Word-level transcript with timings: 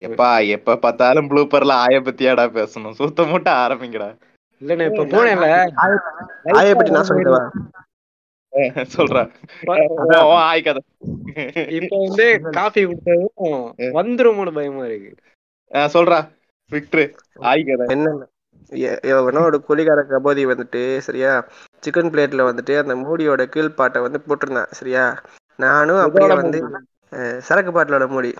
எப்பா 0.00 0.48
எப்ப 0.48 0.76
பார்த்தாலும் 0.76 1.30
ப்ளூப்பர்ல 1.30 1.70
ஆய 1.70 2.00
பத்தியாடா 2.00 2.46
பேசணும். 2.48 2.90
சுத்த 2.90 3.22
மூட்டை 3.22 3.52
ஆரம்பிங்கடா. 3.52 4.16
இல்லண்ணே 4.60 5.02
இப்ப 5.02 5.04
போனேன்ல. 5.04 5.72
ஆயை 6.52 6.74
பத்தி 6.74 6.90
நான் 6.90 7.06
சொல்லிட்டவா 7.06 7.50
சொல்றா. 8.96 9.30
ஆய் 10.20 10.62
கதை. 10.62 10.82
இப்ப 11.68 11.96
வந்து 12.06 12.40
காஃபி 12.40 12.84
குடிச்சதும் 12.86 13.70
வந்துருமோன்னு 13.78 14.54
பயமா 14.54 14.84
இருக்கு. 14.84 15.14
சொல்றா. 15.74 16.28
விக்ட்ரு 16.70 17.14
ஆய் 17.34 17.64
கதை. 17.64 17.96
என்னென்ன? 17.96 18.26
எ- 18.68 18.98
எவனோட 19.02 19.58
குலிகார 19.68 20.06
கபோதி 20.06 20.46
வந்துட்டு 20.46 20.98
சரியா? 20.98 21.46
சிக்கன் 21.86 22.10
பிளேட்ல 22.10 22.42
வந்துட்டு 22.44 22.78
அந்த 22.78 22.94
மூடியோட 22.94 23.44
கீழ் 23.44 23.70
பாட்டை 23.70 24.02
வந்து 24.02 24.20
போட்டிருந்தான் 24.28 24.66
சரியா? 24.70 25.22
நானும் 25.56 25.96
அப்படியே 25.96 26.34
வந்து 26.34 26.64
சரக்கு 27.38 27.70
பாட்டிலோட 27.72 28.08
மூடி. 28.08 28.34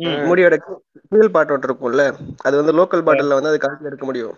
மூடியோட 0.00 0.56
கீழ்- 0.58 1.30
பாட்டு 1.30 1.52
ஒன்று 1.52 1.68
இருக்கும்ல 1.68 2.04
அது 2.42 2.56
வந்து 2.56 2.72
லோக்கல் 2.72 3.04
பாட்டில்ல 3.06 3.34
வந்து 3.34 3.48
அது 3.48 3.58
கணக்கில் 3.58 3.86
எடுக்க 3.86 4.04
முடியும். 4.04 4.36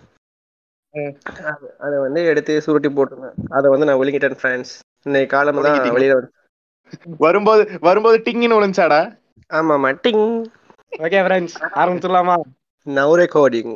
அது- 1.42 1.74
அதை 1.78 1.98
வந்து 1.98 2.24
எடுத்து 2.24 2.62
சுருட்டி 2.62 2.88
போட்டிருந்தேன் 2.88 3.36
அதை 3.50 3.70
வந்து 3.70 3.86
நான் 3.86 3.96
ஒழுங்கிட்டேன் 3.96 4.38
ஃப்ரெண்ட்ஸ் 4.42 4.74
இன்னைக்கு 5.02 5.36
காலம் 5.36 5.62
தான். 5.62 5.78
வெளியில 5.90 6.14
வந்து 6.14 6.32
வரும்போது 7.18 7.78
வரும்போது 7.80 8.18
டிங்கின்னு 8.18 8.58
விழுந்துச்சாடா? 8.58 9.00
ஆமா 9.50 9.76
மட்டிங் 9.78 10.24
ஓகே 10.98 11.20
ஃப்ரெண்ட்ஸ் 11.26 11.56
ஆரம்பிச்சிடலாமா? 11.74 12.36
நவ் 12.86 13.14
ரெக்கார்டிங் 13.14 13.72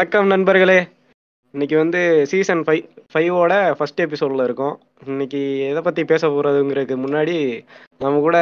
வணக்கம் 0.00 0.26
நண்பர்களே. 0.26 0.76
இன்னைக்கு 1.54 1.76
வந்து 1.76 2.00
சீசன் 2.26 2.60
ஃபைவ் 2.66 2.84
ஃபைவோட 3.12 3.54
ஃபர்ஸ்ட் 3.78 4.00
எபிசோட்ல 4.00 4.44
இருக்கோம். 4.44 4.80
இன்னைக்கு 5.06 5.40
எதை 5.60 5.80
பத்தி 5.82 6.02
பேச 6.04 6.28
போறதுங்கிறதுக்கு 6.28 6.96
முன்னாடி 7.02 7.34
நம்ம 7.98 8.20
கூட 8.20 8.38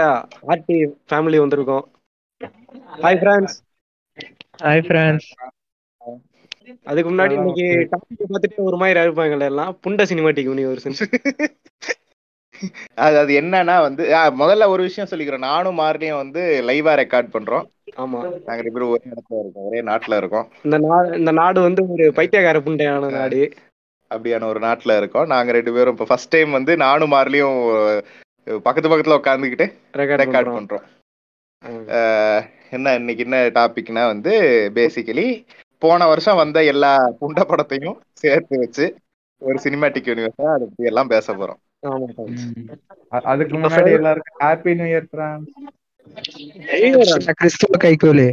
ஆர்டி 0.52 0.76
ஃபேமிலி 1.10 1.38
வந்திருக்கோம். 1.44 1.84
ஹாய் 3.04 3.18
ஃப்ரெண்ட்ஸ் 3.22 3.56
ஹாய் 4.62 4.84
ஃப்ரெண்ட்ஸ் 4.88 5.28
அதுக்கு 6.84 7.10
முன்னாடி 7.10 7.32
இன்னைக்கு 7.32 7.66
டாபிக் 7.94 8.32
பார்த்துட்டு 8.34 8.68
ஒரு 8.68 8.76
மாதிரி 8.76 9.00
இருப்பாங்கல்ல 9.00 9.50
எல்லாம் 9.52 9.78
புண்ட 9.86 10.06
சினிமாட்டிக் 10.12 10.50
யூனிவர்ஸ் 10.50 10.88
அது 12.94 13.18
அது 13.18 13.40
என்னன்னா 13.40 13.80
வந்து 13.80 14.04
முதல்ல 14.42 14.66
ஒரு 14.66 14.82
விஷயம் 14.82 15.10
சொல்லிக்கிறோம் 15.10 15.48
நானும் 15.50 15.78
மார்னியும் 15.78 16.22
வந்து 16.24 16.62
லைவா 16.70 16.94
ரெக்கார்ட் 17.02 17.34
பண்றோம். 17.38 17.66
ஆமா. 18.02 18.20
நாங்க 18.46 18.60
ரெண்டு 18.64 18.74
பேரும் 18.74 18.92
ஒரே 18.94 19.04
இடத்துல 19.12 19.38
இருக்கோம். 19.42 19.66
ஒரே 19.68 19.80
நாட்டுல 19.90 20.16
இருக்கோம். 20.16 20.46
இந்த 20.66 20.78
நாடு 20.86 21.18
இந்த 21.18 21.32
நாடு 21.40 21.58
வந்து 21.66 21.82
ஒரு 21.94 22.06
பைத்தியக்கார 22.18 22.60
புண்டையான 22.66 23.10
நாடு. 23.18 23.40
அப்படியான 24.10 24.48
ஒரு 24.52 24.60
நாட்டுல 24.66 24.96
இருக்கோம். 24.96 25.26
நாங்க 25.26 25.52
ரெண்டு 25.52 25.72
பேரும் 25.72 25.94
இப்போ 25.94 26.06
ஃபர்ஸ்ட் 26.10 26.32
டைம் 26.34 26.50
வந்து 26.50 26.74
நானும் 26.84 27.12
மார்லியும் 27.12 27.58
பக்கத்து 28.66 28.90
பக்கத்துல 28.90 29.18
உட்காந்துக்கிட்டு 29.20 29.66
ரெக்கார்ட் 30.00 30.54
பண்றோம். 30.58 30.84
என்ன 32.76 32.94
இன்னைக்கு 32.94 33.24
என்ன 33.24 33.38
டாபிக்னா 33.58 34.04
வந்து 34.12 34.32
பேசிக்கலி 34.74 35.26
போன 35.82 36.06
வருஷம் 36.06 36.40
வந்த 36.42 36.58
எல்லா 36.64 36.92
புண்ட 37.20 37.40
படத்தையும் 37.50 37.98
சேர்த்து 38.12 38.58
வச்சு 38.58 38.86
ஒரு 39.42 39.58
சினிமாட்டிக் 39.64 40.08
யூனிவர்ஸா 40.10 40.48
அதை 40.54 40.64
பத்தி 40.66 40.88
எல்லாம் 40.90 41.12
பேச 41.14 41.34
போறோம். 41.34 41.60
அதுக்கு 43.30 43.56
முன்னாடி 43.56 43.92
எல்லாருக்கும் 43.98 44.40
ஹாப்பி 44.44 44.72
நியூ 44.74 44.88
இயர் 44.92 45.10
கிறிஸ்துவ 47.32 47.78
கைகோலு 47.78 48.28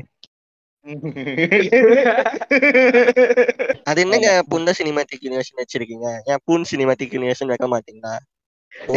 அது 3.83 3.99
என்னங்க 4.01 4.29
புண்ட 4.49 4.71
சினிமாட்டிக் 4.79 5.25
யூனிவர்ஷன் 5.25 5.61
வச்சிருக்கீங்க 5.61 6.07
ஏன் 6.25 6.41
பூன் 6.45 6.69
சினிமாட்டிக் 6.71 7.15
யூனிவர்ஷன் 7.15 7.51
வைக்க 7.53 7.67
மாட்டீங்களா 7.67 8.13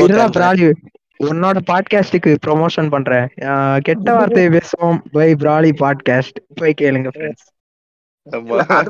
இல்ல 0.03 0.25
பிராலி 0.29 0.69
உன்னோட 1.21 1.59
பாட்காஸ்டுக்கு 1.67 2.33
ப்ரொமோஷன் 2.47 2.91
பண்றேன் 2.91 3.27
கெட்ட 3.83 4.09
வார்த்தையை 4.15 4.51
பேசுவோம் 4.51 4.99
பை 5.13 5.29
பிராலி 5.35 5.73
பாட்காஸ்ட் 5.81 6.39
போய் 6.61 6.81
கேளுங்க 6.83 7.11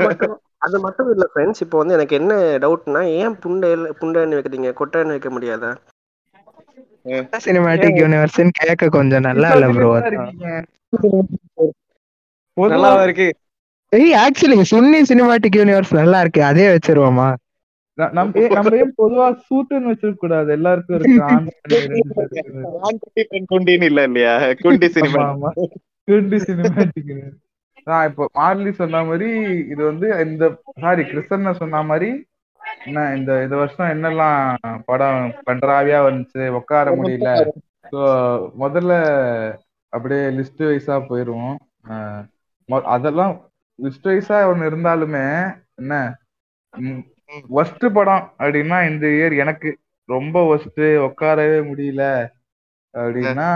மட்டும் 0.02 0.36
அது 0.58 0.76
மட்டும் 0.80 1.08
இல்ல 1.10 1.24
ஃப்ரெண்ட்ஸ் 1.32 1.62
இப்போ 1.62 1.76
வந்து 1.78 1.94
எனக்கு 1.94 2.14
என்ன 2.16 2.34
டவுட்னா 2.58 3.02
ஏன் 3.18 3.36
புண்டை 3.42 3.70
புண்டைன்னு 4.00 4.38
வைக்கிறீங்க 4.38 4.72
கொட்டைன்னு 4.80 5.14
வைக்க 5.16 5.30
முடியாதா 5.30 5.70
சினிமாட்டிக் 7.44 8.00
யூனிவர்ஸ்னு 8.02 8.56
கேட்க 8.60 8.88
கொஞ்சம் 8.96 9.26
நல்லா 9.28 9.50
இல்ல 9.54 9.68
ப்ரோ 9.76 9.90
நல்லா 12.56 12.90
இருக்கு. 13.06 13.28
ஏய் 13.92 14.14
ஆக்சுவலி 14.22 14.56
சுன்னி 14.70 14.98
சினிமாட்டிக் 15.10 15.58
யூனிவர்ஸ் 15.60 15.92
நல்லா 16.00 16.18
இருக்கு. 16.20 16.40
அதே 16.50 16.66
வச்சிருவோமா? 16.70 17.28
நம்ம 17.98 18.40
ஏன் 18.78 18.92
பொதுவா 18.98 19.26
சூட்டுன்னு 19.46 19.90
வச்சிருக்க 19.92 20.18
கூடாது? 20.18 20.48
எல்லாருக்கும் 20.56 20.96
இருக்கு. 20.98 21.20
குண்டின்னு 23.52 23.88
இல்ல 23.90 24.00
இல்லையா? 24.08 24.34
குண்டி 24.62 24.88
சினிமா. 24.96 25.22
குண்டு 26.08 26.36
சினிமாட்டிக் 26.44 27.12
நான் 27.86 28.06
இப்போ 28.08 28.24
மார்லி 28.38 28.70
சொன்ன 28.78 29.02
மாதிரி 29.04 29.28
இது 29.72 29.82
வந்து 29.82 30.06
இந்த 30.24 30.44
சாரி 30.82 31.02
கிறிஸ்தன்ன 31.10 31.52
சொன்ன 31.60 31.82
மாதிரி 31.90 32.08
என்ன 32.88 33.00
இந்த 33.16 33.32
இந்த 33.44 33.56
வருஷம் 33.56 33.92
என்னெல்லாம் 33.94 34.42
படம் 34.84 35.22
கன்றாவியா 35.48 35.98
வந்துச்சு? 36.08 36.42
உட்கார 36.58 36.94
முடியல. 36.98 37.30
ஸோ 37.92 38.00
முதல்ல 38.62 38.92
அப்படியே 39.92 40.24
லிஸ்ட் 40.38 40.62
வைஸா 40.70 40.96
போயிருவோம். 41.10 41.56
அதெல்லாம் 42.94 43.34
லிஸ்ட் 43.78 44.08
வைஸா 44.10 44.38
ஒன்று 44.50 44.70
இருந்தாலுமே 44.70 45.26
என்ன? 45.80 45.94
ஒஸ்ட் 47.60 47.84
படம் 47.96 48.24
அப்படின்னா 48.38 48.78
இந்த 48.90 49.06
இயர் 49.16 49.34
எனக்கு 49.36 49.70
ரொம்ப 50.08 50.36
ஒஸ்ட் 50.54 50.82
உட்காரவே 51.08 51.58
முடியல. 51.70 52.04
அப்படின்னா 52.94 53.48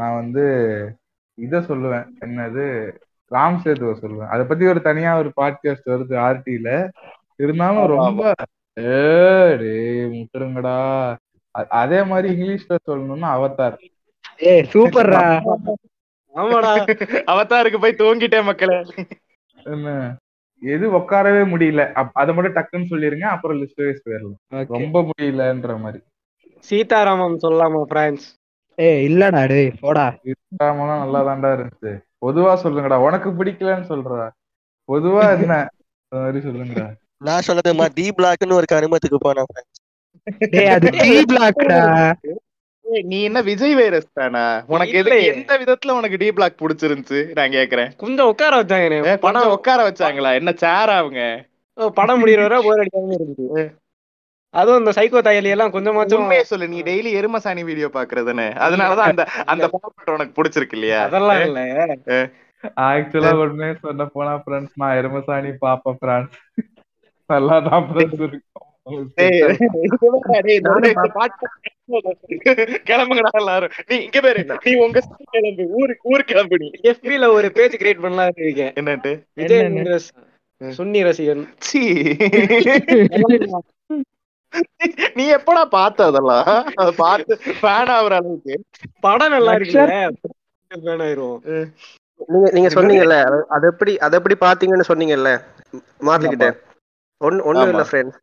நான் 0.00 0.18
வந்து 0.20 0.44
இத 1.38 1.60
சொல்லுவேன். 1.68 2.06
என்னது? 2.24 2.64
ராம் 3.30 3.60
சேதுவை 3.64 3.94
சொல்லுவேன். 4.00 4.30
அதை 4.32 4.42
பத்தி 4.44 4.64
ஒரு 4.66 4.80
தனியா 4.82 5.10
ஒரு 5.18 5.30
பாட்காஸ்ட் 5.40 5.92
வருது 5.92 6.14
ஆர்டில 6.26 6.70
இருந்தாலும் 7.40 7.86
ரொம்ப 7.96 8.22
முட்டுருங்கடா. 8.80 10.68
அ- 11.58 11.66
அதே 11.68 12.02
மாதிரி 12.02 12.34
இங்கிலீஷ்ல 12.34 12.76
சொல்லணும்னா 12.90 13.30
அவதார். 13.30 13.76
ஏய் 14.38 14.68
சூப்பர்ரா. 14.72 15.54
ஆமாடா. 16.34 16.84
அவதாருக்கு 17.26 17.80
போய் 17.80 17.94
தூங்கிட்டேன் 17.98 18.44
மக்களே. 18.44 18.84
என்ன? 19.64 20.16
எது 20.60 20.98
உட்காரவே 20.98 21.44
முடியல. 21.44 22.08
அதை 22.12 22.34
மட்டும் 22.34 22.54
டக்குன்னு 22.54 22.92
சொல்லிருங்க 22.92 23.22
அப்புறம் 23.22 23.56
லிஸ்ட் 23.56 23.84
வைஸ் 23.84 24.08
போயிடலாம். 24.08 24.66
ரொம்ப 24.68 25.08
முடியலன்ற 25.08 25.78
மாதிரி. 25.78 26.02
சீதாராமன் 26.58 27.38
சொல்லலாமா 27.42 27.82
பிரான்ஸ் 27.82 28.34
ஏய் 28.76 29.06
இல்லடா 29.06 29.46
டேய் 29.46 29.72
போடா. 29.80 30.14
இல்லாமலாம் 30.24 30.98
நல்லா 30.98 31.24
தான்டா 31.24 31.58
இருந்துச்சு. 31.58 32.00
பொதுவா 32.26 32.56
சொல்லுங்கடா. 32.62 32.96
உனக்கு 32.96 33.30
பிடிக்கலன்னு 33.30 33.84
சொல்றா. 33.88 34.30
பொதுவா 34.92 35.40
என்ன? 35.40 35.68
மாதிரி 36.08 36.48
சொல்லுங்கடா. 36.48 36.94
நான் 37.22 37.46
சொன்னதுமா 37.46 37.86
டி 37.94 38.06
பிளாக்னு 38.12 38.58
ஒரு 38.58 38.68
கருமத்துக்கு 38.68 39.18
போனேன் 39.20 39.50
அது 40.74 40.88
பி 41.00 41.12
பிளாக்டா 41.30 41.80
நீ 43.04 43.18
என்ன 43.26 43.40
விஜய் 43.48 43.74
வைரஸ் 43.74 44.08
தானா? 44.12 44.42
உனக்கு 44.72 44.94
எது 44.94 45.08
இல்லையே. 45.08 45.28
எந்த 45.32 45.52
விதத்துல 45.60 45.94
உனக்கு 45.98 46.16
டி 46.22 46.28
பிளாக் 46.32 46.60
பிடிச்சிருந்துச்சு? 46.60 47.20
நான் 47.38 47.54
கேக்குறேன். 47.56 47.90
கொஞ்சம் 48.02 48.30
உட்கார 48.32 48.52
வச்சாங்க 48.60 48.88
படம் 49.24 49.54
உட்கார 49.56 49.78
வச்சாங்களா? 49.88 50.32
என்ன 50.40 50.52
சேரா 50.62 50.96
அவங்க? 51.02 51.20
படம் 51.96 52.20
முடியற 52.20 52.42
வரை 52.46 52.58
போர் 52.64 52.82
அடிக்காம 52.82 53.14
இருந்துச்சு. 53.18 53.64
அதுவும் 54.54 54.80
இந்த 54.80 54.92
சைக்கோ 54.96 55.20
தையலி 55.26 55.50
எல்லாம் 55.52 55.74
கொஞ்சமாச்சும் 55.74 56.22
உண்மையை 56.22 56.44
சொல்லு 56.44 56.66
நீ 56.68 56.78
டெய்லி 56.88 57.10
எருமசாணி 57.18 57.62
வீடியோ 57.68 57.88
பாக்குறதுன்னு 57.94 58.46
அதனாலதான் 58.64 59.10
அந்த 59.10 59.22
அந்த 59.52 59.64
ஃபார்மேட் 59.72 60.14
உனக்கு 60.16 60.36
பிடிச்சிருக்கு 60.38 60.76
இல்லையா? 60.78 61.00
அதெல்லாம் 61.06 61.42
இல்ல. 61.46 61.60
ஆக்சுவலா 62.86 63.30
உடனே 63.40 63.70
சொன்ன 63.80 64.06
போனா 64.12 64.34
ஃப்ரெண்ட்ஸ் 64.42 64.76
நான் 64.76 64.96
எருமசாணி 64.98 65.50
பாப்பா 65.62 65.92
ஃப்ரெண்ட்ஸ் 65.96 66.36
நல்லா 67.32 67.58
தான் 67.58 67.94
இருக்கும் 67.94 68.42
கிளம்புங்கடா 72.86 73.32
எல்லாரும். 73.32 73.70
நீ 73.86 73.96
இங்க 73.96 74.20
பேரு 74.20 74.46
நீ 74.64 74.74
உங்க 74.74 75.00
கிளம்பு 75.30 75.66
ஊருக்கு 75.70 76.08
ஊர் 76.08 76.24
கிளம்பு 76.24 76.58
நீ. 76.58 76.70
எஃபில 76.82 77.32
ஒரு 77.32 77.52
பேஜ் 77.52 77.76
கிரியேட் 77.76 78.00
பண்ணலாம் 78.00 78.30
இருக்கேன். 78.36 78.72
என்னட்டு 78.72 79.22
விஜய் 79.32 80.00
சுன்னி 80.76 81.02
ரசிகன். 81.02 81.48
சீ. 81.58 82.02
நீ 85.14 85.34
எப்படா 85.34 85.64
பார்த்த 85.64 86.04
அதெல்லாம்? 86.04 86.72
அத 86.74 86.92
பார்த்து 86.96 87.38
ஃபேன் 87.62 87.64
ஆகுற 87.64 88.18
அளவுக்கு. 88.18 88.64
படம் 89.00 89.30
நல்லா 89.30 89.52
ஆயிரும். 89.52 91.40
நீங்க 92.26 92.50
நீங்க 92.52 92.68
சொன்னீங்கல்ல 92.68 93.44
அது- 93.50 93.64
எப்படி 93.64 93.98
அது 93.98 94.16
எப்படி 94.16 94.36
பாத்தீங்கன்னு 94.40 94.84
சொன்னீங்கல்ல? 94.88 95.42
மார்லி 96.00 96.28
கிட்ட. 96.28 96.56
ஒன்னு 97.22 97.44
ஒண்ணும் 97.44 97.64
ஆமா. 97.64 97.72
இல்ல 97.72 97.82
ஃப்ரெண்ட்ஸ் 97.88 98.18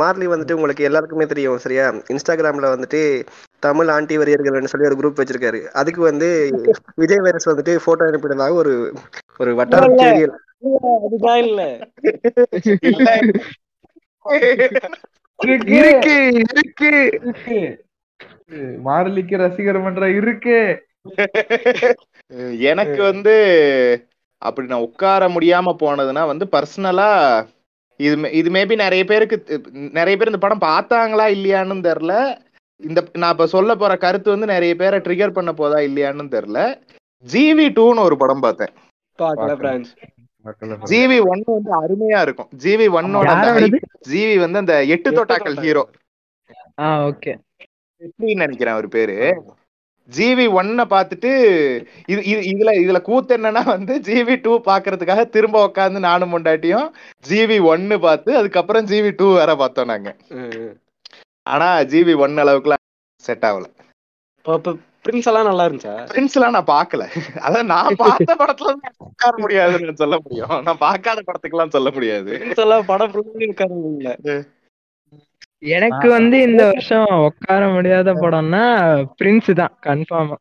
மார்லி 0.00 0.26
வந்துட்டு 0.28 0.56
உங்களுக்கு 0.56 0.82
எல்லாருக்குமே 0.84 1.26
தெரியும் 1.26 1.62
சரியா? 1.64 1.84
இன்ஸ்டாகிராம்ல 2.12 2.68
வந்துட்டு 2.74 3.00
தமிழ் 3.62 3.90
ஆண்டி 3.90 4.14
வரியர்கள்னு 4.18 4.72
சொல்லி 4.72 4.88
ஒரு 4.88 4.98
குரூப் 5.00 5.20
வச்சிருக்காரு. 5.20 5.60
அதுக்கு 5.80 6.00
வந்து 6.02 6.28
விஜய் 6.96 7.24
வைரஸ் 7.26 7.50
வந்துட்டு 7.50 7.74
போட்டோ 7.86 8.08
அனுப்பினதாக 8.08 8.60
ஒரு 8.62 8.74
ஒரு 9.40 9.52
வட்டார 9.54 9.88
அதுதான் 11.06 11.40
இல்ல. 11.44 11.60
இல்ல. 12.90 13.08
இருக்கு 15.80 16.14
இருக்கு 16.42 16.92
மாரலிக்கு 18.86 19.36
ரசிகர் 19.42 19.78
மன்றம் 19.80 20.16
இருக்கு. 20.18 20.58
எனக்கு 22.70 23.00
வந்து 23.02 23.34
அப்படி 24.42 24.66
நான் 24.66 24.86
உட்கார 24.86 25.28
முடியாம 25.28 25.74
போனதுன்னா 25.80 26.22
வந்து 26.26 26.46
பர்சனலா 26.52 27.10
இது 28.00 28.14
இது 28.32 28.48
மேபி 28.50 28.74
நிறைய 28.76 29.02
பேருக்கு 29.04 29.36
நிறைய 29.92 30.14
பேர் 30.16 30.30
இந்த 30.32 30.42
படம் 30.42 30.66
பார்த்தாங்களா 30.66 31.26
இல்லையான்னு 31.36 31.86
தெரியல 31.88 32.14
இந்த 32.80 33.00
நான் 33.12 33.34
இப்ப 33.34 33.46
சொல்ல 33.46 33.72
போற 33.74 33.92
கருத்து 33.96 34.28
வந்து 34.30 34.46
நிறைய 34.46 34.72
பேரை 34.74 34.98
ட்ரிகர் 34.98 35.36
பண்ண 35.36 35.50
போதா 35.52 35.78
இல்லையான்னு 35.80 36.34
தெரியல 36.36 36.62
ஜிவி 37.24 37.66
டூன்னு 37.76 38.06
ஒரு 38.08 38.16
படம் 38.16 38.44
பார்த்தேன். 38.46 38.72
ஜிவி 40.90 41.18
ஒன்னு 41.30 41.46
வந்து 41.56 41.70
அருமையா 41.82 42.20
இருக்கும். 42.22 42.48
ஜிவி 42.64 42.86
ஒன்னோட? 42.98 43.28
ஜிவி 44.10 44.34
வந்து 44.38 44.58
அந்த 44.62 44.74
எட்டு 44.94 45.10
தொட்டாக்கள் 45.10 45.56
ஹீரோ 45.64 45.84
ஆ 46.80 46.88
ஓகே 47.06 47.32
வெற்றின்னு 48.00 48.42
நினைக்கிறேன் 48.44 48.76
அவர் 48.76 48.88
பேரு. 48.88 49.16
ஜிவி 50.08 50.46
ஒன்ன 50.56 50.84
பார்த்துட்டு 50.90 51.30
இது 52.08 52.20
இது 52.24 52.40
இதுல 52.50 52.70
இதுல 52.80 52.98
கூத்து 53.02 53.36
என்னன்னா 53.36 53.62
வந்து 53.66 53.94
ஜிவி 54.08 54.34
டூ 54.42 54.52
பாக்குறதுக்காக 54.66 55.22
திரும்ப 55.34 55.62
உட்காந்து 55.68 56.00
நானும் 56.06 56.32
முண்டாட்டியும் 56.34 56.88
ஜிவி 57.24 57.58
ஒன்னு 57.72 57.96
பார்த்து 58.00 58.32
அதுக்கப்புறம் 58.36 58.88
ஜிவி 58.90 59.12
டூ 59.16 59.28
வேற 59.38 59.52
பார்த்தோம் 59.62 59.92
நாங்க. 59.92 60.10
ஆனா 61.46 61.68
ஜிவி 61.92 62.14
ஒன் 62.24 62.42
அளவுக்குலாம் 62.44 62.82
செட் 63.24 63.46
ஆகல. 63.48 63.66
பிரின்ஸ் 65.04 65.28
எல்லாம் 65.30 65.48
நல்லா 65.48 65.64
இருந்துச்சா? 65.66 65.94
பிரின்ஸ் 66.10 66.36
எல்லாம் 66.36 66.54
நான் 66.56 66.70
பார்க்கல. 66.70 67.04
அதான் 67.46 67.70
நான் 67.72 67.98
பார்த்த 68.02 68.34
படத்துல 68.42 68.70
உட்கார 69.08 69.32
முடியாதுன்னு 69.42 70.00
சொல்ல 70.02 70.16
முடியும். 70.24 70.54
நான் 70.66 70.82
பார்க்காத 70.84 71.22
படத்துக்கெல்லாம் 71.28 71.74
சொல்ல 71.76 71.90
முடியாது. 71.96 72.32
எல்லாம் 72.64 72.88
படம் 72.92 73.12
ஃபுல்லா 73.14 73.46
இருக்காரு 73.46 74.36
எனக்கு 75.64 76.08
வந்து 76.08 76.40
இந்த 76.40 76.64
வருஷம் 76.64 77.04
உட்கார 77.04 77.68
முடியாத 77.68 78.12
படம்னா 78.12 78.64
பிரின்ஸ் 79.22 79.52
தான் 79.52 79.78
கன்ஃபார்மா 79.82 80.34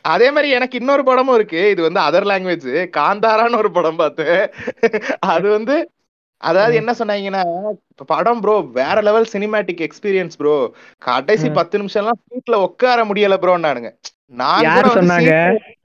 அதே 0.00 0.30
மாதிரி 0.30 0.50
எனக்கு 0.50 0.78
இன்னொரு 0.78 1.04
படமும் 1.04 1.34
இருக்கு. 1.34 1.70
இது 1.70 1.82
வந்து 1.82 2.00
அதர் 2.00 2.28
லாங்குவேஜ் 2.30 2.88
காந்தாரான்னு 2.96 3.56
ஒரு 3.56 3.70
படம் 3.70 3.96
பார்த்தேன். 3.96 4.50
அது 5.18 5.50
வந்து 5.50 5.90
அதாவது 6.36 6.76
என்ன 6.76 6.92
சொன்னாங்கன்னா 6.98 7.42
படம் 8.06 8.40
ப்ரோ 8.40 8.60
வேற 8.72 9.00
லெவல் 9.00 9.26
சினிமேட்டிக் 9.32 9.86
எக்ஸ்பீரியன்ஸ் 9.86 10.36
ப்ரோ 10.36 10.72
கடைசி. 10.98 11.50
பத்து 11.50 11.78
நிமிஷம் 11.78 12.02
எல்லாம் 12.02 12.22
சீட்ல 12.28 12.62
உட்கார 12.62 13.04
முடியல 13.04 13.38
நான் 14.26 14.56
கூட 14.56 14.62
யார் 14.62 14.94
வந்து 14.94 15.14
சொன்னாங்க? 15.14 15.34
seat- 15.34 15.76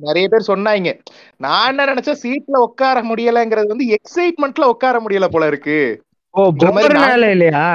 நிறைய 0.00 0.28
பேர் 0.28 0.58
சொன்னாங்க. 0.58 1.00
நான் 1.36 1.68
என்ன 1.68 1.84
நினைச்சேன் 1.84 2.16
சீட்ல 2.22 2.56
உட்கார 2.56 3.02
முடியலங்கிறது 3.02 3.66
வந்து 3.66 3.96
எக்ஸைட்மெண்ட்ல 3.96 4.64
உட்கார 4.64 4.98
முடியல 4.98 5.24
போல 5.24 5.46
இருக்கு. 5.46 6.04
ஓ 6.36 6.42
போர்னால 6.60 7.24
இல்லையா? 7.30 7.66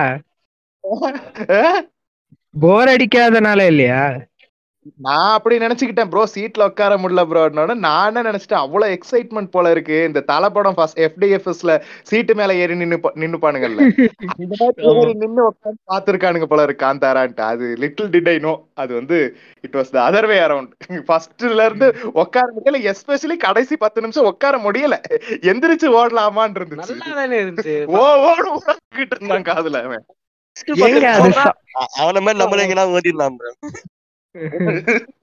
போர் 2.54 2.90
அடிக்காதனால 2.90 3.60
இல்லையா 3.68 4.02
நான் 5.06 5.33
அப்படி 5.33 5.56
நினைச்சுக்கிட்டேன் 5.57 6.10
ப்ரோ 6.10 6.24
சீட்ல 6.31 6.68
உட்கார 6.69 6.94
முடியல 6.98 7.24
ப்ரோன்னு 7.30 7.75
நான் 7.83 8.07
என்ன 8.10 8.22
நினைச்சிட்டேன் 8.30 8.62
அவ்வளவு 8.62 8.94
எக்ஸைட்மெண்ட் 8.95 9.51
போல 9.56 9.72
இருக்கு. 9.72 9.98
இந்த 10.07 10.19
தலை 10.31 10.50
படம் 10.50 10.78
ஃபர்ஸ்ட் 10.78 11.00
எஃப்டிஎஃப்எஸ்ல 11.00 11.74
சீட்டு 12.10 12.33
மேல 12.36 12.56
ஏறி 12.56 12.75
நின்னு 12.75 12.98
நின்னுப்பானுங்கல்ல. 13.24 13.81
இந்த 14.44 14.54
மாதிரி 14.62 14.88
ஏறி 14.92 15.13
நின்னு 15.24 15.44
உட்காந்து 15.50 15.80
பாத்துருக்கானுங்க 15.92 16.48
போல 16.54 16.63
இருக்கு. 16.63 16.86
காந்தாரான்ட்டு. 16.86 17.45
அது 17.51 17.68
லிட்டில் 17.83 18.12
டிட் 18.16 18.31
ஐ 18.33 18.38
நோ 18.39 18.54
அது 18.75 18.92
வந்து 19.00 19.19
it 19.63 19.78
was 19.80 19.94
the 19.95 20.00
other 20.07 20.30
way 20.31 20.39
around 20.48 20.74
ஃபர்ஸ்ட்ல 21.10 21.62
இருந்து 21.69 21.89
உட்கார 22.24 22.48
முடியல. 22.57 22.81
எஸ்பெஷலி 22.92 23.38
கடைசி 23.45 23.77
பத்து 23.77 24.01
நிமிஷம் 24.01 24.30
உட்கார 24.31 24.57
முடியல. 24.66 24.98
எந்திரிச்சு 25.51 25.89
ஓடலாமான்னு 26.00 26.60
இருந்துச்சு. 26.62 26.95
நல்லா 26.95 27.16
தானே 27.22 27.39
இருந்துச்சு. 27.44 27.77
ஓ 27.98 28.04
ஓடு 28.30 28.50
ஓடிக்கிட்டு 28.57 29.16
இருந்தான் 29.18 29.48
காதுல 29.51 29.84
அவன். 29.88 30.06
அவன 32.01 32.22
மாதிரி 32.24 32.39
நம்மள 32.42 32.62
எங்கன்னா 32.66 32.88
ஓதிடலாம் 32.95 33.38
bro. 33.39 33.51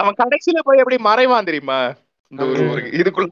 அவன் 0.00 0.18
கடைசியில 0.22 0.58
போய் 0.64 0.80
எப்படி 0.82 0.98
மறைவான் 1.06 1.48
தெரியுமா? 1.48 1.78
இந்த 2.32 2.42
ஒரு 2.52 2.64
இதுக்குள்ள 2.98 3.30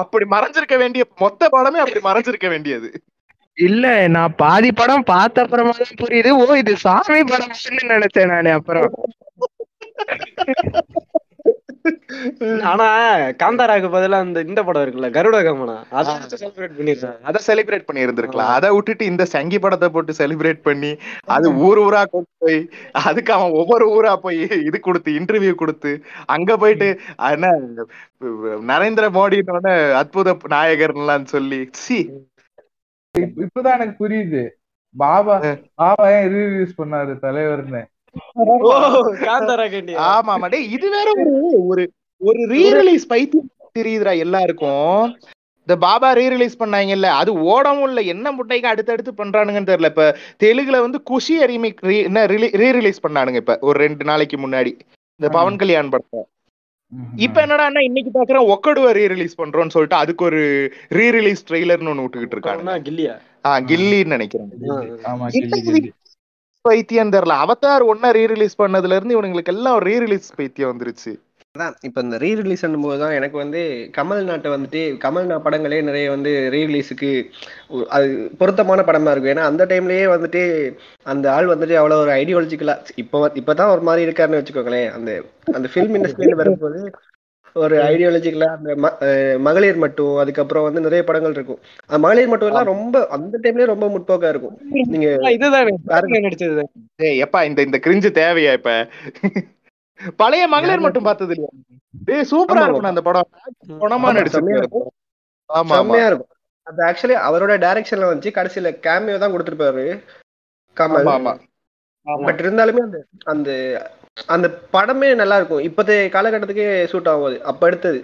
அப்படி 0.00 0.24
மறைஞ்சிருக்க 0.34 0.76
வேண்டிய 0.78 1.02
மொத்த 1.22 1.48
படமே 1.52 1.78
அப்படி 1.82 2.00
மறைஞ்சிருக்க 2.00 2.48
வேண்டியது. 2.48 2.88
இல்ல 3.58 3.84
நான் 4.08 4.36
பாதி 4.36 4.70
படம் 4.72 5.08
பார்த்த 5.08 5.44
அப்புறமா 5.44 5.72
தான் 5.78 6.00
புரியுது. 6.02 6.30
ஓ 6.40 6.56
இது 6.62 6.74
சாமி 6.84 7.22
படம் 7.24 7.54
நினைச்சேன் 7.92 8.32
நானு 8.32 8.50
அப்புறம். 8.58 8.90
ஆனா 12.68 12.86
காந்தாராக்கு 13.40 13.88
பதிலா 13.92 14.18
அந்த 14.20 14.40
இந்த 14.46 14.60
படம் 14.64 14.84
இருக்குல்ல 14.84 15.08
கருட 15.14 15.38
கமனா 15.42 15.76
அதை 15.98 16.12
செலிப்ரேட் 16.34 16.74
பண்ணிருக்காங்க 16.78 17.18
அத 17.28 17.42
செலிப்ரேட் 17.46 17.86
பண்ணி 17.86 18.04
இருந்திருக்கலாம் 18.04 18.52
அதை 18.56 18.70
விட்டுட்டு 18.74 19.04
இந்த 19.06 19.24
சங்கி 19.32 19.58
படத்தை 19.60 19.88
போட்டு 19.90 20.18
செலிப்ரேட் 20.18 20.62
பண்ணி 20.62 20.92
அது 21.30 21.48
ஊர் 21.62 21.80
ஊரா 21.80 22.02
கொண்டு 22.08 22.30
போய் 22.38 22.58
அதுக்கு 23.04 23.32
அவன் 23.32 23.56
ஒவ்வொரு 23.60 23.86
ஊரா 23.92 24.12
போய் 24.20 24.40
இது 24.68 24.80
கொடுத்து 24.80 25.12
இன்டர்வியூ 25.18 25.54
கொடுத்து 25.56 25.92
அங்க 26.28 26.56
போயிட்டு 26.58 26.88
என்ன 27.30 27.52
நரேந்திர 28.70 29.06
மோடினோட 29.14 29.68
அற்புத 30.00 30.36
நாயகர்லாம் 30.54 31.30
சொல்லி 31.30 31.60
சி. 31.78 31.98
இப்ப- 33.14 33.40
இப்பதான் 33.44 33.76
எனக்கு 33.76 33.94
புரியுது. 34.00 34.42
பாபா 34.94 35.34
பாபா 35.78 36.04
ஏன் 36.10 36.28
ரீரிலீஸ் 36.32 36.78
பண்ணாரு 36.78 37.12
தலைவர்னு? 37.22 37.80
ஆமா. 40.08 40.32
ஆமா 40.32 40.48
டேய் 40.48 40.70
இது 40.76 40.86
வேற 40.90 41.08
ஒரு 41.16 41.32
ஒரு 41.64 41.82
ஒரு 42.20 42.40
ரீ 42.52 42.64
ரிலீஸ் 42.78 43.04
பைத்தியம் 43.06 43.48
தெரியுதுடா 43.76 44.12
எல்லாருக்கும். 44.18 45.02
இந்த 45.68 45.74
பாபா 45.82 46.08
ரீ 46.12 46.24
ரிலீஸ் 46.28 46.60
பண்ணாங்கல்ல 46.60 47.08
அது 47.18 47.30
ஓடவும் 47.46 47.86
இல்ல. 47.88 48.00
என்ன 48.12 48.32
முட்டைக்கு 48.32 48.68
அடுத்தடுத்து 48.68 49.12
பண்றானுங்கன்னு 49.12 49.70
தெரியல. 49.70 49.90
இப்ப 49.92 50.06
தெலுங்குல 50.40 50.80
வந்து 50.80 51.00
குஷி 51.10 51.34
ரீமிக் 51.46 51.82
பண்ணானுங்க 53.04 53.40
இப்ப 53.42 53.56
ஒரு 53.60 53.78
ரெண்டு 53.80 54.04
நாளைக்கு 54.04 54.38
முன்னாடி. 54.38 54.72
இந்த 55.20 55.28
பவன் 55.30 55.60
கல்யாண் 55.62 55.92
படத்தை 55.92 56.20
இப்ப 57.18 57.38
என்னடான்னா 57.42 57.80
இன்னைக்கு 57.88 58.10
பாக்குறேன் 58.10 58.46
ஒக்கடுவ 58.52 58.92
ரீ 58.96 59.04
ரிலீஸ் 59.08 59.40
பண்றோம்னு 59.40 59.74
சொல்லிட்டு 59.74 59.96
அதுக்கு 59.96 60.24
ஒரு 60.24 60.40
ரீ 60.92 61.06
ரிலீஸ் 61.10 61.42
ட்ரெய்லர்னு 61.48 61.92
ஒண்ணு 61.92 62.04
விட்டுக்கிட்டு 62.04 62.36
இருக்காங்க 62.36 62.62
கில்லியா? 62.86 63.14
ஆ 63.46 63.50
கில்லின்னு 63.70 64.14
நினைக்கிறேன். 64.16 64.48
பைத்தியம் 66.64 67.12
தெரியல. 67.14 67.34
அவதார் 67.44 67.82
ஒன்னா 67.90 68.08
ரீ 68.16 68.22
ரிலீஸ் 68.32 68.60
பண்ணதுல 68.62 68.96
இருந்து 68.98 69.16
இவனுங்களுக்கு 69.16 69.52
எல்லாம் 69.54 69.78
ரீ 69.88 69.94
ரிலீஸ் 70.04 70.30
பைத்தியம் 70.38 70.72
வந்துருச்சு. 70.72 71.12
அதான் 71.54 71.74
இப்போ 71.86 72.00
இந்த 72.06 72.16
ரீ 72.22 72.28
ரிலீஸ் 72.40 72.64
போது 72.82 72.98
தான் 73.02 73.14
எனக்கு 73.18 73.36
வந்து 73.42 73.60
கமல் 73.96 74.20
நாட்டை 74.28 74.48
வந்துட்டு 74.52 74.80
கமல் 75.04 75.28
நா 75.30 75.36
படங்களே 75.46 75.78
நிறைய 75.88 76.10
வந்து 76.14 76.32
ரீ 76.54 76.60
ரிலீஸுக்கு 76.68 77.10
அது 77.96 78.06
பொருத்தமான 78.40 78.82
படமா 78.88 79.12
இருக்கும். 79.12 79.32
ஏன்னா 79.34 79.46
அந்த 79.50 79.64
டைம்லயே 79.72 80.04
வந்துட்டு 80.14 80.42
அந்த 81.12 81.26
ஆள் 81.36 81.52
வந்துட்டு 81.52 81.78
அவ்வளோ 81.80 81.98
ஒரு 82.04 82.12
ஐடியாலஜிக்கலா 82.20 82.76
இப்போ 83.02 83.20
இப்பதான் 83.40 83.72
ஒரு 83.74 83.84
மாதிரி 83.88 84.06
இருக்காருன்னு 84.08 84.40
வச்சுக்கோங்களேன். 84.40 84.88
அந்த 84.98 85.10
அந்த 85.58 85.66
ஃபிலிம் 85.72 85.96
இண்டஸ்ட்ரியில 85.98 86.40
வரும்போது 86.42 86.80
ஒரு 87.56 87.76
ஐடியாலஜிக்கலா 87.82 88.48
அந்த 88.48 88.70
மகளிர் 89.38 89.76
மட்டும் 89.76 90.16
அதுக்கப்புறம் 90.16 90.62
வந்து 90.62 90.80
நிறைய 90.80 91.04
படங்கள் 91.04 91.30
இருக்கும். 91.30 91.58
அந்த 91.86 91.98
மகளிர் 91.98 92.28
மட்டும் 92.28 92.48
எல்லாம் 92.48 92.64
ரொம்ப 92.64 93.06
அந்த 93.08 93.38
டைம்லயே 93.42 93.64
ரொம்ப 93.64 93.86
முற்போக்கா 93.88 94.28
இருக்கும். 94.28 94.54
நீங்க 94.86 95.08
இதுதானே. 95.30 95.72
நடிச்சது. 96.26 96.64
எப்பா 97.24 97.44
இந்த 97.44 97.62
இந்த 97.62 97.80
கிரிஞ்சு 97.82 98.10
தேவையா 98.20 98.52
இப்ப? 98.52 98.72
பழைய 100.16 100.46
மகளிர் 100.46 100.80
மட்டும் 100.80 101.02
பார்த்தது 101.02 101.34
இல்லையா? 101.34 101.52
டேய் 102.04 102.28
சூப்பரா 102.30 102.62
இருக்கும் 102.62 102.92
அந்த 102.92 103.02
படம். 103.02 103.28
பணமா 103.80 104.10
இருக்கும். 104.16 104.88
ஆமா 105.50 105.60
ஆமா. 105.60 105.76
செம்மையா 105.76 106.06
இருக்கும். 106.06 106.32
அது 106.66 106.82
ஆக்சுவலி 106.84 107.16
அவரோட 107.28 107.52
டைரக்ஷன்ல 107.58 108.10
வந்துச்சு. 108.10 108.30
கடைசியில 108.30 108.70
கேமியோ 108.86 109.18
தான் 109.18 109.32
கொடுத்துருப்பாரு. 109.32 109.84
கமல். 110.76 111.08
ஆமா 111.12 111.32
பட் 112.26 112.40
இருந்தாலுமே 112.40 112.80
அந்த 112.80 112.98
அந்த 113.24 113.50
அந்த 114.16 114.46
படமே 114.74 115.08
நல்லா 115.14 115.36
இருக்கும் 115.36 115.64
இப்போதைய 115.68 116.00
காலகட்டத்துக்கே 116.14 116.68
சூட் 116.92 117.10
ஆகும் 117.12 117.28
அது. 117.28 117.38
அப்ப 117.42 117.68
எடுத்தது. 117.70 118.00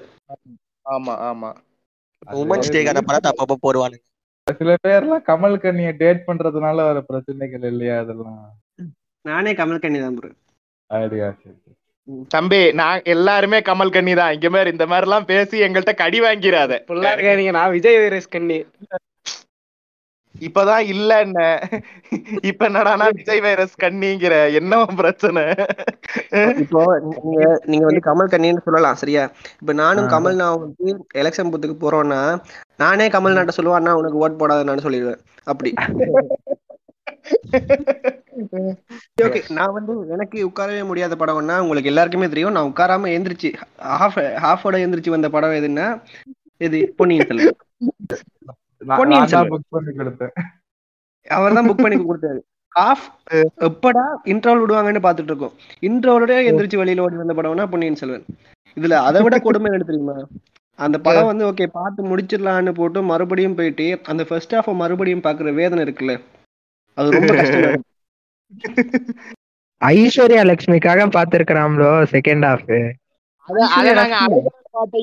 ஆமா 0.87 1.15
ஆமா. 1.29 1.51
உமன்ஸ் 2.43 2.75
டேக்கான 2.75 3.03
படத்தை 3.09 3.31
அப்பப்போ 3.33 3.57
போடுவானுங்க. 3.65 4.05
சில 4.59 4.73
பேர்லாம் 4.85 5.27
கமல் 5.29 5.63
கண்ணிய 5.63 5.91
டேட் 6.01 6.21
பண்றதுனால 6.27 6.85
வர 6.89 6.99
பிரச்சனைகள் 7.09 7.65
இல்லையா 7.73 7.95
அதெல்லாம்? 8.03 8.43
நானே 9.25 9.53
கமல் 9.61 9.83
கண்ணி 9.85 10.01
தான் 10.01 10.17
ப்ரோ 10.19 10.31
சரி 10.91 11.19
சரி. 11.43 11.75
தம்பி 12.35 12.61
நான் 12.81 13.07
எல்லாருமே 13.15 13.59
கமல் 13.69 13.95
கண்ணி 13.97 14.13
தான். 14.15 14.35
இங்க 14.37 14.49
மாதிரி 14.55 14.71
இந்த 14.75 14.87
மாதிரி 14.87 15.07
எல்லாம் 15.09 15.29
பேசி 15.31 15.65
எங்கள்கிட்ட 15.67 15.95
கடி 16.03 16.19
வாங்கிறாத 16.25 16.73
ஃபுல்லா 16.89 17.13
இருக்காதீங்க. 17.15 17.55
நான் 17.59 17.75
விஜய் 17.77 17.99
வைரஸ் 18.03 18.35
கண்ணி. 18.35 18.59
இப்பதான் 20.41 20.85
இல்ல 20.87 21.19
என்ன? 21.21 21.41
இப்ப 22.43 22.69
என்னடானா 22.69 23.07
விஜய் 23.19 23.41
வைரஸ் 23.41 23.75
கண்ணிங்கிற? 23.77 24.35
என்ன 24.59 24.73
பிரச்சனை? 24.95 25.43
இப்போ 26.65 26.81
நீங்க 27.07 27.39
நீங்க 27.65 27.85
வந்து 27.85 28.03
கமல் 28.09 28.33
கண்ணின்னு 28.33 28.65
சொல்லலாம் 28.65 29.01
சரியா? 29.03 29.25
இப்ப 29.63 29.75
நானும். 29.81 30.11
கமல் 30.15 30.41
நான் 30.43 30.61
வந்து 30.61 30.87
எலெக்ஷன் 31.15 31.51
பூத்துக்கு 31.51 31.79
போறோம்னா 31.81 32.21
நானே 32.77 33.09
கமல்நாட்டை 33.09 33.55
சொல்லுவேன் 33.57 33.81
அண்ணா 33.81 33.95
உனக்கு 33.97 34.23
ஓட் 34.23 34.39
போடாத 34.39 34.65
நான் 34.65 34.87
சொல்லிடுவேன். 34.87 35.21
அப்படி. 35.47 35.73
ஓகே 39.25 39.41
நான் 39.51 39.75
வந்து 39.77 39.93
எனக்கு 40.15 40.39
உட்காரவே 40.49 40.83
முடியாத 40.87 41.15
படம்னா 41.17 41.57
உங்களுக்கு 41.59 41.91
எல்லாருக்குமே 41.93 42.29
தெரியும். 42.29 42.55
நான் 42.57 42.69
உட்காராம 42.71 43.11
எந்திரிச்சு 43.15 43.51
ஹாஃப் 43.95 44.21
ஹாஃபோட 44.45 44.77
எந்திரிச்சு 44.85 45.15
வந்த 45.15 45.31
படம் 45.31 45.59
எதுன்னா 45.61 45.87
இது 46.61 46.81
பொன்னியின் 46.99 47.29
செல்வன். 47.31 47.59
அவர் 51.37 51.57
தான் 51.57 51.69
புக் 51.71 51.85
பண்ணி 51.85 51.97
கொடுத்தாரு. 52.01 52.41
ஹாஃப் 52.73 53.07
எப்படா 53.69 54.05
இன்ட்ரோல் 54.33 54.61
விடுவாங்கன்னு 54.63 55.05
பாத்துட்டு 55.07 55.33
இருக்கோம் 55.33 55.55
இன்ட்ரோலோட 55.89 56.35
எந்திரிச்சு 56.49 56.81
வெளியில 56.81 57.05
ஓடி 57.05 57.17
வந்த 57.21 57.35
படம்னா 57.39 57.65
பொன்னியின் 57.73 58.01
செல்வன். 58.01 58.27
இதுல 58.77 58.99
அதை 59.09 59.21
விட 59.27 59.37
கொடுமை 59.47 59.69
என்ன 59.71 59.87
தெரியுமா? 59.91 60.17
அந்த 60.79 60.97
படம் 61.07 61.31
வந்து 61.31 61.45
ஓகே 61.51 61.67
பார்த்து 61.79 62.09
முடிச்சிடலான்னு 62.11 62.73
போட்டு 62.79 63.03
மறுபடியும் 63.11 63.57
போயிட்டு 63.59 63.87
அந்த 64.13 64.23
ஃபர்ஸ்ட் 64.29 64.55
ஹாஃப் 64.57 64.69
மறுபடியும் 64.83 65.25
பாக்குற 65.27 65.55
வேதனை 65.61 65.85
இருக்குல்ல? 65.87 66.15
அது 66.99 67.15
ரொம்ப 67.17 67.33
கஷ்டமா 67.39 67.71
இருக்கு. 67.71 67.89
ஐஸ்வர்யா 69.83 70.43
லட்சுமிக்காக 70.51 71.07
பாத்துருக்கிறாம்லோ 71.17 71.91
செகண்ட் 72.15 72.47
ஹாஃப் 72.49 72.71
அத 73.79 73.89
நாங்க 74.01 74.17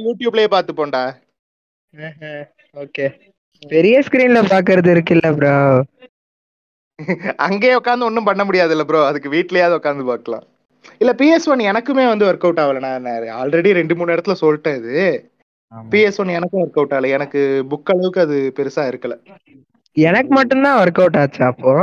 யூடியூப்லயே 0.06 0.48
பார்த்து 0.54 0.74
போண்டா 0.80 1.04
ஓகே 2.76 3.06
பெரிய 3.72 3.96
ஸ்கிரீன்ல 4.06 4.40
பாக்குறது 4.54 4.90
இருக்குல்ல 4.94 5.30
ப்ரோ 5.36 5.56
அங்கேயே 7.46 7.76
உட்காந்து 7.76 8.08
ஒண்ணும் 8.08 8.28
பண்ண 8.30 8.42
முடியாதுல்ல 8.44 8.84
ப்ரோ 8.90 9.00
அதுக்கு 9.06 9.30
வீட்லயாவது 9.30 9.78
உட்காந்து 9.80 10.04
பார்க்கலாம் 10.06 10.44
இல்ல 11.02 11.12
பிஎஸ் 11.20 11.48
ஒன் 11.52 11.62
எனக்குமே 11.72 12.06
வந்து 12.08 12.26
ஒர்க் 12.26 12.46
அவுட் 12.48 12.62
ஆகல. 12.64 12.80
நான் 12.86 13.06
ஆல்ரெடி 13.42 13.70
ரெண்டு 13.80 13.96
மூணு 13.96 14.14
இடத்துல 14.16 14.36
சொல்லிட்டேன் 14.42 14.78
இது. 14.82 14.98
பிஎஸ் 15.92 16.20
ஒன் 16.22 16.36
எனக்கும் 16.38 16.62
ஒர்க் 16.64 16.80
அவுட் 16.80 16.96
ஆகல. 16.96 17.10
எனக்கு 17.18 17.42
புக் 17.72 17.92
அளவுக்கு 17.94 18.22
அது 18.22 18.38
பெருசா 18.58 18.84
இருக்கல. 18.92 19.16
எனக்கு 19.98 20.32
மட்டும்தான் 20.40 20.80
ஒர்க் 20.84 21.02
அவுட் 21.04 21.20
ஆச்சு 21.22 21.44
அப்போ. 21.52 21.74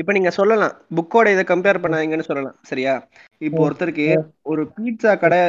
இப்ப 0.00 0.10
நீங்க 0.16 0.30
சொல்லலாம். 0.38 0.74
புக்கோட 0.96 1.26
இதை 1.34 1.42
கம்பேர் 1.50 1.80
பண்ணாதீங்கன்னு 1.82 2.28
சொல்லலாம். 2.28 2.56
சரியா? 2.70 2.94
இப்போ 3.40 3.60
ஒருத்தருக்கு 3.66 4.06
ஒரு 4.52 4.62
பீட்சா 4.76 5.12
கடை 5.22 5.40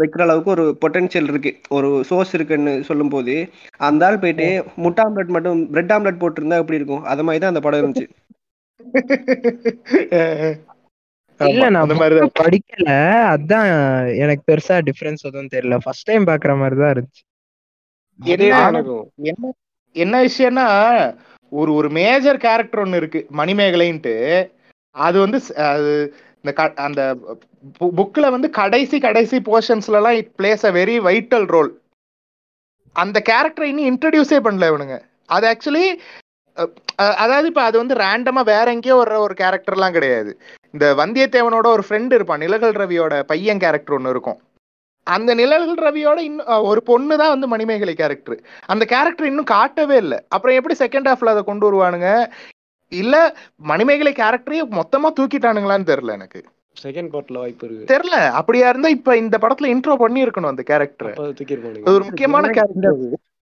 வைக்கிற 0.00 0.22
அளவுக்கு 0.26 0.50
ஒரு 0.54 0.64
பொட்டன்ஷியல் 0.82 1.28
இருக்கு. 1.32 1.52
ஒரு 1.76 1.88
சோர்ஸ் 2.10 2.32
இருக்குன்னு 2.38 2.72
சொல்லும் 2.88 3.12
போது 3.14 3.34
அந்த 3.88 4.06
ஆள் 4.08 4.22
போயிட்டு 4.22 4.46
முட்டை 4.84 5.04
ஆம்லெட் 5.06 5.34
மட்டும் 5.36 5.60
பிரெட் 5.74 5.92
ஆம்லெட் 5.96 6.22
போட்டிருந்தா 6.22 6.62
எப்படி 6.62 6.80
இருக்கும்? 6.80 7.04
அது 7.12 7.26
மாதிரி 7.28 7.42
தான் 7.44 7.54
அந்த 7.54 7.62
படம் 7.66 7.82
இருந்துச்சு. 7.82 8.08
இல்ல 11.40 11.64
நான் 11.74 11.90
படிக்கல. 12.40 12.90
அதான் 13.32 13.66
எனக்கு 14.22 14.42
பெருசா 14.50 14.76
டிஃபரன்ஸ் 14.86 15.26
எதுவும் 15.28 15.50
தெரியல. 15.54 15.76
ஃபர்ஸ்ட் 15.84 16.08
டைம் 16.10 16.28
பாக்குற 16.30 16.52
மாதிரி 16.60 16.76
தான் 16.82 16.92
இருந்துச்சு. 16.94 17.22
என்ன 19.96 20.14
விஷயம்னா 20.26 20.66
ஒரு 21.56 21.72
ஒரு 21.74 21.88
மேஜர் 21.90 22.38
கேரக்டர் 22.38 22.80
ஒன்று 22.80 22.96
இருக்கு 22.96 23.20
மணிமேகலைன்ட்டு. 23.32 24.14
அது 24.96 25.16
வந்து 25.20 25.38
அது 25.70 25.92
இந்த 26.36 26.52
க- 26.52 26.76
அந்த 26.82 27.02
புக்கில் 27.98 28.30
வந்து 28.30 28.48
கடைசி 28.50 28.96
கடைசி 29.00 29.36
போர்ஷன்ஸ்லலாம் 29.48 30.16
it 30.20 30.32
plays 30.38 30.64
a 30.64 30.72
very 30.72 30.96
vital 31.08 31.46
role 31.46 31.70
அந்த 32.96 33.22
கேரக்டரை 33.30 33.66
இன்னும் 33.70 33.88
இன்ட்ரடியூஸே 33.90 34.38
பண்ணல 34.46 34.68
இவனுங்க. 34.72 34.96
அது 35.28 35.46
ஆக்சுவலி 35.52 35.86
அதாவது 37.16 37.48
இப்போ 37.48 37.62
அது 37.62 37.76
வந்து 37.78 37.94
ரேண்டமாக 37.96 38.44
வேற 38.44 38.66
எங்கேயோ 38.70 38.96
வர்ற 38.96 39.16
ஒரு 39.18 39.34
கேரக்டர்லாம் 39.40 39.96
கிடையாது. 39.96 40.30
இந்த 40.74 40.86
வந்தியத்தேவனோட 41.00 41.66
ஒரு 41.66 41.82
ஃப்ரெண்ட் 41.88 42.12
இருப்பான் 42.12 42.38
நிலகல் 42.38 42.78
ரவியோட 42.82 43.14
பையன் 43.22 43.58
கேரக்டர் 43.58 43.96
ஒன்று 43.96 44.10
இருக்கும். 44.10 44.38
அந்த 45.06 45.30
நிழல்கள் 45.34 45.84
ரவியோட 45.86 46.18
இன்னும் 46.20 46.64
ஒரு 46.64 46.82
பொண்ணு 46.82 47.14
தான் 47.16 47.32
வந்து 47.34 47.46
மணிமேகலை 47.46 47.94
கேரக்டர் 47.94 48.38
அந்த 48.66 48.84
கேரக்டர் 48.84 49.30
இன்னும் 49.30 49.52
காட்டவே 49.54 49.96
இல்லை. 49.96 50.18
அப்புறம் 50.28 50.58
எப்படி 50.58 50.76
செகண்ட் 50.78 51.08
ஹாஃப்ல 51.10 51.34
அதை 51.34 51.42
கொண்டு 51.44 51.66
வருவானுங்க? 51.68 52.10
இல்ல 52.92 53.14
மணிமேகலை 53.70 54.12
கேரக்டரையே 54.14 54.64
மொத்தமா 54.78 55.08
தூக்கிட்டானுங்களான்னு 55.18 55.90
தெரியல 55.92 56.12
எனக்கு. 56.12 56.40
செகண்ட் 56.76 57.12
பார்ட்ல 57.12 57.38
வாய்ப்பு 57.38 57.64
இருக்கு. 57.66 57.90
தெரியல. 57.92 58.16
அப்படியா 58.40 58.66
இருந்தா 58.68 58.88
இப்ப 58.88 59.16
இந்த 59.16 59.36
படத்துல 59.38 59.70
இன்ட்ரோ 59.74 59.96
பண்ணி 59.96 60.24
இருக்கணும் 60.24 60.52
அந்த 60.54 60.62
கேரக்டர் 60.62 61.12
ஒரு 61.92 62.02
முக்கியமான 62.04 62.50
கேரக்டர் 62.58 62.98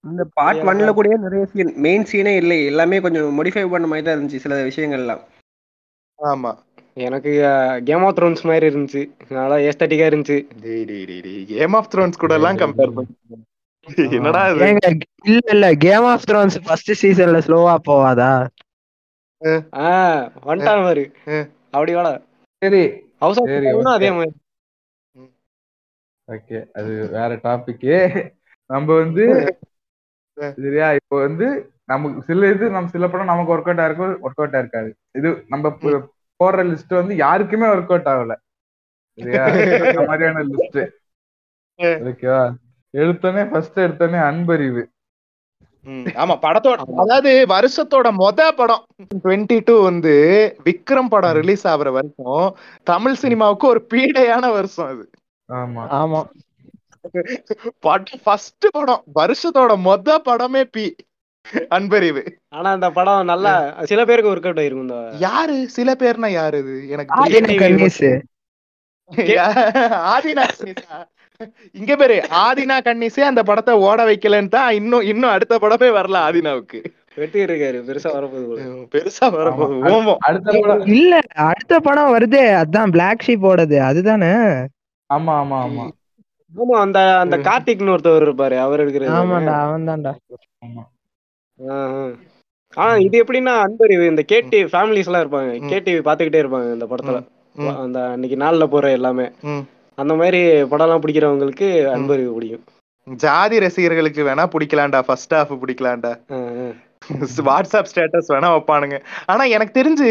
இந்த 0.04 0.24
பார்ட் 0.34 0.62
ஒன்ல 0.68 0.90
கூட 0.94 1.16
நிறைய 1.22 1.44
சீன் 1.52 1.72
மெயின் 1.86 2.06
சீனே 2.10 2.32
இல்லை 2.36 2.58
எல்லாமே 2.64 3.00
கொஞ்சம் 3.00 3.36
மோடிஃபை 3.38 3.64
பண்ண 3.70 3.86
மாதிரி 3.86 4.06
தான் 4.06 4.16
இருந்துச்சு 4.16 4.44
சில 4.44 4.56
விஷயங்கள்லாம். 4.68 5.22
ஆமா. 6.18 6.52
எனக்கு 6.98 7.32
கேம் 7.84 8.04
ஆஃப் 8.04 8.16
த்ரோன்ஸ் 8.18 8.42
மாதிரி 8.42 8.66
இருந்துச்சு. 8.68 9.02
நல்லா 9.30 9.56
ஏஸ்தட்டிக்கா 9.68 10.06
இருந்துச்சு. 10.10 10.36
டேய் 10.62 10.84
டேய் 10.84 11.04
டேய் 11.06 11.44
கேம் 11.50 11.72
ஆஃப் 11.72 11.90
த்ரோன்ஸ் 11.92 12.20
கூட 12.22 12.34
எல்லாம் 12.34 12.56
கம்பேர் 12.56 12.94
பண்ணி 12.96 13.14
என்னடா 14.16 14.40
இது? 14.48 14.96
இல்ல 15.26 15.48
இல்ல. 15.50 15.66
கேம் 15.84 16.06
ஆஃப் 16.12 16.26
த்ரோன்ஸ் 16.30 16.56
ஃபர்ஸ்ட் 16.64 16.92
சீசன்ல 17.02 17.38
ஸ்லோவா 17.46 17.74
போவாதா? 17.88 18.32
ஆஹ் 19.82 20.22
வந்துட்டான் 20.46 20.84
பாரு. 20.86 21.04
ம். 21.26 21.46
அப்படி 21.70 21.94
வாடா. 21.94 22.12
சரி. 22.62 22.82
ஹவுஸ் 23.18 23.40
ஆஃப். 23.40 23.50
அதே 23.94 24.10
மாதிரி. 24.10 24.32
ஓகே 26.28 26.58
அது 26.72 26.90
வேற 27.08 27.30
டாபிக் 27.44 27.86
நம்ம 28.70 28.94
வந்து 28.94 29.24
சரியா 30.56 30.88
இப்போ 30.92 31.16
வந்து 31.20 31.46
நமக்கு 31.84 32.22
சில 32.22 32.50
இது 32.50 32.64
நம்ம 32.70 32.88
சில 32.88 33.08
படம் 33.08 33.26
நமக்கு 33.26 33.52
ஒர்க் 33.52 33.68
அவுட் 33.68 33.82
ஆயிருக்கும் 33.84 34.26
ஒர்க் 34.26 34.40
அவுட் 34.40 34.54
இருக்காது. 34.54 34.90
இது 35.18 35.28
நம்ம 35.48 35.72
போடுற 36.44 36.62
லிஸ்ட் 36.68 36.94
வந்து 36.94 37.16
யாருக்குமே 37.16 37.66
ஒர்க் 37.66 37.92
அவுட் 37.92 38.06
ஆகல. 38.06 38.34
மாதிரியான 40.06 40.44
லிஸ்ட் 40.44 40.80
ஓகேவா? 41.78 42.54
எடுத்தோடனே 42.92 43.50
ஃபர்ஸ்ட் 43.50 43.78
எடுத்தோடனே 43.78 44.20
அன்பறிவு. 44.22 44.88
ம், 45.82 46.04
ஆமா 46.14 46.34
படத்தோட 46.42 46.78
அதாவது 46.96 47.46
வருஷத்தோட 47.48 48.08
மொத 48.18 48.48
படம் 48.50 48.84
டுவெண்ட்டி 49.24 49.60
டூ 49.64 49.82
வந்து 49.82 50.14
விக்ரம் 50.64 51.08
படம் 51.08 51.32
ரிலீஸ் 51.32 51.68
ஆகுற 51.68 51.92
வருஷம் 51.92 52.56
தமிழ் 52.82 53.14
சினிமாவுக்கு 53.14 53.66
ஒரு 53.66 53.86
பீடையான 53.94 54.50
வருஷம் 54.52 54.86
அது. 54.86 55.10
ஆமா. 55.48 55.82
ஆமா. 55.90 56.20
படம் 57.80 58.20
ஃபர்ஸ்ட் 58.22 58.66
படம் 58.70 59.04
வருஷத்தோட 59.14 59.72
மொத 59.84 60.18
படமே 60.24 60.62
பி. 60.62 60.94
அன்பறிவு. 61.68 62.22
ஆனா 62.48 62.70
அந்த 62.70 62.90
படம் 62.90 63.24
நல்லா 63.24 63.52
சில 63.84 64.04
பேருக்கு 64.04 64.32
ஒர்க் 64.32 64.48
அவுட் 64.48 64.58
ஆயிருக்கும் 64.58 65.18
யாரு? 65.18 65.68
சில 65.68 65.94
பேர்னா 65.94 66.30
யாரு 66.32 66.58
இது? 66.58 66.74
எனக்கு 66.88 67.14
ஆதின? 70.14 70.44
இங்க 71.74 71.92
பேரு 71.96 72.14
ஆதினா 72.44 72.76
கன்னிஸே 72.82 73.22
அந்த 73.22 73.42
படத்தை 73.42 73.74
ஓட 73.88 74.04
வைக்கலன்னு 74.04 74.48
தான் 74.48 74.70
இன்னும் 74.72 75.00
இன்னும் 75.02 75.30
அடுத்த 75.30 75.58
படமே 75.58 75.90
வரல 75.90 76.18
ஆதினாவுக்கு. 76.28 76.78
வெட்டி 77.14 77.38
இருக்காரு 77.40 77.78
பெருசா 77.86 78.10
வரப்போகுது. 78.16 78.64
பெருசா 78.94 79.26
வரப்போகுது. 79.36 80.16
அடுத்த 80.28 80.50
படம். 80.58 80.84
இல்ல 80.92 81.14
அடுத்த 81.46 81.80
படம் 81.80 82.12
வருதே. 82.14 82.44
அதான் 82.62 82.90
பிளாக் 82.90 83.24
அதுதானே? 83.88 84.32
ஆமா 85.10 85.32
ஆமா 85.42 85.58
ஆமா. 85.66 85.86
ஆமா 86.52 86.76
அந்த 86.78 86.98
அந்த 87.18 87.36
கார்த்திக்னு 87.38 87.94
ஒருத்தவர் 87.94 88.26
இருப்பாரு 88.26 88.56
அவர் 88.58 88.82
எடுக்கிறது. 88.82 89.16
ஆமாண்டா 89.18 89.56
அவன் 89.64 89.88
தான்டா 89.88 90.12
ஆமா. 90.64 90.84
ஆனா 92.76 92.96
இது 93.06 93.16
எப்படின்னா 93.24 93.52
அன்பறிவு 93.58 94.04
இந்த 94.06 94.22
கேடி 94.32 94.58
ஃபேமிலிஸ் 94.72 95.08
எல்லாம் 95.10 95.24
இருப்பாங்க. 95.24 95.52
கேடிவி 95.72 96.00
பாத்துக்கிட்டே 96.08 96.42
இருப்பாங்க 96.42 96.72
இந்த 96.76 96.86
படத்துல. 96.92 97.18
அந்த 97.84 97.98
அன்னைக்கு 98.14 98.36
நாள்ல 98.44 98.66
போற 98.66 98.90
எல்லாமே. 98.90 99.26
அந்த 99.98 100.14
மாதிரி 100.14 100.40
படம் 100.72 100.86
எல்லாம் 100.86 101.04
பிடிக்கிறவங்களுக்கு 101.04 101.68
அன்பறிவு 101.92 102.34
பிடிக்கும். 102.34 102.66
ஜாதி 103.06 103.58
ரசிகர்களுக்கு 103.58 104.22
வேணா 104.28 104.44
பிடிக்கலாம்டா 104.54 105.00
ஃபர்ஸ்ட் 105.06 105.34
ஹாஃப் 105.34 105.60
பிடிக்கலாம்டா. 105.62 106.12
வாட்ஸ்அப் 107.48 107.90
ஸ்டேட்டஸ் 107.90 108.30
வேணா 108.32 108.48
வைப்பானுங்க. 108.54 108.96
ஆனா 109.26 109.44
எனக்கு 109.56 109.72
தெரிஞ்சு 109.80 110.08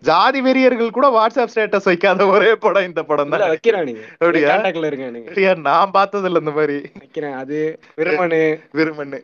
ஜாதி 0.00 0.40
வெறியர்கள் 0.40 0.96
கூட 0.96 1.08
வாட்ஸ்அப் 1.16 1.52
ஸ்டேட்டஸ் 1.54 1.88
வைக்காத 1.90 2.26
ஒரே 2.26 2.50
படம் 2.64 2.88
இந்த 2.90 3.02
படம் 3.10 3.30
தான். 3.32 3.48
வைக்கிறான் 3.52 3.92
அப்படியா? 4.20 5.52
நான் 5.68 5.94
பார்த்தது 5.98 6.28
இல்ல 6.30 6.42
இந்த 6.44 6.54
மாதிரி. 6.58 6.78
வைக்கிறேன். 6.98 7.36
அது 7.42 7.58
விருமனு 8.00 8.42
விரும்பன்னு 8.78 9.20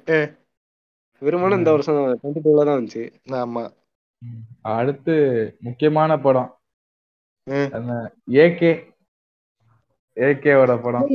விருமனு 1.23 1.59
இந்த 1.61 1.71
வருஷம் 1.75 1.99
டுவெண்ட்டி 2.21 2.43
டூல 2.45 2.65
தான் 2.69 2.79
வந்துச்சு. 2.79 3.03
ஆமா. 3.43 3.63
அடுத்து 4.77 5.15
முக்கியமான 5.67 6.11
படம். 6.27 6.51
ஏகே 8.45 8.73
ஏகேவோட 10.17 10.73
படம். 10.85 11.07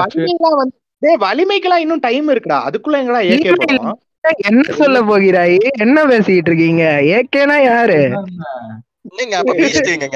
வலிமைக்கெல்லாம் 0.00 0.58
வந்து 0.60 0.76
டேய் 1.02 1.22
வலிமைக்கெல்லாம் 1.24 1.84
இன்னும் 1.84 2.04
டைம் 2.06 2.28
இருக்குடா. 2.32 2.58
அதுக்குள்ள 2.68 3.00
எங்கடா 3.02 3.22
ஏகே. 3.32 3.52
படம் 3.62 4.02
என்ன 4.48 4.62
சொல்ல 4.78 4.98
போகிறாய்? 5.08 5.56
என்ன 5.84 5.98
பேசிட்டு 6.10 6.48
இருக்கீங்க? 6.50 6.84
ஏகேனா 7.16 7.56
யாரு? 7.64 7.98
என்னங்க 9.08 9.34
அப்ப 9.40 9.52
பேசிட்டீங்க 9.60 10.08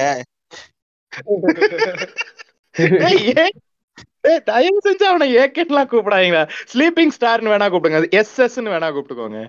தயவு 4.49 4.78
செஞ்சு 4.87 5.04
அவனை 5.11 5.26
ஏகேட்லாம் 5.42 5.90
கூப்பிடாதீங்களா 5.92 6.42
ஸ்லீப்பிங் 6.73 7.14
ஸ்டார்னு 7.16 7.52
வேணா 7.52 7.69
கூப்பிடுங்க. 7.73 8.00
எஸ் 8.21 8.37
எஸ்ன்னு 8.47 8.75
வேணா 8.75 8.90
கூப்பிட்டுக்கோங்க. 8.95 9.40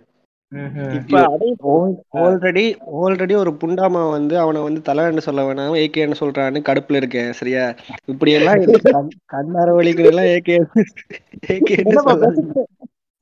ஆல்ரெடி 2.22 2.64
ஆல்ரெடி 3.02 3.34
ஒரு 3.42 3.52
புண்டாமா 3.62 4.02
வந்து 4.16 4.36
அவனை 4.40 4.62
வந்து 4.66 4.82
தலைவன்னு 4.88 5.26
சொல்ல 5.28 5.42
வேணாம் 5.48 5.78
ஏகேன்னு 5.84 6.20
சொல்றான்னு 6.22 6.62
கடுப்புல 6.70 7.00
இருக்கேன் 7.02 7.30
சரியா? 7.40 7.64
இப்படி 8.14 8.32
எல்லாம் 8.40 8.64
கண்ணார 9.36 9.68
வலிக்கு 9.78 10.10
எல்லாம் 10.12 10.30
ஏகே. 10.36 10.58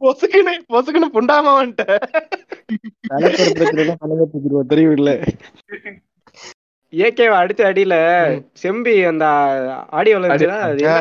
பொசுக்குன்னு 0.01 0.53
பொசுக்குன்னு 0.74 1.09
புண்டாமா 1.15 1.53
வந்துட்ட 1.55 1.86
தலைப்பட 3.12 3.50
பிரச்சனை 3.57 3.95
தலைமை 4.03 4.25
தூக்கிடுவோம் 4.33 4.71
தெரியும் 4.74 4.98
இல்ல 5.00 5.12
ஏகேவை 6.93 7.36
அடுத்த 7.39 7.62
அடியில 7.69 7.96
செம்பி 8.62 8.93
அந்த 9.10 9.25
என்ன? 10.15 10.93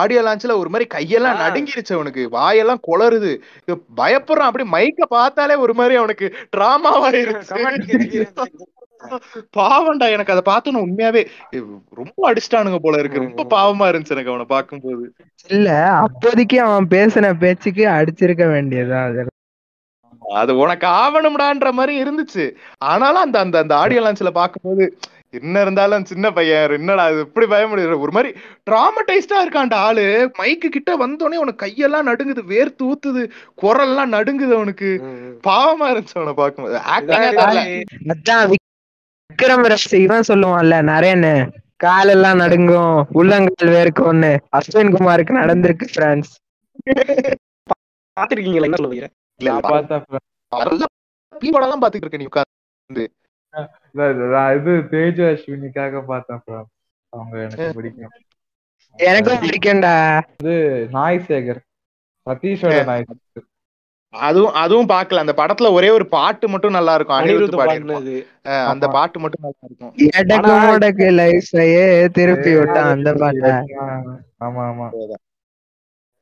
ஆடியோ 0.00 0.22
லான்ச்ல 0.26 0.56
ஒரு 0.62 0.70
மாதிரி 0.72 0.86
கையெல்லாம். 0.94 1.40
நடுங்கிருச்சு 1.42 1.96
அவனுக்கு. 1.98 2.22
வாயெல்லாம் 2.30 2.82
குளறுது 2.88 3.30
இது 3.62 3.74
பயப்படுறான். 4.00 4.50
அப்படி 4.50 4.66
மைக்க 4.76 5.08
பார்த்தாலே 5.16 5.56
ஒரு 5.64 5.74
மாதிரி 5.74 5.96
அவனுக்கு 6.00 6.28
கமெண்ட் 7.50 7.88
கேட்டுட்டு 7.88 8.46
பாவம்டா 9.58 10.06
எனக்கு 10.14 10.32
அதை 10.34 10.42
பார்த்தோன்னு 10.46 10.82
உண்மையாவே 10.86 11.22
ரொம்ப 12.00 12.18
அடிச்சிட்டானுங்க 12.30 12.80
போல 12.82 12.98
இருக்கு. 13.02 13.24
ரொம்ப 13.26 13.46
பாவமா 13.54 13.86
இருந்துச்சு 13.90 14.16
எனக்கு 14.16 14.32
அவனை 14.32 14.48
பார்க்கும்போது. 14.48 15.04
இல்ல 15.50 15.68
அப்போதைக்கு 16.04 16.58
அவன் 16.66 16.88
பேசின 16.96 17.32
பேச்சுக்கு 17.44 17.86
அடிச்சிருக்க 17.98 18.46
வேண்டியதா 18.54 19.00
அது 19.08 19.28
அது 20.40 20.52
உனக்கு 20.56 20.86
ஆவணும்டான்ற 21.00 21.68
மாதிரி 21.72 21.94
இருந்துச்சு. 22.02 22.44
ஆனாலும் 22.84 23.22
அந்த 23.22 23.36
அந்த 23.38 23.56
அந்த 23.58 23.74
ஆடியோ 23.76 24.02
லான்ச்ல 24.02 24.30
பார்க்கும்போது 24.32 24.84
என்ன 25.34 25.60
இருந்தாலும் 25.64 26.06
சின்ன 26.10 26.26
பையன் 26.36 26.72
என்னடா 26.76 27.04
இது 27.12 27.20
இப்படி 27.26 27.46
பயமுடியுற 27.50 27.96
ஒரு 28.04 28.12
மாதிரி 28.16 28.30
டிராமடைஸ்டா 28.66 29.36
இருக்கான்டா 29.42 29.78
ஆளு. 29.88 30.06
மைக்கு 30.38 30.68
கிட்ட 30.68 30.90
வந்தோடனே 31.02 31.42
உனக்கு 31.42 31.64
கையெல்லாம் 31.64 32.08
நடுங்குது 32.10 32.42
வேர்த்து 32.52 32.88
ஊத்துது 32.88 33.22
குரல்லாம் 33.62 34.14
நடுங்குது 34.16 34.54
அவனுக்கு. 34.58 34.90
பாவமா 35.44 35.88
இருந்துச்சு 35.92 36.18
அவனை 36.20 36.34
பார்க்கும்போது. 36.40 36.76
அதான் 38.08 38.50
விக்ரம் 39.30 39.66
ரஸ் 39.72 39.88
இவன் 40.00 40.28
சொல்லுவான்ல 40.30 40.76
நரேன்னு 40.90 41.32
காலெல்லாம் 41.84 42.40
நடுங்கும் 42.42 42.96
உள்ளங்கால் 43.18 43.72
வேர்க்கும்னு 43.76 44.32
அஸ்வின் 44.58 44.94
குமாருக்கு 44.96 45.40
நடந்திருக்கு 45.40 45.86
பிரான்ஸ் 45.94 46.32
பாத்திருக்கீங்களா 48.16 48.68
என்ன 48.68 48.78
சொல்லுவீங்க 48.80 49.08
பாத்துட்டு 51.82 52.04
இருக்க 52.04 52.20
நீ 52.22 52.28
உட்கார்ந்து. 52.30 53.04
நான் 54.30 54.58
இது 54.58 54.72
தேஜு 54.92 55.22
அஸ்வினிக்காக 55.30 56.06
பார்த்தேன். 56.06 56.66
அவங்க 57.12 57.42
எனக்கு 57.44 57.78
பிடிக்கும். 57.78 58.12
எனக்கும் 58.98 59.44
பிடிக்கும்டா. 59.44 60.20
நாய் 60.94 61.24
சேகர் 61.28 61.60
சதீஷோட 62.26 62.84
நாய் 62.84 63.04
சேகர். 63.04 63.46
அதுவும் 64.14 64.52
அதுவும் 64.60 64.88
பார்க்கல. 64.88 65.24
அந்த 65.24 65.34
படத்துல 65.38 65.72
ஒரே 65.72 65.90
ஒரு 65.90 66.08
பாட்டு 66.14 66.48
மட்டும் 66.48 66.72
நல்லா 66.72 66.94
இருக்கும். 66.94 67.18
அனிருத் 67.18 67.60
பாடி 67.60 68.22
அந்த. 68.64 68.86
பாட்டு 68.96 69.20
மட்டும் 69.20 69.44
நல்லா 69.44 69.68
இருக்கும். 69.68 69.92
லைஃபையே 71.20 72.06
திருப்பி 72.16 72.56
விட்டான் 72.56 72.94
அந்த 72.94 73.12
பாட்டை. 73.22 73.52
ஆமா 74.44 74.70
ஆமா. 74.70 74.86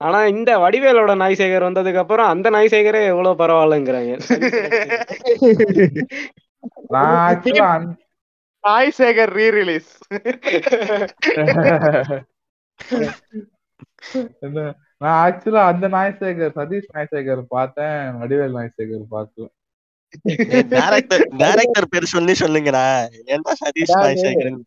ஆனா 0.00 0.22
இந்த 0.32 0.58
வடிவேலோட 0.58 1.22
நாய்சேகர் 1.22 1.64
வந்ததுக்கு 1.64 1.96
அப்புறம் 1.96 2.28
அந்த 2.28 2.50
நாய்சேகரே 2.50 3.06
எவ்வளவு 3.06 3.40
பரவாயில்லங்கிறாங்க. 3.40 4.18
நான் 6.94 7.86
சாய் 8.64 8.94
சேகர் 8.98 9.32
ரீ 9.38 9.46
ரிலீஸ் 9.58 9.90
நான் 15.02 15.18
ஆக்சுவலா 15.24 15.62
அந்த 15.72 15.86
நாய்சேகர் 15.94 16.56
சதீஷ் 16.58 16.88
நாய்சேகர் 16.94 17.42
பார்த்தேன். 17.56 17.98
வடிவேல் 18.20 18.56
நாய்சேகர் 18.58 19.04
பார்க்கல. 19.14 19.46
டேரக்டர் 20.74 21.24
டேரக்டர் 21.42 21.90
பேர் 21.92 22.12
சொல்லி 22.14 22.34
சொல்லுங்கடா. 22.42 22.86
என்ன 23.34 23.54
சதீஷ் 23.62 23.94
நாய்சேகரன் 24.02 24.60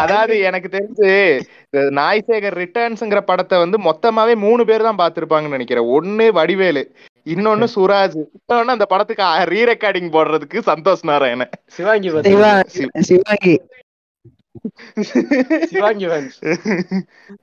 அதாவது 0.00 0.34
எனக்கு 0.48 0.68
தெரிஞ்சு 0.74 1.08
நாய்சேகர் 1.98 2.56
ரிட்டர்ன்ஸ்ங்கிற 2.62 3.20
படத்தை 3.30 3.56
வந்து 3.62 3.78
மொத்தமாவே 3.86 4.34
மூணு 4.44 4.62
பேர் 4.68 4.86
தான் 4.88 5.00
பார்த்திருப்பாங்கன்னு 5.00 5.56
நினைக்கிறேன். 5.56 5.88
ஒண்ணு 5.98 6.26
வடிவேலு. 6.38 6.82
இன்னொன்னு 7.28 7.66
சுராஜ். 7.74 8.24
இன்னொன்னு 8.46 8.74
அந்த 8.74 8.86
படத்துக்கு 8.86 9.22
ரீ 9.24 9.64
ரெக்கார்டிங் 9.68 10.10
போடுறதுக்கு 10.10 10.60
சந்தோஷ் 10.66 11.02
நாராயணன். 11.02 11.50
சிவாங்கி 11.66 12.08
சிவாங்கி 12.20 13.60
சிவாங்கி. 15.60 16.38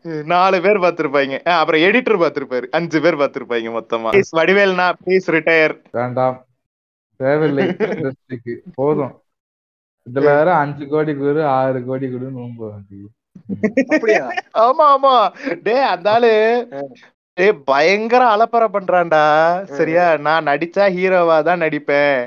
நாலு 0.02 0.62
பேர் 0.62 0.80
பார்த்திருப்பாங்க. 0.80 1.36
அஹ் 1.38 1.60
அப்புறம் 1.60 1.82
எடிட்டர் 1.82 2.22
பார்த்திருப்பாரு. 2.22 2.66
அஞ்சு 2.72 3.02
பேர் 3.02 3.16
பார்த்திருப்பாங்க 3.16 3.78
மொத்தமா. 3.78 4.22
வடிவேல்னா 4.36 4.94
ப்ளீஸ் 5.06 5.28
ரிட்டையர் 5.28 5.82
வேண்டாம். 5.92 6.46
தேவையில்லை. 7.16 7.76
போதும். 8.74 9.20
இதுல 10.10 10.20
வேற 10.20 10.56
அஞ்சு 10.56 10.88
கோடி 10.88 11.16
குரு 11.16 11.46
ஆறு 11.46 11.86
கோடி 11.86 12.08
குருன்னு 12.08 12.50
ஆமா 14.54 14.96
ஆமா. 14.96 15.32
டே 15.64 15.82
அந்த 15.82 16.12
ஆளு 16.12 16.68
டேய் 17.38 17.54
பயங்கர 17.66 18.24
அலப்பறை 18.26 18.68
பண்றான்டா. 18.74 19.24
சரியா? 19.70 20.18
நான் 20.18 20.46
நடிச்சா 20.46 20.84
ஹீரோவா 20.96 21.42
தான் 21.42 21.62
நடிப்பேன். 21.62 22.20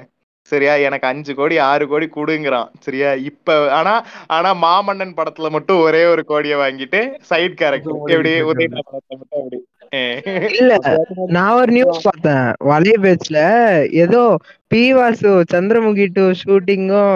சரியா? 0.49 0.75
எனக்கு 0.79 1.07
அஞ்சு 1.07 1.35
கோடி 1.35 1.59
ஆறு 1.69 1.89
கோடி 1.89 2.09
கொடுங்கிறான். 2.17 2.69
சரியா? 2.79 3.13
இப்ப 3.23 3.71
ஆனா 3.73 3.95
ஆனா 4.27 4.51
மாமன்னன் 4.57 5.17
படத்துல 5.17 5.51
மட்டும் 5.51 5.81
ஒரே 5.81 6.07
ஒரு 6.07 6.25
கோடிய 6.29 6.55
வாங்கிட்டு 6.57 7.01
சைட் 7.23 7.57
கேரக்டர் 7.57 7.99
எப்படி 8.07 8.33
உதயநிதி 8.43 8.81
படத்துல 8.83 9.17
மட்டும் 9.17 9.41
அப்படி. 9.41 9.59
இல்ல 10.55 10.73
நான் 11.29 11.53
ஒரு 11.53 11.73
நியூஸ் 11.73 12.03
பார்த்தேன். 12.03 12.49
வலைய 12.65 12.97
பேச்சுல 13.05 13.39
ஏதோ 13.97 14.23
பி 14.67 14.93
வாசு 14.93 15.45
சந்திரமுகி 15.53 16.07
டூ 16.13 16.25
ஷூட்டிங்கும் 16.43 17.13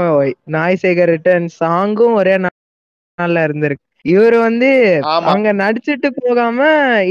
நாய் 0.47 0.79
சேகர் 0.83 1.13
ரிட்டர்ன் 1.15 1.49
சாங்கும் 1.61 2.15
ஒரே 2.15 2.37
நா- 2.37 2.59
நாள்ல 3.19 3.45
இருந்திருக்கு. 3.47 3.87
இவரு 4.05 4.39
வந்து 4.39 4.69
அங்க 5.31 5.49
நடிச்சிட்டு 5.61 6.09
போகாம 6.17 6.61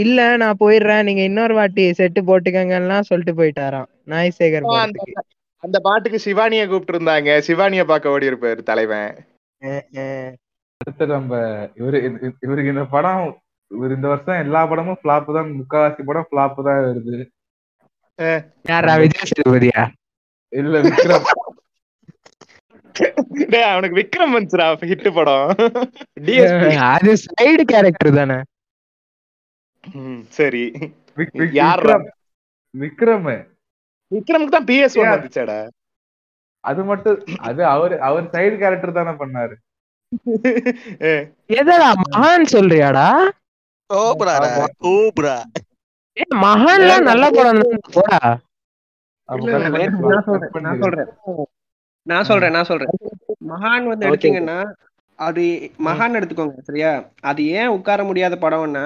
இல்ல 0.01 0.19
நான் 0.37 0.61
போயிடுறேன். 0.61 1.03
நீங்க 1.03 1.23
இன்னொரு 1.23 1.53
வாட்டி 1.53 1.83
செட்டு 1.99 2.21
போட்டுக்கங்கலாம் 2.29 3.07
சொல்லிட்டு 3.09 3.33
போயிட்டாராம். 3.37 3.89
நாய்சேகர் 4.07 4.67
ஆ, 4.69 4.81
அந்த 5.63 5.77
பாட்டுக்கு. 5.85 6.19
சிவானிய 6.25 6.63
கூப்பிட்டு 6.67 6.95
இருந்தாங்க 6.95 7.37
சிவானிய 7.47 7.83
பார்க்க 7.85 8.15
ஓடி 8.15 8.29
இருப்பாரு 8.31 8.61
தலைவன். 8.63 9.11
அடுத்து 10.81 11.05
நம்ம 11.07 11.33
இவரு 11.75 11.97
இவருக்கு 12.45 12.73
இந்த 12.73 12.85
படம் 12.89 13.25
இவர் 13.71 13.95
இந்த 13.95 14.07
வருஷம் 14.07 14.41
எல்லா 14.43 14.61
படமும் 14.65 14.99
ஃபிளாப் 14.99 15.35
தான். 15.35 15.49
முக்காவாசி 15.59 16.01
படம் 16.05 16.27
ஃபிளாப் 16.29 16.57
தான் 16.67 16.81
வருது. 16.87 17.17
யாரா 18.65 18.93
விஜய் 19.01 19.29
சேதுபதியா? 19.29 19.83
இல்ல 20.53 20.79
விக்ரம். 20.85 21.27
டேய் 23.49 23.69
அவனுக்கு 23.71 23.97
விக்ரம் 23.97 24.33
வந்துச்சுடா 24.35 24.67
ஹிட் 24.89 25.13
படம். 25.13 25.49
DSP. 26.21 26.63
அது 26.91 27.11
சைடு 27.25 27.63
கேரக்டர் 27.63 28.13
தானே. 28.13 28.37
சரி. 30.29 30.63
விக்- 31.17 31.35
விக்- 31.39 31.55
யார்ரா? 31.61 31.95
விக்ரம். 31.95 32.07
விக்ரம். 32.73 33.29
விக்ரமுக்கு 34.11 34.55
தான் 34.55 34.65
பிஎஸ் 34.65 34.97
வந்துச்சாடா. 35.01 35.57
அது 36.63 36.83
மட்டும் 36.83 37.19
அது 37.39 37.65
அவர் 37.65 37.99
அவர் 37.99 38.29
சைடு 38.29 38.57
கேரக்டர் 38.57 38.97
தானே 38.99 39.13
பண்ணாரு. 39.21 39.55
எதடா 41.59 41.89
மகான் 42.03 42.51
சொல்றியாடா? 42.55 43.07
கோப்ராடா 43.89 44.49
கோப்ரா 44.85 45.35
ஏ 46.17 46.23
மகான்லாம் 46.35 47.07
நல்ல 47.09 47.29
படம் 47.29 47.61
தான் 47.61 47.91
போடா 47.93 48.19
நான் 50.61 50.79
சொல்றேன், 50.81 51.09
நான். 52.07 52.27
சொல்றேன் 52.29 52.55
நான் 52.55 52.69
சொல்றேன். 52.69 52.91
மகான் 53.51 53.89
வந்து. 53.89 54.07
எடுத்தீங்கன்னா 54.07 54.59
அது 55.19 55.41
மகான் 55.85 56.17
எடுத்துக்கோங்க 56.19 56.61
சரியா? 56.67 56.91
அது 57.21 57.41
ஏன் 57.55 57.73
உட்கார 57.75 58.03
முடியாத 58.03 58.35
படம்னா 58.35 58.85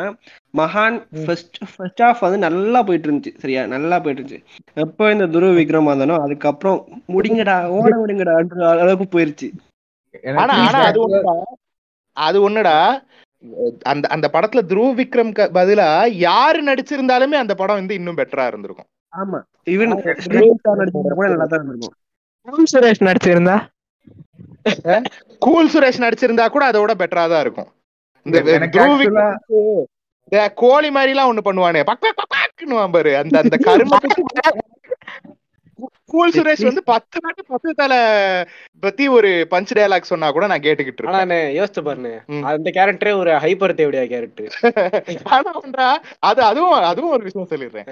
மகான் 0.54 0.98
ஃபர்ஸ்ட் 1.20 1.58
ஃபர்ஸ்ட் 1.74 2.02
ஆஃப் 2.02 2.24
வந்து 2.26 2.40
நல்லா 2.46 2.80
போயிட்டு 2.82 3.08
இருந்துச்சு 3.08 3.34
சரியா? 3.38 3.62
நல்லா 3.66 3.98
போயிட்டு 4.00 4.22
இருந்துச்சு. 4.22 4.42
எப்போ 4.78 5.12
இந்த 5.12 5.26
துருவ 5.28 5.52
விக்ரம் 5.52 5.92
வந்தானோ 5.92 6.18
அதுக்கப்புறம் 6.22 6.80
முடிங்கடா 7.10 7.58
ஓட 7.78 7.92
விடுங்கடான்ற 8.02 8.66
அளவுக்கு 8.76 9.08
போயிருச்சு. 9.16 9.50
ஆனா 10.36 10.54
ஆனா 10.66 10.80
அது 10.90 11.00
ஒண்ணுடா 11.06 11.36
அது 12.18 12.38
ஒண்ணுடா 12.42 12.76
அந்த 13.86 14.06
அந்த 14.08 14.28
படத்துல 14.34 14.62
துருவ 14.68 14.88
விக்ரம் 14.94 15.32
பதிலா 15.58 15.88
யாரு 16.22 16.60
நடிச்சிருந்தாலுமே 16.64 17.38
அந்த 17.40 17.54
படம் 17.56 17.80
வந்து 17.82 17.98
இன்னும் 18.00 18.20
பெட்டரா 18.20 18.46
இருந்திருக்கும். 18.48 18.90
ஆமா 19.14 19.40
ஈவன் 19.68 19.92
நடிச்சிருந்தா 19.94 21.16
கூட 21.20 21.28
நல்லா 21.28 21.46
தான் 21.46 21.60
இருந்திருக்கும். 21.60 21.96
ஓம் 22.48 22.68
சுரேஷ் 22.72 23.06
நடிச்சிருந்தா? 23.08 23.56
கூல் 25.42 25.72
சுரேஷ் 25.74 26.04
நடிச்சிருந்தா 26.04 26.46
கூட 26.50 26.64
அதோட 26.72 26.92
பெட்டரா 27.02 27.26
தான் 27.28 27.44
இருக்கும். 27.46 27.70
இந்த 28.26 28.38
கோழி 30.62 30.90
மாதிரி 30.96 31.12
எல்லாம் 31.14 31.30
ஒண்ணு 31.32 31.48
பண்ணுவானே 31.48 31.82
பக் 31.84 32.04
பக் 32.04 32.20
பக் 32.22 32.32
பக்னுவான் 32.34 32.94
பாரு 32.94 33.12
அந்த 33.18 33.36
அந்த 33.44 33.58
கரும 33.66 34.00
கூல் 36.16 36.36
சுரேஷ் 36.36 36.68
வந்து 36.68 36.84
பத்து 36.90 37.18
வாட்டி 37.24 37.44
பத்து 37.50 37.72
தலை 37.76 38.00
பத்தி 38.84 39.06
ஒரு 39.16 39.30
பஞ்ச் 39.52 39.74
டயலாக் 39.74 40.10
சொன்னா 40.10 40.28
கூட 40.32 40.46
நான் 40.48 40.64
கேட்டுக்கிட்டு 40.66 41.02
இருக்கேன் 41.02 41.26
என்ன 41.26 41.38
யோசிச்சு 41.58 41.82
பாருங்க. 41.82 42.12
அந்த 42.52 42.70
கேரக்டரே 42.78 43.14
ஒரு 43.22 43.32
ஹைப்பர் 43.44 43.78
தேவடியா 43.80 44.04
கேரக்டர் 44.06 44.52
ஆனா 45.36 45.88
அது 46.24 46.42
அதுவும் 46.50 46.76
அதுவும் 46.92 47.14
ஒரு 47.16 47.24
விஷயம் 47.28 47.52
சொல்லிடுறேன். 47.52 47.88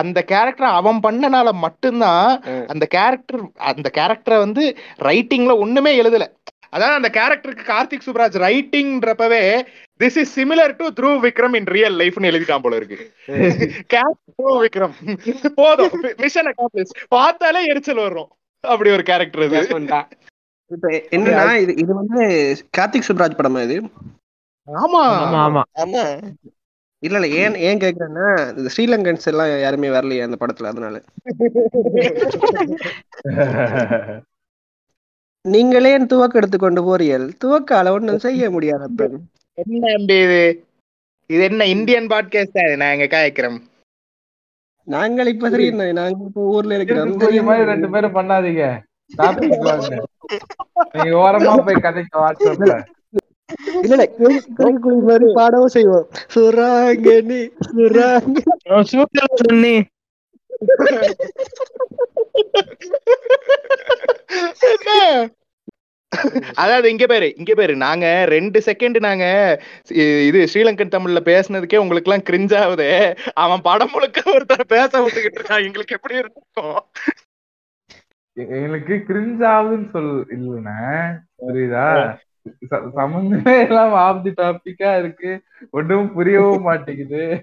அந்த 0.00 0.18
கேரக்டர் 0.30 0.76
அவன் 0.78 1.00
பண்ணனால 1.02 1.48
மட்டும்தான் 1.64 2.26
அந்த 2.72 2.84
கேரக்டர் 2.96 3.42
அந்த 3.70 3.88
கேரக்டரை 3.98 4.38
வந்து 4.44 4.64
ரைட்டிங்ல 5.08 5.54
ஒண்ணுமே 5.64 5.92
எழுதல. 6.02 6.26
அதாவது 6.72 6.98
அந்த 6.98 7.10
கேரக்டருக்கு 7.14 7.64
Karthik 7.66 8.06
Subbaraj 8.06 8.36
ரைட்டிங்ன்றப்பவே 8.42 9.44
this 10.00 10.16
is 10.22 10.32
similar 10.36 10.72
to 10.78 10.86
through 10.98 11.10
Vikram 11.24 11.54
in 11.58 11.68
real 11.74 11.96
லைஃப்னு 12.00 12.28
எழுதிட்டான் 12.30 12.62
போல 12.64 12.76
இருக்கு. 12.80 12.96
த்ரூ 14.32 14.50
விக்ரம் 14.64 14.94
போதும். 15.58 15.94
மிஷன் 16.22 16.48
அக்காம்ப்ளிஷ் 16.50 16.92
பார்த்தாலே 17.14 17.60
எரிச்சல் 17.70 18.02
வரும். 18.04 18.28
அப்படி 18.64 18.90
ஒரு 18.96 19.04
கேரக்டர் 19.08 19.44
இது. 19.48 19.60
இப்ப 20.70 20.86
என்னன்னா 21.16 21.52
இது 21.62 21.72
இது 21.82 21.92
வந்து 22.00 22.22
கார்த்திக் 22.76 23.06
சுப்ராஜ் 23.08 23.36
படமா 23.38 23.60
இது? 23.66 23.76
ஆமா. 24.68 25.02
ஆமா 25.18 25.38
ஆமா. 25.44 25.62
ஆமா. 25.82 26.02
இல்ல 27.02 27.16
இல்ல. 27.18 27.28
ஏன் 27.40 27.54
ஏன் 27.66 27.80
கேக்குறேன்னா 27.82 28.24
இந்த 28.52 28.68
ஸ்ரீலங்கன்ஸ் 28.74 29.26
எல்லாம் 29.30 29.50
யாருமே 29.62 29.88
வரலையே 29.90 30.24
அந்த 30.26 30.36
படத்துல 30.40 30.70
அதனால. 30.72 30.96
நீங்களே 35.44 35.90
என் 35.96 36.08
துவக்க 36.10 36.38
எடுத்து 36.40 36.58
கொண்டு 36.58 36.80
போறீர்கள் 36.82 37.26
துவக்கால 37.42 37.90
ஒண்ணும் 37.96 38.22
செய்ய 38.24 38.48
முடியாத 38.54 38.86
என்ன 39.58 39.84
இது? 40.18 40.40
இது 41.30 41.42
என்ன 41.42 41.64
இந்தியன் 41.66 42.08
பாட்காஸ்ட் 42.08 42.60
அது 42.62 42.76
நான் 42.76 42.94
எங்க 42.96 43.08
காய்க்கிறோம் 43.08 43.58
நாங்கள் 44.88 45.26
இப்ப 45.26 45.48
சரி 45.50 45.64
நாங்க 45.92 46.20
இப்ப 46.26 46.44
ஊர்ல 46.50 46.74
இருக்கிறோம். 46.74 47.10
புரிய 47.18 47.40
மாதிரி 47.42 47.64
ரெண்டு 47.64 47.88
பேரும் 47.90 48.14
பண்ணாதீங்க. 48.14 48.64
நீங்க 50.94 51.14
ஓரமா 51.18 51.52
போய் 51.66 51.84
கதைக்க 51.84 52.14
வாட்ஸ்அப்ல. 52.18 52.74
இல்ல 53.82 53.94
இல்ல 53.96 55.34
பாடவும் 55.34 55.74
செய்வோம். 55.76 56.06
சுராங்கனி 56.34 57.40
சுராங்க 57.68 58.38
சொன்னி 59.42 59.74
என்ன? 64.78 64.96
அதாவது 66.54 66.90
இங்க 66.90 67.06
பேரு 67.06 67.34
இங்க 67.36 67.54
பேரு. 67.54 67.76
நாங்க 67.76 68.24
ரெண்டு 68.28 68.62
செகண்ட் 68.66 68.98
நாங்க 68.98 69.24
இது 70.28 70.48
ஸ்ரீலங்கன் 70.52 70.94
தமிழ்ல 70.94 71.20
பேசுனதுக்கே 71.30 71.76
உங்களுக்கு 71.76 72.10
எல்லாம் 72.10 72.26
கிரிஞ்ச் 72.28 72.56
ஆகுது. 72.56 72.88
அவன் 73.34 73.60
படம் 73.62 73.90
முழுக்க 73.92 74.20
ஒருத்தர் 74.30 74.68
பேச 74.68 75.00
விட்டுக்கிட்டு 75.00 75.40
இருக்கான். 75.40 75.64
எங்களுக்கு 75.64 75.94
எப்படி 75.94 76.14
இருக்கும்? 76.14 76.78
எ- 78.36 78.62
எனக்கு 78.62 79.04
கிரிஞ்ச் 79.08 79.42
ஆகுதுன்னு 79.52 79.90
சொல் 79.90 80.12
இல்லைண்ணே. 80.30 80.80
புரியுதா? 81.38 81.86
ச- 82.70 82.90
சம்மந்தமே 82.94 83.66
இல்லாம 83.66 83.96
ஆஃப் 83.96 84.22
தி 84.22 84.30
டாபிக்கா 84.30 84.98
இருக்கு. 84.98 85.42
ஒன்றும் 85.70 86.10
புரியவும் 86.18 86.60
மாட்டேங்குது. 86.60 87.42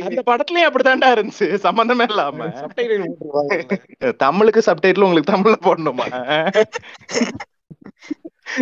அந்த 0.00 0.22
படத்துலயும் 0.26 0.66
அப்படித்தான்டா 0.66 1.18
இருந்துச்சு. 1.18 1.54
சம்பந்தமே 1.54 2.04
இல்லாம. 2.08 2.44
தமிழுக்கு 4.16 4.62
சப்டைட்டில் 4.66 5.02
உங்களுக்கு 5.02 5.32
தமிழ்ல 5.32 5.54
போடணுமா? 5.62 6.04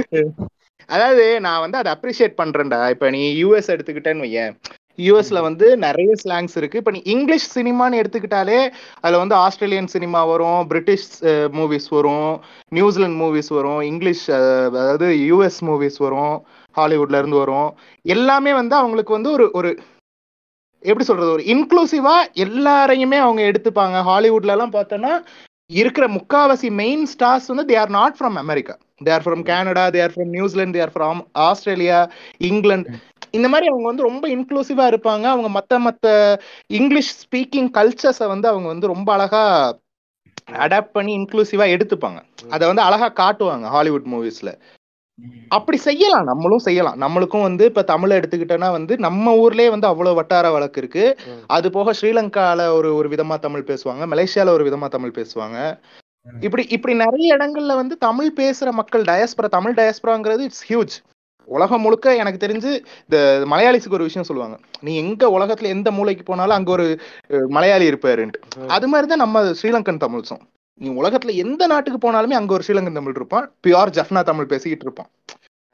அதாவது 0.86 1.40
நான் 1.40 1.70
வந்து 1.70 1.78
அதை 1.78 1.92
அப்ரிஷியேட் 1.92 2.40
பண்றேன்டா. 2.42 2.90
இப்ப 2.90 3.10
நீ 3.10 3.44
யூஎஸ் 3.44 3.66
எடுத்துக்கிட்டேன்னு 3.66 4.22
வையேன். 4.22 4.56
யூஎஸ்ல 4.98 5.38
வந்து 5.46 5.66
நிறைய 5.84 6.10
ஸ்லாங்ஸ் 6.22 6.56
இருக்கு. 6.60 6.80
இப்போ 6.82 6.92
நீ 6.96 7.00
இங்கிலீஷ் 7.14 7.46
சினிமான்னு 7.56 8.00
எடுத்துக்கிட்டாலே 8.02 8.58
அதுல 9.02 9.22
வந்து 9.22 9.36
ஆஸ்திரேலியன் 9.44 9.90
சினிமா 9.94 10.20
வரும் 10.32 10.60
பிரிட்டிஷ் 10.72 11.08
மூவிஸ் 11.58 11.88
வரும் 11.96 12.30
நியூசிலாந்து 12.78 13.20
மூவிஸ் 13.22 13.50
வரும் 13.58 13.80
இங்கிலீஷ் 13.90 14.26
அதாவது 14.34 15.08
யூஎஸ் 15.30 15.60
மூவிஸ் 15.68 15.98
வரும் 16.06 16.36
ஹாலிவுட்ல 16.74 17.20
இருந்து 17.22 17.40
வரும். 17.42 17.68
எல்லாமே 18.16 18.54
வந்து 18.60 18.76
அவங்களுக்கு 18.80 19.16
வந்து 19.18 19.32
ஒரு 19.36 19.46
ஒரு 19.60 19.72
எப்படி 20.82 21.04
சொல்றது 21.08 21.34
ஒரு 21.36 21.44
இன்க்ளூசிவா 21.54 22.16
எல்லாரையுமே 22.44 23.18
அவங்க 23.26 23.42
எடுத்துப்பாங்க. 23.50 23.98
ஹாலிவுட்ல 24.10 24.54
எல்லாம் 24.56 24.76
பார்த்தோன்னா 24.76 25.12
இருக்கிற 25.70 26.04
முக்காவாசி 26.16 26.68
மெயின் 26.80 27.04
ஸ்டார்ஸ் 27.12 27.46
வந்து 27.50 27.64
they 27.70 27.76
are 27.82 27.92
not 27.96 28.16
from 28.18 28.36
America 28.42 28.74
they 29.04 29.12
are 29.14 29.24
from 29.26 29.44
Canada 29.50 29.84
they 29.94 30.00
are 30.02 30.12
from 30.14 30.32
New Zealand 30.36 30.76
they 30.76 30.82
are 30.82 30.92
from 30.96 31.20
Australia 31.46 32.00
England 32.48 32.90
இந்த 33.34 33.46
மாதிரி 33.48 33.66
அவங்க 33.66 33.86
வந்து 33.86 34.02
ரொம்ப 34.02 34.24
இன்க்ளூசிவா 34.28 34.84
இருப்பாங்க. 34.92 35.24
அவங்க 35.26 35.48
மத்த 35.50 35.78
மத்த 35.86 36.06
இங்கிலீஷ் 36.70 37.12
ஸ்பீக்கிங் 37.22 37.70
கல்ச்சர்ஸை 37.74 38.26
வந்து 38.26 38.48
அவங்க 38.48 38.68
வந்து 38.68 38.86
ரொம்ப 38.86 39.08
அழகா 39.12 39.42
அடாப்ட் 40.64 40.94
பண்ணி 40.96 41.12
இன்க்ளூசிவா 41.16 41.66
எடுத்துப்பாங்க. 41.74 42.18
அதை 42.50 42.64
வந்து 42.66 42.82
அழகா 42.82 43.08
காட்டுவாங்க 43.20 43.66
ஹாலிவுட் 43.68 44.08
மூவிஸ்ல 44.12 44.50
அப்படி 45.48 45.78
செய்யலாம். 45.80 46.24
நம்மளும் 46.24 46.58
செய்யலாம். 46.58 46.96
நம்மளுக்கும் 47.00 47.42
வந்து 47.42 47.64
இப்ப 47.64 47.82
தமிழை 47.82 48.14
எடுத்துக்கிட்டோன்னா 48.18 48.70
வந்து 48.70 48.94
நம்ம 48.98 49.34
ஊர்லயே 49.34 49.68
வந்து 49.70 49.86
அவ்வளவு 49.86 50.14
வட்டார 50.14 50.50
வழக்கு 50.50 50.80
இருக்கு. 50.80 51.04
அது 51.48 51.66
போக 51.70 51.92
ஸ்ரீலங்கால 51.92 52.66
ஒரு 52.70 52.90
ஒரு 52.94 53.08
விதமா 53.08 53.38
தமிழ் 53.38 53.68
பேசுவாங்க. 53.70 54.04
மலேசியால 54.12 54.54
ஒரு 54.56 54.64
விதமா 54.68 54.88
தமிழ் 54.88 55.16
பேசுவாங்க. 55.16 55.58
இப்படி 56.42 56.62
இப்படி 56.68 56.94
நிறைய 56.94 57.36
இடங்கள்ல 57.36 57.74
வந்து 57.74 57.94
தமிழ் 57.98 58.30
பேசுற 58.36 58.68
மக்கள் 58.72 59.02
டயஸ்பரா 59.02 59.48
தமிழ் 59.48 59.74
டயஸ்பராங்கிறது 59.74 60.38
இட்ஸ் 60.40 60.64
ஹியூஜ் 60.68 60.94
உலகம் 61.56 61.82
முழுக்க 61.84 62.16
எனக்கு 62.22 62.42
தெரிஞ்சு 62.44 62.70
இந்த 63.06 63.18
மலையாளிஸுக்கு 63.52 63.98
ஒரு 63.98 64.08
விஷயம் 64.08 64.26
சொல்லுவாங்க. 64.28 64.56
நீ 64.80 64.92
எங்க 65.02 65.24
உலகத்துல 65.36 65.70
எந்த 65.76 65.90
மூலைக்கு 65.90 66.24
போனாலும் 66.30 66.56
அங்க 66.58 66.70
ஒரு 66.76 66.86
மலையாளி 67.56 67.86
இருப்பாருன்ட்டு. 67.90 68.40
அது 68.76 68.88
மாதிரி 68.92 69.08
தான் 69.12 69.24
நம்ம 69.24 69.42
ஸ்ரீலங்கன் 69.60 70.02
தமிழ்ஸும் 70.04 70.42
நீ 70.80 70.88
உலகத்துல 71.00 71.34
எந்த 71.44 71.66
நாட்டுக்கு 71.72 71.98
போனாலுமே 72.04 72.38
அங்க 72.40 72.52
ஒரு 72.56 72.64
ஸ்ரீலங்கன் 72.66 72.98
தமிழ் 72.98 73.18
இருப்பான். 73.20 73.46
பியூர் 73.66 73.94
ஜஃப்னா 73.98 74.22
தமிழ் 74.30 74.50
பேசிக்கிட்டு 74.52 74.86
இருப்பான். 74.88 75.10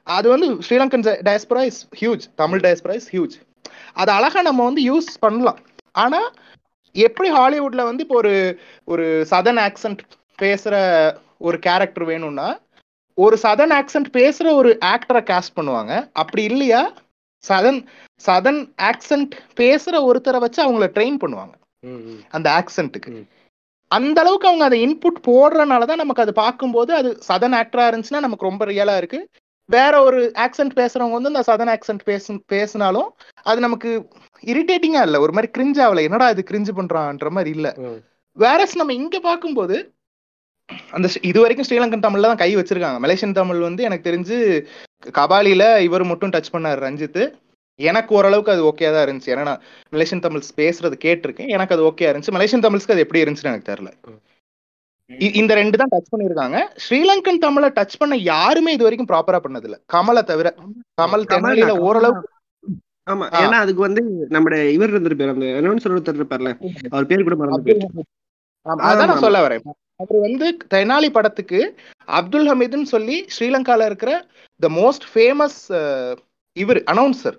அது 0.07 0.27
வந்து 0.33 0.47
Sri Lankan 0.67 1.05
diaspora 1.27 1.63
is 1.71 1.81
huge 2.01 2.25
Tamil 2.35 2.63
diaspora 2.65 2.95
is 2.99 3.09
huge 3.15 3.35
அது 4.01 4.11
அழகா 4.17 4.41
நம்ம 4.49 4.63
வந்து 4.69 4.81
யூஸ் 4.91 5.09
பண்ணலாம். 5.19 5.59
ஆனா 6.03 6.21
எப்படி 6.95 7.29
ஹாலிவுட்ல 7.37 7.81
வந்து 7.89 8.03
இப்போ 8.05 8.15
ஒரு 8.15 8.33
ஒரு 8.85 9.05
சதன் 9.31 9.59
ஆக்சன்ட் 9.67 10.01
பேசுற 10.41 10.75
ஒரு 11.47 11.57
கேரக்டர் 11.65 12.05
வேணும்னா 12.11 12.47
ஒரு 13.23 13.35
சதன் 13.43 13.73
ஆக்சன்ட் 13.79 14.09
பேசுற 14.17 14.47
ஒரு 14.59 14.69
ஆக்டரை 14.91 15.21
காஸ்ட் 15.29 15.57
பண்ணுவாங்க. 15.57 15.93
அப்படி 16.13 16.43
இல்லையா? 16.51 16.81
சதன் 17.43 17.79
சதன் 18.23 18.59
ஆக்சன்ட் 18.89 19.35
பேசுற 19.59 19.95
ஒருத்தரை 20.09 20.39
வச்சு 20.43 20.59
அவங்கள 20.65 20.87
ட்ரெயின் 20.95 21.21
பண்ணுவாங்க. 21.23 21.53
அந்த 22.35 22.47
ஆக்சென்ட்டுக்கு. 22.59 23.11
அந்த 23.91 24.17
அளவுக்கு 24.21 24.49
அவங்க 24.49 24.65
அதை 24.65 24.77
இன்புட் 24.85 25.17
போடுறனால 25.27 25.85
தான் 25.85 26.01
நமக்கு 26.01 26.23
அது 26.25 26.33
பார்க்கும்போது 26.43 26.91
அது 26.99 27.09
சதன் 27.29 27.55
ஆக்டரா 27.61 27.85
இருந்துச்சுன்னா 27.89 28.25
நமக்கு 28.25 28.49
ரொம்ப 28.49 28.65
ரியலா 28.65 28.95
இருக்கு. 29.01 29.19
வேற 29.69 29.93
ஒரு 30.03 30.19
ஆக்சென்ட் 30.45 30.73
பேசுறவங்க 30.79 31.17
வந்து 31.17 31.31
இந்த 31.33 31.43
சதன் 31.49 31.71
ஆக்சென்ட் 31.73 32.03
பேசு 32.09 32.31
பேசினாலும் 32.53 33.09
அது 33.45 33.59
நமக்கு 33.65 33.89
இரிட்டேட்டிங்கா 34.43 35.01
இல்ல. 35.07 35.17
ஒரு 35.25 35.33
மாதிரி 35.35 35.49
கிரிஞ்ச் 35.57 35.81
ஆகல 35.85 36.03
என்னடா 36.07 36.27
இது 36.35 36.43
கிரிஞ்சு 36.49 36.73
பண்றான்ற 36.79 37.29
மாதிரி 37.37 37.51
இல்ல. 37.57 37.69
வேறஸ் 38.37 38.79
நம்ம 38.79 38.93
இங்க 39.01 39.17
பார்க்கும்போது 39.19 39.77
அந்த 40.95 41.07
இது 41.29 41.39
வரைக்கும் 41.43 41.67
ஸ்ரீலங்கன் 41.67 42.05
தமிழ்ல 42.05 42.29
தான் 42.31 42.41
கை 42.43 42.51
வச்சிருக்காங்க. 42.57 42.99
மலேசியன் 43.05 43.37
தமிழ் 43.39 43.61
வந்து 43.67 43.85
எனக்கு 43.87 44.07
தெரிஞ்சு 44.09 44.37
கபாலில 45.19 45.63
இவர் 45.87 46.09
மட்டும் 46.11 46.33
டச் 46.35 46.53
பண்ணாரு 46.55 46.79
ரஞ்சித். 46.87 47.21
எனக்கு 47.79 48.11
ஓரளவுக்கு 48.17 48.53
அது 48.53 48.63
ஓகே 48.69 48.89
தான் 48.95 49.05
இருந்துச்சு. 49.05 49.31
ஏன்னா 49.33 49.45
நான் 49.49 49.61
மலேசியன் 49.93 50.25
தமிழ்ஸ் 50.25 50.51
பேசுறது 50.59 50.97
கேட்டிருக்கேன். 51.05 51.53
எனக்கு 51.55 51.75
அது 51.75 51.85
ஓகே 51.89 52.09
இருந்துச்சு. 52.09 52.35
மலேசியன் 52.37 52.65
தமிழ்ஸ்க்கு 52.67 52.95
அது 52.95 53.05
எப்படி 53.05 53.23
இருந்துச்சுன்னு 53.23 53.53
எனக்கு 53.53 53.71
தெரியல. 53.71 53.91
இந்த 55.39 55.53
ரெண்டு 55.59 55.79
தான் 55.79 55.91
டச் 55.93 56.11
பண்ணிருக்காங்க 56.11 56.57
ஸ்ரீலங்கன் 56.83 57.41
தமிழை 57.45 57.69
டச் 57.77 57.97
பண்ண 58.01 58.17
யாருமே 58.33 58.73
இது 58.75 58.85
வரைக்கும் 58.87 59.09
ப்ராப்பரா 59.09 59.39
பண்ணதில்ல. 59.45 59.77
கமலை 59.93 60.21
தவிர 60.29 60.49
கமல் 61.01 61.25
தென்னாலியில 61.31 61.71
கமல் 61.71 61.85
ஓரளவுக்கு 61.87 62.29
ஆமா. 63.07 63.25
ஏன்னா 63.39 63.57
அதுக்கு 63.63 63.81
வந்து 63.85 64.01
நம்முடைய 64.35 64.63
இவர் 64.75 64.91
இருந்திருப்பாரு 64.93 65.33
அந்த 65.35 65.47
அனௌன்சர் 65.59 65.93
ஒருத்தர் 65.93 66.19
இருப்பார்ல. 66.19 66.51
அவர் 66.91 67.09
பேர் 67.09 67.25
கூட 67.27 67.35
மறந்து 67.41 67.75
அதான் 68.85 69.09
நான் 69.11 69.23
சொல்ல 69.25 69.39
வரேன். 69.45 69.63
அவர் 70.01 70.19
வந்து 70.27 70.47
தெனாலி 70.73 71.09
படத்துக்கு 71.17 71.61
அப்துல் 72.19 72.49
ஹமீதுன்னு 72.51 72.93
சொல்லி 72.95 73.17
ஸ்ரீலங்கால 73.35 73.85
இருக்கிற 73.89 74.11
த 74.59 74.69
மோஸ்ட் 74.81 75.07
ஃபேமஸ் 75.11 75.59
இவர் 76.57 76.79
அனௌன்சர் 76.93 77.35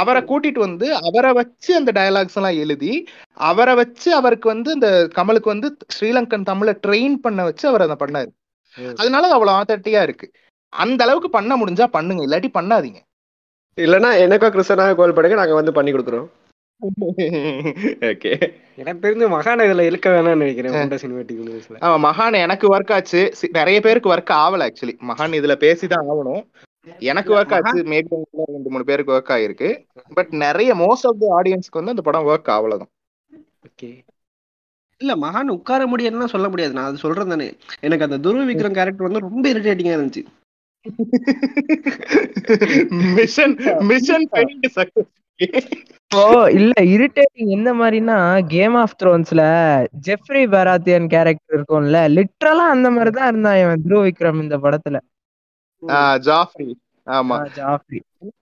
அவரை 0.00 0.20
கூட்டிட்டு 0.28 0.60
வந்து 0.66 0.86
அவரை 1.08 1.30
வச்சு 1.38 1.70
அந்த 1.78 1.90
டயலாக்ஸ் 1.98 2.38
எல்லாம் 2.38 2.60
எழுதி 2.64 2.92
அவரை 3.50 3.74
வச்சு 3.80 4.08
அவருக்கு 4.18 4.46
வந்து 4.54 4.70
இந்த 4.76 4.90
கமலுக்கு 5.18 5.52
வந்து 5.54 5.68
ஸ்ரீலங்கன் 5.96 6.48
தமிழை 6.50 6.74
ட்ரெயின் 6.86 7.16
பண்ண 7.26 7.40
வச்சு 7.48 7.64
அவர் 7.70 7.84
அதை 7.86 7.96
பண்ணாரு. 8.04 8.30
அதனால 9.00 9.26
அது 9.28 9.36
அவ்வளவு 9.38 9.56
ஆத்தட்டியா 9.58 10.02
இருக்கு. 10.06 10.26
அந்த 10.72 11.00
அளவுக்கு 11.06 11.30
பண்ண 11.36 11.52
முடிஞ்சா 11.60 11.86
பண்ணுங்க 11.96 12.22
இல்லாட்டி 12.26 12.50
பண்ணாதீங்க. 12.58 13.00
இல்லன்னா 13.78 14.10
எனக்கோ 14.24 14.48
கிறிஸ்டனாக 14.54 14.96
கால் 15.00 15.16
பண்ணுங்க 15.16 15.40
நாங்க 15.40 15.54
வந்து 15.60 15.76
பண்ணி 15.78 15.92
கொடுக்குறோம். 15.92 16.28
எனக்கு 18.80 19.02
தெரிஞ்சு 19.04 19.26
மகான 19.34 19.64
இதுல 19.66 19.84
இருக்க 19.88 20.08
வேணாம்னு 20.10 20.36
நினைக்கிறேன் 20.36 20.74
ஹோண்டா 20.74 20.98
சினிமேட்டிக் 21.02 21.40
யூனிவர்ஸ்ல 21.40 21.80
ஆமா 21.84 21.98
மகான் 22.06 22.36
எனக்கு 22.44 22.66
ஒர்க் 22.74 22.92
ஆச்சு. 22.96 23.20
நிறைய 23.58 23.80
பேருக்கு 23.80 24.12
ஒர்க் 24.14 24.32
ஆகல 24.38 24.68
ஆக்சுவலி 24.68 24.94
மகான் 25.10 25.38
இதுல 25.40 25.56
பேசிதான் 25.64 26.04
ஆகணும். 26.04 26.42
எனக்கு 27.10 27.34
ஒர்க் 27.34 27.54
ஆச்சு 27.56 27.82
மேபி 27.92 28.20
ரெண்டு 28.52 28.70
மூணு 28.70 28.84
பேருக்கு 28.84 29.16
ஒர்க் 29.16 29.34
ஆயிருக்கு. 29.36 29.70
பட் 30.18 30.32
நிறைய 30.44 30.74
மோஸ்ட் 30.74 31.08
ஆஃப் 31.10 31.20
தி 31.22 31.28
ஆடியன்ஸ்க்கு 31.38 31.80
வந்து 31.80 31.94
அந்த 31.94 32.04
படம் 32.08 32.28
ஒர்க் 32.30 32.52
ஆகலதான். 32.56 32.90
ஓகே 33.68 33.90
இல்ல 35.00 35.16
மகான் 35.16 35.54
உட்கார 35.54 35.86
முடியாதுன்னு 35.86 36.34
சொல்ல 36.34 36.48
முடியாது. 36.48 36.74
நான் 36.74 36.84
அது 36.84 37.04
சொல்றேன் 37.04 37.28
தானே. 37.28 37.46
எனக்கு 37.86 38.06
அந்த 38.06 38.18
துருவ 38.24 38.44
விக்ரம் 38.50 38.76
கேரக்டர் 38.78 39.08
வந்து 39.08 39.26
ரொம்ப 39.26 39.44
இரிட்டேட்டிங்கா 39.52 39.96
இருந்துச்சு. 39.96 40.22
மிஷன் 43.16 43.54
மிஷன் 43.88 44.28
சக்சஸ் 44.76 45.10
ஓ 46.10 46.22
இல்ல 46.50 46.72
இரிட்டேட்டிங் 46.92 47.50
எந்த 47.50 47.70
மாதிரினா 47.74 48.16
கேம் 48.48 48.76
ஆஃப் 48.76 48.96
த்ரோன்ஸ்ல 49.00 49.42
ஜெஃப்ரி 50.06 50.42
பராத்தியன் 50.54 51.06
கேரக்டர் 51.08 51.56
இருக்கும்ல 51.56 52.00
லிட்டரலா 52.16 52.64
அந்த 52.72 52.90
மாதிரி 52.90 53.10
தான் 53.10 53.28
இருந்தான் 53.28 53.60
இவன் 53.62 53.84
த்ரூ 53.84 53.98
விக்ரம் 54.06 54.40
இந்த 54.40 54.56
படத்துல. 54.64 54.98
ஜாஃப்ரி 56.22 56.68
ஆமா. 57.06 57.36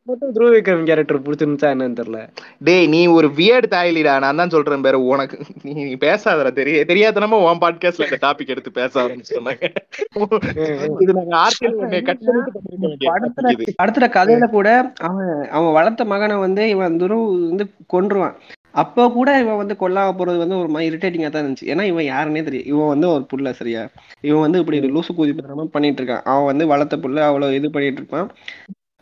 மட்டும் 0.09 0.33
துருவ 0.35 0.49
விக்ரம் 0.53 0.87
கேரக்டர் 0.89 1.25
பிடிச்சிருந்துச்சா 1.25 1.69
என்னன்னு 1.73 1.99
தெரியல. 1.99 2.21
டேய் 2.67 2.87
நீ 2.89 3.01
ஒரு 3.17 3.29
வியர்டு 3.37 3.69
தாயலிடா. 3.75 4.15
நான் 4.25 4.41
தான் 4.41 4.53
சொல்றேன் 4.55 4.85
பேரு 4.87 4.99
உனக்கு 5.09 5.37
நீ 5.69 5.73
பேசாதடா 6.03 6.51
தெரிய 6.59 6.79
தெரியாதனமா 6.91 7.39
உன் 7.45 7.63
பாட்காஸ்ட்ல 7.63 8.09
இந்த 8.09 8.19
டாபிக் 8.25 8.53
எடுத்து 8.55 8.71
பேச 8.79 8.93
ஆரம்பிச்சிட்டாங்க 9.03 9.71
இது 11.05 11.13
நாங்க 11.19 11.35
ஆர்டிஎல் 11.43 11.79
உன்னை 11.81 12.01
கட் 12.03 12.25
பண்ணிட்டு. 12.27 13.75
படத்துல 13.81 14.09
கதையில 14.17 14.49
கூட 14.51 14.69
அவன் 15.07 15.29
அவன் 15.57 15.77
வளர்த்த 15.79 16.05
மகனை 16.13 16.39
வந்து 16.47 16.65
இவன் 16.75 17.01
துருவ் 17.03 17.27
வந்து 17.51 17.67
கொன்றுவான். 17.95 18.37
அப்போ 18.75 19.11
கூட 19.11 19.41
இவன் 19.41 19.57
வந்து 19.57 19.75
கொல்லாம 19.75 20.19
போறது 20.19 20.37
வந்து 20.37 20.59
ஒரு 20.59 20.69
மாதிரி 20.69 20.91
இரிட்டேட்டிங்கா 20.91 21.31
தான் 21.31 21.45
இருந்துச்சு. 21.45 21.73
ஏன்னா 21.73 21.83
இவன் 21.83 22.07
யாருன்னே 22.07 22.45
தெரியும் 22.45 22.67
இவன் 22.67 22.89
வந்து 22.89 23.09
ஒரு 23.09 23.27
புள்ள 23.31 23.53
சரியா? 23.53 23.89
இவன் 24.21 24.41
வந்து 24.41 24.59
இப்படி 24.59 24.89
லூசு 24.89 25.09
கூதி 25.17 25.39
மாதிரி 25.39 25.77
பண்ணிட்டு 25.77 26.03
இருக்கான். 26.03 26.25
அவன் 26.25 26.45
வந்து 26.45 26.67
வளர்த்த 26.67 26.97
புள்ள 26.97 27.29
அவ்வளவு 27.29 27.55
இது 27.55 27.71
பண்ணிட்டு 27.71 27.97
இருப்பான். 27.97 28.31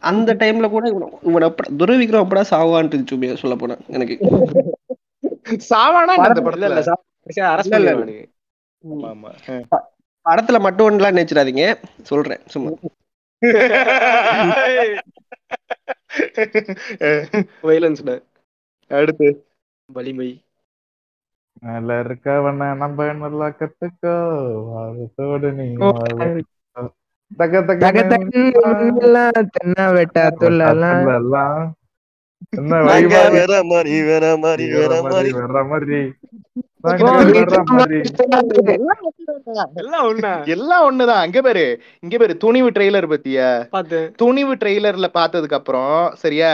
அந்த 0.03 0.35
டைம்ல 0.35 0.71
கூட 0.71 0.89
இவன் 0.89 1.11
இவன் 1.23 1.43
எப்படா 1.43 1.81
துருவ 1.81 1.97
விக்ரம் 1.97 2.25
எப்படா 2.25 2.45
சாவான்ட்டு 2.51 2.97
இருந்துச்சு 2.97 3.43
சொல்ல 3.43 3.57
போனா 3.57 3.77
எனக்கு. 3.97 4.17
சாவானா 5.71 6.15
அந்த 6.27 6.43
படத்துல. 6.47 6.95
படத்துல 10.27 10.61
மட்டும் 10.61 10.87
ஒன்றுலாம் 10.87 11.17
நினைச்சிடாதீங்க. 11.17 11.77
சொல்றேன் 12.03 12.41
சும்மா. 12.47 12.71
வைலன்ஸ்ல 17.67 18.21
அடுத்து. 18.91 19.27
வலிமை. 19.89 20.29
மேல 21.63 21.89
இருக்கவன 22.03 22.77
நம்ம 22.77 23.05
நல்லா 23.15 23.47
கத்துக்கோ. 23.59 24.15
வாரத்தோடு 24.71 25.51
நீ. 25.59 25.67
தக 27.31 27.53
தக 27.63 27.79
தக 27.85 28.03
தகன்னு 28.11 28.43
எல்லாம் 29.01 29.49
தென்ன 29.55 29.79
வெட்ட 29.93 30.19
துள்ளலாம் 30.41 31.65
வேற 33.33 33.53
மாதிரி 33.65 33.95
வேற 34.03 34.25
மாதிரி 34.37 34.65
வேற 34.73 34.95
மாதிரி 35.03 35.31
மாதிரி. 35.65 35.99
ஒண்ணுதான். 40.89 41.23
அங்க 41.25 41.41
பாரு 41.43 41.65
இங்க 42.01 42.17
பாரு 42.19 42.37
துணிவு 42.37 42.69
ட்ரெய்லர் 42.71 43.11
பத்தியா? 43.15 43.49
துணிவு 44.17 44.55
ட்ரெய்லர்ல 44.55 45.09
பார்த்ததுக்கு 45.19 45.59
அப்புறம் 45.61 45.95
சரியா? 46.17 46.51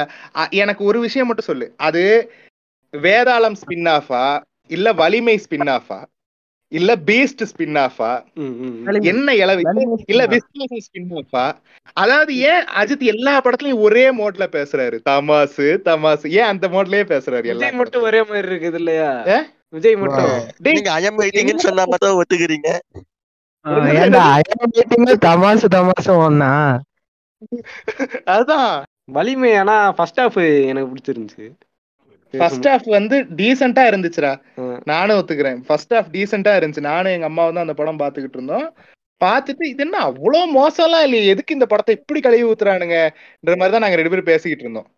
எனக்கு 0.62 0.84
ஒரு 0.84 1.00
விஷயம் 1.00 1.26
மட்டும் 1.26 1.50
சொல்லு. 1.50 1.68
அது 1.88 2.04
வேதாளம் 2.94 3.58
ஸ்பின் 3.62 3.88
ஆஃபா 3.96 4.24
இல்ல 4.70 4.88
வலிமை 5.02 5.36
ஸ்பின் 5.44 5.70
ஆஃபா 5.76 6.00
இல்ல 6.72 6.90
பீஸ்ட் 7.08 7.42
ஸ்பின் 7.50 7.78
ஆஃபா. 7.78 8.10
என்ன 9.10 9.32
இளவி 9.40 9.62
இல்ல 10.12 10.22
விஸ்வாசம் 10.32 10.84
ஸ்பின் 10.86 11.10
ஆஃபா 11.20 11.42
அதாவது 11.96 12.32
ஏன் 12.50 12.62
அஜித் 12.80 13.04
எல்லா 13.12 13.34
படத்துலயும் 13.44 13.82
ஒரே 13.86 14.04
மோட்ல 14.20 14.44
பேசுறாரு? 14.56 14.98
தமாசு 15.10 15.66
தமாசு. 15.88 16.26
ஏன் 16.38 16.50
அந்த 16.52 16.68
மோட்லயே 16.74 17.04
பேசுறாரு 17.12 17.50
எல்லா 17.52 17.62
விஜய் 17.62 17.78
மட்டும் 17.80 18.06
ஒரே 18.08 18.20
மாதிரி 18.28 18.48
இருக்குது 18.52 18.78
இல்லையா? 18.82 19.10
விஜய் 19.76 19.98
மட்டும். 20.02 20.32
நீங்க 20.66 20.88
ஐஎம் 20.98 21.20
வெயிட்டிங்னு 21.22 21.66
சொன்னா 21.66 21.84
மட்டும் 21.92 22.18
ஒத்துக்கிறீங்க. 22.22 22.70
தமாசு 25.26 25.68
தமாசு 25.76 26.12
ஒன்னா 26.26 26.52
அதான் 28.34 28.70
வலிமை 29.16 29.52
ஆனா 29.60 29.76
ஃபர்ஸ்ட் 29.98 30.20
ஹாஃப் 30.22 30.40
எனக்கு 30.70 30.90
பிடிச்சிருந்துச்சு. 30.90 31.46
ஃபர்ஸ்ட் 32.34 32.68
ஹாஃப் 32.68 32.88
வந்து 32.96 33.16
டீசென்ட்டா 33.38 33.82
இருந்துச்சுடா. 33.90 34.32
நானும் 34.90 35.18
ஒத்துக்கிறேன். 35.18 35.58
ஃபர்ஸ்ட் 35.68 35.94
ஹாஃப் 35.94 36.10
டீசென்ட்டா 36.14 36.54
இருந்துச்சு. 36.58 36.88
நானும் 36.90 37.14
எங்க 37.16 37.28
அம்மா 37.30 37.44
வந்து 37.48 37.64
அந்த 37.64 37.74
படம் 37.80 38.02
பாத்துக்கிட்டு 38.02 38.38
இருந்தோம். 38.38 38.66
பார்த்துட்டு 39.20 39.64
இது 39.72 39.82
என்ன 39.84 39.98
அவ்வளவு 40.06 40.46
மோசம்லாம் 40.56 41.04
இல்லையே? 41.06 41.24
எதுக்கு 41.32 41.56
இந்த 41.56 41.66
படத்தை 41.72 41.92
இப்படி 41.98 42.20
கழுவி 42.20 42.44
ஊத்துறானுங்கன்ற 42.48 43.52
மாதிரி 43.52 43.74
தான் 43.74 43.84
நாங்க 43.84 43.98
ரெண்டு 43.98 44.12
பேரும் 44.12 44.30
பேசிக்கிட்டு 44.30 44.64
இருந்தோம். 44.66 44.88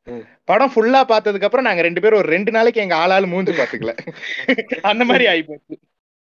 படம் 0.50 0.72
ஃபுல்லா 0.72 1.00
பார்த்ததுக்கு 1.10 1.48
அப்புறம் 1.48 1.68
நாங்க 1.68 1.82
ரெண்டு 1.88 2.02
பேரும் 2.04 2.20
ஒரு 2.22 2.30
ரெண்டு 2.36 2.52
நாளைக்கு 2.56 2.84
எங்க 2.84 2.96
ஆளாளு 3.02 3.32
மூஞ்சி 3.32 3.54
பாத்துக்கல 3.54 3.94
அந்த 4.90 5.02
மாதிரி 5.10 5.26
ஆயிப்போச்சு. 5.32 5.74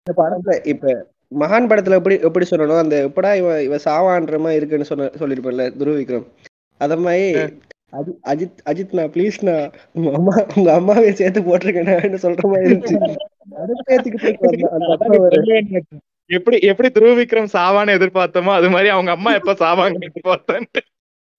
இந்த 0.08 0.14
படத்துல 0.20 0.54
இப்ப 0.74 0.94
மகான் 1.40 1.70
படத்துல 1.72 1.98
எப்படி 2.00 2.16
எப்படி 2.28 2.46
சொல்லணும்? 2.52 2.84
அந்த 2.84 2.96
எப்படா 3.08 3.32
இவன் 3.40 3.60
இவன் 3.68 3.86
சாவான்ற 3.86 4.38
மாதிரி 4.44 4.60
இருக்குன்னு 4.60 4.92
சொன்ன 4.92 5.10
சொல்லிருப்பேன்ல 5.22 5.66
துருவ 5.80 5.98
விக்ரம் 6.00 6.28
அத 6.82 6.96
மாதிரி 7.06 7.26
அஜித் 7.94 8.20
அஜித் 8.32 8.60
அஜித்ண்ணா 8.70 9.04
ப்ளீஸ்ண்ணா 9.14 9.56
உங்க 9.96 10.10
அம்மா 10.18 10.36
உங்க 10.54 10.70
அம்மாவே 10.76 11.12
சேர்த்து 11.20 11.42
போட்டிருக்கேன்னு 11.48 12.20
சொல்ற 12.26 12.44
மாதிரி 12.52 12.70
இருந்துச்சு. 12.70 12.98
எப்படி 16.30 16.58
எப்படி 16.72 16.90
துருவ 16.96 17.12
விக்ரம் 17.20 17.54
சாவான்னு 17.54 17.96
எதிர்பார்த்தோமோ 17.98 18.52
அது 18.58 18.68
மாதிரி 18.70 18.90
அவங்க 18.96 19.12
அம்மா 19.18 19.32
எப்ப 19.40 19.56
சாவாங்க 19.62 20.08
எதிர்பார்த்தேன் 20.08 20.68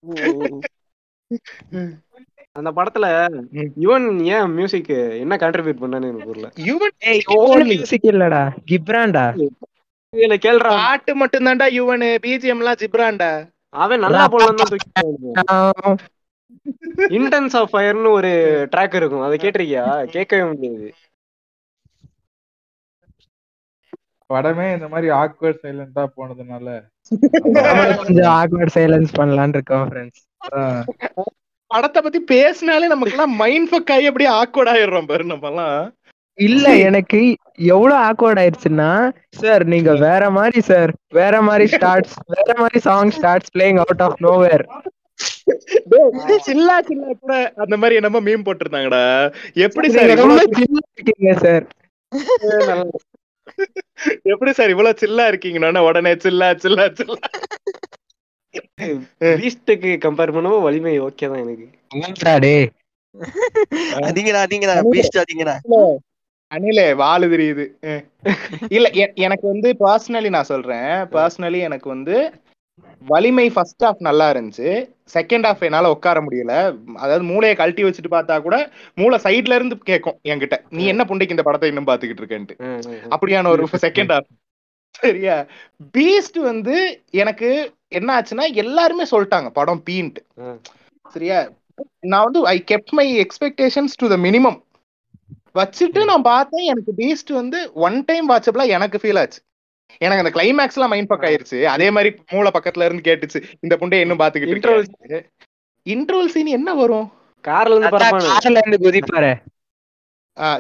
அந்த 2.57 2.71
படத்துல. 2.77 3.07
யுவன் 3.83 4.07
ஏன் 4.31 4.55
மியூசிக் 4.57 4.89
என்ன 5.21 5.35
கான்ட்ரிபியூட் 5.43 5.83
பண்ணான்னு 5.83 6.09
எனக்கு 6.09 6.29
புரியல. 6.31 6.49
யுவன் 6.69 6.97
ஏய் 7.11 7.21
மியூசிக் 7.71 8.09
இல்லடா 8.13 8.41
கிப்ரான்டா 8.71 9.25
இதுல 10.13 10.37
கேள்றா. 10.47 10.71
பாட்டு 10.79 11.13
மட்டும்தான்டா 11.21 11.67
யுவனு 11.77 12.09
பிஜிஎம் 12.25 12.63
எல்லாம் 12.63 12.81
ஜிப்ரான்டா. 12.81 13.31
அவன் 13.75 14.03
நல்லா 14.05 14.25
போடலாம் 14.33 14.61
தான் 14.61 14.73
தூக்கி 14.73 14.91
இன்டென்ஸ் 17.17 17.55
ஆஃப் 17.57 17.73
ஃபயர்னு 17.73 18.11
ஒரு 18.13 18.31
ட்ராக் 18.73 18.95
இருக்கும். 18.95 19.23
அதை 19.23 19.37
கேட்டிருக்கியா? 19.39 19.85
கேட்கவே 20.11 20.45
முடியாது. 20.49 20.89
படமே 24.31 24.67
இந்த 24.75 24.89
மாதிரி 24.89 25.09
ஆக்வர்ட் 25.21 25.63
சைலண்டா 25.63 26.03
போனதுனால. 26.17 26.67
கொஞ்சம் 28.01 28.33
ஆக்வர்ட் 28.37 28.75
சைலன்ஸ் 28.75 29.13
பண்ணலாம்னு 29.17 29.57
இருக்கோம் 29.57 29.87
ஃப்ரெண்ட்ஸ் 29.89 30.21
ஆஹ், 30.51 30.85
படத்தை 31.71 32.01
பத்தி 32.03 32.21
பேசினாலே 32.29 32.87
நமக்கு 32.89 33.15
எல்லாம் 33.15 33.35
மைண்ட் 33.37 33.71
ஃபக் 33.71 33.91
ஆகி 33.93 34.07
அப்படியே 34.07 34.31
ஆக்வர்ட் 34.37 34.73
ஆயிடுறோம் 34.73 35.09
பாரு 35.09 35.25
நம்ம 35.27 35.49
எல்லாம் 35.51 35.81
இல்ல 36.39 36.67
எனக்கு 36.85 37.19
எவ்வளவு 37.71 37.99
ஆக்வர்ட் 38.05 38.41
ஆயிடுச்சுன்னா 38.41 38.91
சார் 39.41 39.63
நீங்க 39.67 39.93
வேற 40.05 40.31
மாதிரி 40.31 40.61
சார் 40.63 40.91
வேற 41.15 41.35
மாதிரி 41.43 41.67
ஸ்டார்ட்ஸ் 41.73 42.15
வேற 42.31 42.51
மாதிரி 42.59 42.79
song 42.81 43.11
starts 43.11 43.53
playing 43.55 43.81
out 43.83 44.03
of 44.03 44.19
nowhere 44.23 44.65
Chilla 46.47 46.77
Chilla 46.89 47.09
கூட 47.23 47.35
அந்த 47.65 47.77
மாதிரி 47.81 47.99
என்னமோ 48.01 48.21
மீம் 48.29 48.47
போட்டிருந்தாங்கடா. 48.47 49.03
எப்படி 49.67 49.89
சார் 49.95 50.13
சார். 51.45 51.67
எப்படி 54.33 54.53
சார் 54.59 54.73
இவ்வளவு 54.75 55.01
சில்லா 55.03 55.25
இருக்கீங்கன்னா 55.31 55.83
உடனே 55.89 56.13
சில்லா 56.25 56.49
சில்லா 56.65 56.87
சில்லா. 57.01 57.21
பீஸ்டுக்கு 59.41 59.91
கம்பேர் 60.05 60.35
பண்ணும்போது 60.35 60.67
வலிமை 60.69 60.95
ஓகே 61.09 61.29
தான் 61.33 61.43
எனக்கு. 61.45 61.67
டே 62.45 62.55
அதிங்கடா 64.09 64.41
அதிங்கடா 64.47 64.77
பீஸ்ட் 64.93 65.23
அதிங்கடா. 65.23 65.57
அனிலே 66.53 66.85
வாழு 67.01 67.27
தெரியுது. 67.33 67.65
இல்ல 68.77 68.87
எனக்கு 69.27 69.47
வந்து 69.53 69.69
பர்சனலி 69.85 70.31
நான் 70.37 70.51
சொல்றேன். 70.53 70.91
பர்சனலி 71.17 71.61
எனக்கு 71.69 71.89
வந்து 71.95 72.17
வலிமை 73.07 73.51
ஃபர்ஸ்ட் 73.51 73.85
ஹாஃப் 73.85 73.95
நல்லா 73.99 74.33
இருந்துச்சு. 74.33 74.69
செகண்ட் 75.15 75.47
ஹாஃப் 75.49 75.63
என்னால 75.63 75.91
உட்கார 75.91 76.21
முடியல. 76.21 76.53
அதாவது 76.95 77.25
மூளையை 77.25 77.57
கழட்டி 77.57 77.85
வச்சுட்டு 77.85 78.11
பார்த்தா 78.11 78.43
கூட 78.43 78.71
மூளை 78.95 79.19
சைடுல 79.23 79.55
இருந்து 79.55 79.79
கேட்கும் 79.79 80.19
என்கிட்ட 80.25 80.59
நீ 80.71 80.85
என்ன 80.85 81.05
புண்டைக்கு 81.05 81.31
இந்த 81.31 81.43
படத்தை 81.43 81.69
இன்னும் 81.69 81.87
பாத்துக்கிட்டு 81.87 82.23
இருக்கேன்ட்டு. 82.23 82.57
அப்படியான 83.11 83.49
ஒரு 83.49 83.65
செகண்ட் 83.65 84.13
ஹாஃப் 84.13 84.31
சரியா? 84.91 85.47
பீஸ்ட் 85.99 86.39
வந்து 86.39 86.77
எனக்கு 87.11 87.73
என்ன 87.89 88.21
ஆச்சுன்னா 88.21 88.53
எல்லாருமே 88.55 89.05
சொல்லிட்டாங்க 89.11 89.49
படம் 89.51 89.83
பீன்ட்டு. 89.91 90.23
ம். 90.35 90.59
சரியா? 91.11 91.49
நான் 92.01 92.25
வந்து 92.25 92.47
I 92.47 92.65
kept 92.71 92.91
my 92.91 93.27
expectations 93.27 93.95
to 93.97 94.09
the 94.09 94.17
minimum 94.17 94.59
வச்சுட்டு 95.55 96.05
நான் 96.05 96.23
பார்த்தேன் 96.23 96.67
எனக்கு 96.67 96.93
பீஸ்ட் 96.97 97.33
வந்து 97.33 97.71
ஒன் 97.75 98.05
டைம் 98.05 98.29
வாட்சபிளா 98.29 98.67
எனக்கு 98.67 98.99
ஃபீல் 99.03 99.19
ஆச்சு. 99.19 99.41
எனக்கு 99.99 100.25
அந்த 100.25 100.37
கிளைமேக்ஸ் 100.37 100.75
எல்லாம் 100.75 100.89
மைண்ட் 100.89 101.09
பக் 101.09 101.23
ஆயிருச்சு. 101.23 101.67
அதே 101.67 101.91
மாதிரி 101.91 102.17
மூளை 102.31 102.51
பக்கத்துல 102.55 102.85
இருந்து 102.85 103.09
கேட்டுச்சு. 103.09 103.45
இந்த 103.61 103.77
புண்டை 103.81 104.01
இன்னும் 104.01 104.19
பாத்துக்கிட்டு 104.19 104.57
இன்டர்வல் 104.57 105.25
இன்டர்வல் 105.87 106.27
சீன் 106.27 106.57
என்ன 106.59 106.75
வரும்? 106.75 107.13
கார்ல 107.45 107.71
இருந்து 107.71 107.97
பரப்பானு 107.97 108.31
கார்ல 108.31 108.57
இருந்து 108.57 108.87
குதிப்பாரு. 108.87 109.35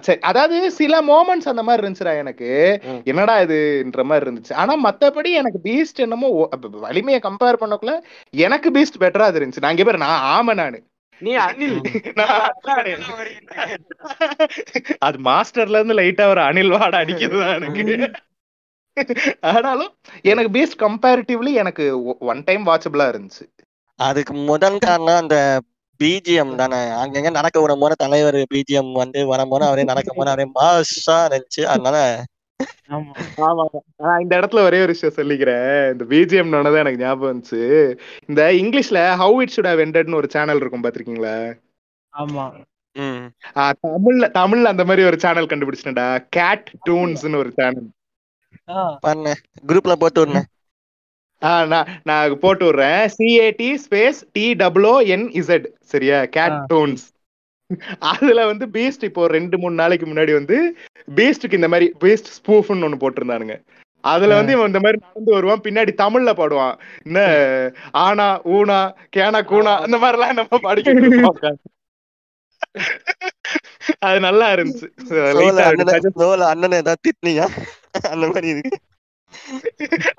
சரி. 0.00 0.20
அதாவது 0.20 0.70
சில 0.70 1.02
மோமெண்ட்ஸ் 1.02 1.52
அந்த 1.52 1.62
மாதிரி 1.62 1.82
இருந்துச்சுடா 1.82 2.16
எனக்கு. 2.16 2.80
என்னடா 3.04 3.40
இதுன்ற 3.40 4.02
மாதிரி 4.02 4.26
இருந்துச்சு. 4.26 4.54
ஆனா 4.54 4.84
மத்தபடி 4.84 5.32
எனக்கு 5.32 5.60
பீஸ்ட் 5.64 5.96
என்னமோ 5.96 6.48
வலிமையை 6.86 7.20
கம்பேர் 7.22 7.62
பண்ணக்குள்ள 7.62 8.02
எனக்கு 8.44 8.70
பீஸ்ட் 8.70 9.00
பெட்டரா 9.00 9.30
இருந்துச்சு. 9.30 9.60
நான் 9.60 9.70
இங்க 9.70 9.84
பேர் 9.84 9.96
நான் 9.96 10.36
ஆம 10.36 10.54
நானு. 10.54 10.82
நீ 11.20 11.36
அனில் 11.36 11.82
நான் 12.14 12.48
அதானே. 12.48 12.98
அது 14.98 15.20
மாஸ்டர்ல 15.20 15.78
இருந்து 15.78 15.94
லைட்டா 15.94 16.26
ஒரு 16.26 16.40
அணில் 16.40 16.72
வாட 16.72 17.02
அடிக்குதுதான் 17.02 17.58
எனக்கு. 17.58 18.12
ஆனாலும் 19.50 19.92
எனக்கு 20.22 20.50
பேஸ்ட் 20.56 20.80
கம்பேரிட்டிவ்லி 20.84 21.52
எனக்கு 21.62 21.84
ஒன் 22.32 22.42
டைம் 22.44 22.64
வாட்சபிளா 22.66 23.06
இருந்துச்சு. 23.12 23.44
அதுக்கு 23.98 24.34
முதல் 24.50 24.78
காரணம் 24.78 25.20
அந்த 25.22 25.36
பிஜிஎம் 26.00 26.54
தானே. 26.54 26.80
அங்கங்க 27.02 27.30
நடக்க 27.30 27.56
விடும் 27.62 27.82
போது 27.82 27.94
தலைவர் 27.96 28.38
பிஜிஎம் 28.54 28.92
வந்து 28.94 29.20
வரும் 29.26 29.52
போது 29.52 29.64
அவரே 29.64 29.84
நடக்கும் 29.84 30.18
போது 30.20 30.32
அவரே 30.32 30.46
மாசா 30.58 31.16
இருந்துச்சு. 31.28 31.64
அதனால 31.72 31.98
ஆமா. 32.94 33.12
ஆமா. 33.48 33.64
நான் 34.02 34.22
இந்த 34.22 34.34
இடத்துல 34.40 34.62
ஒரே 34.68 34.78
ஒரு 34.82 34.92
விஷயம் 34.94 35.18
சொல்லிக்கிறேன். 35.18 35.68
இந்த 35.92 36.04
பிஜிஎம் 36.04 36.54
தான் 36.54 36.80
எனக்கு 36.82 37.02
ஞாபகம் 37.02 37.30
வந்துச்சு. 37.30 37.60
இந்த 38.28 38.42
இங்கிலீஷ்ல 38.62 39.00
ஹவு 39.22 39.36
இட் 39.44 39.54
சுட் 39.56 39.70
ஹவ் 39.72 39.84
எண்டட்னு 39.86 40.20
ஒரு 40.22 40.30
சேனல் 40.30 40.60
இருக்கும் 40.62 40.84
பாத்திருக்கீங்களா 40.86 41.36
ஆமா. 42.12 42.44
தமிழ்ல 43.84 44.26
தமிழ்ல 44.34 44.70
அந்த 44.72 44.84
மாதிரி 44.84 45.02
ஒரு 45.06 45.18
சேனல் 45.24 45.50
கண்டுபிடிச்சிட்டேன்டா. 45.50 46.06
கேட் 46.30 46.68
டூன்ஸ்னு 46.88 47.40
ஒரு 47.42 47.52
சேனல் 47.58 47.88
பண்ண 49.00 49.34
குரூப்ல 49.68 49.94
போட்டு 50.02 50.42
ஆ 51.42 51.50
நான் 51.64 51.90
நான் 52.02 52.32
போட்டு 52.38 52.64
விடுறேன். 52.66 53.02
C A T 53.16 53.68
space 53.84 54.18
T 54.32 54.46
W 54.54 54.94
N 55.14 55.26
Z 55.40 55.66
சரியா? 55.92 56.18
கேட். 56.36 56.58
டோன்ஸ் 56.72 57.04
அதுல 58.12 58.40
வந்து 58.46 58.64
பீஸ்ட் 58.66 59.04
இப்போ 59.08 59.22
ரெண்டு 59.28 59.56
மூணு 59.58 59.74
நாளைக்கு 59.74 60.06
முன்னாடி 60.06 60.32
வந்து 60.32 60.56
பீஸ்டுக்கு 61.08 61.58
இந்த 61.60 61.68
மாதிரி 61.68 61.86
பீஸ்ட் 62.02 62.30
ஸ்பூஃப்னு 62.38 62.86
ஒண்ணு 62.86 63.02
போட்டிருந்தானுங்க. 63.02 63.56
அதுல 64.04 64.36
வந்து 64.38 64.52
இவன் 64.52 64.70
இந்த 64.72 64.80
மாதிரி 64.80 64.98
நடந்து 65.06 65.34
வருவான் 65.34 65.64
பின்னாடி 65.64 65.92
தமிழ்ல 66.02 66.30
பாடுவான். 66.32 66.74
என்ன? 67.06 67.18
ஆனா 68.04 68.26
ஊனா 68.56 68.78
கேனா 69.16 69.40
கூனா 69.52 69.74
அந்த 69.86 69.96
மாதிரி 69.98 70.18
எல்லாம் 70.18 70.38
நம்ம 70.40 70.58
படிக்க 70.68 71.56
அது 74.08 74.18
நல்லா 74.20 74.46
இருந்துச்சு. 74.54 74.86
அண்ணனை 76.52 76.78
ஏதாவது 76.78 77.04
திட்டினியா 77.06 77.46
அந்த 78.12 78.24
மாதிரி 78.28 78.48
இருக்கு. 78.52 78.76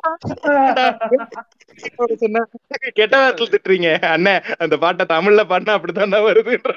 கெட்ட 2.97 3.15
வார்த்தையில 3.15 3.51
திட்டுறீங்க. 3.53 3.88
அண்ணன் 4.12 4.45
அந்த 4.60 4.75
பாட்டை 4.84 5.03
தமிழ்ல 5.10 5.41
பாடினா 5.49 5.73
அப்படித்தான்டா 5.77 6.19
வருதுன்ற 6.27 6.71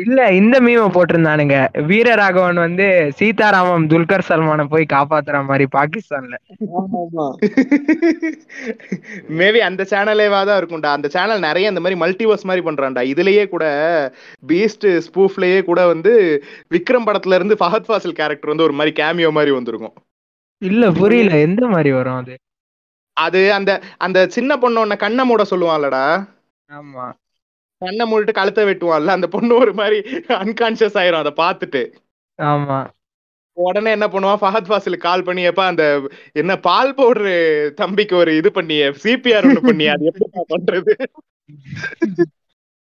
இல்ல 0.00 0.32
இந்த 0.32 0.60
மீம 0.60 0.84
போட்டிருந்தானுங்க. 0.94 1.56
வீரராகவன் 1.86 2.54
வந்து 2.54 2.86
சீதாராமம் 3.18 3.88
துல்கர் 3.88 4.26
சல்மானை 4.28 4.64
போய் 4.64 4.86
காப்பாத்துற 4.92 5.44
மாதிரி 5.44 5.66
பாகிஸ்தான்ல. 5.76 6.36
மேபி 9.28 9.58
அந்த 9.58 9.86
சேனலேவா 9.90 10.44
தான் 10.44 10.58
இருக்கும்டா. 10.60 10.92
அந்த 10.92 11.08
சேனல் 11.08 11.38
நிறைய 11.38 11.68
இந்த 11.68 11.80
மாதிரி 11.80 12.00
மல்டிவர்ஸ் 12.00 12.42
மாதிரி 12.42 12.66
பண்றான்டா. 12.66 13.04
இதுலயே 13.12 13.48
கூட 13.48 13.64
பீஸ்ட் 14.46 14.88
ஸ்பூஃப்லயே 15.06 15.64
கூட 15.64 15.86
வந்து 15.86 16.42
விக்ரம் 16.70 17.08
படத்துல 17.08 17.34
இருந்து 17.34 17.54
ஃபஹத் 17.54 17.88
ஃபாசில் 17.88 18.18
கேரக்டர் 18.20 18.48
வந்து 18.48 18.62
ஒரு 18.62 18.72
மாதிரி 18.72 19.02
கேமியோ 19.02 19.30
மாதிரி 19.30 19.50
வந்திருக்கும். 19.50 19.94
இல்ல 20.62 20.90
புரியல. 20.92 21.36
எந்த 21.38 21.66
மாதிரி 21.66 21.92
வரும் 21.92 22.14
அது? 22.14 22.34
அது 23.16 23.52
அந்த 23.52 23.80
அந்த 23.98 24.26
சின்ன 24.26 24.58
பொண்ணு 24.58 24.86
ஒன்ன 24.86 24.96
கண்ணை 24.96 25.24
மூட 25.24 25.42
சொல்லுவான்லடா. 25.50 26.06
ஆமா. 26.70 27.04
கண்ணை 27.78 28.12
மூடிட்டு 28.12 28.32
கழுத்தை 28.32 28.64
வெட்டுவான்ல 28.64 29.06
அந்த 29.06 29.26
பொண்ணு 29.26 29.54
ஒரு 29.54 29.74
மாதிரி 29.74 30.00
அன்கான்சியஸ் 30.28 30.98
ஆயிரும் 30.98 31.32
அதை 31.32 31.32
பார்த்துட்டு. 31.36 31.92
ஆமா. 32.42 32.86
உடனே 33.52 33.90
என்ன 33.90 34.06
பண்ணுவான்? 34.06 34.38
ஃபஹத் 34.40 34.68
ஃபாசிலுக்கு 34.68 34.96
கால் 34.96 35.22
பண்ணி 35.22 35.42
எப்ப 35.42 35.64
அந்த 35.64 36.10
என்ன 36.32 36.56
பால் 36.56 36.94
பவுடர் 36.94 37.72
தம்பிக்கு 37.74 38.16
ஒரு 38.16 38.36
இது 38.36 38.52
பண்ணிய 38.52 38.90
சிபிஆர் 39.02 39.44
ஒண்ணு 39.44 39.58
பண்ணி 39.62 39.86
அது 39.86 40.04
எப்படி 40.04 40.44
பண்றது? 40.48 40.92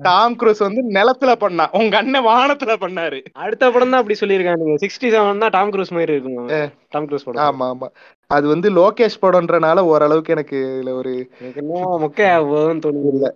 டாம் 0.00 0.34
க்ரூஸ் 0.36 0.60
வந்து 0.60 0.80
நிலத்துல 0.96 1.32
பண்ணா 1.34 1.64
உங்க 1.72 1.94
அண்ணன் 1.96 2.26
வானத்துல 2.26 2.72
பண்ணாரு. 2.76 3.18
அடுத்த 3.36 3.70
படம் 3.70 3.92
தான் 3.92 4.00
அப்படி 4.00 4.16
சொல்லியிருக்கானுங்க 4.20 4.76
சிக்ஸ்டி 4.84 5.08
செவன் 5.10 5.42
தான் 5.44 5.54
டாம் 5.56 5.72
க்ரூஸ் 5.72 5.94
மாதிரி 5.96 6.14
இருக்கும்? 6.14 6.48
டாம் 6.90 7.06
க்ரூஸ் 7.08 7.26
படம். 7.26 7.42
ஆமா 7.46 7.66
ஆமா. 7.72 7.88
அது 8.30 8.46
வந்து 8.48 8.68
லோகேஷ் 8.72 9.22
படம்ன்றனால 9.22 9.84
ஓரளவுக்கு 9.86 10.32
எனக்கு 10.32 10.58
இதுல 10.68 10.92
ஒரு 10.94 11.12
எனக்கு 11.38 11.62
என்ன 11.62 11.82
மொக்கையா 12.04 12.36
போகுதுன்னு 12.44 12.84
தோணுது. 12.86 13.30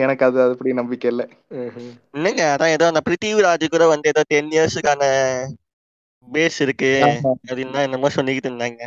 எனக்கு 0.00 0.24
அது 0.24 0.38
அப்படி 0.46 0.72
நம்பிக்கை 0.74 1.08
இல்ல. 1.12 1.22
இல்லைங்க 2.16 2.42
அதான் 2.54 2.74
ஏதோ 2.74 2.86
அந்த 2.86 3.02
பிருத்திவிராஜ் 3.06 3.66
கூட 3.68 3.86
வந்து 3.86 4.12
ஏதோ 4.12 4.22
டென் 4.32 4.52
இயர்ஸுக்கான 4.56 5.02
பேஸ் 6.28 6.58
இருக்கு. 6.60 6.90
அப்படின்னு 7.48 7.74
தான் 7.76 7.86
என்னமோ 7.88 8.10
சொல்லிக்கிட்டு 8.16 8.50
இருந்தாங்க. 8.50 8.82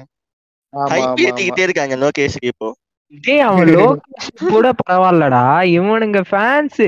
ஹைப் 0.73 1.21
ஏத்திக்கிட்டே 1.25 1.65
இருக்காங்க 1.67 1.95
லோகேஷுக்கு 1.97 2.51
இப்போ. 2.53 2.69
டேய் 3.13 3.43
அவன் 3.43 3.69
லோகேஷ் 3.75 4.29
கூட 4.45 4.67
பரவாயில்லடா. 4.79 5.43
இவனுங்க 5.75 6.19
ஃபேன்ஸ் 6.29 6.81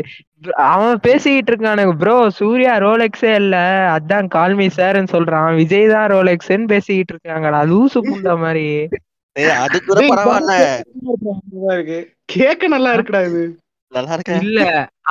அவன் 0.67 0.99
பேசிக்கிட்டு 0.99 1.51
இருக்கானுங்க 1.51 1.93
ப்ரோ 2.01 2.15
சூர்யா 2.39 2.73
ரோலெக்ஸே 2.83 3.31
இல்ல. 3.41 3.55
அதான் 3.95 4.27
கால்மி 4.35 4.67
சார்ன்னு 4.77 5.13
சொல்றான். 5.15 5.49
விஜய் 5.59 5.87
தான் 5.93 6.09
ரோலெக்ஸ்ன்னு 6.13 6.71
பேசிக்கிட்டு 6.73 7.13
இருக்காங்கடா. 7.15 7.61
லூசு 7.71 8.01
புண்ட 8.09 8.35
மாதிரி. 8.43 8.65
அது 9.59 9.77
கூட 9.81 9.99
பரவாயில்ல. 10.11 10.53
இருக்கு? 11.73 11.99
கேக்க 12.33 12.67
நல்லா 12.67 12.91
இருக்குடா 12.95 13.21
இது. 13.29 13.43
நல்லா 13.91 14.13
இருக்கேன் 14.15 14.43
இல்ல 14.43 14.61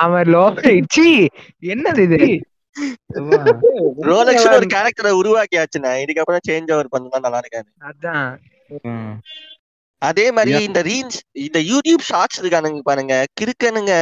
அவன் 0.03 0.29
லோகேஷ் 0.35 0.99
என்னது 1.73 2.03
இது? 2.07 2.19
ரோலக்ஸ் 4.09 4.47
ஒரு 4.51 4.67
கேரக்டரை 4.75 5.11
உருவாக்கியாச்சுண்ணே. 5.21 5.93
இதுக்கப்புறம் 6.03 6.45
சேஞ்ச் 6.49 6.71
ஓவர் 6.75 6.93
பண்ணா 6.93 7.19
நல்லா 7.25 7.41
இருக்காது. 7.43 7.69
அதான். 7.89 8.29
அதே 10.07 10.25
மாதிரி 10.35 10.51
இந்த 10.67 10.81
ரீல்ஸ் 10.87 11.17
இந்த 11.45 11.59
யூடியூப் 11.69 12.03
ஷார்ட்ஸ் 12.09 12.39
இருக்கானுங்க 12.41 12.79
பாருங்க 12.89 13.15
கிறுக்கனுங்க. 13.39 13.93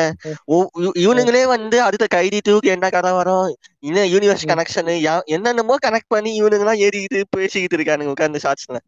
இவனுங்களே 1.05 1.43
வந்து 1.53 1.77
அடுத்த 1.86 2.05
கைதி 2.15 2.39
டூக்கு 2.47 2.73
என்ன 2.75 2.89
கதை 2.95 3.12
வரும்? 3.19 3.47
இன்னும் 3.88 4.10
யூனிவர்ஸ் 4.13 4.45
கனெக்ஷன் 4.51 4.91
என்னென்னமோ 5.36 5.77
கனெக்ட் 5.86 6.13
பண்ணி 6.15 6.33
இவனுங்களாம் 6.41 6.83
ஏறிக்கிட்டு 6.88 7.21
பேசிக்கிட்டு 7.38 7.77
இருக்கானுங்க 7.79 8.13
உட்காந்து 8.15 8.43
ஷார்ட்ஸ்ல 8.45 8.81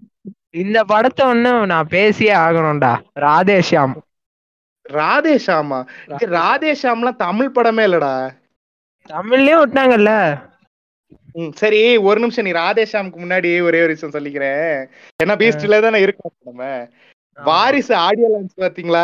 இந்த 0.63 0.77
படத்தை 0.91 1.23
ஒண்ணு 1.31 1.53
நான் 1.71 1.91
பேசியே 1.95 2.35
ஆகணும்டா. 2.43 2.93
ராதேஷாம் 3.25 3.95
ராதேஷாமா 4.85 5.79
இது 6.13 6.27
ராதேஷாம்லாம் 6.37 7.21
தமிழ் 7.25 7.55
படமே 7.57 7.83
இல்லடா. 7.89 8.13
தமிழ்லயும் 9.09 9.61
விட்டாங்கல்ல? 9.63 10.13
சரி 11.55 11.79
ஒரு 11.99 12.19
நிமிஷம் 12.19 12.45
நீ 12.45 12.51
ராதேஷாமுக்கு 12.53 13.19
முன்னாடி 13.19 13.61
ஒரே 13.61 13.81
ஒரு 13.81 13.87
விஷயம் 13.87 14.15
சொல்லிக்கிறேன். 14.15 14.67
ஏன்னா 15.19 15.35
பீஸ்ட்ல 15.39 15.81
தானே 15.81 15.99
இருக்கோம் 15.99 16.33
நம்ம. 16.43 16.63
வாரிசு 17.37 17.95
ஆடியோ 17.97 18.27
லான்ச் 18.27 18.61
பாத்தீங்களா 18.61 19.03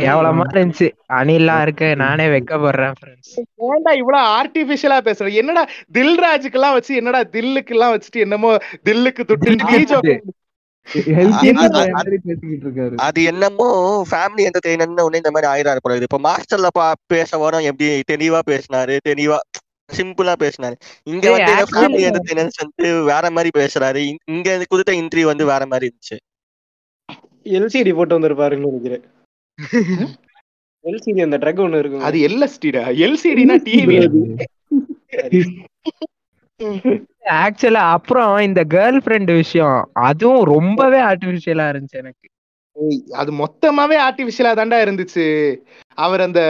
கேவலமா 0.00 0.44
இருந்துச்சு. 0.52 0.86
அணிலாம் 1.12 1.62
இருக்கு 1.62 1.96
நானே 1.96 2.26
வெக்கப்படுறேன் 2.26 2.94
ஏன்டா 3.68 3.92
இவ்வளவு 3.94 4.24
ஆர்டிபிஷியலா 4.36 4.98
பேசுற? 5.04 5.32
என்னடா 5.34 5.62
தில்ராஜுக்கு 5.92 6.52
எல்லாம் 6.52 6.72
வச்சு 6.72 6.94
என்னடா 6.94 7.20
தில்லுக்கு 7.32 7.68
எல்லாம் 7.68 7.92
வச்சுட்டு 7.94 8.20
என்னமோ 8.20 8.50
தில்லுக்கு 8.84 9.22
துட்டு 9.24 9.50
அது- 13.00 13.22
என்னமோ 13.24 13.68
ஃபேமிலி 14.10 14.42
என்டர்டெயினர் 14.46 15.04
உடனே 15.04 15.16
இந்த 15.16 15.30
மாதிரி 15.30 15.46
ஆயிரம் 15.46 15.82
போல 15.82 15.96
இப்போ 16.00 16.20
மாஸ்டர்ல 16.24 16.66
பா 16.72 16.86
பேச 17.06 17.38
வரோம் 17.38 17.62
எப்படி 17.62 17.88
தெளிவா 18.12 18.40
பேசினாரு 18.46 18.96
தெளிவா 19.08 19.38
சிம்பிளா 19.92 20.34
பேசினாரு. 20.38 20.74
இங்க 21.02 21.30
வந்து 21.30 21.54
actually- 21.54 21.84
ஃபேமிலி 21.84 22.14
என்டர்டெயினர்ஸ் 22.14 22.50
வந்து 22.56 23.04
வேற 23.04 23.30
மாதிரி 23.30 23.60
பேசுறாரு. 23.60 23.96
இங்க- 23.96 24.52
இங்க 24.52 24.64
கொடுத்த 24.68 24.92
இன்டர்வியூ 24.92 25.24
வந்து 25.24 25.46
வேற 25.46 25.66
மாதிரி 25.66 25.92
இருந்துச்சு. 25.92 26.16
எல்சிடி 27.44 27.94
போட்டு 27.94 28.20
வந்திருப்பாருன்னு 28.20 28.58
நினைக்கிறேன். 28.58 29.04
எல்சிடி 30.84 31.22
அந்த 31.22 31.38
ட்ரக் 31.38 31.66
ஒண்ணு 31.66 31.78
இருக்கும். 31.78 32.00
அது 32.00 32.18
எல்எஸ்டிடா 32.18 32.94
எல்சிடினா 32.94 33.56
டிவி 33.62 34.44
ஆக்சுவலா 37.24 37.72
அப்புறம் 37.72 38.38
இந்த 38.38 38.64
கேர்ள் 38.64 39.00
ஃப்ரெண்ட் 39.04 39.34
விஷயம் 39.34 39.90
அதுவும் 39.92 40.44
ரொம்பவே 40.44 41.00
ஆர்டிபிஷியலா 41.00 41.70
இருந்துச்சு 41.70 41.90
எனக்கு. 41.90 42.28
அது 43.12 43.30
மொத்தமாவே 43.32 43.96
ஆர்டிபிஷியலா 44.06 44.52
தாண்டா 44.54 44.78
இருந்துச்சு. 44.84 45.26
அவர் 45.98 46.20
அந்த 46.20 46.40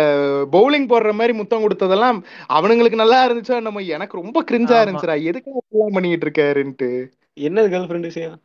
பவுலிங் 0.52 0.86
போடுற 0.88 1.10
மாதிரி 1.12 1.32
முத்தம் 1.32 1.64
கொடுத்ததெல்லாம் 1.64 2.18
அவனுங்களுக்கு 2.50 3.02
நல்லா 3.02 3.18
இருந்துச்சோ 3.26 3.56
நம்ம 3.60 3.82
எனக்கு 3.96 4.20
ரொம்ப 4.22 4.38
கிரிஞ்சா. 4.50 4.78
இருந்துச்சுடா. 4.84 5.16
எதுக்கு 5.30 5.50
பண்ணிட்டு 5.96 6.26
இருக்காருன்ட்டு. 6.26 6.90
என்னது 7.40 7.70
கேர்ள் 7.72 7.88
ஃப்ரெண்ட் 7.88 8.10
விஷயம்? 8.10 8.36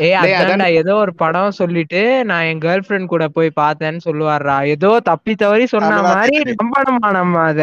ஏ 0.00 0.10
அதான்டா 0.18 0.66
ஏதோ 0.80 0.92
ஒரு 0.96 1.12
படம் 1.14 1.56
சொல்லிட்டு 1.58 2.00
நான் 2.24 2.46
என் 2.50 2.60
கேர்ள் 2.60 2.84
ஃப்ரெண்ட் 2.84 3.06
கூட 3.06 3.24
போய் 3.28 3.50
பார்த்தேன்னு 3.56 4.00
சொல்லுவாருடா. 4.06 4.56
ஏதோ 4.74 4.90
தப்பி 5.10 5.32
தவறி 5.34 5.66
சொன்ன 5.74 5.90
மாதிரி. 6.08 6.36
நம்பணுமா 6.54 7.10
நம்ம 7.18 7.42
அத. 7.50 7.62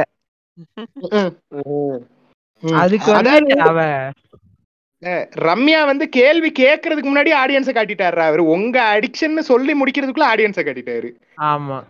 அதுக்கு 2.63 3.09
வந்து 3.13 3.37
அவ 3.69 3.79
ரம்யா 5.05 5.85
வந்து 5.85 6.09
கேள்வி 6.09 6.51
கேட்கறதுக்கு 6.59 7.05
முன்னாடி 7.05 7.33
ஆடியன்ஸை 7.45 7.71
காட்டிட்டாரு 7.71 8.17
அவரு. 8.17 8.45
உங்க 8.45 8.99
அடிக்ஷன் 8.99 9.39
சொல்லி 9.39 9.73
முடிக்கிறதுக்குள்ள 9.73 10.23
ஆடியன்ஸை 10.33 10.63
காட்டிட்டாரு. 10.63 11.09
ஆமா. 11.37 11.83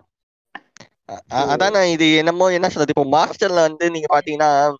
அதான் 1.33 1.91
இது 1.91 2.15
என்னமோ 2.15 2.47
என்ன 2.47 2.69
சொல்றது? 2.69 3.01
இப்போ 3.01 3.27
மாஸ்டர்ல 3.27 3.53
வந்து 3.53 3.91
நீங்க 3.91 4.19
பாத்தீங்கன்னா 4.19 4.73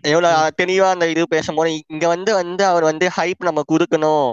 எவ்வளவு 0.00 0.50
தெளிவா 0.62 0.90
அந்த 0.90 1.08
இது 1.08 1.28
பேசும்போது 1.28 1.82
இங்க 1.86 2.08
வந்து 2.08 2.34
வந்து 2.34 2.64
அவர் 2.64 2.82
வந்து 2.82 3.10
ஹைப் 3.16 3.32
நம்ம 3.38 3.62
கொடுக்கணும் 3.72 4.32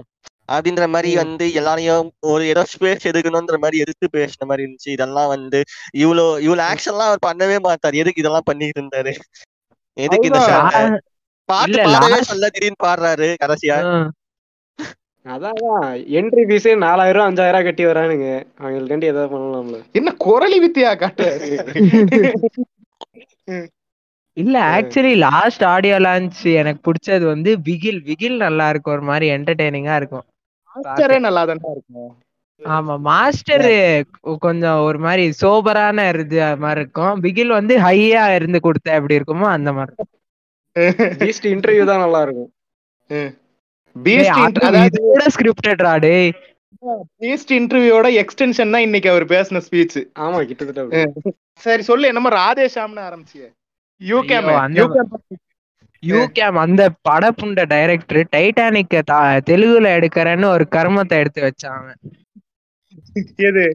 அப்படின்ற 0.52 0.88
மாதிரி. 0.88 1.16
வந்து 1.16 1.54
எல்லாரையும் 1.54 2.12
ஒரு 2.20 2.48
ஏதோ 2.48 2.66
ஸ்பேஸ் 2.80 3.08
எடுக்கணும்ன்ற 3.08 3.58
மாதிரி 3.58 3.78
எதிர்த்து 3.78 4.08
பேசின 4.14 4.48
மாதிரி 4.48 4.72
இருந்துச்சு. 4.72 4.90
இதெல்லாம் 4.90 5.28
வந்து 5.28 5.64
இவ்வளோ 5.98 6.40
இவ்வளவு 6.40 6.76
ஆக்ஷன்லாம் 6.76 7.14
அவர் 7.14 7.36
பண்ணவே 7.36 7.60
மாட்டார். 7.60 7.94
எதுக்கு 7.94 8.20
இதெல்லாம் 8.20 8.42
பண்ணிட்டு 8.46 8.82
இருந்தாரு? 8.82 9.16
எதுக்கு. 9.94 10.30
ஷா- 10.30 11.00
பாட்டு 11.50 11.72
இல்ல, 11.72 11.84
பாடவே 11.84 12.10
last- 12.14 12.30
சொல்ல 12.32 12.50
திடீர்னு 12.50 12.84
பாடுறாரு 12.84 13.28
கடைசியா. 13.44 13.76
அதான் 15.26 15.60
என்ட்ரி 16.18 16.44
ஃபீஸ் 16.50 16.78
நாலாயிரம் 16.78 17.26
அஞ்சாயிரம் 17.30 17.64
கட்டி 17.64 17.86
வரானுங்க. 17.86 18.28
அவங்களுக்காண்டி 18.60 19.04
ஏதாவது 19.04 19.32
பண்ணலாம்ல. 19.34 19.82
என்ன 19.92 20.16
குரலி 20.26 20.58
வித்தியா 20.66 20.92
காட்டுறாரு 20.96 21.48
இல்ல 24.38 24.82
ஆக்சுவலி 24.82 25.16
லாஸ்ட் 25.16 25.64
ஆடியோ 25.64 26.00
லான்ச் 26.00 26.54
எனக்கு 26.54 26.92
பிடிச்சது 26.92 27.26
வந்து 27.26 27.58
பிகில் 27.58 28.00
பிகில் 28.04 28.36
நல்லா 28.36 28.70
இருக்கும் 28.70 28.94
ஒரு 28.94 29.02
மாதிரி 29.02 29.28
என்டர்டெய்னிங்கா 29.30 29.96
இருக்கும். 29.96 30.26
மாஸ்டரே 30.76 31.20
நல்லா 31.20 31.46
தானே 31.46 31.60
இருக்கும். 31.72 32.12
ஆமா 32.64 33.00
மாஸ்டர் 33.00 34.06
கொஞ்சம் 34.40 34.80
ஒரு 34.80 35.00
மாதிரி 35.00 35.34
சோபரான 35.42 36.08
இருந்து 36.08 36.58
மாதிரி 36.58 36.80
இருக்கும். 36.80 37.24
பிகில் 37.24 37.54
வந்து 37.60 37.78
ஹையா 37.80 38.36
இருந்து 38.36 38.60
கொடுத்த 38.60 38.94
எப்படி 38.94 39.16
இருக்குமோ 39.16 39.50
அந்த 39.50 39.74
மாதிரி. 39.74 39.96
பீஸ்ட் 41.22 41.48
இன்டர்வியூ 41.54 41.84
தான் 41.92 42.04
நல்லா 42.06 42.22
இருக்கும். 42.26 42.52
பீஸ்ட் 43.96 44.40
அது 44.46 44.66
அதாவது 44.70 45.00
இதோட 45.02 45.26
ஸ்கிரிப்டட்ரா 45.36 45.94
டேய். 46.06 46.32
பீஸ்ட் 47.22 47.52
இன்டர்வியூவோட 47.60 48.10
எக்ஸ்டென்ஷன் 48.24 48.74
தான் 48.76 48.86
இன்னைக்கு 48.88 49.10
அவர் 49.14 49.26
பேசின 49.34 49.62
ஸ்பீச் 49.68 49.98
ஆமா 50.26 50.40
கிட்டத்தட்ட. 50.50 51.02
சரி 51.66 51.84
சொல்லு 51.90 52.12
என்னமோ 52.12 52.32
ராதேஷாம்னு 52.42 53.04
ஆரம்பிச்சிய. 53.08 53.46
யூகேம் 54.02 54.48
ஐயோ, 54.50 54.60
அந்த 54.66 54.82
யூகேம் 56.04 56.58
அந்த 56.64 56.82
படப்புண்ட 57.08 57.62
டைரக்டர் 57.74 58.22
டைட்டானிக்க 58.36 59.02
தெலுங்குல 59.50 59.88
எடுக்கிறேன்னு 59.98 60.48
ஒரு 60.56 60.66
கர்மத்தை 60.76 61.18
எடுத்து 61.24 61.42
வச்சான் 61.48 61.78
அவன். 61.80 62.00
எது? 63.50 63.66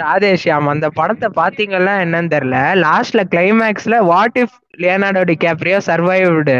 ராதேஷ்யாம் 0.00 0.66
அந்த 0.66 0.88
படத்தை 0.90 1.28
பாத்தீங்களா 1.36 1.94
என்னன்னு 2.04 2.32
தெரியல. 2.34 2.58
லாஸ்ட்ல 2.84 3.22
கிளைமேக்ஸ்ல 3.34 3.98
what 4.10 4.38
if 4.42 4.56
Leonardo 4.82 5.22
DiCaprio 5.30 5.78
survived 5.88 6.56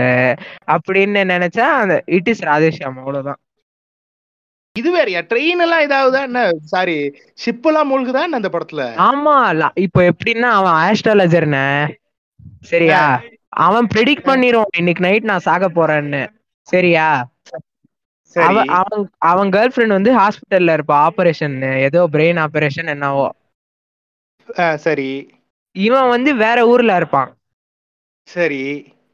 அப்படின்னு 0.75 1.23
நினைச்சா 1.35 1.67
அந்த 1.83 2.03
இட் 2.07 2.29
இஸ் 2.29 2.45
ராதேஷ்யாம் 2.45 2.99
அவ்வளவுதான். 3.03 3.41
இது 4.77 4.91
வேறயா? 4.97 5.21
ட்ரெயின் 5.31 5.63
எல்லாம் 5.65 5.83
இதாகுதா? 5.87 6.21
என்ன 6.23 6.43
சாரி 6.65 6.95
ஷிப் 7.45 7.67
எல்லாம் 7.67 7.91
மூழ்குதா? 7.91 8.23
அந்த 8.39 8.49
படத்துல? 8.49 8.85
ஆமா 9.09 9.35
இப்போ 9.75 10.03
எப்படின்னா 10.03 10.51
அவன் 10.59 10.77
ஆஸ்ட்ராலஜர்னே 10.85 11.67
சரியா? 12.61 13.03
அவன் 13.49 13.87
ப்ரெடிக்ட் 13.95 14.29
பண்ணிடுவான் 14.31 14.79
இன்னைக்கு 14.79 15.03
நைட் 15.03 15.31
நான் 15.31 15.47
சாக 15.49 15.69
போறேன்னு. 15.69 16.23
சரியா? 16.69 17.07
சரி 17.51 17.65
அவன் 18.41 18.69
அவன் 19.25 19.49
கேர்ள் 19.49 19.73
ஃப்ரெண்ட் 19.75 19.87
வந்து 19.89 20.13
ஹாஸ்பிட்டல்ல 20.19 20.77
இருப்பா. 20.77 20.97
ஆபரேஷன் 21.07 21.57
ஏதோ 21.81 22.09
பிரெயின் 22.13 22.41
ஆபரேஷன் 22.45 22.87
என்னவோ. 22.87 23.29
சரி. 24.79 25.11
இவன் 25.77 26.09
வந்து 26.09 26.35
வேற 26.35 26.67
ஊர்ல 26.67 26.97
இருப்பான். 26.97 27.31
சரி. 28.29 28.63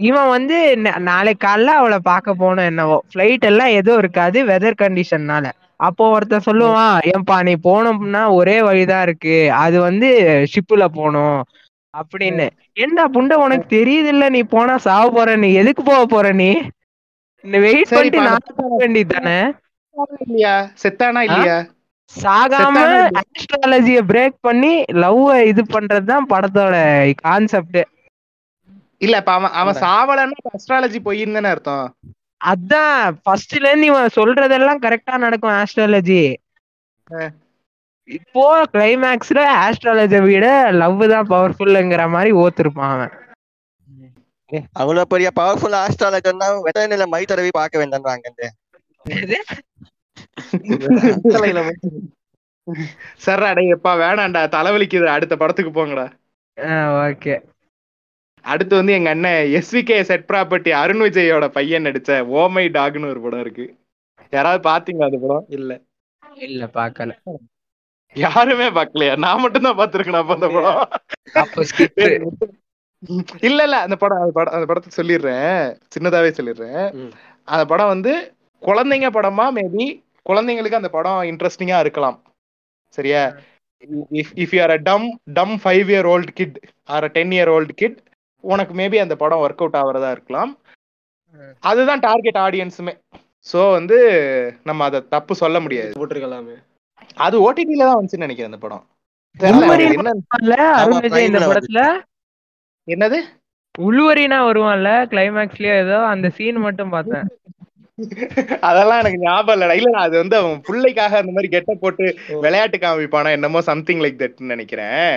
இவன் 0.00 0.28
வந்து 0.28 0.56
நாளைக்கு 1.02 1.46
காலைல 1.46 1.76
அவளை 1.76 1.98
பார்க்க 2.02 2.34
போனோம் 2.34 2.64
என்னவோ. 2.64 3.04
ஃப்ளைட் 3.10 3.40
எல்லாம் 3.40 3.68
எதுவும் 3.70 3.98
இருக்காது 3.98 4.44
வெதர் 4.46 4.80
கண்டிஷன்னால 4.82 5.46
அப்போ 5.80 6.10
ஒருத்தன் 6.10 6.46
சொல்லுவான் 6.46 6.94
ஏன்பா 7.08 7.42
நீ 7.42 7.54
போனோம்னா 7.62 8.30
ஒரே 8.30 8.62
வழிதான் 8.62 9.02
இருக்கு. 9.02 9.34
அது 9.56 9.80
வந்து 9.80 10.08
ஷிப்புல 10.52 10.84
போகணும். 10.88 11.38
அப்படின்னு. 11.94 12.46
ஏண்டா 12.76 13.08
புண்டை 13.08 13.36
உனக்கு 13.36 13.76
தெரியுது 13.76 14.06
இல்ல 14.06 14.28
நீ 14.28 14.40
போனா 14.46 14.76
சாவ 14.78 15.10
போற 15.10 15.36
நீ 15.36 15.52
எதுக்கு 15.54 15.82
போக 15.82 16.06
போற 16.06 16.32
நீ? 16.32 16.50
வெயிட் 17.44 17.90
சரி, 17.90 17.96
பண்ணிட்டு 18.10 18.20
நான் 18.26 18.80
வேண்டியதானே 18.80 19.38
இல்லையா? 20.24 20.54
செத்தானா 20.82 21.20
இல்லையா? 21.28 21.58
சாகாம? 22.12 22.76
ஆஸ்ட்ராலஜிய 23.20 24.00
பிரேக் 24.10 24.36
பண்ணி 24.42 24.72
லவ் 25.02 25.20
இது 25.50 25.62
பண்றதுதான் 25.74 26.28
படத்தோட 26.32 26.74
கான்செப்ட் 27.22 27.80
இல்ல 29.00 29.16
இப்ப 29.20 29.32
அவன் 29.34 29.52
அவன் 29.60 29.76
சாவலன்னா 29.82 30.38
அஸ்ட்ராலஜி 30.50 30.98
பொய்ன்னு 31.02 31.50
அர்த்தம். 31.50 31.84
அதான் 32.44 32.94
ஃபர்ஸ்ட்ல 33.20 33.68
இருந்து 33.68 33.88
இவன் 33.90 34.16
சொல்றதெல்லாம் 34.16 34.82
கரெக்டா 34.84 35.14
நடக்கும் 35.24 35.56
ஆஸ்ட்ராலஜி 35.58 36.22
இப்போ 38.08 38.42
கிளைமேக்ஸ்ல 38.74 39.40
ஆஸ்ட்ராலஜி 39.62 40.18
விட 40.26 40.46
லவ் 40.80 41.02
தான் 41.12 41.30
பவர்ஃபுல்ங்கிற 41.32 42.04
மாதிரி 42.14 42.30
ஓத்திருப்பான் 42.42 42.92
அவன். 42.94 43.14
அவ்வளவு 44.72 45.06
பெரிய 45.06 45.28
பவர்ஃபுல் 45.36 45.76
ஆஸ்ட்ராலஜர்னா 45.78 46.46
வெட்டநில 46.66 47.06
மை 47.06 47.22
தடவி 47.24 47.50
பார்க்க. 47.50 47.70
சர்ரா 53.24 53.50
டேய் 53.54 53.74
எப்பா 53.74 53.92
வேணாம்டா 54.02 54.42
தலைவலிக்குது. 54.56 55.06
அடுத்த 55.08 55.34
படத்துக்கு 55.36 55.72
போங்கடா. 55.72 56.06
ஓகே. 57.06 57.34
அடுத்து 58.44 58.74
வந்து 58.76 58.92
எங்க 58.92 59.10
அண்ணன் 59.10 59.48
எஸ்விகே 59.58 60.00
செட் 60.02 60.28
ப்ராப்பர்ட்டி 60.28 60.70
அருண் 60.80 61.00
விஜயோட 61.00 61.48
பையன் 61.48 61.86
நடிச்ச 61.86 62.10
ஓமை 62.38 62.64
டாக்னு 62.76 63.10
ஒரு 63.10 63.20
படம் 63.20 63.40
இருக்கு. 63.40 63.66
யாராவது 64.32 64.62
பாத்தீங்களா 64.68 65.08
அந்த 65.10 65.18
படம்? 65.18 65.46
இல்ல. 65.48 65.70
இல்ல 66.46 66.64
பாக்கல. 66.74 67.12
யாருமே 68.16 68.68
பாக்கலையா? 68.70 69.14
நான் 69.16 69.40
மட்டும் 69.40 69.62
தான் 69.62 69.78
பாத்துருக்கேன் 69.78 70.20
அப்ப 70.20 70.34
அந்த 70.34 70.48
படம். 70.48 70.80
இல்ல 73.48 73.60
இல்ல 73.62 73.76
அந்த 73.78 73.96
படம் 73.96 74.20
அந்த 74.22 74.32
படம் 74.32 74.54
அந்த 74.56 74.66
படத்தை 74.66 74.90
சொல்லிடுறேன். 74.96 75.52
சின்னதாவே 75.94 76.30
சொல்லிடுறேன். 76.38 76.82
அந்த 77.48 77.64
படம் 77.66 77.92
வந்து 77.94 78.12
குழந்தைங்க 78.62 79.08
படமா 79.10 79.46
மேபி 79.58 79.84
குழந்தைங்களுக்கு 80.26 80.80
அந்த 80.80 80.90
படம் 80.90 81.20
இன்ட்ரெஸ்டிங்கா 81.30 81.78
இருக்கலாம். 81.80 82.16
சரியா? 82.98 83.22
If 84.12 84.32
if 84.42 84.54
you 84.54 84.60
are 84.62 84.74
a 84.76 84.80
dumb 84.90 85.06
dumb 85.32 85.54
five 85.62 85.88
year 85.92 86.06
old 86.06 86.32
kid 86.32 86.56
or 86.88 87.04
a 87.04 87.10
ten 87.16 87.34
year 87.36 87.52
old 87.56 87.74
kid 87.74 87.98
உனக்கு 88.44 88.72
மேபி 88.74 88.98
அந்த 89.02 89.14
படம் 89.16 89.42
ஒர்க் 89.44 89.62
அவுட் 89.62 89.78
ஆகிறதா 89.80 90.10
இருக்கலாம். 90.10 90.52
அதுதான் 91.62 92.04
டார்கெட் 92.06 92.40
ஆடியன்ஸுமே 92.44 92.94
சோ 93.46 93.60
வந்து 93.72 93.98
நம்ம 94.64 94.84
அதை 94.84 95.00
தப்பு 95.08 95.32
சொல்ல 95.34 95.56
முடியாது. 95.60 95.92
போட்டிருக்கலாமே. 95.98 96.56
அது 97.18 97.36
ஓடிடில 97.40 97.86
தான் 97.88 97.98
வந்துச்சுன்னு 97.98 98.26
நினைக்கிறேன் 98.26 98.52
அந்த 98.52 98.62
படம். 98.66 98.84
தெரியல 99.36 100.12
இந்த 101.28 101.40
படத்துல? 101.50 101.82
என்னது? 102.88 103.18
உள்வரினா 103.86 104.38
வருவான்ல 104.46 104.90
கிளைமேக்ஸ்லயே 105.10 105.74
ஏதோ 105.84 105.98
அந்த 106.12 106.26
சீன் 106.36 106.64
மட்டும் 106.66 106.94
பார்த்தேன். 106.94 107.26
அதெல்லாம் 108.60 109.00
எனக்கு 109.00 109.20
ஞாபகம் 109.22 109.54
இல்லடா. 109.56 109.76
இல்ல 109.80 109.98
அது 109.98 110.14
வந்து 110.18 110.36
அவன் 110.36 110.58
பிள்ளைக்காக 110.68 111.16
அந்த 111.20 111.32
மாதிரி 111.32 111.48
கெட்ட 111.54 111.72
போட்டு 111.74 112.04
விளையாட்டு 112.44 112.78
காமிப்பானா 112.78 113.30
என்னமோ 113.30 113.60
சம்திங் 113.60 114.02
லைக் 114.04 114.20
தட்னு 114.22 114.52
நினைக்கிறேன். 114.54 115.14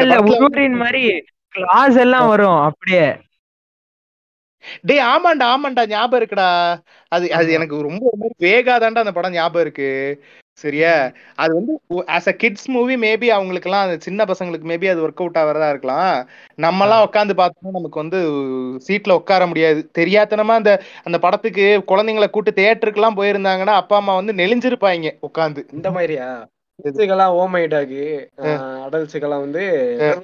இல்ல 0.00 0.16
உள்வரின் 0.30 0.80
மாதிரி 0.84 1.04
கிளாஸ் 1.54 1.98
எல்லாம் 2.04 2.28
வரும் 2.28 2.60
அப்படியே. 2.68 3.06
டேய் 4.88 5.06
ஆமாண்டா 5.12 5.46
ஆமாண்டா 5.52 5.84
ஞாபகம் 5.86 6.20
இருக்குடா. 6.20 6.50
அது 7.12 7.26
அது 7.38 7.48
எனக்கு 7.52 7.80
ரொம்ப 7.88 8.02
ஒரு 8.10 8.18
மாதிரி 8.20 8.36
வேகாதாண்டா 8.46 9.04
அந்த 9.04 9.14
படம் 9.16 9.36
ஞாபகம் 9.38 9.64
இருக்கு. 9.66 9.90
சரியா? 10.58 10.90
அது 11.38 11.52
வந்து 11.58 11.72
as 12.14 12.28
a 12.28 12.34
kids 12.40 12.66
movie 12.70 12.94
maybe 13.04 13.28
அவங்களுக்குலாம் 13.36 13.84
அது 13.86 13.94
சின்ன 14.06 14.24
பசங்களுக்கு 14.30 14.66
மேபி 14.70 14.86
அது 14.88 15.04
ஒர்க் 15.04 15.22
அவுட் 15.22 15.38
ஆகிறதா 15.42 15.68
இருக்கலாம். 15.72 16.10
நம்மலாம் 16.58 17.04
உட்காந்து 17.06 17.34
பார்த்தோம்னா 17.38 17.76
நமக்கு 17.78 18.02
வந்து 18.02 18.18
சீட்ல 18.86 19.16
உட்கார 19.20 19.46
முடியாது. 19.46 19.80
தெரியாதனமா 19.98 20.56
அந்த 20.60 20.72
அந்த 21.06 21.18
படத்துக்கு 21.18 21.62
குழந்தைங்களை 21.90 22.28
கூட்டு 22.30 22.52
தியேட்டருக்குலாம் 22.52 23.18
போயிருந்தாங்கன்னா 23.18 23.76
அப்பா 23.82 23.98
அம்மா 24.00 24.14
வந்து 24.20 24.34
நெளிஞ்சிருப்பாங்க 24.40 24.80
உட்காந்து 25.28 25.62
இந்த 25.72 25.90
மாதிரியா? 25.92 26.28
கிட்ஸுக்கெல்லாம் 26.78 27.34
ஓமை 27.38 27.62
டாகு 27.72 28.04
அடல்ட்ஸுக்கெல்லாம் 28.84 29.44
வந்து 29.44 29.62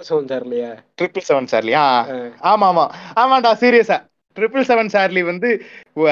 சவுண்ட் 0.07 0.31
சார் 0.31 0.45
இல்லையா? 0.47 0.71
ட்ரிபிள் 0.99 1.27
செவன் 1.27 1.51
சார்லியா 1.51 1.83
ஆமா 2.51 2.67
ஆமா 2.71 2.85
ஆமாண்டா 3.17 3.51
சீரியஸா 3.61 3.99
ட்ரிபிள் 4.37 4.67
செவன் 4.67 4.93
சார்லி 4.95 5.23
வந்து 5.29 5.49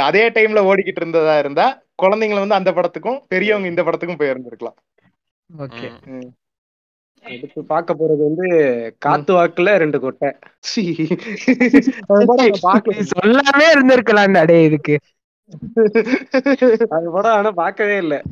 அதே 0.05 0.25
டைம்ல 0.37 0.63
ஓடிக்கிட்டு 0.69 1.03
இருந்ததா 1.03 1.35
இருந்தா 1.39 1.67
குழந்தைங்களை 2.03 2.47
வந்து 2.47 2.55
அந்த 2.55 2.73
படத்துக்கும் 2.73 3.21
பெரியவங்க 3.29 3.69
இந்த 3.69 3.83
படத்துக்கும் 3.83 4.21
போயிருந்திருக்கலாம். 4.21 4.77
ஓகே. 5.59 5.89
அடுத்து 7.23 7.65
பார்க்க 7.65 7.95
போறது 7.95 8.23
வந்து 8.29 8.47
காத்து 8.99 9.33
வாக்குல 9.35 9.77
ரெண்டு 9.77 10.01
கொட்டை. 10.01 10.31
அந்த 12.09 12.37
சொல்லாமே 13.13 13.67
இருந்திருக்கலாம்டா 13.75 14.45
டேய் 14.47 14.65
இதுக்கு. 14.65 14.97
அது 16.89 17.11
படம் 17.11 17.33
ஆனா 17.33 17.51
பார்க்கவே 17.51 17.97
இல்ல. 17.97 18.23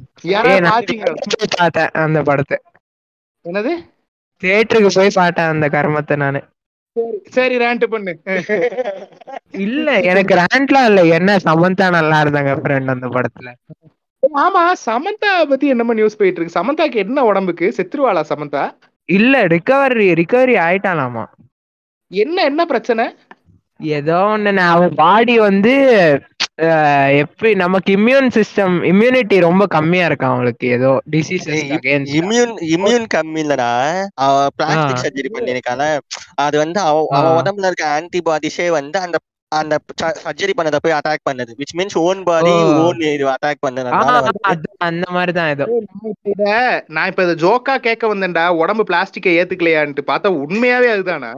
பார்த்தேன் 1.57 1.91
அந்த 1.93 2.23
படத்தை. 2.23 2.59
என்னது? 3.45 3.73
தியேட்டருக்கு 4.41 4.91
போய் 4.95 5.11
பார்த்தேன் 5.15 5.47
அந்த 5.47 5.69
கர்மத்தை 5.69 6.17
நானு. 6.17 6.41
சரி. 6.97 7.17
சரி 7.37 7.57
ரேண்ட் 7.59 7.85
பண்ணு. 7.89 8.13
இல்ல 9.65 9.89
எனக்கு 10.11 10.35
ரேண்ட்லாம் 10.41 10.89
இல்ல. 10.91 11.01
என்ன 11.17 11.39
சமந்தா 11.47 11.87
நல்லா 11.91 12.19
இருந்தாங்க 12.23 12.53
ஃப்ரெண்ட் 12.61 12.95
அந்த 12.95 13.09
படத்துல. 13.17 13.49
ஆமா 14.39 14.63
சமந்தா 14.85 15.31
பத்தி 15.51 15.67
என்னமோ 15.69 15.95
நியூஸ் 15.95 16.19
போயிட்டு 16.19 16.41
இருக்கு 16.41 16.59
சமந்தாக்கு 16.59 17.03
என்ன 17.05 17.25
உடம்புக்கு? 17.25 17.67
செத்துருவாளா 17.79 18.23
சமந்தா? 18.31 18.65
இல்ல 19.09 19.35
ரிகவரி 19.47 20.09
ரிகவரி 20.21 20.55
ஆயிட்டானாமா 20.61 21.25
என்ன 22.11 22.37
என்ன 22.45 22.63
பிரச்சனை? 22.67 23.05
ஏதோ 23.81 24.17
ஒண்ணு 24.33 24.63
அவன் 24.69 24.93
பாடி 25.01 25.35
வந்து 25.45 25.73
எப்படி 27.23 27.51
நமக்கு 27.63 27.91
இம்யூன் 27.97 28.29
சிஸ்டம் 28.37 28.75
இம்யூனிட்டி 28.91 29.37
ரொம்ப 29.47 29.65
கம்மியா 29.75 30.05
இருக்கு 30.09 30.29
அவங்களுக்கு 30.29 30.67
ஏதோ 30.77 30.91
அகைன்ஸ்ட் 31.77 32.17
இம்யூன் 32.21 32.53
இம்யூன் 32.75 33.07
கம்மி 33.15 33.41
இல்லடா 33.45 33.71
அவ 34.25 34.37
பிளாஸ்டிக். 34.59 35.03
சர்ஜரி 35.05 35.31
பண்ணிருக்கான 35.37 35.83
அது 36.45 36.57
வந்து 36.63 36.81
அவ. 36.85 36.97
உடம்புல 37.39 37.69
இருக்க 37.71 37.87
ஆன்டிபாடிஸே 37.97 38.69
வந்து 38.79 38.99
அந்த 39.05 39.17
அந்த 39.53 39.75
சர்ஜரி 40.23 40.53
பண்ணத 40.59 40.77
போய் 40.85 40.95
அட்டாக் 40.95 41.27
பண்ணுது. 41.27 41.53
Which 41.59 41.75
means 41.79 41.97
own 42.03 42.21
body. 42.29 42.53
Own 42.81 43.03
இது 43.09 43.27
அட்டாக் 43.33 43.67
வந்து 43.67 43.83
அந்த 44.87 45.05
மாதிரி 45.17 45.33
தான் 45.37 45.51
ஏதோ. 45.53 45.67
இத 46.33 46.43
நான் 46.95 47.11
இப்ப 47.11 47.25
இத 47.27 47.35
ஜோக்கா 47.45 47.75
கேட்க 47.87 48.05
வந்தேன்டா. 48.13 48.45
உடம்பு 48.63 48.85
பிளாஸ்டிக்கை 48.85 49.35
ஏத்துக்கலையான்ட்டு 49.39 50.05
பார்த்தா 50.11 50.31
உண்மையாவே 50.43 50.89
அதுதானா? 50.95 51.31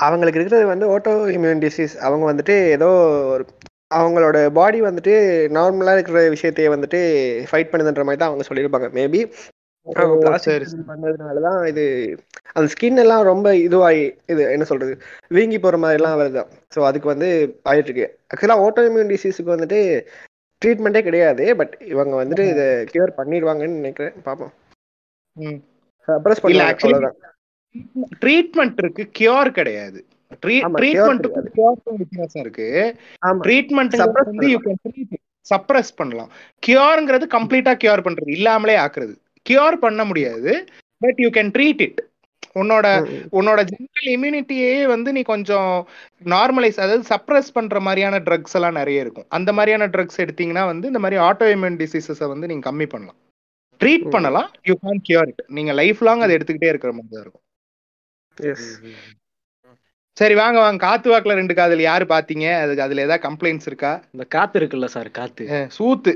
அவங்களுக்கு 0.00 0.38
இருக்கிறது 0.38 0.66
வந்து 0.66 0.86
ஓட்டோ 0.90 1.12
இம்யூன் 1.34 1.62
டிசீஸ் 1.64 1.94
அவங்க 2.00 2.24
வந்துட்டு 2.30 2.54
ஏதோ 2.76 2.88
ஒரு 3.32 3.44
அவங்களோட 3.90 4.38
பாடி 4.52 4.78
வந்துட்டு 4.82 5.14
நார்மலா 5.56 5.94
இருக்கிற 5.96 6.20
விஷயத்தையே 6.34 6.68
வந்துட்டு 6.74 7.00
ஃபைட் 7.48 7.72
பண்ணுதுன்ற 7.72 8.04
மாதிரி 8.04 8.20
தான் 8.20 8.30
அவங்க 8.30 8.44
சொல்லியிருப்பாங்க. 8.48 8.88
மேபி 8.96 9.20
பண்ணதுனால 10.88 11.40
தான் 11.46 11.60
இது 11.70 11.84
அந்த 12.54 12.66
ஸ்கின் 12.72 13.02
எல்லாம் 13.02 13.22
ரொம்ப 13.22 13.48
இதுவாகி 13.60 14.02
இது 14.26 14.42
என்ன 14.52 14.64
சொல்றது 14.64 14.92
வீங்கி 15.30 15.58
போற 15.58 15.76
மாதிரி 15.78 15.98
எல்லாம் 16.00 16.18
வருதான் 16.20 16.50
ஸோ 16.74 16.80
அதுக்கு 16.88 17.08
வந்து 17.08 17.28
ஆயிட்டு 17.70 17.90
இருக்கு 17.90 18.06
ஆக்சுவலாக 18.30 18.64
ஓட்டோ 18.66 18.84
இம்யூன் 18.88 19.12
டிசீஸுக்கு 19.12 19.54
வந்துட்டு 19.54 19.80
ட்ரீட்மெண்ட்டே 20.62 21.02
கிடையாது 21.02 21.44
பட் 21.56 21.74
இவங்க 21.86 22.14
வந்துட்டு 22.22 22.46
இதை 22.50 22.66
கியூர் 22.92 23.18
பண்ணிடுவாங்கன்னு 23.18 23.80
நினைக்கிறேன். 23.80 24.16
பார்ப்போம். 24.22 24.52
ம். 25.36 25.58
சப்ரஸ் 26.08 26.42
பண்ணுவாங்க 26.42 26.70
ஆக்சுவலி 26.70 26.98
ட்ரீட்மெண்ட் 28.22 28.78
இருக்கு 28.82 29.02
கியூர் 29.18 29.50
கிடையாது. 29.58 30.00
வித்தியாசம் 32.00 32.42
இருக்கு. 32.44 32.66
ட்ரீட்மெண்ட் 33.46 33.94
வந்து 34.24 34.48
சப்ரஸ் 35.46 35.92
பண்ணலாம். 36.00 36.30
கியூர்ங்கிறது 36.66 37.26
கம்ப்ளீட்டா 37.36 37.72
கியூர் 37.84 38.06
பண்றது. 38.06 38.30
இல்லாமலே 38.38 38.76
ஆக்குறது. 38.84 39.14
கியூர் 39.46 39.76
பண்ண 39.84 40.04
முடியாது 40.04 40.52
but 41.02 41.20
you 41.24 41.28
can 41.28 41.52
treat 41.56 41.82
it 41.86 42.00
உன்னோட. 42.60 42.86
உன்னோட 43.38 43.60
ஜெனரல் 43.70 44.08
இம்யூனிட்டியே 44.14 44.72
வந்து 44.92 45.10
நீ 45.16 45.22
கொஞ்சம் 45.32 45.72
நார்மலைஸ் 46.34 46.78
அதாவது 46.84 47.02
சப்ரஸ் 47.12 47.50
பண்ற 47.52 47.80
மாதிரியான 47.80 48.18
ட்ரக்ஸ் 48.28 48.56
எல்லாம் 48.58 48.78
நிறைய 48.80 49.04
இருக்கும். 49.04 49.28
அந்த 49.38 49.50
மாதிரியான 49.58 49.88
ட்ரக்ஸ் 49.94 50.22
எடுத்தீங்கன்னா 50.24 50.64
வந்து 50.72 50.86
இந்த 50.92 51.02
மாதிரி 51.04 51.20
ஆட்டோ 51.28 51.48
இம்யூன் 51.56 51.78
டிசீசஸை 51.82 52.28
வந்து 52.34 52.50
நீங்க 52.52 52.64
கம்மி 52.70 52.88
பண்ணலாம். 52.94 53.18
ட்ரீட். 53.80 54.10
பண்ணலாம். 54.10 54.48
யூ 54.70 54.74
கேன் 54.86 55.02
கியூர் 55.08 55.30
இட் 55.32 55.44
நீங்க 55.58 55.72
லைஃப் 55.82 56.02
லாங் 56.08 56.24
அதை 56.26 56.36
எடுத்துக்கிட்டே 56.36 56.72
இருக்கிற 56.72 56.92
மாதிரி 56.92 57.12
தான் 57.14 57.24
இருக்கும். 57.26 57.44
சரி 60.16 60.34
வாங்க 60.38 60.58
வாங்க. 60.60 60.78
காத்து 60.78 61.08
வாக்குல 61.10 61.36
ரெண்டு 61.38 61.54
காதல். 61.54 61.82
யாரு 61.84 62.04
பாத்தீங்க? 62.10 62.46
அதுக்கு 62.62 62.84
அதுல 62.86 63.04
ஏதாவது 63.06 63.24
கம்ப்ளைண்ட்ஸ் 63.26 63.68
இருக்கா? 63.70 63.92
இந்த 64.14 64.24
காத்து 64.34 64.58
இருக்குல்ல 64.60 64.88
சார் 64.94 65.10
காத்து. 65.12 65.44
சூத்து. 65.76 66.12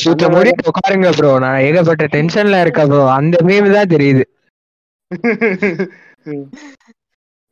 சுத்த 0.00 0.28
முடி 0.28 0.50
உட்காருங்க 0.70 1.10
ப்ரோ 1.16 1.30
நான் 1.44 1.62
ஏகப்பட்ட 1.66 2.04
டென்ஷன்ல 2.14 2.60
இருக்கேன் 2.64 2.90
ப்ரோ 2.90 3.04
அந்த 3.18 3.36
மீம் 3.48 3.74
தான் 3.74 3.92
தெரியுது. 3.94 4.24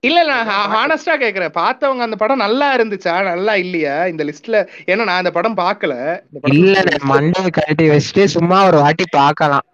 இல்ல 0.05 0.19
நான் 0.29 0.49
ஹானஸ்டா 0.73 1.15
கேக்குறேன். 1.17 1.53
பார்த்தவங்க 1.59 2.03
அந்த 2.07 2.17
படம் 2.17 2.43
நல்லா 2.45 2.67
இருந்துச்சா? 2.77 3.15
நல்லா 3.29 3.53
இல்லையா? 3.63 3.95
இந்த 4.13 4.23
லிஸ்ட்ல 4.29 4.57
ஏன்னா 4.89 5.07
நான் 5.09 5.23
அந்த 5.23 5.33
படம் 5.33 5.57
படம் 5.59 6.53
இல்ல 6.55 6.75
நான் 6.89 7.09
மண்டை 7.13 7.43
கழட்டி 7.51 7.87
வச்சுட்டு 7.91 8.25
சும்மா 8.35 8.59
ஒரு 8.69 8.79
வாட்டி 8.83 9.07
பார்க்கலாம். 9.13 9.67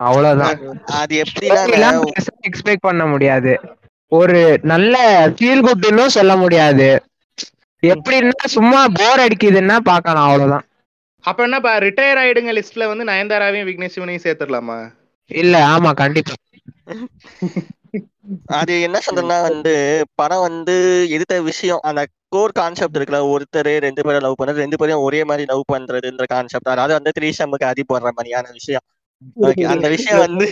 அவ்வளவுதான். 0.00 0.56
அது 0.98 1.14
எப்படின்னா 1.24 1.90
எக்ஸ்பெக்ட் 2.48 2.86
பண்ண 2.88 3.04
முடியாது. 3.06 3.52
ஒரு 4.12 4.40
நல்ல 4.72 4.96
ஃபீல் 5.36 5.64
குட்னும் 5.66 6.16
சொல்ல 6.16 6.32
முடியாது. 6.36 6.88
எப்படின்னா 7.82 8.46
சும்மா 8.54 8.80
போர் 8.96 9.24
அடிக்குதுன்னா 9.24 9.76
பார்க்கலாம் 9.90 10.26
அவ்வளவுதான். 10.26 10.66
அப்ப 11.24 11.40
என்னப்பா 11.42 11.72
ரிட்டையர் 11.84 12.20
ஆயிடுங்க 12.22 12.52
லிஸ்ட்ல 12.56 12.86
வந்து 12.88 13.04
நயன்தாராவையும் 13.04 13.68
விக்னேஷ் 13.68 13.94
சிவனையும் 13.94 14.24
சேர்த்துடலாமா? 14.24 14.78
இல்ல 15.30 15.54
ஆமா 15.72 15.90
கண்டிப்பா. 15.94 16.34
அது 18.56 18.74
என்ன 18.86 18.98
சொல்றேன்னா 19.04 19.38
வந்து 19.48 19.72
படம் 20.20 20.44
வந்து 20.46 20.74
எடுத்த 21.16 21.34
விஷயம் 21.48 21.84
அந்த 21.88 22.00
கோர் 22.28 22.52
கான்செப்ட் 22.52 22.96
இருக்குல்ல 22.96 23.20
ஒருத்தர் 23.32 23.70
ரெண்டு 23.84 24.02
பேரும் 24.02 24.24
லவ் 24.24 24.38
பண்றது 24.40 24.62
ரெண்டு 24.64 24.78
பேரும் 24.80 25.04
ஒரே 25.06 25.20
மாதிரி 25.24 25.44
லவ் 25.48 25.70
பண்றதுன்ற 25.72 26.24
கான்செப்ட் 26.28 26.72
அதாவது 26.74 26.96
வந்து 26.98 27.14
த்ரீசமுக்கு 27.18 27.68
அடி 27.68 27.84
போடுற 27.84 28.10
மாதிரியான 28.10 28.50
விஷயம். 28.52 28.84
அந்த 29.72 29.86
விஷயம் 29.94 30.22
வந்து 30.24 30.44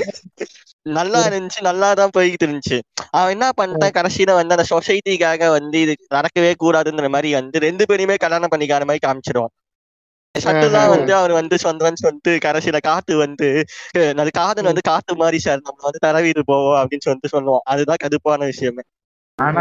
நல்லா 0.93 1.17
இருந்துச்சு 1.29 1.61
நல்லா 1.67 1.95
தான் 1.95 2.11
போய்கிட்டு 2.15 2.45
இருந்துச்சு. 2.47 2.77
அவன் 3.15 3.31
என்ன 3.35 3.45
பண்ணிட்டான்? 3.55 3.91
கடைசியில 3.97 4.31
வந்து 4.39 4.55
அந்த 4.57 4.65
சொசைட்டிக்காக 4.71 5.49
வந்து 5.57 5.77
இது 5.85 5.93
நடக்கவே 6.17 6.49
கூடாதுன்ற 6.59 7.07
மாதிரி 7.15 7.29
வந்து 7.39 7.57
ரெண்டு 7.67 7.85
பேரையுமே 7.85 8.13
கல்யாணம் 8.19 8.51
பண்ணிக்காத 8.53 8.83
மாதிரி 8.89 9.03
காமிச்சிடும் 9.03 9.51
சட்டுதான் 10.35 10.89
வந்து 10.93 11.11
அவர் 11.19 11.33
வந்து 11.39 11.55
சொந்தம்னு 11.65 11.99
சொல்லிட்டு 11.99 12.31
கடைசியில 12.45 12.77
காத்து 12.87 13.13
வந்து 13.21 13.45
அது 14.17 14.31
காதல் 14.39 14.69
வந்து 14.71 14.83
காத்து 14.89 15.13
மாதிரி 15.21 15.39
சார் 15.45 15.61
நம்ம 15.61 15.85
வந்து 15.87 16.01
தரவிட்டு 16.05 16.43
போவோம் 16.47 16.79
அப்படின்னு 16.81 17.05
சொல்லிட்டு 17.07 17.33
சொல்லுவோம் 17.35 17.63
அதுதான் 17.73 17.99
கடுப்பான 17.99 18.41
விஷயமே. 18.51 18.83
ஆனா 19.39 19.61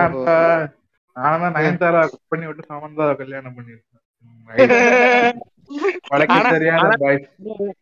ஆனா 1.15 1.45
நயன்தாரா 1.55 1.99
பண்ணி 2.31 2.45
விட்டு 2.47 2.61
சமந்தா 2.67 3.05
கல்யாணம் 3.15 3.57
பண்ணிருக்கேன் 3.57 3.91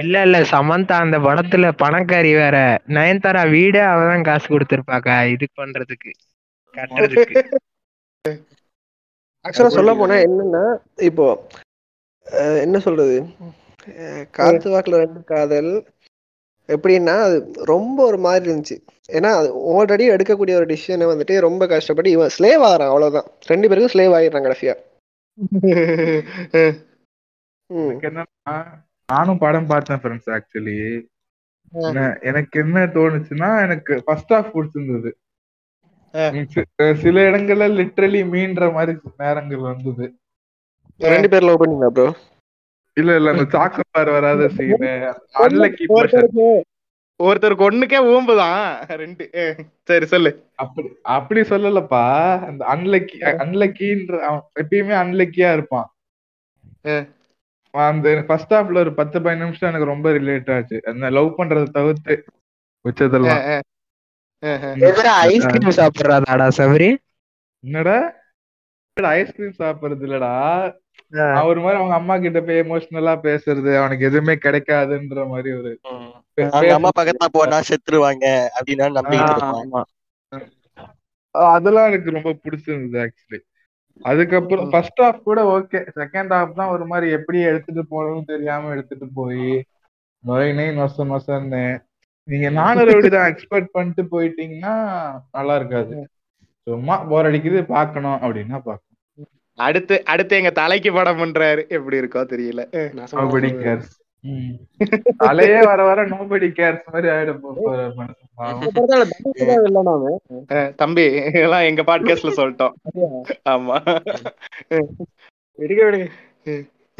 இல்ல 0.00 0.16
இல்ல 0.26 0.38
சமந்தா 0.52 0.96
அந்த 1.04 1.18
படத்துல 1.26 1.70
பணக்காரி 1.82 2.32
வேற. 2.34 2.56
நயன்தாரா 2.96 3.42
வீடே 3.50 3.82
அவதான் 3.92 4.26
காசு 4.28 4.46
கொடுத்திருப்பாக்கா 4.46 5.16
இது 5.34 5.46
பண்றதுக்கு 5.60 6.10
கட்டுறதுக்கு. 6.74 7.42
ஆக்சுவலா 9.44 9.76
சொல்ல 9.76 9.92
போனா 9.94 10.16
என்னன்னா 10.26 10.64
இப்போ 11.08 11.26
என்ன 12.62 12.76
சொல்றது? 12.86 13.16
காத்து 14.30 14.68
வாக்குல 14.70 15.00
ரெண்டு 15.02 15.20
காதல் 15.24 15.70
எப்படின்னா 16.68 17.14
அது 17.26 17.36
ரொம்ப 17.64 17.98
ஒரு 18.06 18.18
மாதிரி 18.18 18.44
இருந்துச்சு. 18.46 18.76
ஏன்னா 19.08 19.30
அது 19.38 19.48
ஆல்ரெடி 19.74 20.04
எடுக்கக்கூடிய 20.14 20.54
ஒரு 20.54 20.66
டிசிஷனை 20.66 21.06
வந்துட்டு 21.10 21.34
ரொம்ப 21.40 21.66
கஷ்டப்பட்டு 21.66 22.10
இவன் 22.10 22.34
ஸ்லேவ் 22.36 22.64
ஆகிறான் 22.68 22.90
அவ்வளவுதான். 22.90 23.28
ரெண்டு 23.46 23.68
பேருக்கும் 23.68 23.94
ஸ்லேவ் 23.94 24.16
ஆகிடுறான் 24.18 24.46
கடைசியா. 24.48 24.74
எனக்கு 27.70 28.08
என்னன்னா 28.10 28.54
நானும் 29.08 29.42
படம் 29.44 29.70
பார்த்தேன் 29.70 30.00
ஃப்ரெண்ட்ஸ் 30.02 30.30
ஆக்சுவலி 30.36 30.78
எனக்கு 32.30 32.56
என்ன 32.64 32.84
தோணுச்சுன்னா 32.96 33.48
எனக்கு 33.64 33.94
ஃபர்ஸ்ட் 34.06 34.34
ஹாஃப் 34.34 34.52
பிடிச்சிருந்தது. 34.54 35.10
சில 37.02 37.16
இடங்கள்ல 37.28 37.66
லிட்ரலி 37.80 38.20
மீன்ற 38.34 38.68
மாதிரி 38.76 38.92
நேரங்கள் 39.24 39.68
வந்தது. 39.70 40.06
ரெண்டு 41.00 41.28
பேர் 41.28 41.46
லவ் 41.48 41.60
பண்ணீங்களா 41.62 41.92
ப்ரோ 41.96 42.08
இல்ல 42.96 43.16
இல்ல 43.18 43.32
அந்த 43.34 43.46
சாக்கப்பார் 43.56 44.10
வராத 44.16 44.42
சீனு 44.58 44.92
அன்லக்கி 45.40 45.86
ஒருத்தருக்கு 47.20 47.66
ஒண்ணுக்கே 47.66 47.98
ஊம்புதான் 48.12 48.62
ரெண்டு 49.02 49.24
சரி 49.88 50.06
சொல்லு. 50.06 50.30
அப்படி 50.54 50.88
அப்படி 51.16 51.40
சொல்லலப்பா. 51.50 52.02
அந்த 52.48 52.62
அன்லக்கி 52.74 53.18
அன்லக்கின்ற 53.44 54.18
அவன் 54.28 54.42
எப்பயுமே 54.62 54.94
அன்லக்கியா 55.02 55.50
இருப்பான். 55.56 55.88
அந்த 57.84 58.24
ஃபர்ஸ்ட் 58.28 58.54
ஹாஃப்ல 58.54 58.78
ஒரு 58.78 58.92
பத்து 58.94 59.20
பதினஞ்சு 59.20 59.44
நிமிஷம் 59.44 59.68
எனக்கு 59.68 59.92
ரொம்ப 59.92 60.10
ரிலேட் 60.10 60.50
ஆச்சு. 60.56 60.76
அந்த 60.90 61.10
லவ் 61.10 61.30
பண்றதை 61.38 61.66
தவிர்த்து 61.70 62.14
எதிர 64.88 65.06
ஐஸ்கிரீம் 65.28 65.76
சாப்பிடுறாதாடா 65.78 66.46
சபரி? 66.58 66.88
என்னடா? 67.64 67.96
ஐஸ்கிரீம் 69.18 69.56
சாப்பிடுறது 69.58 70.04
இல்லடா? 70.06 70.32
அவன் 71.32 71.48
ஒரு 71.48 71.60
மாதிரி 71.60 71.78
அவங்க 71.80 71.94
அம்மா 71.94 72.14
கிட்ட 72.18 72.38
போய் 72.40 72.62
எமோஷனலா 72.62 73.14
பேசுறது 73.26 73.70
அவனுக்கு 73.80 74.04
எதுவுமே 74.04 74.34
கிடைக்காதுன்ற 74.44 75.24
மாதிரி 75.28 75.50
ஒரு 75.58 75.72
அம்மா. 76.76 76.90
பக்கத்துல 76.98 77.28
போனா 77.32 77.58
செத்துருவாங்க 77.68 78.24
அப்படின்னு 78.56 78.84
அதெல்லாம் 81.52 81.88
எனக்கு 81.88 82.10
ரொம்ப 82.10 82.30
பிடிச்சிருந்தது 82.44 82.98
ஆக்சுவலி 83.04 83.40
அதுக்கப்புறம் 84.00 84.70
ஃபர்ஸ்ட் 84.70 85.00
ஹாஃப் 85.00 85.22
கூட 85.22 85.44
ஓகே 85.44 85.86
செகண்ட் 85.96 86.32
ஹாஃப் 86.34 86.54
தான் 86.54 86.68
ஒரு 86.68 86.86
மாதிரி 86.86 87.10
எப்படி 87.10 87.40
எடுத்துட்டு 87.40 87.82
போறதுன்னு 87.90 88.24
தெரியாம 88.24 88.70
எடுத்துட்டு 88.70 89.08
போய் 89.14 89.66
நுழையினே 90.24 90.66
நொச 90.72 91.04
நொசன்னு 91.04 91.78
நீங்க 92.24 92.50
நானூறு 92.50 92.90
அப்படி 92.90 93.08
தான் 93.08 93.34
எக்ஸ்பெக்ட் 93.34 93.72
பண்ணிட்டு 93.72 94.02
போயிட்டீங்கன்னா 94.02 94.74
நல்லா 95.30 95.56
இருக்காது. 95.56 96.08
சும்மா 96.66 96.96
போர் 96.96 97.26
அடிக்குது 97.26 97.64
பார்க்கணும் 97.66 98.18
அப்படின்னா 98.20 98.60
பார்க்கணும். 98.60 99.28
அடுத்து 99.58 100.04
அடுத்து 100.04 100.36
எங்க 100.36 100.50
தலைக்கு 100.50 100.92
படம் 100.92 101.18
பண்றாரு. 101.18 101.68
எப்படி 101.68 102.00
இருக்கோ 102.00 102.22
தெரியல. 102.26 102.62
அஹ் 102.72 102.92
தலையே 105.18 105.64
வர 105.64 105.84
வர 105.84 106.06
நோபடி 106.06 106.48
கேர்ஸ் 106.58 106.86
மாதிரி 106.92 107.12
ஆயிடும் 107.12 107.40
தம்பி 110.74 111.04
இதெல்லாம் 111.04 111.60
எங்க 111.60 111.82
பாட்காஸ்ட்ல 111.82 112.32
சொல்லிட்டோம். 112.36 112.72
ஆமா. 113.48 113.76
விடுங்க 115.58 115.82
விடுங்க. 115.86 116.08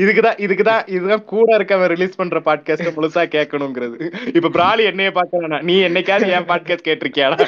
இதுக்குதான் 0.03 0.39
இதுக்குதான் 0.45 0.89
இதுதான் 0.89 1.24
கூட 1.24 1.59
இருக்கவன் 1.59 1.87
ரிலீஸ் 1.87 2.16
பண்ற 2.16 2.41
பாட்காஸ்ட் 2.41 2.97
முழுசா 2.97 3.22
கேட்கணுங்கிறது. 3.35 3.99
இப்ப 4.35 4.49
பிராலி 4.49 4.85
என்னைய 4.85 5.12
பார்க்க 5.12 5.43
வேணாம். 5.43 5.62
நீ 5.62 5.77
என்னைக்காவது 5.83 6.29
என் 6.29 6.49
பாட்காஸ்ட் 6.51 6.87
கேட்டிருக்கியாடா? 6.89 7.47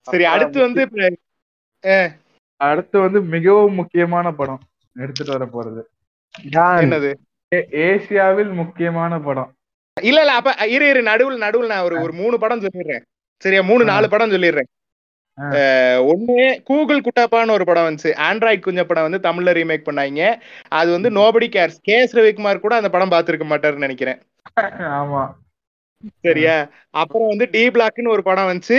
சரி 0.00 0.24
அடுத்து 0.24 0.60
வந்து 0.60 0.82
அடுத்து 2.56 3.00
வந்து 3.00 3.22
மிகவும் 3.22 3.74
முக்கியமான 3.74 4.32
படம். 4.32 4.60
எடுத்துட்டு 4.96 5.32
வர 5.32 5.44
போறது. 5.54 5.82
என்னது? 6.84 7.10
ஏசியாவில் 7.86 8.52
முக்கியமான 8.52 9.18
படம். 9.20 9.54
இல்ல 10.02 10.20
இல்ல 10.20 10.32
அப்ப 10.32 10.66
இரு 10.66 10.88
இரு 10.88 11.00
நடுவுல 11.02 11.38
நடுவுல 11.46 11.66
நான் 11.66 11.82
ஒரு 11.82 11.96
ஒரு 12.00 12.12
மூணு 12.12 12.38
படம் 12.38 12.60
சொல்லிடுறேன். 12.60 13.02
சரியா? 13.42 13.62
மூணு 13.62 13.84
நாலு 13.84 14.08
படம் 14.08 14.30
சொல்லிடுறேன். 14.30 14.68
ஒண்ணு 16.10 16.62
கூகுள் 16.62 17.04
குட்டாப்பான்னு 17.04 17.50
ஒரு 17.50 17.64
படம் 17.64 17.86
வந்துச்சு. 17.88 18.10
ஆண்ட்ராய்ட் 18.28 18.64
குஞ்ச 18.66 18.84
படம் 18.84 19.06
வந்து 19.10 19.20
தமிழ்ல 19.28 19.52
ரீமேக் 19.58 19.88
பண்ணாங்க. 19.90 20.40
அது 20.68 20.90
வந்து 20.90 21.10
nobody 21.10 21.48
cares 21.56 21.78
K 21.82 22.00
S 22.00 22.16
Ravikumar 22.16 22.64
கூட 22.64 22.74
அந்த 22.74 22.90
படம் 22.90 23.10
பார்த்திருக்க 23.10 23.46
மாட்டாருன்னு 23.52 23.86
நினைக்கிறேன். 23.86 24.18
ஆமா. 25.00 25.22
சரியா? 26.22 26.68
அப்புறம் 26.90 27.28
வந்து 27.28 27.46
டி 27.50 27.68
பிளாக்னு 27.68 28.08
ஒரு 28.08 28.22
படம் 28.22 28.48
வந்துச்சு. 28.50 28.78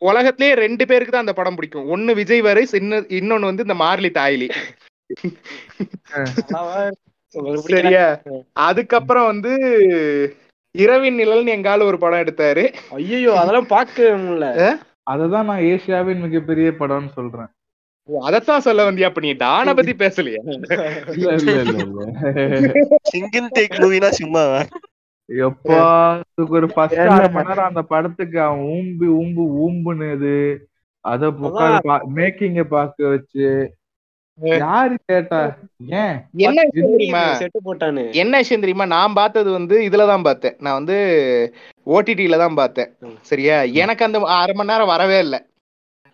உலகத்திலேயே 0.00 0.54
ரெண்டு 0.54 0.86
பேருக்கு 0.86 1.12
தான் 1.12 1.20
அந்த 1.20 1.32
படம் 1.32 1.54
பிடிக்கும். 1.54 1.88
ஒன்னு 1.88 2.14
விஜய் 2.14 2.42
வரிஸ் 2.42 2.74
இன்னும் 2.74 3.08
இன்னொன்னு 3.18 3.50
வந்து 3.50 3.64
இந்த 3.66 3.76
மார்லி 3.84 4.10
தாய்லி. 4.20 4.48
சரியா? 7.74 8.06
அதுக்கப்புறம் 8.68 9.26
வந்து 9.26 9.52
இரவின் 10.74 11.18
நிழல்னு 11.18 11.54
எங்கால 11.56 11.84
ஒரு 11.84 11.98
படம் 11.98 12.22
எடுத்தாரு. 12.24 12.64
ஐயையோ 12.90 13.32
அதெல்லாம் 13.42 13.72
பார்க்க 13.74 14.16
முடியல. 14.22 14.46
அததான் 15.10 15.48
நான் 15.50 15.66
ஏசியாவின் 15.72 16.24
மிகப்பெரிய 16.26 16.68
படம்னு 16.80 17.10
சொல்றேன். 17.12 17.50
அதத்தான் 18.08 18.64
சொல்ல 18.66 18.86
வந்தியா 18.88 19.08
அப்ப 19.08 19.20
நீ 19.20 19.30
டான 19.42 19.74
பத்தி 19.74 19.92
பேசலையா. 19.92 20.40
இல்ல 21.14 21.28
இல்ல 21.34 21.52
இல்ல 21.64 21.78
இல்ல. 21.86 22.72
சிங்கிள் 23.12 23.46
டேக் 23.58 23.78
மூவினா 23.84 24.10
சும்மா 24.20 24.44
எப்பா 25.28 25.78
ஒரு 26.56 26.66
ஃபர்ஸ்ட்? 26.72 26.98
அரை 27.04 27.28
மணி 27.28 27.48
நேரம் 27.48 27.68
அந்த 27.70 27.82
படத்துக்கு 27.92 28.38
அவன் 28.40 28.64
ஊம்பி 28.74 29.06
ஊம்பு 29.20 29.44
ஊம்புனது. 29.64 30.34
அத 31.04 31.30
மேக்கிங்க 32.18 32.62
பாக்க 32.74 33.08
வச்சு 33.08 33.46
யாரு 34.38 34.94
கேட்டா? 35.06 35.40
ஏன் 36.00 36.14
என்ன 36.36 36.60
விஷயம் 36.62 36.92
தெரியுமா? 36.92 37.22
செட்டு 37.40 37.58
போட்டானு. 37.64 38.02
என்ன 38.12 38.36
விஷயம் 38.36 38.60
தெரியுமா? 38.60 38.84
நான் 38.84 39.12
பார்த்தது 39.12 39.50
வந்து 39.50 39.80
இதுலதான் 39.80 40.22
பார்த்தேன். 40.22 40.56
நான் 40.58 40.72
வந்து 40.72 40.96
ஓடிடில 41.86 42.36
தான் 42.36 42.54
பார்த்தேன். 42.54 42.90
சரியா? 43.22 43.62
எனக்கு 43.82 44.04
அந்த 44.04 44.18
அரை 44.18 44.54
மணி 44.54 44.72
நேரம் 44.72 44.86
வரவே 44.86 45.18
இல்லை. 45.18 45.40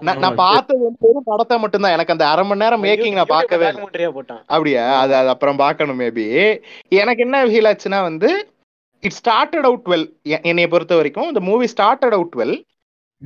நான். 0.01 0.37
பார்த்தது 0.37 0.85
வந்து 0.85 1.07
வெறும் 1.07 1.25
படத்தை 1.25 1.59
மட்டும்தான். 1.59 1.93
எனக்கு 1.93 2.13
அந்த 2.13 2.27
அரை 2.29 2.45
மணி 2.47 2.59
நேரம் 2.59 2.85
மேக்கிங் 2.85 3.13
நான் 3.13 3.27
பார்க்கவே 3.27 3.67
அப்படியா? 4.49 4.85
அது 5.01 5.15
அது 5.15 5.29
அப்புறம் 5.29 5.57
பார்க்கணும் 5.57 6.01
மேபி 6.01 6.27
எனக்கு 6.93 7.23
என்ன 7.23 7.45
ஃபீல் 7.47 7.71
ஆச்சுன்னா 7.73 8.03
வந்து 8.03 8.31
இட் 9.03 9.19
ஸ்டார்டட் 9.21 9.69
அவுட் 9.71 9.87
வெல் 9.87 10.07
என்னைய 10.43 10.69
பொறுத்த 10.69 10.97
வரைக்கும் 10.97 11.29
இந்த 11.29 11.41
மூவி 11.41 11.67
ஸ்டார்டட் 11.77 12.13
அவுட் 12.13 12.37
வெல் 12.37 12.57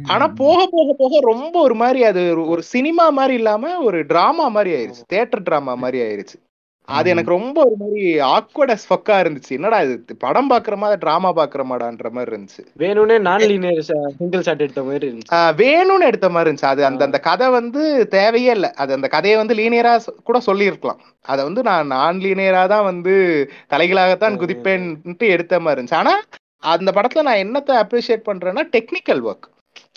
ஆனா 0.03 0.29
போக 0.29 0.69
போக 0.71 0.95
போக 0.99 1.19
ரொம்ப 1.21 1.61
ஒரு 1.61 1.75
மாதிரி 1.75 2.05
அது 2.05 2.21
ஒரு- 2.39 2.59
சினிமா 2.59 3.11
மாதிரி 3.11 3.35
இல்லாம 3.35 3.79
ஒரு 3.79 4.07
டிராமா 4.07 4.49
மாதிரி 4.49 4.85
ஆயிருச்சு. 4.85 5.05
தியேட்டர் 5.07 5.43
டிராமா 5.43 5.75
மாதிரி 5.75 6.03
ஆயிருச்சு. 6.03 6.43
அது. 6.85 7.11
எனக்கு 7.11 7.31
ரொம்ப 7.31 7.65
ஒரு 7.65 7.75
மாதிரி 7.79 8.21
ஆக்வர்ட் 8.21 8.77
ஃபக்கா 8.89 9.25
இருந்துச்சு. 9.25 9.49
என்னடா 9.49 9.83
இது? 9.83 10.17
படம் 10.19 10.51
பாக்குற 10.51 10.77
மாதிரி 10.77 10.99
டிராமா 10.99 11.29
பாக்குற 11.29 11.63
மாடான்ற 11.63 12.11
மாதிரி 12.11 12.37
இருந்துச்சு. 12.37 12.67
வேணும்னே 12.79 13.19
நான் 13.19 13.41
லீனியர் 13.41 13.83
சிங்கிள் 14.19 14.43
ஷாட் 14.43 14.61
எடுத்த 14.61 14.83
மாதிரி 14.83 15.09
இருந்துச்சு. 15.09 15.35
வேணும்னு 15.35 16.07
எடுத்த 16.07 16.29
மாதிரி 16.29 16.51
இருந்துச்சு. 16.51 16.65
அது 16.65 16.85
அந்த 16.85 17.05
அந்த 17.05 17.19
கதை 17.19 17.49
வந்து 17.49 18.09
தேவையே 18.09 18.51
இல்லை. 18.51 18.73
அது 18.73 18.95
அந்த 18.95 19.09
கதையை 19.09 19.39
வந்து 19.39 19.55
லீனியரா 19.55 20.01
கூட 20.25 20.41
சொல்லியிருக்கலாம். 20.41 21.01
அதை 21.23 21.45
வந்து 21.45 21.63
நான் 21.63 21.87
நான் 21.87 22.19
லீனியரா 22.19 22.67
தான் 22.67 22.85
வந்து 22.85 23.49
தலைகளாகத்தான். 23.71 24.37
குதிப்பேன்ட்டு 24.37 25.19
எடுத்த 25.19 25.61
மாதிரி 25.61 25.83
இருந்துச்சு. 25.83 25.95
ஆனா 25.95 26.21
அந்த 26.59 26.91
படத்துல 26.91 27.23
நான் 27.23 27.37
என்னத்தை 27.37 27.87
அப்ரிஷியேட் 27.87 28.23
பண்றேன்னா 28.27 28.63
டெக்னிக்கல் 28.73 29.25
ஒர்க் 29.25 29.53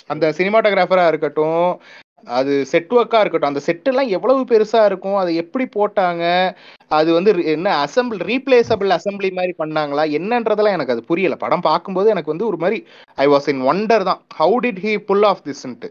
அந்த 0.09 0.25
சினிமாட்டோகிராஃபரா 0.37 1.05
இருக்கட்டும் 1.09 1.63
அது 2.33 2.53
செட் 2.71 2.93
ஒர்க்கா 2.95 3.19
இருக்கட்டும் 3.21 3.51
அந்த 3.51 3.61
செட் 3.65 3.89
எல்லாம் 3.89 4.09
எவ்வளவு 4.15 4.41
பெருசா 4.49 4.81
இருக்கும் 4.89 5.17
அதை 5.19 5.31
எப்படி 5.41 5.65
போட்டாங்க 5.75 6.23
அது 6.91 7.09
வந்து 7.13 7.31
என்ன 7.53 7.69
அசம்பிள் 7.83 8.21
ரீப்ளேசபிள் 8.29 8.95
அசம்பிளி 8.95 9.29
மாதிரி 9.37 9.53
பண்ணாங்களா 9.61 10.03
என்னன்றதெல்லாம் 10.17 10.77
எனக்கு 10.77 10.95
அது 10.95 11.03
புரியல. 11.09 11.35
படம் 11.37 11.65
பார்க்கும்போது 11.65 12.07
எனக்கு 12.13 12.33
வந்து 12.33 12.49
ஒரு 12.49 12.57
மாதிரி 12.57 12.77
ஐ 13.17 13.27
வாஸ் 13.27 13.49
இன் 13.53 13.63
ஒண்டர் 13.69 14.07
தான். 14.09 14.21
How 14.37 14.57
did 14.65 14.81
he 14.85 14.93
pull 15.09 15.25
off 15.31 15.43
திஸ்ன்ட்டு 15.47 15.89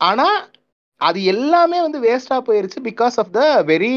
ஆனா 0.00 0.26
அது 1.00 1.18
எல்லாமே 1.32 1.78
வந்து 1.82 1.98
வேஸ்டா 2.06 2.38
போயிருச்சு 2.46 2.80
because 2.88 3.16
of 3.22 3.32
the 3.34 3.42
very 3.70 3.94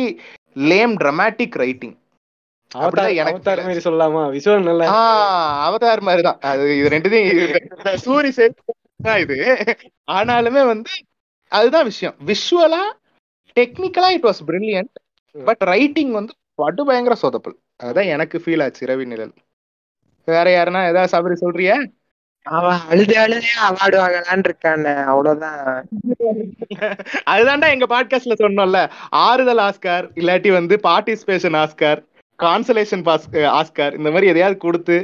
lame 0.65 0.93
dramatic 0.97 1.51
writing 1.59 1.95
Avatar 2.71 3.61
மாதிரி 3.61 3.81
சொல்லலாமா? 3.85 4.21
விஷுவல் 4.35 4.67
நல்லா 4.67 4.85
ஆஹ் 4.95 5.55
அவதார் 5.65 6.01
மாதிரி 6.07 6.23
தான். 6.27 6.39
அது 6.49 6.63
இது 6.77 6.91
ரெண்டுத்தையும் 6.93 7.31
சூரி 8.05 8.31
சேர்த்து 8.37 8.79
தான் 9.01 9.19
இது. 9.19 9.37
ஆனாலுமே 10.11 10.63
வந்து 10.71 10.91
அதுதான் 11.51 11.87
விஷயம். 11.91 12.15
விஷுவலா 12.25 12.83
டெக்னிக்கலா 13.57 14.09
it 14.17 14.27
was 14.29 14.43
brilliant 14.47 14.93
but 15.35 15.63
writing 15.73 16.11
வந்து 16.11 16.33
படு 16.55 16.83
பயங்கர 16.85 17.15
சொதப்பல். 17.21 17.57
அதுதான் 17.77 18.11
எனக்கு 18.15 18.37
ஃபீல் 18.43 18.63
ஆச்சு 18.63 18.87
ரவி 18.87 19.05
நிழல். 19.05 19.33
வேற 20.27 20.47
யாருன்னா 20.55 20.81
ஏதாவது 20.89 21.13
சபரி 21.13 21.37
சொல்றியா? 21.45 21.75
அவன் 22.45 22.79
அழுது 22.89 23.15
அழுதே 23.17 23.49
அவார்டு 23.67 23.97
வாங்கலான்னு 24.01 24.47
இருக்கானே 24.49 24.93
அவ்வளவுதான். 25.03 25.59
அதுதான்டா 27.33 27.67
எங்க 27.75 27.87
பாட்காஸ்ட்ல 27.93 28.37
சொன்னோம்ல. 28.43 28.79
ஆறுதல் 29.25 29.61
ஆஸ்கார் 29.67 30.07
இல்லாட்டி 30.21 30.51
வந்து 30.51 30.77
participation 30.83 31.57
Oscar 31.63 32.01
consolation 32.39 33.03
pass 33.03 33.27
Oscar 33.59 33.97
இந்த 33.97 34.09
மாதிரி 34.09 34.27
எதையாவது 34.27 34.57
கொடுத்து 34.57 34.95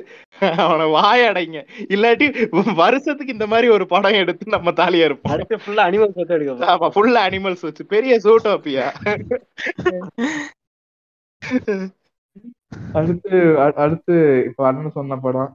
அவனை 0.63 0.85
வாய 0.91 1.29
அடைங்க 1.31 1.59
இல்லாட்டி 1.87 2.25
வருஷத்துக்கு 2.75 3.35
இந்த 3.37 3.47
மாதிரி 3.47 3.67
ஒரு 3.69 3.87
படம் 3.87 4.19
எடுத்து 4.21 4.55
நம்ம 4.55 4.71
தாலியா 4.71 5.07
இருப்போம். 5.09 5.33
அடுத்து 5.33 5.57
ஃபுல்லா 5.57 5.85
அனிமல் 5.89 6.15
பார்த்து 6.17 6.35
எடுக்க 6.35 6.71
ஆமா 6.73 6.89
ஃபுல்லா 6.95 7.23
அனிமல்ஸ் 7.29 7.65
வச்சு. 7.67 7.85
பெரிய 7.85 8.15
சூட்டோப்பியா 8.19 8.87
அடுத்து 12.93 13.37
அடுத்து 13.83 14.15
இப்ப 14.47 14.61
அண்ணன் 14.67 14.95
சொன்ன 14.97 15.17
படம். 15.17 15.51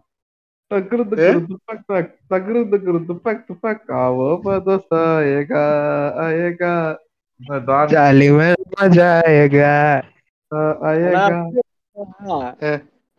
தக்குரு 0.70 1.03
தக்குரு 1.11 1.41
துப்பக் 1.49 1.83
தக் 1.89 2.12
துப்பக் 3.09 3.43
துப்பக் 3.49 3.91
ஆவோ 4.03 4.28
பதோசா 4.45 5.03
ஏகா 5.37 5.64
ஏகா 6.47 6.72
ஜாலி 7.95 8.28
மஜா 8.74 9.11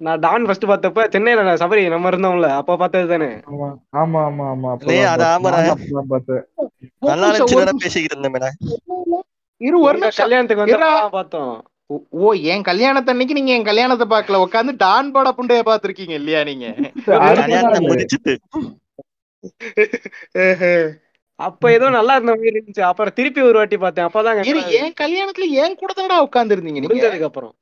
நான் 0.02 0.20
டான் 0.20 0.46
ஃபர்ஸ்ட் 0.46 0.66
பார்த்தப்ப 0.66 1.10
சென்னையில 1.10 1.44
நான் 1.44 1.58
சபரி 1.58 1.90
நம்ம 1.90 2.10
இருந்தோம்ல 2.10 2.48
அப்ப 2.52 2.78
பார்த்தது 2.78 3.08
தானே 3.08 3.28
ஆமா 3.52 3.68
ஆமா 3.98 4.22
ஆமா 4.30 4.46
ஆமா 4.54 4.70
டேய், 4.82 5.04
அது 5.04 5.24
பார்த்தேன். 5.24 5.68
ஆமாடா. 5.68 6.06
பார்த்தேன். 6.10 6.44
நல்லா 7.02 7.28
இருந்துச்சு 7.30 7.78
பேசிக்கிட்டு 7.78 8.18
இருந்தேன் 8.18 8.58
இரு 9.62 9.80
ஒரு 9.80 9.98
நிமிஷம். 9.98 10.24
கல்யாணத்துக்கு. 10.24 10.64
வந்து 10.64 11.10
பார்த்தோம். 11.12 11.54
ஓ- 11.90 12.06
ஓ 12.20 12.32
என் 12.52 12.62
கல்யாணத்தன்னைக்கு 12.62 13.38
நீங்க 13.38 13.52
என் 13.52 13.64
கல்யாணத்தை 13.64 14.08
பார்க்கல. 14.08 14.42
உட்காந்து 14.46 14.74
டான் 14.78 15.12
பட 15.12 15.30
புண்டைய 15.32 15.62
பாத்திருக்கீங்க 15.66 16.10
இல்லையா 16.12 16.44
நீங்க? 16.44 16.68
கல்யாணத்தை 17.06 17.62
நாள் 17.62 17.88
முடிச்சிட்டு. 17.88 18.34
அப்ப 21.40 21.72
ஏதோ 21.72 21.90
நல்லா 21.90 22.14
இருந்த 22.14 22.32
மாதிரி 22.32 22.52
இருந்துச்சு. 22.52 22.82
அப்புறம் 22.82 23.14
திருப்பி 23.16 23.42
ஒரு 23.42 23.58
வாட்டி 23.58 23.78
பார்த்தேன். 23.78 24.06
அப்பதான் 24.06 24.44
என் 24.78 24.94
கல்யாணத்துல 25.02 25.48
ஏன் 25.62 25.76
கூட 25.76 25.94
தானடா 25.98 26.20
உட்கார்ந்து 26.20 26.56
இருந்தீங்க 26.56 26.82
நீங்க 26.84 27.26
அப்புறம். 27.26 27.54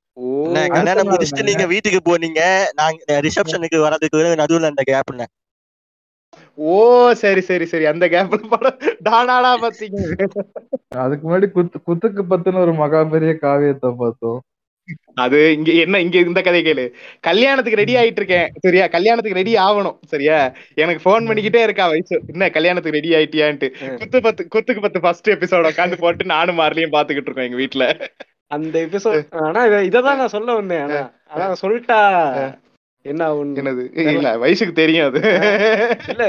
கல்யாணம் 0.76 1.12
முடிச்சுட்டு. 1.12 1.48
நீங்க 1.50 1.66
வீட்டுக்கு 1.74 2.02
போனீங்க. 2.10 2.42
நாங்க 2.82 3.20
ரிசப்ஷனுக்கு 3.28 3.80
வரதுக்கு 3.88 4.42
நடுவுல 4.44 4.72
அந்த 4.74 4.84
கேப்ல 4.92 5.28
ஓ 6.72 6.76
சரி 7.22 7.42
சரி 7.48 7.66
சரி. 7.72 7.86
அந்த 7.92 8.06
கேப்ல 8.14 8.38
படம் 8.54 8.78
டானாடா 9.08 9.52
பாத்தீங்க. 9.64 10.00
அதுக்கு 11.04 11.24
முன்னாடி 11.26 11.48
குத்து 11.56 11.78
குத்துக்கு 11.88 12.24
பத்துன்னு 12.32 12.64
ஒரு 12.66 12.74
மகா 12.82 13.00
பெரிய 13.14 13.34
காவியத்தை 13.44 13.90
பார்த்தோம். 14.02 14.40
அது 15.24 15.40
இங்க 15.56 15.72
என்ன 15.84 16.00
இங்க 16.04 16.18
இந்த 16.28 16.40
கதை 16.42 16.62
கேளு. 16.68 16.86
கல்யாணத்துக்கு 17.28 17.82
ரெடி 17.82 17.94
ஆயிட்டு 18.00 18.22
இருக்கேன் 18.22 18.48
சரியா? 18.66 18.86
கல்யாணத்துக்கு 18.96 19.40
ரெடி 19.40 19.54
ஆகணும் 19.66 19.98
சரியா? 20.14 20.38
எனக்கு 20.84 21.04
ஃபோன் 21.04 21.28
பண்ணிக்கிட்டே 21.30 21.62
இருக்கா 21.68 21.86
வயசு. 21.94 22.16
என்ன 22.34 22.50
கல்யாணத்துக்கு 22.58 22.98
ரெடி 23.00 23.12
ஆயிட்டியான்ட்டு. 23.20 23.70
குத்து 24.02 24.20
பத்து 24.28 24.44
குத்துக்கு 24.56 24.86
பத்து 24.88 25.02
ஃபர்ஸ்ட் 25.06 25.34
எபிசோட 25.36 25.72
உட்காந்து 25.74 26.00
போட்டு 26.04 26.26
நானும் 26.36 26.60
மார்லியும் 26.62 26.96
பாத்துக்கிட்டு 26.98 27.30
இருக்கோம் 27.30 27.50
எங்க 27.50 27.60
வீட்டுல 27.64 27.86
அந்த 28.52 28.76
எபிசோட் 28.86 29.20
ஆனா 29.44 29.62
இத- 29.66 29.86
இததான் 29.90 30.20
நான் 30.20 30.28
சொல்ல 30.30 30.54
வந்தேன் 30.54 30.84
ஆனா. 30.84 31.02
சொல்லிட்டா 31.62 32.00
என்ன 33.06 33.28
என்னது? 33.58 33.84
இல்ல 34.10 34.32
வயசுக்கு 34.38 34.74
தெரியும் 34.74 35.06
அது. 35.06 35.20
இல்ல 36.08 36.26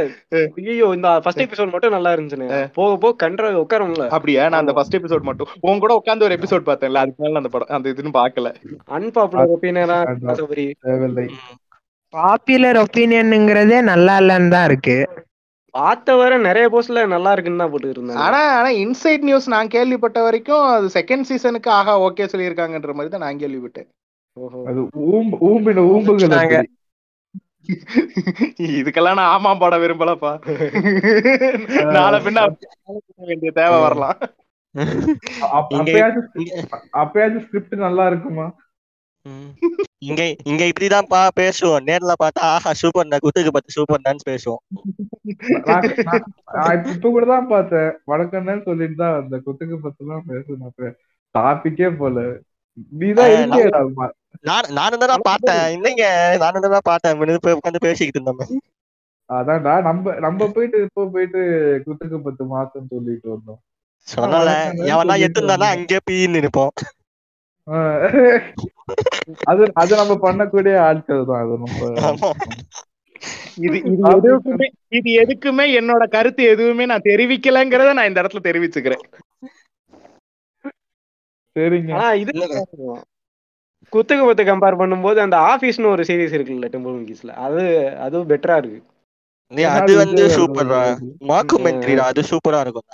ஐயோ 0.63 0.87
இந்த 0.95 1.21
ஃபர்ஸ்ட் 1.21 1.43
எபிசோட் 1.43 1.71
மட்டும் 1.71 1.93
நல்லா 1.93 2.13
இருந்துச்சுன்னு 2.13 2.47
போக 2.75 2.93
போக 2.97 3.13
கண்ட்ர 3.23 3.51
உட்காரும்ல. 3.59 4.05
அப்படியா? 4.09 4.45
நான் 4.49 4.61
அந்த 4.61 4.73
ஃபர்ஸ்ட் 4.73 4.97
எபிசோட் 4.97 5.21
மட்டும். 5.21 5.51
உன் 5.61 5.79
கூட 5.79 5.95
உட்காந்து 5.99 6.23
ஒரு 6.23 6.37
எபிசோட் 6.39 6.67
பார்த்தேன்ல 6.67 7.03
அதுக்கு 7.03 7.23
மேல 7.23 7.37
அந்த 7.37 7.49
படம் 7.49 7.75
அந்த 7.77 7.91
இதுன்னு 7.91 8.15
பாக்கல 8.15 8.53
அன்பாப்புலர் 8.93 9.53
ஒப்பீனியனா 9.55 9.99
பாப்புலர் 12.15 12.77
ஒப்பீனியனுங்கிறதே 12.77 13.81
நல்லா 13.83 14.19
இல்லன்னு 14.19 14.49
தான் 14.49 14.65
இருக்கு. 14.65 14.97
பார்த்த 15.75 16.15
வர 16.17 16.39
நிறைய 16.39 16.67
போஸ்ட்ல 16.73 17.03
நல்லா 17.13 17.31
இருக்குன்னு 17.33 17.63
தான் 17.63 17.73
போட்டுட்டு 17.73 17.97
இருந்தாங்க. 17.97 18.23
ஆனா 18.25 18.41
ஆனா 18.57 18.71
இன்சைட் 18.83 19.25
நியூஸ் 19.29 19.47
நான் 19.55 19.73
கேள்விப்பட்ட 19.75 20.19
வரைக்கும் 20.23 20.65
அது 20.69 20.89
செகண்ட் 20.97 21.29
சீசனுக்கு 21.29 21.71
ஆஹா 21.73 21.95
ஓகே 22.07 22.27
சொல்லியிருக்காங்கன்ற 22.33 22.95
மாதிரி 22.95 23.13
தான் 23.15 23.25
நான் 23.27 23.43
கேள்விப்பட்டேன். 23.43 23.89
இதுக்கெல்லாம் 28.77 29.19
நான் 29.19 29.33
ஆமா 29.35 29.51
பாட 29.59 29.75
விரும்பலப்பா. 29.83 30.33
நாளை 31.97 32.19
பின்ன 32.25 32.41
வேண்டிய 33.23 33.51
தேவை 33.59 33.79
வரலாம். 33.85 34.19
அப்பயாச்சும் 35.59 36.29
அப்பயாச்சும் 37.01 37.45
ஸ்கிரிப்ட் 37.47 37.85
நல்லா 37.87 38.05
இருக்குமா? 38.11 38.47
ம். 39.27 39.51
இங்க 40.03 40.23
இங்க 40.51 40.63
இப்படிதான்ப்பா 40.65 41.21
பேசுவோம். 41.37 41.85
நேர்ல 41.89 42.13
பார்த்தா 42.23 42.43
ஆஹா 42.53 42.71
சூப்பர்ண்ணா 42.81 43.19
குத்துக்கு 43.19 43.53
பத்து 43.53 43.75
சூப்பர்ண்ணான்னு 43.77 44.29
பேசுவோம். 44.31 44.63
நான் 46.57 46.75
இப்ப 46.89 47.05
கூட 47.09 47.25
தான் 47.27 47.51
பார்த்தேன். 47.53 47.91
வடக்கண்ணன்னு 48.11 48.65
சொல்லிட்டு 48.65 48.97
தான் 49.03 49.17
அந்த 49.21 49.37
குத்துக்கு 49.45 49.79
பத்துலாம் 49.85 50.27
பேசணும் 50.31 50.95
டாபிக்கே 51.35 51.91
போல. 52.01 52.17
நானும் 54.77 55.03
தான் 55.03 55.27
பார்த்தேன். 55.29 55.65
இல்லைங்க 55.77 56.05
நானும் 56.43 56.67
தான் 56.67 56.89
பார்த்தேன். 56.91 57.19
போய் 57.45 57.57
உட்காந்து 57.59 57.87
பேசிக்கிட்டு 57.87 58.21
இருந்தோம். 58.21 58.53
அதான்டா 59.31 59.75
நம்ம 59.87 60.15
நம்ம 60.19 60.49
போயிட்டு 60.57 60.79
இப்போ 60.87 61.03
போயிட்டு 61.15 61.43
குத்துக்கு 61.85 62.19
பத்து 62.25 62.45
மாசம் 62.47 62.91
சொல்லிட்டு 62.91 63.29
வந்தோம். 63.35 63.61
சொன்னல 64.09 64.51
எவனா 64.91 65.15
வந்தேன். 65.53 65.75
அங்கே 65.77 65.99
பீன்னு 66.07 66.43
நிப்போம் 66.45 66.73
ஆ. 66.73 66.91
அது 69.51 69.65
அது 69.81 69.93
நம்ம 69.97 70.15
பண்ணக்கூடிய 70.25 70.75
ஆட்கள் 70.87 71.29
தான். 71.29 71.43
அது 71.45 71.55
நம்ம. 71.59 71.91
இது 73.67 73.77
இது 73.91 74.03
எதுக்குமே 74.13 74.67
இது 74.99 75.11
எதுக்குமே 75.23 75.67
என்னோட 75.81 76.05
கருத்து 76.15 76.43
எதுவுமே 76.53 76.85
நான் 76.91 77.09
தெரிவிக்கலங்கிறத 77.09 77.93
நான் 77.99 78.11
இந்த 78.11 78.23
இடத்துல 78.23 78.43
தெரிவிச்சுக்கிறேன். 78.49 79.05
சரிங்க. 81.57 81.93
இது. 82.23 82.33
குத்துக்கு 83.93 84.25
பத்து 84.27 84.43
கம்பேர் 84.45 84.81
பண்ணும்போது 84.81 85.19
அந்த 85.25 85.37
ஆபீஸ்னு 85.51 85.93
ஒரு 85.95 86.03
சீரிஸ் 86.09 86.37
இருக்குல்ல 86.37 86.69
டெம்பிள் 86.75 86.95
மங்கிஸ்ல 86.97 87.33
அது 87.47 87.63
அதுவும் 88.07 88.31
பெட்டரா 88.31 88.57
இருக்கு. 88.61 88.81
அது 89.77 89.93
வந்து 90.01 90.23
சூப்பர் 90.37 90.71
மாக்குமெண்ட்ரிடா 91.31 92.05
அது 92.11 92.23
சூப்பரா 92.31 92.61
இருக்கும் 92.65 92.89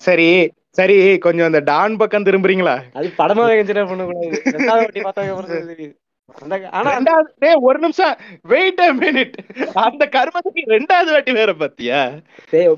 சரி. 0.00 0.28
சரி 0.76 0.96
கொஞ்சம் 1.20 1.48
அந்த 1.48 1.60
டான் 1.68 2.00
பக்கம் 2.00 2.26
திரும்புறீங்களா? 2.26 2.74
அது 2.94 3.08
படமா 3.18 3.44
கன்சிடர் 3.52 3.88
பண்ணக்கூடாது 3.90 4.28
ரெண்டாவது 4.50 4.82
வாட்டி 4.82 5.00
பார்த்தா 5.02 5.22
அப்புறம் 5.28 5.50
தான் 5.52 5.64
தெரியுது. 5.72 5.94
அந்த 6.38 6.54
ஆனா 6.78 6.88
ரெண்டாவது 6.94 7.28
டேய், 7.42 7.62
ஒரு 7.66 7.78
நிமிஷம். 7.82 8.14
வெயிட் 8.44 8.80
a 8.82 8.88
மினிட் 8.98 9.36
அந்த 9.82 10.04
கர்மத்துக்கு 10.14 10.62
ரெண்டாவது 10.72 11.10
வாட்டி 11.14 11.32
வேற 11.38 11.52
பாத்தியா? 11.56 12.00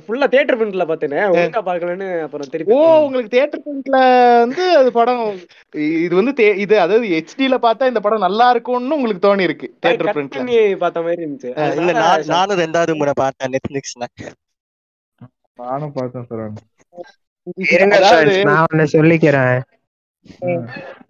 ஃபுல்லா 0.02 0.26
தியேட்டர் 0.32 0.58
பிரிண்ட்ல 0.60 0.84
பார்த்தேனே. 0.86 1.18
ஒழுங்கா 1.32 1.62
பார்க்கலன்னு 1.66 2.08
அப்புறம் 2.26 2.50
திருப்பி 2.52 2.76
ஓ 2.76 2.84
உங்களுக்கு 3.00 3.32
தியேட்டர் 3.34 3.64
பிரிண்ட்ல 3.64 3.98
வந்து 4.42 4.64
அது 4.76 4.92
படம் 4.98 5.22
இது 5.98 6.14
வந்து 6.20 6.34
தே- 6.38 6.56
இது 6.64 6.76
அதாவது 6.80 7.08
ஹெச்டில 7.14 7.58
பார்த்தா 7.60 7.90
இந்த 7.92 8.02
படம் 8.02 8.24
நல்லா 8.26 8.46
இருக்கும்னு 8.54 8.96
உங்களுக்கு 8.96 9.24
தோணி 9.26 9.48
இருக்கு 9.48 9.68
தியேட்டர் 9.76 10.12
பிரிண்ட்ல 10.12 10.38
பண்ணி 10.38 10.56
பார்த்த 10.80 11.02
மாதிரி 11.02 11.22
இருந்துச்சு. 11.22 11.52
இல்ல 11.76 11.92
நான் 12.00 12.30
நானும் 12.32 12.60
ரெண்டாவது 12.62 12.94
முறை 13.00 13.14
பார்த்தேன் 13.20 13.52
நெட்ஃபிளிக்ஸ்ல 13.54 14.06
நானும் 15.58 15.94
பார்த்தேன் 15.94 16.28
சார் 16.28 16.46
நான் 18.44 18.66
ஒண்ணு 18.70 18.86
சொல்லிக்கிறேன். 18.96 19.58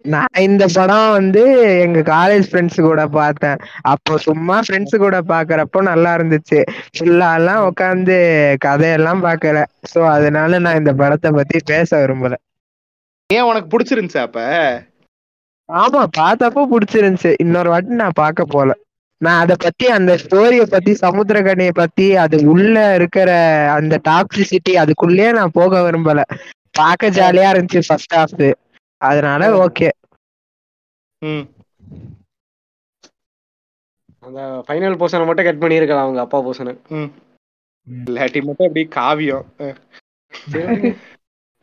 நான் 0.05 0.37
இந்த 0.39 0.65
படம் 0.73 1.11
வந்து 1.11 1.41
எங்க 1.85 1.99
காலேஜ் 1.99 2.45
ஃப்ரெண்ட்ஸ் 2.49 2.79
கூட 2.81 3.07
பார்த்தேன். 3.07 3.57
அப்போ 3.81 4.17
சும்மா 4.17 4.59
ஃப்ரெண்ட்ஸ் 4.59 4.95
கூட 4.97 5.17
பாக்குறப்போ 5.21 5.81
நல்லா 5.81 6.15
இருந்துச்சு. 6.15 6.59
ஃபுல்லா 6.95 7.33
எல்லாம் 7.33 7.65
உட்காந்து 7.69 8.15
கதையெல்லாம் 8.57 9.23
பாக்கல 9.23 9.63
சோ 9.93 10.01
அதனால 10.07 10.59
நான் 10.59 10.75
இந்த 10.75 10.93
படத்தை 10.93 11.31
பத்தி 11.31 11.59
பேச 11.65 11.99
விரும்பல. 11.99 12.33
ஏன் 13.29 13.41
உனக்கு 13.41 13.69
பிடிச்சிருந்துச்சு 13.73 14.17
அப்ப? 14.17 14.39
ஆமா 15.69 16.01
பார்த்தப்போ 16.17 16.63
பிடிச்சிருந்துச்சு. 16.73 17.35
இன்னொரு 17.39 17.69
வாட்டி 17.69 18.01
நான் 18.03 18.19
பார்க்க 18.23 18.45
போல. 18.45 18.71
நான் 19.21 19.41
அத 19.41 19.53
பத்தி 19.57 19.85
அந்த 19.89 20.11
ஸ்டோரிய 20.17 20.63
பத்தி 20.67 20.91
சமுத்திரகனியை 21.01 21.73
பத்தி 21.73 22.05
அது 22.15 22.37
உள்ள 22.49 22.75
இருக்கிற 22.95 23.29
அந்த 23.73 23.99
டாக்ஸிசிட்டி 24.07 24.73
அதுக்குள்ளேயே 24.81 25.31
நான் 25.31 25.51
போக 25.51 25.81
விரும்பல. 25.81 26.21
பார்க்க 26.75 27.15
ஜாலியா 27.17 27.49
இருந்துச்சு 27.53 27.81
ஃபர்ஸ்ட் 27.87 28.15
ஹாஃப் 28.15 28.43
அதனால 29.01 29.43
ஓகே 29.61 29.89
ம். 31.21 31.45
அந்த 34.23 34.39
ஃபைனல் 34.65 34.97
போர்ஷனை 34.99 35.25
மட்டும் 35.25 35.45
கட் 35.45 35.61
பண்ணியிருக்கலாம் 35.61 36.05
அவங்க 36.05 36.21
அப்பா 36.21 36.39
போர்ஷனை 36.41 36.73
ம். 36.91 37.09
இல்லாட்டி 37.87 38.39
மட்டும் 38.43 38.67
அப்படி 38.67 38.83
காவியம். 38.93 39.45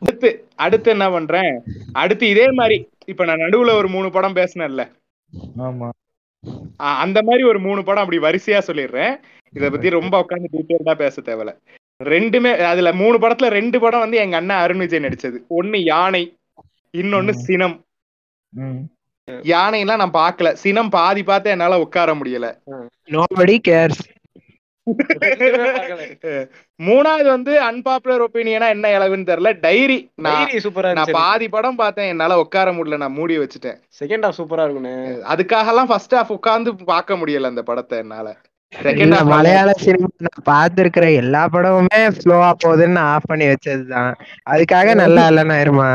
அடுத்து 0.01 0.29
அடுத்து 0.57 0.89
என்ன 0.91 1.05
பண்றேன்? 1.09 1.53
அடுத்து 1.93 2.25
இதே 2.29 2.45
மாதிரி 2.51 2.77
இப்ப 3.05 3.25
நான் 3.25 3.41
நடுவுல 3.41 3.73
ஒரு 3.75 3.87
மூணு 3.87 4.09
படம் 4.11 4.35
பேசினேன்ல. 4.35 4.83
ஆமா. 5.63 5.89
அந்த 6.75 7.21
மாதிரி 7.21 7.43
ஒரு 7.43 7.59
மூணு 7.59 7.83
படம் 7.83 8.03
அப்படி 8.03 8.21
வரிசையா 8.21 8.61
சொல்லிடுறேன். 8.67 9.19
இத 9.53 9.69
பத்தி 9.69 9.89
ரொம்ப 9.89 10.25
உட்காந்து 10.25 10.45
டீட்டெயில்டா 10.51 10.95
பேச 10.95 11.21
தேவையில்ல. 11.21 11.57
ரெண்டுமே 12.03 12.57
அதுல 12.57 12.93
மூணு 12.93 13.17
படத்துல 13.17 13.47
ரெண்டு 13.47 13.79
படம் 13.79 13.99
வந்து 13.99 14.17
எங்க 14.17 14.35
அண்ணன் 14.35 14.57
அருண் 14.57 14.77
விஜய் 14.77 14.99
நடிச்சது. 14.99 15.37
ஒண்ணு 15.49 15.77
யானை 15.77 16.37
இன்னொன்னு. 16.97 17.29
சினம். 17.29 17.85
ம். 18.49 18.79
யானைலாம் 19.27 20.07
நான் 20.07 20.11
பார்க்கல. 20.13 20.53
சினம் 20.53 20.89
பாதி 20.89 21.23
பார்த்து 21.23 21.49
என்னால 21.49 21.79
உட்கார 21.79 22.13
முடியல. 22.13 22.57
நோபடி 23.07 23.57
கேர்ஸ் 23.67 24.18
மூணாவது 26.79 27.27
வந்து 27.35 27.53
அன்பாப்புலர் 27.69 28.25
ஒப்பீனியனா 28.25 28.67
என்ன 28.75 28.91
இளவுன்னு 28.97 29.29
தெரியல. 29.31 29.51
டைரி 29.65 29.97
நான் 30.15 30.37
டைரி 30.37 30.59
சூப்பரா 30.65 30.91
நான் 30.99 31.15
பாதி 31.17 31.47
படம் 31.55 31.79
பார்த்தேன். 31.81 32.11
என்னால 32.13 32.37
உட்கார 32.43 32.71
முடியல 32.71 33.01
நான் 33.03 33.17
மூடி 33.19 33.37
வச்சுட்டேன். 33.39 33.79
செகண்ட் 34.01 34.27
ஹாஃப் 34.27 34.39
சூப்பரா 34.41 34.65
இருக்குண்ணே 34.67 34.95
அதுக்காகலாம் 35.33 35.91
ஃபர்ஸ்ட் 35.93 36.15
ஹாஃப் 36.19 36.35
உட்கார்ந்து 36.37 36.75
பார்க்க 36.93 37.19
முடியல 37.23 37.51
அந்த 37.53 37.63
படத்தை 37.71 37.97
என்னால. 38.05 38.35
மலையாள 39.33 39.69
சினிமா 39.83 40.07
நான் 40.25 40.47
பார்த்திருக்கிற 40.49 41.05
எல்லா 41.21 41.41
படமுமே 41.53 42.01
ஸ்லோவா 42.19 42.49
போகுதுன்னு 42.63 42.97
நான் 42.97 43.11
ஆஃப் 43.13 43.29
பண்ணி 43.31 43.45
வச்சதுதான். 43.45 44.11
அதுக்காக 44.51 44.93
நல்லா 44.95 45.23
இல்லைன்னா 45.31 45.57
இருமா 45.63 45.89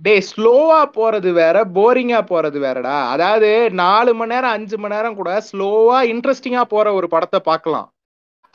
டேய் 0.00 0.24
ஸ்லோவா 0.28 0.78
போறது 0.96 1.30
வேற 1.32 1.56
போரிங்கா 1.74 2.20
போறது 2.30 2.58
வேறடா. 2.64 2.94
அதாவது 3.14 3.50
நாலு 3.82 4.14
மணி 4.14 4.34
நேரம் 4.34 4.50
அஞ்சு 4.50 4.78
மணி 4.78 4.94
நேரம் 4.94 5.18
கூட 5.20 5.32
ஸ்லோவா 5.48 5.98
இன்ட்ரெஸ்டிங்கா 6.12 6.62
போற 6.72 6.86
ஒரு 6.92 7.08
படத்தை 7.08 7.40
பார்க்கலாம். 7.50 7.91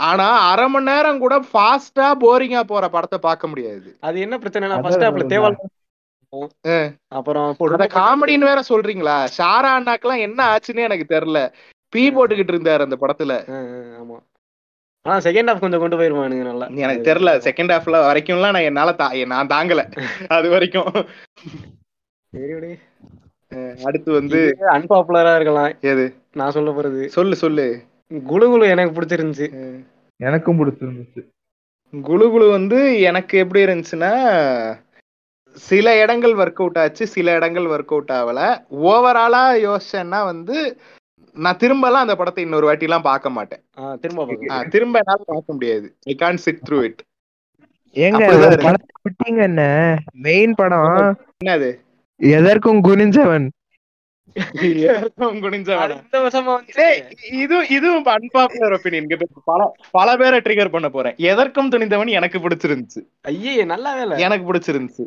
ஆனா 0.02 0.50
அரை 0.50 0.68
மணி 0.68 0.92
நேரம் 0.92 1.20
கூட 1.20 1.40
ஃபாஸ்டா 1.54 2.12
போரிங்கா 2.20 2.64
போற 2.64 2.90
படத்தை 2.90 3.20
பார்க்க 3.20 3.48
முடியாது. 3.48 3.98
அது 4.00 4.20
என்ன 4.20 4.38
பிரச்சனைனா 4.38 4.82
ஃபர்ஸ்ட் 4.82 5.02
அதான். 5.02 5.26
தேவால். 5.26 5.56
அப்புறம் 7.08 7.56
அத 7.60 7.88
காமெடின்னு 7.94 8.38
வேற 8.38 8.62
சொல்றீங்களா? 8.70 9.28
ஷாரா 9.38 9.80
அண்ணாக்கெல்லாம் 9.82 10.20
என்ன 10.20 10.56
ஆச்சுன்னு 10.56 10.76
எனக்கு 10.76 11.16
தெரியல. 11.16 11.54
பீ 11.96 12.00
போட்டுக்கிட்டு 12.00 12.52
இருந்தாரு 12.52 12.82
அந்த 12.82 12.98
படத்துல. 13.02 13.32
ஆமா. 13.98 14.20
ஆனா 15.02 15.18
செகண்ட் 15.18 15.56
ஹாஃப் 15.56 15.60
கொஞ்சம் 15.60 15.80
கொண்டு 15.80 16.00
போயிருவானுங்க 16.00 16.42
நல்லா. 16.42 16.66
எனக்கு 16.66 17.14
தெரியல 17.14 17.18
செகண்ட் 17.18 17.72
ஹாஃப்ல 17.72 18.00
வரைக்கும்லாம் 18.00 18.52
நான் 18.52 18.56
என்னால 18.56 18.92
தா- 18.92 19.26
நான் 19.26 19.48
தாங்கல. 19.48 20.02
அது 20.28 20.50
வரைக்கும். 20.50 20.92
சரி 22.32 22.54
விடு. 22.54 22.80
அடுத்து 23.86 24.12
வந்து 24.12 24.58
அன்பாப்புலரா 24.60 25.36
இருக்கலாம். 25.36 25.72
எது? 25.82 26.16
நான் 26.34 26.52
சொல்ல 26.52 26.72
போறது. 26.72 27.06
சொல்லு 27.06 27.36
சொல்லு. 27.36 27.84
குளு 28.12 28.68
எனக்கு 28.74 28.94
பிடிச்சிருந்துச்சு. 28.98 29.48
எனக்கும் 30.20 30.60
பிடிச்சிருந்துச்சு. 30.60 31.22
குளு 31.94 32.46
வந்து 32.58 32.80
எனக்கு 33.10 33.36
எப்படி 33.44 33.64
இருந்துச்சுன்னா 33.66 34.12
சில 35.56 35.94
இடங்கள் 36.02 36.34
ஒர்க் 36.42 36.62
அவுட் 36.62 36.80
ஆச்சு 36.82 37.04
சில 37.16 37.36
இடங்கள் 37.36 37.68
ஒர்க் 37.74 37.94
அவுட் 37.96 38.14
ஆகல. 38.18 38.40
ஓவராலா 38.90 39.44
யோசிச்சேன்னா 39.66 40.20
வந்து 40.32 40.58
நான் 41.36 41.60
திரும்பலாம் 41.62 42.06
அந்த 42.06 42.16
படத்தை 42.20 42.44
இன்னொரு 42.44 42.66
வாட்டி 42.66 42.88
எல்லாம் 42.88 43.08
பார்க்க 43.08 43.30
மாட்டேன். 43.30 43.62
திரும்ப 44.02 44.26
திரும்ப 44.76 45.02
என்னால 45.02 45.22
பார்க்க 45.26 45.56
முடியாது. 45.58 45.88
I 46.06 46.16
can't 46.16 46.42
sit 46.46 46.64
through 46.70 46.80
it 46.88 47.02
ஏங்க 47.96 49.42
என்ன? 49.48 49.62
மெயின் 50.28 50.56
படம் 50.56 51.16
என்னது? 51.44 51.70
எதற்கும் 52.20 52.82
குனிஞ்சவன் 52.88 52.88
ஏற்கம் 52.90 53.06
குனிஞ்ச 53.06 53.24
அது 53.24 53.36
வேணாம். 53.38 53.54
இந்த 54.38 56.18
வருஷமா 56.18 56.52
வந்து 56.52 56.74
டேய், 56.78 57.00
இது 57.38 57.58
இதுவும் 57.78 58.10
அன்பாப்புலர் 58.14 58.76
ஒப்பீனியன் 58.78 59.10
பல 59.50 59.62
பல 59.94 60.18
பேரை 60.18 60.40
ட்ரிகர் 60.46 60.74
பண்ண 60.76 60.90
போறேன் 60.90 61.18
எதற்கும் 61.30 61.72
துணிந்தவன் 61.74 62.18
எனக்கு 62.18 62.40
பிடிச்சிருந்துச்சு 62.44 63.02
ஐயே 63.32 63.56
நல்லா 63.66 63.94
வேலை 63.96 64.22
எனக்கு 64.26 64.48
பிடிச்சிருந்துச்சு 64.50 65.06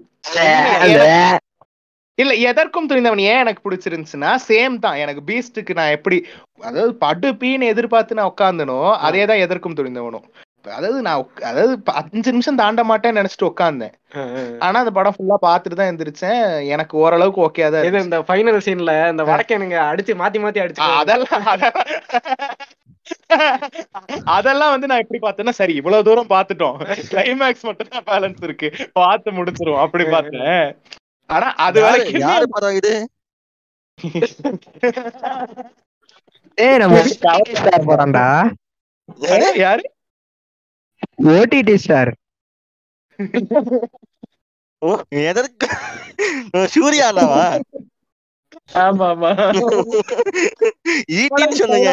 இல்ல 2.18 2.32
எதற்கும் 2.48 2.88
துணிந்தவன் 2.88 3.22
ஏன் 3.28 3.42
எனக்கு 3.42 3.62
பிடிச்சிருந்துச்சுன்னா 3.64 4.30
சேம் 4.46 4.74
தான் 4.78 4.98
எனக்கு 5.02 5.22
பீஸ்டுக்கு 5.28 5.76
நான் 5.78 5.94
எப்படி 5.96 6.16
அதாவது 6.60 6.92
படுப்பீன்னு 7.04 7.70
எதிர்பார்த்து 7.72 8.18
நான் 8.18 8.30
உட்காந்தனோ 8.32 8.78
அதே 9.06 9.22
தான் 9.26 9.42
எதற்கும் 9.44 9.78
துணிந்தவனும் 9.78 10.26
அதாவது 10.76 10.98
நான் 11.06 11.22
அதாவது 11.50 11.74
அஞ்சு 12.00 12.30
நிமிஷம் 12.34 12.58
தாண்ட 12.60 12.82
மாட்டேன்னு 12.90 13.20
நினைச்சிட்டு 13.20 13.48
உட்காந்தேன். 13.50 13.94
ஆனா 14.64 14.76
அந்த 14.82 14.92
படம் 14.98 15.16
ஃபுல்லா 15.16 15.36
பார்த்துட்டு 15.46 15.78
தான் 15.80 15.90
எந்திரிச்சேன். 15.90 16.42
எனக்கு 16.74 16.94
ஓரளவுக்கு 17.04 17.40
ஓகே 17.46 17.68
தான் 17.74 17.86
இது. 17.88 18.02
இந்த 18.06 18.18
ஃபைனல் 18.28 18.60
சீன்ல 18.66 18.94
இந்த 19.12 19.24
வடக்கனுங்க 19.30 19.78
அடிச்சு 19.90 20.14
மாத்தி 20.22 20.40
மாத்தி 20.44 20.62
அடிச்சு 20.64 20.82
அதெல்லாம் 21.00 21.46
அதெல்லாம். 24.36 24.72
வந்து 24.74 24.90
நான் 24.90 25.02
எப்படி 25.04 25.20
பார்த்தேன்னா 25.22 25.54
சரி 25.60 25.74
இவ்வளவு 25.80 26.06
தூரம் 26.08 26.32
பார்த்துட்டோம். 26.34 26.76
கிளைமேக்ஸ் 27.12 27.66
மட்டும் 27.68 27.92
தான் 27.94 28.08
பேலன்ஸ் 28.10 28.42
இருக்கு. 28.48 28.70
பார்த்து 29.00 29.36
முடிச்சிருவோம். 29.38 29.82
அப்படி 29.86 30.06
பார்த்தேன். 30.16 30.66
ஆனா 31.30 31.48
அது 31.66 31.78
வரைக்கும் 31.86 32.24
யாரு 32.26 32.46
படம் 32.56 32.76
இது? 32.80 32.92
ஏய் 36.58 36.78
நம்ம 36.82 37.00
ஓடிடி 37.00 37.16
ஸ்டார் 37.62 37.88
போறான்டா 37.90 38.26
யாரு? 39.64 39.84
ஓடிடி 41.28 41.74
ஸ்டார் 41.78 42.10
ஓ 44.82 44.90
எதற்கு? 45.24 45.66
சூர்யானாவா 46.74 47.42
ஆமா 48.80 49.06
ஆமா 49.10 49.30
ஈட்டின்னு 51.16 51.58
சொல்லுங்க. 51.60 51.90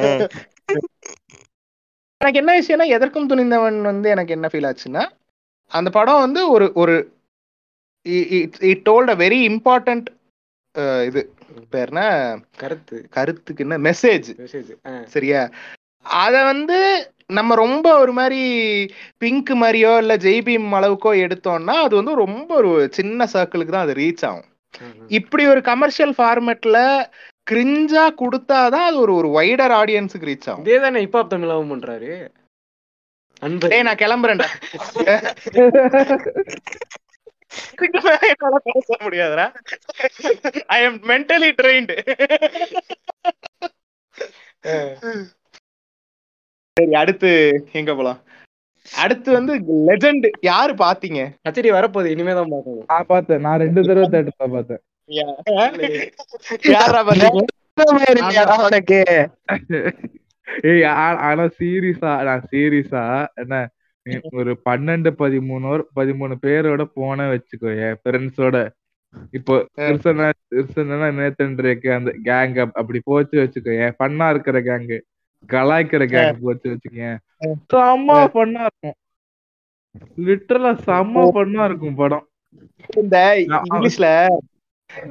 ஆ. 0.00 0.08
எனக்கு 2.20 2.40
என்ன 2.40 2.52
விஷயம்னா 2.58 2.86
எதற்கும் 2.96 3.28
துணிந்தவன் 3.30 3.78
வந்து 3.82 4.08
எனக்கு 4.10 4.32
என்ன 4.32 4.48
ஃபீல் 4.50 4.68
ஆச்சுன்னா 4.68 5.04
அந்த 5.72 5.88
படம் 5.90 6.20
வந்து 6.20 6.40
ஒரு 6.50 6.66
ஒரு 6.76 6.94
it 8.66 8.84
told 8.86 9.12
a 9.12 9.18
very 9.18 9.38
important 9.50 10.08
இது 11.06 11.20
பேர்னா 11.72 12.04
கருத்து. 12.56 12.96
கருத்துக்கு 13.10 13.64
என்ன? 13.64 13.76
மெசேஜ் 13.88 14.28
மெசேஜ் 14.38 14.70
சரியா? 15.08 15.40
அத 16.06 16.36
வந்து 16.44 16.78
நம்ம 17.38 17.54
ரொம்ப 17.64 17.86
ஒரு 18.02 18.12
மாதிரி 18.18 18.40
பிங்க் 19.22 19.50
மாதிரியோ 19.62 19.92
இல்ல 20.02 20.14
ஜெய்பீம் 20.26 20.68
அளவுக்கோ 20.78 21.12
எடுத்தோம்னா 21.24 21.74
அது 21.86 21.94
வந்து 22.00 22.14
ரொம்ப 22.24 22.50
ஒரு 22.60 22.72
சின்ன 22.98 23.26
சர்க்கிளுக்கு 23.34 23.74
தான் 23.74 23.86
அது 23.86 23.94
ரீச் 24.02 24.24
ஆகும். 24.30 24.48
இப்படி 25.18 25.44
ஒரு 25.52 25.60
கமர்ஷியல் 25.70 26.14
ஃபார்மேட்ல 26.18 26.78
கிரிஞ்சா 27.50 28.04
கொடுத்தாதான் 28.20 28.86
அது 28.88 28.98
ஒரு 29.04 29.12
ஒரு 29.20 29.28
வைடர் 29.38 29.74
ஆடியன்ஸுக்கு 29.80 30.30
ரீச் 30.30 30.48
ஆகும். 30.50 30.64
இதே 30.64 30.78
தானே 30.84 31.02
ஹிப்ஹாப் 31.04 31.32
தமிழாவும் 31.34 31.72
பண்றாரு. 31.72 32.12
அன்பர் 33.46 33.72
டேய் 33.72 33.86
நான் 33.88 34.02
கிளம்புறேன்டா. 34.02 34.48
என்னால 38.30 38.58
பேச 38.68 38.96
முடியாதுடா. 39.04 39.46
ஐ 40.76 40.78
எம் 40.82 40.98
மென்டலி 41.10 41.50
ட்ரெயின்டு 41.60 41.96
சரி 46.76 46.94
அடுத்து 47.00 47.30
எங்க 47.78 47.92
போலாம்? 47.94 48.20
அடுத்து 48.88 49.28
வந்து 49.34 49.52
லெஜெண்ட் 49.88 50.26
யாரு 50.48 50.72
பாத்தீங்க? 50.78 51.20
கச்சேரி 51.44 51.70
வரப்போகுது 51.70 52.12
இனிமே 52.14 52.32
தான் 52.38 52.52
பார்க்கணும் 52.52 52.86
நான் 52.92 53.10
பார்த்தேன் 53.10 53.44
நான் 53.46 53.60
ரெண்டு 53.62 53.82
தடவை 53.88 54.06
தேட்டர்ல 54.14 54.48
பார்த்தேன் 54.54 54.82
யாரா 56.72 57.00
பாத்தீங்க? 57.08 57.42
உனக்கு. 58.64 58.98
ஏய் 60.64 60.86
ஆனா 61.26 61.44
சீரியஸா 61.58 62.14
நான் 62.28 62.48
சீரியஸா 62.50 63.04
என்ன 63.42 63.60
நீ 64.06 64.14
ஒரு 64.38 64.52
பன்னெண்டு 64.66 65.10
பதிமூணு 65.20 65.68
பதிமூணு 65.98 66.34
பேரோட 66.44 66.82
போன 66.96 67.28
வச்சுக்கோ 67.32 67.70
என் 67.82 68.00
ஃப்ரெண்ட்ஸோட 68.00 68.56
இப்போ 69.36 69.54
நேத்தன் 71.18 71.56
அந்த 71.98 72.12
கேங் 72.26 72.58
அப்படி 72.72 73.00
போச்சு 73.04 73.36
வச்சுக்கோ 73.42 73.74
என் 73.84 73.96
ஃபன்னா 73.98 74.28
இருக்கிற 74.34 74.60
கேங்கு 74.68 74.98
கலாய்க்கிற 75.48 76.04
கேங் 76.06 76.36
போச்சு 76.42 76.68
வச்சுக்கேன் 76.70 77.16
செம்ம 77.74 78.14
ஃபன்னா 78.34 78.66
இருக்கும். 78.66 78.94
லிட்டரலா 80.16 80.72
செம்ம 80.86 81.28
ஃபன்னா 81.34 81.64
இருக்கும் 81.64 81.94
படம். 81.94 82.28
இந்த 82.96 83.34
இங்கிலீஷ்ல 83.36 84.28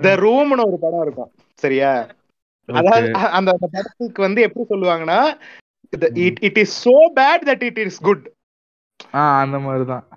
த 0.01 0.15
ரூம்னு 0.15 0.65
ஒரு 0.65 0.77
படம் 0.81 1.01
இருக்கும். 1.01 1.31
சரியா? 1.53 2.07
அதாவது 2.65 3.13
அந்த 3.13 3.29
அந்த 3.29 3.57
படத்துக்கு 3.71 4.21
வந்து 4.21 4.41
எப்படி 4.41 4.65
சொல்லுவாங்கன்னா 4.69 5.39
it 6.41 6.57
is 6.57 6.89
so 6.89 6.91
bad 7.15 7.43
that 7.45 7.63
it 7.63 7.77
is 7.77 7.99
good. 7.99 8.31
ஆஹ் 9.05 9.39
அந்த 9.39 9.59
மாதிரிதான். 9.59 10.07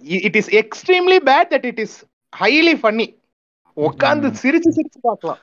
It 0.00 0.36
is 0.36 0.50
extremely 0.50 1.18
bad 1.24 1.50
that 1.50 1.66
it 1.66 1.78
is 1.78 2.04
highly 2.40 2.72
funny. 2.82 3.18
உட்காந்து 3.76 4.34
சிரிச்சு 4.42 4.70
சிரிச்சு 4.76 4.98
பார்க்கலாம். 5.00 5.38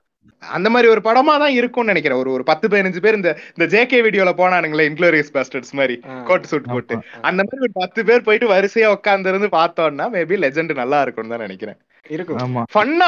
அந்த 0.58 0.68
மாதிரி 0.74 0.88
ஒரு 0.94 1.02
படமா 1.08 1.34
தான் 1.44 1.56
இருக்கும்னு 1.60 1.92
நினைக்கிறேன். 1.92 2.20
ஒரு 2.24 2.30
ஒரு 2.36 2.44
பத்து 2.50 2.66
பதினஞ்சு 2.68 3.02
பேர் 3.06 3.20
இந்த 3.20 3.32
இந்த 3.56 3.66
ஜேகே 3.74 4.00
வீடியோல 4.08 4.34
போனானுங்களே 4.42 4.88
இன்க்ளோரியஸ் 4.90 5.34
பாஸ்டர்ஸ் 5.38 5.74
மாதிரி 5.80 5.96
கோட் 6.30 6.50
சூட் 6.52 6.72
போட்டு. 6.74 6.96
அந்த 7.30 7.40
மாதிரி 7.44 7.64
ஒரு 7.68 7.76
பத்து 7.82 8.06
பேர் 8.10 8.26
போயிட்டு 8.28 8.54
வரிசையா 8.54 8.90
உட்கார்ந்து 8.96 9.32
இருந்து 9.34 9.50
பார்த்தோம்னா 9.60 10.08
மேபி 10.16 10.38
லெஜெண்ட் 10.46 10.82
நல்லா 10.82 11.00
இருக்கும்னு 11.02 11.34
தான் 11.36 11.46
நினைக்கிறேன். 11.48 11.80
இருக்கும். 12.10 12.42
ஆமா. 12.44 12.64
ஃபன்னா 12.74 13.08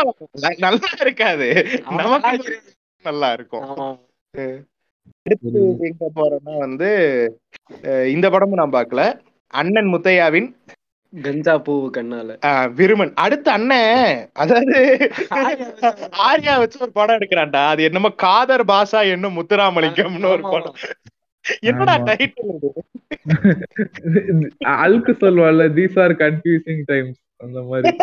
நல்லா 0.66 0.92
இருக்காது. 1.06 1.50
நமக்கு 2.02 2.56
நல்லா 3.06 3.30
இருக்கும். 3.38 3.68
அடுத்து 5.26 5.62
எங்க 5.90 6.06
போறோம்னா 6.18 6.54
வந்து 6.66 6.90
இந்த 8.16 8.28
படமும் 8.34 8.62
நான் 8.62 8.78
பார்க்கல. 8.78 9.04
அண்ணன் 9.54 9.90
முத்தையாவின் 9.94 10.50
கஞ்சா 11.22 11.56
பூவு 11.56 11.90
கண்ணால. 11.98 12.38
விருமன். 12.74 13.12
அடுத்து 13.16 13.52
அண்ணன் 13.52 14.30
அதாவது 14.34 14.98
ஆர்யா 16.34 16.58
வச்சு 16.58 16.80
ஒரு 16.80 16.92
படம் 16.92 17.18
எடுக்கிறான்டா. 17.18 17.68
அது 17.68 17.84
என்னமோ 17.84 18.10
காதர் 18.10 18.66
பாஷா 18.66 19.10
என்னும் 19.10 19.38
முத்துராமலிங்கம்னு 19.38 20.26
ஒரு 20.26 20.42
படம். 20.42 20.76
என்னடா. 21.60 21.96
டைட்டில் 21.96 22.54
இது 24.06 24.52
அழுக்கு 24.60 25.12
சொல்லுவாள்ல 25.12 25.70
தீஸ் 25.70 26.02
ஆர் 26.02 26.16
கன்ஃபியூசிங் 26.16 26.82
டைம்ஸ் 26.86 27.20
அந்த 27.38 27.62
மாதிரி. 27.62 27.96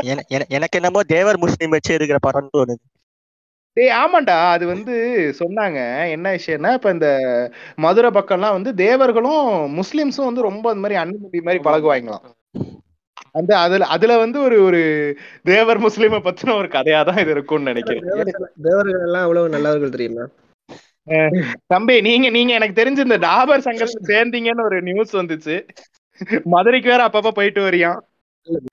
என- 0.00 0.24
என- 0.28 0.46
எனக்கு 0.48 0.78
என்னமோ 0.82 1.02
தேவர் 1.02 1.38
முஸ்லீம் 1.38 1.70
வச்சு 1.70 1.94
இருக்கிற 1.94 2.18
படம் 2.20 2.50
தோணுது. 2.56 2.99
டேய் 3.76 3.92
ஆமாண்டா. 3.98 4.36
அது 4.50 4.64
வந்து 4.66 4.94
சொன்னாங்க. 5.40 5.78
என்ன 6.10 6.26
விஷயம்னா 6.32 6.70
இப்ப 6.72 6.90
இந்த 6.90 7.08
மதுரை 7.76 8.10
பக்கம்லாம் 8.10 8.56
வந்து 8.58 8.70
தேவர்களும் 8.80 9.44
முஸ்லிம்ஸும் 9.78 10.28
வந்து 10.30 10.48
ரொம்ப 10.48 10.66
அந்த 10.70 10.82
மாதிரி 10.84 10.98
அண்ணன் 11.02 11.44
மாதிரி 11.44 11.62
பழகுவாங்களாம். 11.64 12.26
அந்த 13.32 13.52
அதுல 13.58 13.86
அதுல 13.86 14.12
வந்து 14.18 14.38
ஒரு 14.40 14.56
ஒரு 14.62 14.80
தேவர் 15.44 15.78
முஸ்லிம 15.78 16.20
பத்தின 16.20 16.54
ஒரு 16.54 16.68
கதையா 16.68 17.00
தான் 17.04 17.18
இது 17.18 17.30
இருக்கும்னு 17.30 17.70
நினைக்கிறேன். 17.70 18.06
தேவர்கள் 18.62 19.04
எல்லாம் 19.06 19.22
அவ்வளவு 19.22 19.48
நல்லவர்கள் 19.48 19.94
தெரியுமா? 19.96 20.24
தம்பி 21.66 21.94
நீங்க 22.00 22.26
நீங்க 22.30 22.52
எனக்கு 22.54 22.80
தெரிஞ்ச 22.80 23.00
இந்த 23.00 23.18
டாபர் 23.22 23.66
சங்கத்துல 23.66 24.02
சேர்ந்தீங்கன்னு 24.10 24.66
ஒரு 24.68 24.78
நியூஸ் 24.82 25.12
வந்துச்சு. 25.16 25.56
மதுரைக்கு 26.54 26.88
வேற 26.88 27.02
அப்பப்ப 27.08 27.30
போயிட்டு 27.30 27.60
வரியான் 27.62 28.00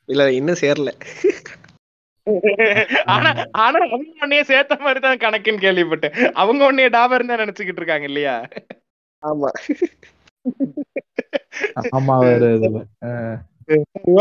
இல்ல 0.08 0.24
இன்னும் 0.32 0.62
சேரல. 0.62 0.90
ஆனா 3.06 3.30
ஆனா 3.58 3.80
அவங்க 3.88 4.24
உன்னைய 4.24 4.44
சேர்த்த 4.44 4.78
மாதிரி 4.80 5.00
தான் 5.00 5.22
கணக்குன்னு 5.24 5.66
கேள்விப்பட்டேன். 5.66 6.16
அவங்க 6.34 6.62
உன்னைய 6.72 6.90
டாபர் 6.90 7.30
தான் 7.32 7.44
நினைச்சுக்கிட்டு 7.44 7.82
இருக்காங்க 7.82 8.06
இல்லையா? 8.06 8.36
ஆமா. 9.24 9.50
ஆமா 11.98 12.16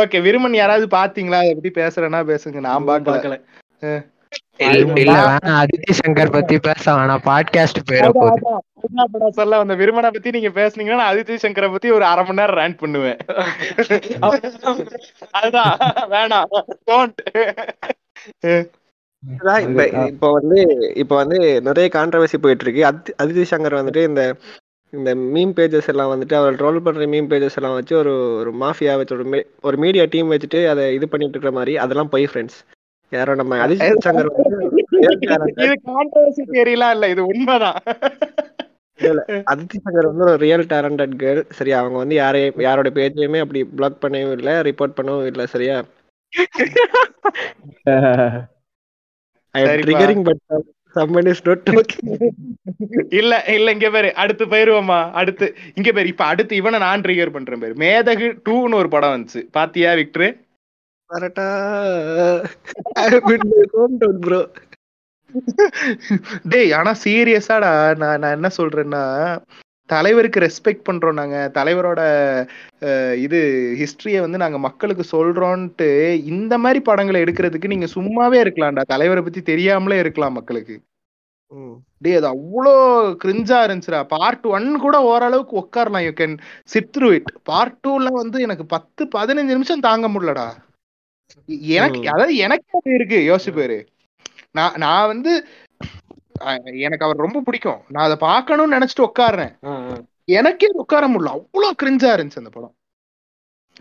ஓகே 0.01 0.19
விருமன் 0.21 0.55
யாராவது 0.55 0.87
பாத்தீங்களா? 0.97 1.41
அதை 1.43 1.53
பத்தி 1.55 1.73
பேசுறேன்னா 1.81 2.21
பேசுங்க 2.27 2.61
நான் 2.61 2.89
பாக்கல. 2.89 3.13
பார்க்கல 3.13 3.37
இல்ல 4.59 5.01
இல்ல 5.01 5.17
வேணாம் 5.21 5.59
அதித்தி 5.61 5.93
சங்கர் 5.99 6.33
பத்தி 6.33 6.57
பேச 6.59 6.85
வேணாம் 6.95 7.25
பாட்காஸ்ட் 7.25 7.81
போயிட 7.89 8.09
போகுது 8.13 8.43
படம். 8.43 9.33
சொல்ல 9.33 9.59
வந்த 9.59 9.75
விருமனை 9.75 10.11
பத்தி 10.11 10.31
நீங்க 10.31 10.51
பேசுனீங்கன்னா 10.51 11.07
அதித்தி 11.11 11.35
சங்கரை 11.37 11.69
பத்தி 11.71 11.91
ஒரு 11.91 12.05
அரை 12.05 12.25
மணி 12.25 12.41
நேரம் 12.41 12.59
ரேண்ட் 12.59 12.79
பண்ணுவேன். 12.79 13.19
அதுதான். 15.39 15.75
வேணாம். 16.11 16.49
டோன்ட் 16.91 17.21
அதான் 19.23 19.61
இப்ப 19.61 19.83
இப்ப 20.07 20.31
வந்து 20.33 20.59
இப்ப 20.95 21.13
வந்து 21.17 21.39
நிறைய 21.61 21.87
கான்ட்ரவர்சி 21.93 22.39
போயிட்டு 22.39 22.65
இருக்கு 22.65 22.85
அதி 22.85 23.13
அதிதி 23.23 23.45
சங்கர் 23.51 23.81
வந்துட்டு 23.81 24.03
இந்த 24.03 24.23
இந்த 24.93 25.11
மீம் 25.35 25.55
பேஜஸ் 25.57 25.89
எல்லாம் 25.89 26.13
வந்துட்டு 26.13 26.35
அவர் 26.35 26.55
ட்ரோல் 26.55 26.83
பண்ற 26.83 27.07
மீம் 27.07 27.31
பேஜஸ் 27.31 27.57
எல்லாம் 27.57 27.75
வச்சு 27.75 27.97
ஒரு 27.97 28.13
ஒரு 28.39 28.53
மாஃபியா 28.61 28.93
வச்சு 28.97 29.17
ஒரு 29.63 29.77
மீடியா 29.77 30.05
டீம் 30.05 30.33
வச்சுட்டு 30.33 30.61
அதை 30.69 30.95
இது 30.95 31.09
பண்ணிட்டு 31.09 31.37
இருக்கிற 31.37 31.55
மாதிரி 31.55 31.75
அதெல்லாம் 31.77 32.09
போய் 32.09 32.27
ஃப்ரெண்ட்ஸ் 32.27 32.59
யாரோ 33.13 33.33
நம்ம 33.41 33.59
அதிதி 33.65 33.81
சங்கர் 34.07 34.29
வந்து 34.31 34.67
இது 35.61 35.77
கான்ட்ரவர்சி 35.89 36.43
தியரிலாம் 36.51 36.95
இல்ல 36.97 37.09
இது 37.15 37.23
உண்மைதான். 37.33 37.79
அதித்தி 39.51 39.79
சங்கர் 39.79 40.09
வந்து 40.11 40.25
ஒரு 40.27 40.39
ரியல் 40.45 40.67
டேலண்டட் 40.71 41.15
கேர்ள் 41.23 41.43
சரியா 41.59 41.79
அவங்க 41.83 41.99
வந்து 42.03 42.17
யாரையும் 42.19 42.63
யாரோட 42.67 42.91
பேஜையுமே 42.99 43.43
அப்படி 43.45 43.63
பிளாக் 43.79 44.03
பண்ணவும் 44.05 44.37
இல்லை 44.39 44.55
ரிப்போர்ட் 44.69 44.99
பண்ணவும் 44.99 45.29
இல்லை 45.33 45.47
சரியா? 45.55 45.77
இல்ல 53.19 53.35
இல்ல 53.57 53.69
இங்க 53.77 53.89
பேரு 53.95 54.11
அடுத்து 54.23 54.45
போயிருவோமா 54.53 55.01
அடுத்து. 55.21 55.47
இங்க 55.79 55.91
பேரு 55.93 56.09
இப்ப 56.13 56.25
அடுத்து 56.33 56.55
இவனை 56.61 56.79
நான் 56.85 57.05
ட்ரிகர் 57.05 57.35
பண்றேன் 57.37 57.63
பேரு. 57.63 57.75
மேதகு 57.85 58.29
டூன்னு 58.47 58.81
ஒரு 58.83 58.91
படம் 58.95 59.15
வந்துச்சு. 59.15 59.43
பாத்தியா 59.59 59.93
விக்டர்? 60.01 60.29
டவுன் 63.73 64.21
ப்ரோ 64.25 64.41
டேய் 66.53 66.73
ஆனா 66.79 66.93
சீரியஸாடா 67.05 67.71
நான் 68.03 68.21
நான் 68.23 68.37
என்ன 68.39 68.49
சொல்றேன்னா 68.59 69.03
தலைவருக்கு 69.89 70.39
ரெஸ்பெக்ட் 70.45 70.87
பண்றோம் 70.89 71.19
நாங்க. 71.21 71.37
தலைவரோட 71.59 72.01
இது 73.25 73.41
ஹிஸ்டரிய 73.81 74.21
வந்து 74.25 74.39
நாங்க 74.43 74.59
மக்களுக்கு 74.67 75.05
சொல்றோம்ட்டு 75.13 75.89
இந்த 76.33 76.55
மாதிரி 76.65 76.81
படங்களை 76.89 77.21
எடுக்கிறதுக்கு 77.25 77.73
நீங்க 77.75 77.89
சும்மாவே 77.95 78.39
இருக்கலாம்டா. 78.45 78.85
தலைவரை 78.95 79.23
பத்தி 79.27 79.43
தெரியாமலே 79.51 79.99
இருக்கலாம் 80.05 80.37
மக்களுக்கு. 80.39 80.77
டேய் 82.05 82.19
அது 82.21 82.29
அவ்வளோ 82.35 82.75
கிரிஞ்சா 83.23 83.59
இருந்துச்சுடா. 83.67 84.01
பார்ட் 84.15 84.47
ஒன் 84.57 84.69
கூட 84.85 84.97
ஓரளவுக்கு 85.13 85.55
உட்காரலாம். 85.63 86.07
You 86.09 86.15
can 86.21 86.37
sit 86.73 86.93
through 86.97 87.11
it 87.19 87.31
part 87.51 87.79
டூல 87.87 88.09
வந்து 88.23 88.41
எனக்கு 88.47 88.67
பத்து 88.77 89.05
பதினஞ்சு 89.17 89.57
நிமிஷம் 89.57 89.87
தாங்க 89.89 90.09
முடியலடா. 90.15 90.49
எனக்கு. 91.77 92.09
அதாவது 92.09 92.37
எனக்கு 92.37 92.69
அப்படி 92.73 92.95
இருக்கு 92.95 93.19
யோசிச்சு 93.29 93.55
பாரு 93.55 93.79
நான் 94.55 94.75
நான் 94.77 95.07
வந்து 95.07 95.33
எனக்கு 96.79 97.05
அவர் 97.05 97.17
ரொம்ப 97.17 97.41
பிடிக்கும். 97.41 97.81
நான் 97.89 98.05
அதை 98.05 98.17
பார்க்கணும்னு 98.21 98.77
நினைச்சிட்டு 98.77 99.05
ஆ. 99.65 99.75
எனக்கே 100.33 100.69
உட்கார 100.75 101.05
முடியல. 101.09 101.33
அவ்வளோ 101.37 101.69
கிரிஞ்சா 101.83 102.11
இருந்துச்சு 102.17 102.37
அந்த 102.37 102.51
படம். 102.51 102.75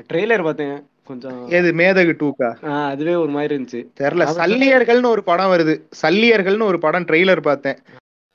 ட்ரெய்லர் 0.10 0.44
பார்த்தேன் 0.44 0.76
கொஞ்சம். 1.06 1.40
எது 1.50 1.70
மேதகு 1.74 2.14
டூக்கா 2.22 2.50
அதுவே 2.86 3.16
ஒரு 3.16 3.30
மாதிரி 3.30 3.56
இருந்துச்சு. 3.56 3.82
தெரியல. 4.00 4.26
சல்லியர்கள்னு 4.38 5.06
ஒரு 5.06 5.24
படம் 5.24 5.52
வருது. 5.52 5.74
சல்லியர்கள்னு 6.02 6.64
ஒரு 6.64 6.80
படம் 6.80 7.06
ட்ரெய்லர் 7.06 7.42
பார்த்தேன். 7.42 7.80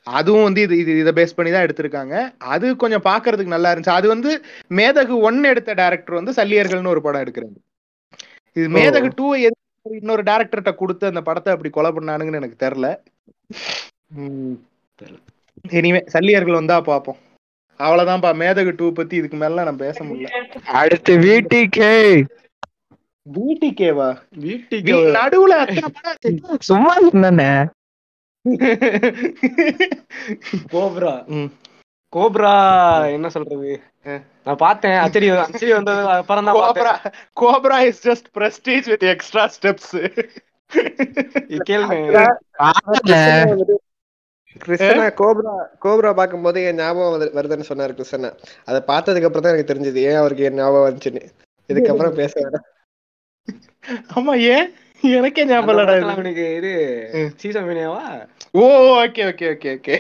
அதுவும் 0.07 0.43
வந்து 0.43 0.61
இது 0.61 0.79
இது 0.79 0.99
இதை 0.99 1.13
பேஸ் 1.13 1.35
பண்ணி 1.35 1.51
தான் 1.51 1.67
எடுத்திருக்காங்க. 1.67 2.15
அது 2.49 2.77
கொஞ்சம் 2.77 3.05
பார்க்கிறதுக்கு 3.05 3.47
நல்லா 3.47 3.73
இருந்துச்சு. 3.73 3.99
அது 3.99 4.09
வந்து 4.09 4.31
மேதகு 4.71 5.21
ஒன் 5.21 5.45
எடுத்த 5.45 5.75
டேரக்டர் 5.75 6.15
வந்து 6.15 6.33
சல்லியர்கள்னு 6.33 6.87
ஒரு 6.87 7.03
படம் 7.03 7.23
எடுக்கிறாங்க 7.25 7.59
இது 8.57 8.67
மேதகு 8.77 9.09
டூ 9.17 9.27
இன்னொரு 9.87 10.23
டேரக்டர்கிட்ட 10.23 10.73
கொடுத்து 10.77 11.05
அந்த 11.07 11.21
படத்தை 11.23 11.51
அப்படி 11.53 11.71
கொலை 11.71 11.91
பண்ணானுங்கன்னு 11.93 12.41
எனக்கு 12.41 12.59
தெரியல. 12.59 12.89
இனிமே 15.75 16.01
சல்லியர்கள் 16.15 16.59
வந்தா 16.59 16.77
பார்ப்போம். 16.83 17.19
அவ்வளவுதான்ப்பா 17.81 18.31
மேதகு 18.41 18.73
டூ 18.75 18.87
பத்தி 18.93 19.15
இதுக்கு 19.17 19.37
மேல 19.37 19.65
நான் 19.69 19.83
பேச 19.83 19.99
முடியல. 20.05 20.31
அடுத்து 20.81 21.13
வீட்டுக்கே 21.25 21.93
பிடிகேவா 23.27 24.11
வீட்டுக்கு 24.41 24.95
நடுவுல. 25.17 25.55
சும்மா 26.69 26.95
சொன்னே 27.05 27.51
கோப்ரா 30.73 31.15
ம். 31.37 31.51
கோப்ரா 32.13 32.53
என்ன 33.17 33.29
சொல்றது? 33.35 33.71
நான் 34.47 34.61
பார்த்தேன். 34.63 34.97
அச்சடி 35.03 35.27
அச்சடி 35.43 35.73
வந்தது 35.73 36.01
அப்புறம் 36.15 36.47
தான் 36.49 36.57
Cobra 36.61 36.93
Cobra 37.37 37.77
is 37.89 38.03
just 38.07 38.29
prestige 38.37 38.89
with 38.93 39.07
extra 39.13 39.45
steps 39.55 39.93
கேளுங்க. 41.69 42.25
கிறிஸ்டனா 44.61 45.05
கோப்ரா 45.19 45.53
கோப்ரா 45.85 46.11
பார்க்கும்போது 46.19 46.59
என் 46.69 46.81
ஞாபகம் 46.81 47.09
வருதுன்னு 47.37 47.69
சொன்னாரு 47.69 47.93
கிறிஸ்டனா 47.97 48.31
அதை 48.69 48.81
பார்த்ததுக்கு 48.89 49.29
அப்புறம் 49.29 49.45
தான் 49.45 49.53
எனக்கு 49.53 49.71
தெரிஞ்சது 49.71 50.01
ஏன் 50.09 50.19
அவருக்கு 50.21 50.47
என் 50.49 50.59
ஞாபகம் 50.59 50.87
வந்துச்சுன்னு. 50.87 51.23
இதுக்கப்புறம் 51.71 52.17
பேச 52.19 52.35
ஆமா 54.15 54.33
ஏன்? 54.51 54.67
எனக்கே 55.03 55.43
ஞாபகம் 55.47 55.75
இல்லடா 55.75 55.95
இது. 56.53 56.73
சீசன் 57.41 57.69
வினியாவா 57.69 58.03
oh 58.55 58.65
okay 58.99 59.23
okay 59.31 59.47
okay 59.55 59.71
okay. 59.77 59.97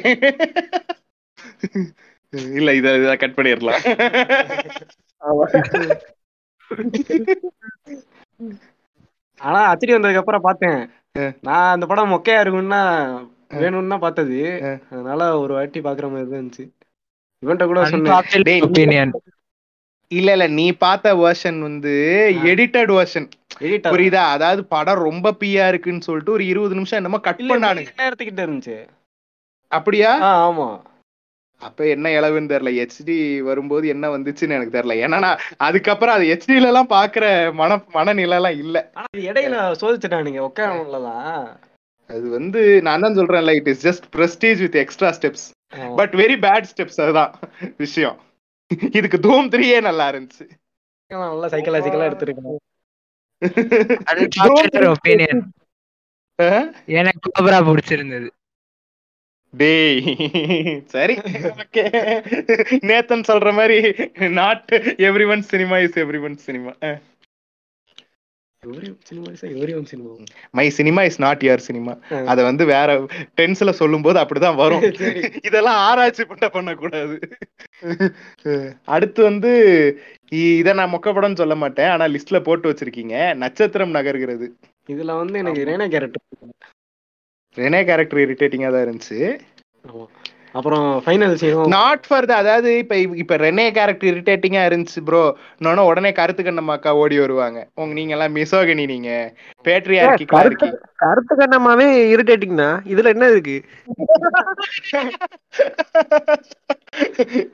இல்ல 2.58 2.70
இத 2.74 2.88
இத 2.96 3.12
கட் 3.16 3.36
பண்ணிடலாம். 3.36 3.84
ஆனா 9.40 9.60
அச்சடி 9.70 9.92
வந்ததுக்கு 9.94 10.22
அப்புறம் 10.22 10.46
பார்த்தேன். 10.46 10.80
நான் 11.42 11.72
அந்த 11.72 11.84
படம் 11.86 12.12
மொக்கையா 12.12 12.42
இருக்கும்னா 12.42 12.82
வேணும்னு 13.54 13.98
பார்த்தது. 13.98 14.38
அதனால 14.92 15.30
ஒரு 15.38 15.52
வாட்டி 15.54 15.80
பாக்குற 15.80 16.08
மாதிரி 16.10 16.30
தான் 16.30 16.40
இருந்துச்சு. 16.40 16.66
இவன்ட்ட 17.42 17.66
கூட 17.66 17.82
சொன்னேன். 17.86 19.12
இல்ல 20.10 20.30
இல்ல 20.32 20.46
நீ 20.50 20.64
பார்த்த 20.76 21.08
வெர்ஷன் 21.16 21.58
வந்து 21.60 21.92
எடிட்டட் 22.50 22.92
வெர்ஷன் 22.92 23.26
எடிட்டர் 23.60 23.92
புரியுதா? 23.92 24.22
அதாவது 24.34 24.62
படம் 24.66 25.04
ரொம்ப 25.04 25.34
பியா 25.40 25.66
இருக்குன்னு 25.68 26.06
சொல்லிட்டு 26.08 26.32
ஒரு 26.32 26.44
இருபது 26.46 26.74
நிமிஷம் 26.74 27.00
என்னமோ 27.00 27.20
கட் 27.26 27.42
இல்ல 27.42 27.52
பண்ணானுங்க. 27.52 27.92
நேரத்துக்கிட்ட 28.00 28.46
இருந்துச்சு. 28.46 28.78
அப்படியா? 29.72 30.12
ஆமா. 30.40 30.68
அப்ப 31.60 31.86
என்ன 31.86 32.06
இளவுன்னு 32.10 32.52
தெரியல. 32.52 32.70
ஹெச்டி 32.78 33.16
வரும்போது 33.40 33.88
என்ன 33.88 34.08
வந்துச்சுன்னு 34.08 34.56
எனக்கு 34.58 34.76
தெரியல. 34.76 34.96
ஏன்னா 35.04 35.18
நான் 35.18 35.42
அதுக்கப்புறம் 35.58 36.14
அது 36.14 36.24
ஹெச்டில 36.24 36.70
எல்லாம் 36.70 36.92
பாக்குற 36.92 37.24
மன 37.52 37.80
மனநிலை 37.94 38.36
எல்லாம் 38.38 38.58
இல்ல 38.64 38.76
இடையில 39.28 39.56
சோதிச்சுட்டானுங்க 39.82 40.40
உட்காரலாம் 40.48 41.42
அது 42.10 42.26
வந்து 42.28 42.60
நான் 42.82 43.04
தான் 43.04 43.18
சொல்றேன்ல 43.18 43.52
it 43.58 43.68
is 43.68 43.84
just 43.88 44.06
prestige 44.16 44.60
with 44.60 44.78
extra 44.84 45.10
steps 45.18 45.44
but 45.98 46.14
very 46.22 46.36
bad 46.44 46.70
steps 46.72 47.00
அதுதான் 47.04 47.32
விஷயம். 47.76 48.16
இதுக்கு 48.98 49.18
தூம் 49.18 49.50
த்ரீயே 49.52 49.78
நல்லா 49.80 50.06
இருந்துச்சு. 50.10 50.46
நல்லா 51.10 51.48
சைக்கலாஜிக்கலா 51.54 52.08
எடுத்திருக்கேன்? 52.08 52.58
எனக்கு 57.00 57.28
கோபரா 57.28 57.58
பிடிச்சிருந்தது. 57.68 58.28
டேய் 59.54 60.00
சரி 60.86 61.14
நேத்தன் 62.88 63.28
சொல்ற 63.30 63.50
மாதிரி 63.52 63.78
not 64.30 64.72
every 65.08 65.26
one 65.28 65.42
cinema 65.44 65.78
is 65.78 65.98
every 65.98 66.20
one 66.22 66.36
cinema 66.40 66.72
my 70.50 70.64
cinema 70.70 71.02
is 71.02 71.18
not 71.20 71.42
your 71.42 71.64
cinema. 71.66 71.92
அத 72.26 72.42
வந்து 72.42 72.64
வேற 72.64 72.88
டென்ஸ்ல 73.36 73.70
சொல்லும் 73.70 74.02
போது 74.02 74.18
அப்படிதான் 74.20 74.54
வரும். 74.54 74.82
இதெல்லாம் 75.48 75.78
ஆராய்ச்சி 75.86 76.24
பண்ண 76.24 76.48
பண்ணக்கூடாது. 76.48 77.16
அடுத்து 78.88 79.20
வந்து 79.22 79.52
இத 80.32 80.72
நான் 80.72 80.92
மொக்க 80.92 81.14
படம்னு 81.14 81.40
சொல்ல 81.42 81.54
மாட்டேன். 81.54 81.88
ஆனா 81.88 82.06
லிஸ்ட்ல 82.06 82.40
போட்டு 82.40 82.70
வச்சிருக்கீங்க. 82.70 83.14
நட்சத்திரம் 83.34 83.94
நகர்கிறது. 83.94 84.48
இதுல 84.88 85.16
வந்து 85.16 85.38
எனக்கு 85.38 85.64
ரேனா 85.64 85.88
கேரக்டர் 85.88 86.26
ரெனே 87.56 87.84
கேரக்டர் 87.84 88.24
இரிட்டேட்டிங்கா 88.24 88.70
தான் 88.70 88.86
இருந்துச்சு. 88.86 89.38
அப்புறம் 90.58 91.02
ஃபைனல் 91.04 91.36
சீனும் 91.40 91.72
நாட் 91.74 92.06
ஃபார் 92.06 92.24
த 92.24 92.36
அதாவது 92.36 92.78
இப்ப 92.78 92.96
இப்ப 93.22 93.36
ரெனே 93.42 93.72
கேரக்டர் 93.76 94.12
இரிட்டேட்டிங்கா 94.12 94.62
இருந்துச்சு 94.68 95.00
ப்ரோ 95.08 95.36
இன்னொன்னு 95.58 95.86
உடனே 95.90 96.12
கருத்து 96.12 96.42
கண்ணம் 96.42 96.74
அக்கா 96.74 96.94
ஓடி 97.02 97.20
வருவாங்க. 97.20 97.66
உங்க 97.74 97.94
நீங்க 97.94 98.16
எல்லாம் 98.16 98.38
மிசோகனி 98.38 98.86
நீங்க. 98.86 99.34
பேட்ரியார்கிக்கா 99.64 100.34
கருத்து 100.34 100.68
கருத்து 101.02 101.36
கண்ணமாவே 101.36 102.14
இரிட்டேட்டிங்னா 102.14 102.82
இதுல 102.92 103.14
என்ன 103.14 103.28
இருக்கு? 103.32 103.62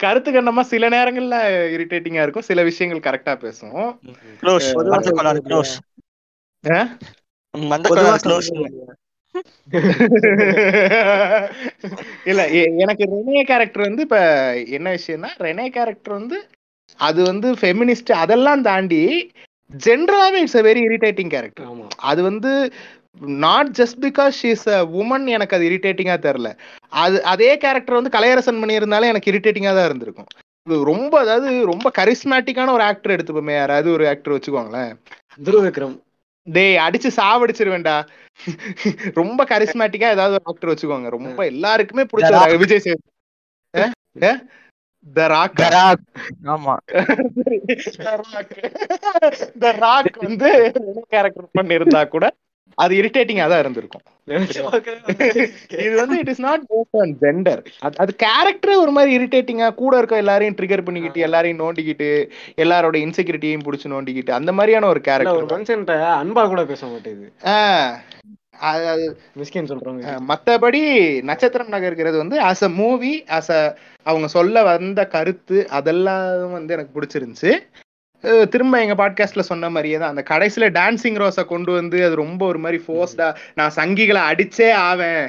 கருத்து 0.02 0.30
கண்ணமா 0.30 0.62
சில 0.72 0.88
நேரங்கள்ல 0.88 1.36
இரிட்டேட்டிங்கா 1.76 2.24
இருக்கும். 2.24 2.48
சில 2.50 2.62
விஷயங்கள் 2.70 3.06
கரெக்டா 3.06 3.38
பேசும். 3.38 3.98
க்ளோஸ் 4.42 4.76
பொதுவா 4.76 4.98
க்ளோஸ் 5.06 5.74
இல்ல 12.26 12.42
எனக்கு 12.84 13.04
ரெனே 13.14 13.42
கேரக்டர் 13.44 13.88
வந்து 13.88 14.02
இப்ப 14.02 14.18
என்ன 14.70 14.88
விஷயம்னா 14.90 15.30
ரெனே 15.40 15.66
கேரக்டர் 15.68 16.18
வந்து 16.20 16.38
அது 17.00 17.20
வந்து 17.24 17.48
ஃபெமினிஸ்ட் 17.60 18.12
அதெல்லாம் 18.22 18.62
தாண்டி 18.62 19.02
ஜென்ரலாவே 19.70 20.40
it's 20.42 20.58
a 20.58 20.62
very 20.62 20.82
irritating 20.88 21.30
character 21.30 21.70
அது 22.10 22.20
வந்து 22.22 22.50
not 23.44 23.70
just 23.78 23.98
because 24.04 24.34
she's 24.42 24.64
a 24.68 24.80
woman 25.00 25.26
எனக்கு 25.26 25.56
அது 25.56 25.64
இரிட்டேட்டிங்கா 25.70 26.16
தெரியல. 26.26 26.48
அது 26.92 27.16
அதே 27.24 27.50
கேரக்டர் 27.56 27.98
வந்து 27.98 28.14
கலையரசன் 28.16 28.60
பண்ணியிருந்தாலும் 28.62 29.12
எனக்கு 29.12 29.30
இரிட்டேட்டிங்கா 29.32 29.72
தான் 29.74 29.88
இருந்திருக்கும். 29.90 30.28
ரொம்ப 30.84 31.14
அதாவது 31.20 31.48
ரொம்ப 31.64 31.88
கரிஸ்மேட்டிக்கான 31.98 32.72
ஒரு 32.72 32.84
ஆக்டர் 32.90 33.14
எடுத்துப்போமே 33.16 33.54
யாராவது 33.56 33.88
ஒரு 33.96 34.06
ஆக்டர் 34.12 34.34
வச்சுக்கோங்களேன். 34.36 34.92
துருவ 35.40 35.62
விக்ரம் 35.66 35.96
டேய் 36.46 36.76
அடிச்சு 36.76 37.10
சாவடிச்சிருவேன்டா. 37.16 38.06
ரொம்ப 39.14 39.44
கரிஸ்மேட்டிக்கா 39.44 40.10
ஏதாவது 40.10 40.34
ஒரு 40.34 40.42
ஆக்டர் 40.44 40.70
வச்சுக்கோங்க. 40.70 41.08
ரொம்ப 41.08 41.44
எல்லாருக்குமே 41.44 42.04
பிடிச்ச. 42.04 42.58
விஜய் 42.58 42.80
சேது. 42.84 44.38
த 45.06 45.28
ராக் 45.28 45.60
ஆமா. 46.46 46.76
த 49.58 49.74
ராக் 49.78 50.18
வந்து 50.18 50.48
கேரக்டர் 51.08 51.44
பண்ணிருந்தா 51.58 52.08
கூட 52.08 52.32
அது 52.78 52.92
இரிட்டேட்டிங்கா 53.00 53.46
தான் 53.48 53.62
இருந்திருக்கும். 53.62 54.04
இது 55.78 55.92
வந்து 56.00 56.16
it 56.20 56.30
is 56.32 56.42
not 56.46 56.62
based 56.70 56.96
on 57.00 57.12
gender 57.20 57.60
அது 58.00 58.12
கேரக்டரே 58.24 58.76
ஒரு 58.82 58.92
மாதிரி 58.96 59.10
இரிட்டேட்டிங்கா 59.18 59.68
கூட 59.74 59.92
இருக்க 59.98 60.22
எல்லாரையும் 60.22 60.56
ட்ரிகர் 60.58 60.86
பண்ணிக்கிட்டு 60.86 61.20
எல்லாரையும் 61.26 61.62
நோண்டிக்கிட்டு 61.62 62.08
எல்லாரோட 62.64 62.96
இன்செக்யூரிட்டியையும் 63.04 63.66
புடிச்சு 63.66 63.92
நோண்டிக்கிட்டு 63.94 64.32
அந்த 64.38 64.52
மாதிரியான 64.52 64.86
ஒரு 64.86 64.94
ஒரு 64.94 65.02
கேரக்டர் 65.08 65.50
மனுஷன்ட்ட 65.50 65.94
அன்பா 66.16 66.42
கூட 66.46 66.62
பேச 66.68 66.82
மாட்டேங்குது. 66.86 67.30
அது 68.66 69.04
மிஸ்கின் 69.38 69.70
சொல்றாங்க 69.70 70.12
மத்தபடி 70.28 70.80
நட்சத்திரம் 71.30 71.74
நகர்கிறது 71.74 72.16
வந்து 72.22 72.36
as 72.48 72.64
a 72.64 72.70
movie 72.78 73.14
as 73.36 73.50
a 73.52 73.60
அவங்க 74.06 74.28
சொல்ல 74.34 74.62
வந்த 74.68 75.00
கருத்து 75.14 75.58
அதெல்லாம் 75.78 76.24
வந்து 76.56 76.74
எனக்கு 76.76 76.94
பிடிச்சிருந்துச்சு. 76.96 77.52
திரும்ப 78.48 78.84
எங்க 78.84 78.96
பாட்காஸ்ட்ல 79.00 79.48
சொன்ன 79.50 79.70
மாதிரியே 79.70 79.98
தான். 79.98 80.14
அந்த 80.14 80.24
கடைசியில 80.30 80.68
டான்சிங் 80.78 81.18
ரோஸை 81.22 81.44
கொண்டு 81.44 81.72
வந்து 81.72 82.04
அது 82.04 82.14
ரொம்ப 82.14 82.46
ஒரு 82.46 82.58
மாதிரி 82.58 82.82
ஃபோர்ஸ்டா 82.86 83.28
நான் 83.54 83.76
சங்கிகளை 83.76 84.22
அடிச்சே 84.30 84.68
ஆவேன். 84.88 85.26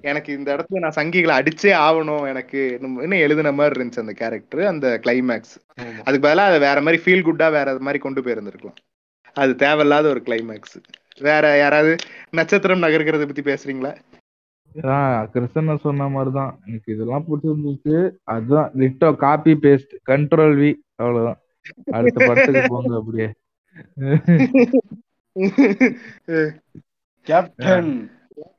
எனக்கு 0.00 0.30
இந்த 0.32 0.48
இடத்துல 0.56 0.82
நான் 0.84 0.98
சங்கிகளை 0.98 1.34
அடிச்சே 1.38 1.70
ஆகணும் 1.86 2.26
எனக்கு 2.28 2.78
இன்னும் 2.80 3.10
எழுதின 3.10 3.52
மாதிரி 3.52 3.74
இருந்துச்சு 3.78 4.02
அந்த 4.04 4.12
கேரக்டர் 4.12 4.62
அந்த 4.64 5.00
கிளைமேக்ஸ். 5.04 5.54
அதுக்கு 6.04 6.24
பதிலா 6.28 6.46
அதை 6.50 6.58
வேற 6.58 6.78
மாதிரி 6.80 7.02
ஃபீல் 7.04 7.26
குட்டா 7.26 7.48
வேற 7.50 7.76
மாதிரி 7.78 7.98
கொண்டு 7.98 8.22
போயிருந்திருக்கலாம். 8.22 8.78
அது 9.34 9.52
தேவையில்லாத 9.56 10.08
ஒரு 10.08 10.22
கிளைமேக்ஸ் 10.26 10.76
வேற 11.20 11.44
யாராவது 11.58 11.96
நட்சத்திரம் 12.30 12.82
நகர்கிறத 12.82 13.26
பத்தி 13.26 13.42
பேசுறீங்களா? 13.42 13.92
கிருஷ்ணன் 15.32 15.82
சொன்ன 15.82 16.08
மாதிரிதான். 16.08 16.52
எனக்கு 16.66 16.94
இதெல்லாம் 16.94 17.24
பிடிச்சிருந்துச்சு. 17.28 17.96
அதுதான் 18.24 18.70
லிட்டோ 18.78 19.16
காப்பி 19.16 19.52
பேஸ்ட் 19.62 19.94
கண்ட்ரோல் 20.10 20.56
வி 20.62 20.70
அவ்வளவுதான். 20.94 21.38
அடுத்த 21.96 22.18
படத்துக்கு 22.28 22.62
போங்க 22.74 22.94
அப்படியே. 23.00 23.28
கேப்டன் 27.26 27.90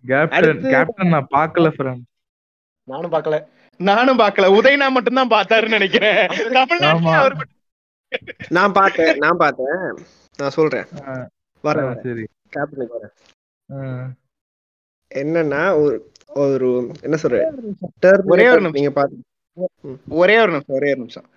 கேப்டன் 0.09 0.61
கேப்டன் 0.73 1.13
நான் 1.15 1.33
பார்க்கல 1.37 1.69
ஃப்ரெண்ட் 1.75 2.05
நானும் 2.87 3.13
பார்க்கல. 3.13 3.37
நானும் 3.79 4.19
பார்க்கல. 4.19 4.45
உதயனா 4.57 4.87
மட்டும் 4.95 5.19
தான் 5.19 5.33
பார்த்தாருன்னு 5.35 5.77
நினைக்கிறேன். 5.77 6.21
நான் 8.57 8.75
பார்த்தேன் 8.79 9.13
நான் 9.17 9.41
பார்த்தேன். 9.43 9.83
நான் 10.39 10.55
சொல்றேன். 10.57 10.87
வரேன். 11.63 11.91
சரி. 12.05 12.25
கேப்டனுக்கு 12.55 12.95
வரேன். 12.97 13.13
என்னன்னா 15.11 15.61
ஒரு 15.83 15.95
ஒரு 16.41 16.67
என்ன 17.05 17.15
சொல்ற? 17.23 17.39
ஒரே 18.33 18.47
ஒரு 18.53 18.61
நிமிஷம். 18.61 18.77
நீங்க 18.77 18.91
பாத்து 18.97 19.17
ஒரே 20.21 20.35
ஒரு 20.43 20.51
நிமிஷம் 20.51 20.75
ஒரே 20.77 20.89
ஒரு 20.93 20.99
நிமிஷம். 21.03 21.27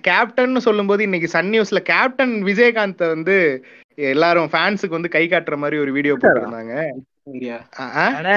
கேப்டன் 0.00 0.60
சொல்லும்போது 0.60 1.02
இன்னைக்கு 1.02 1.28
சன் 1.28 1.50
நியூஸ்ல 1.52 1.78
கேப்டன் 1.84 2.44
விஜயகாந்த் 2.44 3.02
வந்து 3.08 3.36
எல்லாரும் 3.98 4.48
ஃபேன்ஸுக்கு 4.52 4.88
வந்து 4.88 5.08
கை 5.08 5.28
காட்டுற 5.28 5.56
மாதிரி 5.56 5.78
ஒரு 5.78 5.92
வீடியோ 5.92 6.14
போட்டிருந்தாங்க. 6.14 6.74
இல்ல, 7.26 7.52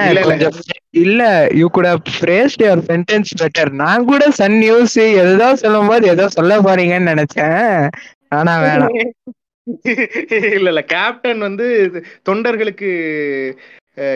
இல்ல. 0.08 0.20
கொஞ்சம் 0.22 0.54
இல்ல 0.98 1.22
you 1.54 1.68
could 1.68 1.88
phrased 2.18 2.60
your 2.60 2.76
sentence 2.82 3.30
better 3.42 3.70
நான் 3.80 4.04
கூட 4.04 4.30
சன் 4.30 4.58
நியூஸ் 4.58 4.96
எதோ 5.24 5.56
சொல்லும் 5.56 5.86
போது 5.86 6.08
ஏதோ 6.08 6.28
சொல்ல 6.28 6.60
போறீங்கன்னு 6.60 7.12
நினைச்சேன். 7.14 7.88
ஆனா 8.28 8.54
வேணாம். 8.62 8.96
இல்ல 10.56 10.68
இல்ல. 10.68 10.82
கேப்டன் 10.86 11.38
வந்து 11.38 11.66
தொண்டர்களுக்கு 12.24 12.90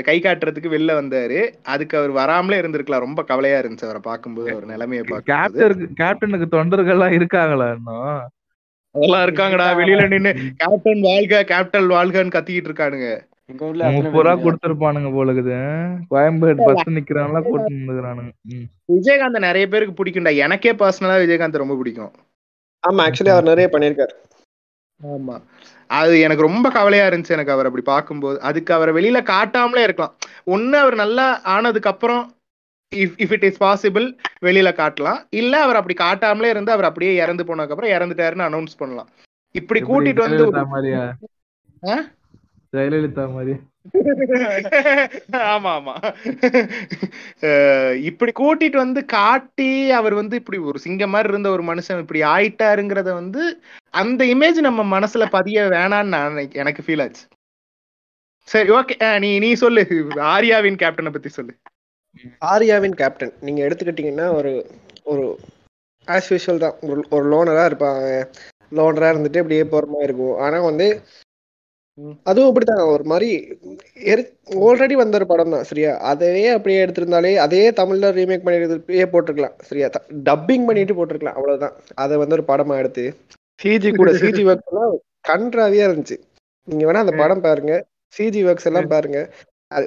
கை 0.03 0.21
காட்டுறதுக்கு 0.21 0.69
வெளில 0.75 0.93
வந்தாரு. 0.99 1.39
அதுக்கு 1.65 1.99
அவர் 1.99 2.11
வராமலே 2.11 2.61
இருந்திருக்கலாம். 2.61 3.07
ரொம்ப 3.07 3.23
கவலையா 3.23 3.59
இருந்துச்சு 3.59 3.85
அவரை 3.85 4.01
பார்க்கும்போது. 4.01 4.51
அவர் 4.53 4.67
நிலைமையை 4.67 5.05
பார்க்கும்போது. 5.09 5.59
கேப்டனுக்கு 5.61 5.89
கேப்டனுக்கு 6.01 6.49
தொண்டர்கள்லாம் 6.57 7.13
இருக்காங்களா 7.13 7.73
இன்னும்? 7.73 8.23
அதெல்லாம் 8.95 9.25
இருக்காங்கடா. 9.27 9.67
வெளியில 9.81 10.09
நின்னு 10.09 10.33
கேப்டன் 10.57 11.01
வாழ்க 11.01 11.45
கேப்டன் 11.45 11.91
வாழ்கன்னு 11.91 12.35
கத்திக்கிட்டு 12.37 12.71
இருக்கானுங்க. 12.71 13.11
முப்பது 13.49 14.13
ரூபா 14.13 14.35
கொடுத்துருப்பானுங்க 14.35 15.09
போலக்குது. 15.13 15.57
கோயம்பேடு 16.11 16.61
பஸ் 16.65 16.89
நிக்கிறாங்களா 16.89 17.41
கூட்டு 17.43 17.73
நின்னுக்கிறானுங்க 17.73 18.31
ம். 18.53 18.67
விஜயகாந்த் 18.93 19.47
நிறைய 19.47 19.69
பேருக்கு 19.69 19.95
பிடிக்கும்டா. 19.99 20.37
எனக்கே 20.37 20.73
பர்சனலா 20.73 21.17
விஜயகாந்த் 21.25 21.63
ரொம்ப 21.65 21.77
பிடிக்கும். 21.77 22.13
ஆமா 22.85 23.03
ஆக்சுவலி 23.07 23.29
அவர் 23.29 23.43
நிறைய 23.43 23.67
பண்ணிருக்காரு 23.73 24.15
ஆமா. 25.01 25.37
அது 26.01 26.15
எனக்கு 26.21 26.47
ரொம்ப 26.47 26.67
கவலையா 26.71 27.07
இருந்துச்சு 27.09 27.35
எனக்கு 27.37 27.55
அவர் 27.55 27.69
அப்படி 27.69 27.85
பார்க்கும்போது. 27.85 28.37
அதுக்கு 28.41 28.73
அவரை 28.75 28.93
வெளியில 28.99 29.19
காட்டாமலே 29.33 29.83
இருக்கலாம். 29.83 30.15
ஒண்ணு 30.47 30.77
அவர் 30.83 30.97
நல்லா 31.03 31.27
ஆனதுக்கு 31.55 31.91
அப்புறம் 31.91 32.23
if 32.93 33.17
if 33.23 33.33
it 33.33 33.47
is 33.49 33.61
possible 33.63 34.07
வெளியில 34.47 34.71
காட்டலாம். 34.81 35.21
இல்ல 35.41 35.55
அவர் 35.63 35.79
அப்படி 35.81 35.97
காட்டாமலே 36.01 36.51
இருந்து 36.55 36.73
அவர் 36.73 36.89
அப்படியே 36.91 37.13
இறந்து 37.25 37.45
போனதுக்கு 37.45 37.75
அப்புறம் 37.77 37.95
இறந்துட்டாருன்னு 37.97 38.49
அனௌன்ஸ் 38.49 38.79
பண்ணலாம். 38.79 39.11
இப்படி 39.55 39.81
கூட்டிட்டு 39.83 40.25
வந்து? 40.27 40.45
ஜெயலலிதா 42.73 43.25
மாதிரி 43.37 43.55
ஆமா 45.47 45.71
ஆமா. 45.79 45.95
இப்படி 48.03 48.33
கூட்டிட்டு 48.33 48.77
வந்து 48.77 49.01
காட்டி 49.07 49.71
அவர் 49.91 50.15
வந்து 50.15 50.37
இப்படி 50.37 50.59
ஒரு 50.63 50.79
சிங்கம் 50.79 51.11
மாதிரி 51.11 51.29
இருந்த 51.29 51.51
ஒரு 51.51 51.63
மனுஷன் 51.63 51.99
இப்படி 51.99 52.23
ஆயிட்டாருங்கிறத 52.33 53.13
வந்து 53.13 53.43
அந்த 53.95 54.25
இமேஜ் 54.25 54.61
நம்ம 54.61 54.83
மனசுல 54.97 55.27
பதிய 55.31 55.65
வேணான்னு 55.69 56.15
நான் 56.15 56.39
எனக்கு 56.55 56.85
ஃபீல் 56.87 57.03
ஆச்சு. 57.03 57.25
சரி 58.49 58.71
ஓகே 58.71 58.95
நீ 59.19 59.39
நீ 59.39 59.51
சொல்லு. 59.55 59.83
ஆர்யாவின் 60.35 60.77
கேப்டனை 60.77 61.13
பத்தி 61.13 61.29
சொல்லு. 61.29 61.53
ஆர்யாவின் 62.53 62.95
கேப்டன் 62.95 63.35
நீங்க 63.41 63.61
எடுத்துக்கிட்டீங்கன்னா 63.67 64.29
ஒரு 64.35 64.53
ஒரு 65.05 65.25
ஆஸ் 66.09 66.31
யூஷுவல் 66.31 66.65
தான். 66.65 66.77
ஒரு 66.83 67.03
ஒரு 67.11 67.25
லோனரா 67.33 67.65
இருப்பாங்க. 67.71 68.07
லோனரா 68.73 69.09
இருந்துட்டு 69.13 69.43
அப்படியே 69.43 69.65
போற 69.65 69.85
மாதிரி 69.87 70.09
இருக்கும். 70.09 70.39
ஆனா 70.39 70.59
வந்து 70.61 70.87
அதுவும் 72.29 72.51
இப்படிதான் 72.51 72.83
ஒரு 72.93 73.05
மாதிரி 73.11 73.29
ஆல்ரெடி 74.67 74.95
வந்த 75.01 75.17
ஒரு 75.19 75.27
படம் 75.31 75.53
தான் 75.55 75.67
சரியா? 75.71 75.91
அதையே 76.11 76.49
அப்படியே 76.57 76.79
எடுத்திருந்தாலே 76.85 77.33
அதே 77.45 77.63
தமிழ்ல 77.81 78.11
ரீமேக் 78.19 78.45
பண்ணி 78.45 79.05
போட்டிருக்கலாம் 79.15 79.57
சரியா? 79.69 79.89
டப்பிங் 80.29 80.67
பண்ணிட்டு 80.69 80.97
போட்டிருக்கலாம் 80.99 81.39
அவ்வளவுதான். 81.39 81.75
அதை 82.05 82.17
வந்து 82.23 82.37
ஒரு 82.39 82.45
படமா 82.53 82.77
எடுத்து 82.83 83.05
சிஜி 83.61 83.91
கூட 83.99 84.13
சிஜி 84.23 84.45
ஒர்க்ஸ் 84.51 84.71
எல்லாம் 84.73 84.95
கன்றாவியா 85.29 85.87
இருந்துச்சு. 85.89 86.17
நீங்க 86.69 86.85
வேணா 86.87 87.03
அந்த 87.05 87.15
படம் 87.23 87.45
பாருங்க. 87.47 87.75
சிஜி 88.15 88.41
ஒர்க்ஸ் 88.49 88.69
எல்லாம் 88.71 88.93
பாருங்க. 88.95 89.19
அது 89.71 89.87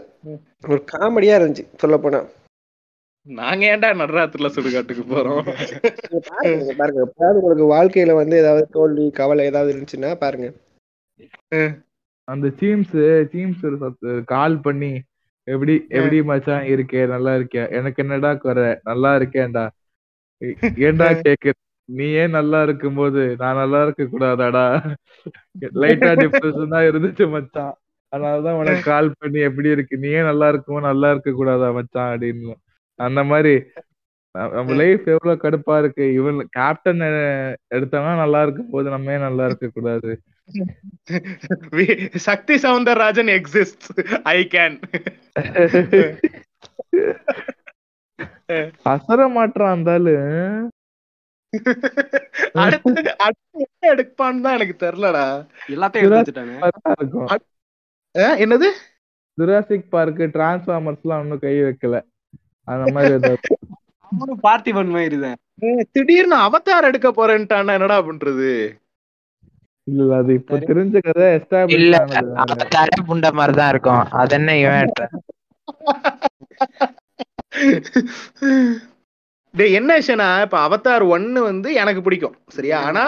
ஒரு 0.71 0.79
காமெடியா 0.93 1.37
இருந்துச்சு 1.39 1.65
சொல்ல 1.83 1.97
போனா. 2.03 2.19
நாங்க 3.27 3.63
ஏன்டா 3.71 3.89
நடராத்திரில 4.01 4.49
சுடுகாட்டுக்கு 4.55 5.03
போறோம்? 5.13 5.43
பாருங்க 6.79 7.01
உங்களுக்கு 7.39 7.65
வாழ்க்கையில 7.75 8.15
வந்து 8.21 8.35
ஏதாவது 8.43 8.65
தோல்வி 8.77 9.05
கவலை 9.19 9.45
ஏதாவது 9.51 9.73
இருந்துச்சுன்னா 9.73 10.11
பாருங்க. 10.23 10.47
அந்த 12.27 12.47
சீம்ஸ் 12.59 12.95
சீம்ஸ் 13.33 13.63
கால் 14.33 14.57
பண்ணி 14.67 14.91
எப்படி 15.47 15.73
எப்படி 15.97 16.17
மச்சான் 16.29 16.67
இருக்கே? 16.73 17.01
நல்லா 17.13 17.31
இருக்கியா? 17.37 17.63
எனக்கு 17.77 17.99
என்னடா 18.03 18.31
குறை? 18.45 18.69
நல்லா 18.89 19.11
இருக்கேன்டா. 19.19 19.65
ஏண்டா 20.41 20.85
ஏன்டா 20.87 21.07
கேக்கு 21.25 21.51
நீ 21.89 22.05
ஏன் 22.21 22.35
நல்லா 22.37 22.59
இருக்கும்போது 22.67 23.21
நான் 23.41 23.59
நல்லா 23.61 23.79
இருக்க 23.85 24.03
கூடாதாடா 24.13 24.63
லைட்டா 25.81 26.11
டிப்ரெஷன் 26.21 26.73
தான் 26.75 26.87
இருந்துச்சு 26.89 27.25
மச்சான். 27.35 27.73
அதனாலதான் 28.13 28.59
உனக்கு 28.61 28.83
கால் 28.91 29.09
பண்ணி 29.21 29.39
எப்படி 29.49 29.69
இருக்கு? 29.75 29.95
நீ 30.03 30.09
ஏன் 30.19 30.29
நல்லா 30.31 30.47
இருக்குமோ 30.53 30.79
நல்லா 30.89 31.07
இருக்க 31.13 31.31
கூடாதா 31.39 31.69
மச்சான்? 31.77 32.11
அப்படின்னு. 32.13 32.55
அந்த 32.99 33.21
மாதிரி 33.31 33.53
நம்ம 34.55 34.73
லைஃப் 34.81 35.05
எவ்வளவு 35.13 35.41
கடுப்பா 35.43 35.75
இருக்கு? 35.81 36.05
இவன் 36.19 36.39
கேப்டன் 36.57 37.03
எடுத்தவங்க 37.75 38.15
நல்லா 38.23 38.39
இருக்கும் 38.45 38.71
போது 38.73 38.87
நம்ம 38.95 39.11
ஏன் 39.15 39.27
நல்லா 39.27 39.45
இருக்க 39.49 39.67
கூடாது 39.77 40.11
Shakti 42.17 42.55
Soundararajan 42.55 43.31
exist 43.37 43.85
I 44.23 44.37
can 44.45 44.77
அசர 48.85 49.27
மாட்டான் 49.29 49.71
இருந்தாலும் 49.71 50.71
அடுத்து 52.63 53.01
அடுத்து 53.17 53.57
என்ன 53.57 53.89
எடுப்பான்னு 53.91 54.41
தான் 54.41 54.55
எனக்கு 54.55 54.75
தெரியலடா. 54.85 55.25
எல்லாத்தையும் 55.69 56.13
என்னது? 58.39 58.69
ஜுராசிக் 59.37 59.87
பார்க் 59.89 60.21
டிரான்ஸ்ஃபார்மர்ஸ் 60.35 61.03
எல்லாம் 61.03 61.21
ஒன்னும் 61.21 61.39
கை 61.39 61.55
வைக்கல. 61.63 61.95
அந்த 62.67 62.85
மாதிரி 62.93 63.15
பார்த்திபன் 64.45 64.91
மாதிரி 64.95 65.17
திடீர்னு 65.91 66.37
அவதார் 66.37 66.87
எடுக்க 66.87 67.09
போறேன்ட்டானா 67.11 67.75
என்னடா 67.77 67.97
பண்றது? 68.01 68.49
இல்ல 69.87 70.01
இல்ல 70.03 70.15
அது 70.15 70.31
இப்ப 70.33 70.59
தெரிஞ்ச 70.69 70.99
கதை 70.99 71.25
இல்ல 71.75 71.95
வேற. 72.03 72.23
அவன் 72.43 72.61
தர 72.69 72.89
புண்ட 73.09 73.27
மாதிரிதான் 73.33 73.69
இருக்கும். 73.69 74.03
அது 74.13 74.35
என்ன 74.35 74.55
இவன் 74.57 74.81
எடுத்த? 74.81 75.03
டேய் 79.53 79.77
என்ன 79.79 79.91
விஷயம்னா 79.99 80.29
இப்ப 80.41 80.57
அவதார் 80.67 81.03
ஒன்னு 81.09 81.41
வந்து 81.43 81.69
எனக்கு 81.73 82.01
பிடிக்கும் 82.01 82.37
சரியா? 82.49 82.79
ஆனா 82.81 83.03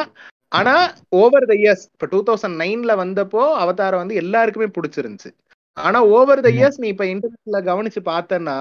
ஆனா 0.52 0.74
ஓவர் 1.16 1.46
த 1.46 1.54
இயர்ஸ் 1.56 1.84
இப்ப 1.94 2.08
டூ 2.08 2.20
தௌசண்ட் 2.24 2.60
நைன்ல 2.62 2.92
வந்தப்போ 2.96 3.42
அவதார 3.58 3.94
வந்து 3.98 4.16
எல்லாருக்குமே 4.16 4.68
பிடிச்சிருந்துச்சு. 4.68 5.30
ஆனா 5.78 6.00
ஓவர் 6.12 6.42
த 6.42 6.50
இயர்ஸ் 6.50 6.80
நீ 6.80 6.88
இப்ப 6.88 7.06
இன்டர்நெட்ல 7.06 7.60
கவனிச்சு 7.64 8.02
பார்த்தன்னா 8.06 8.56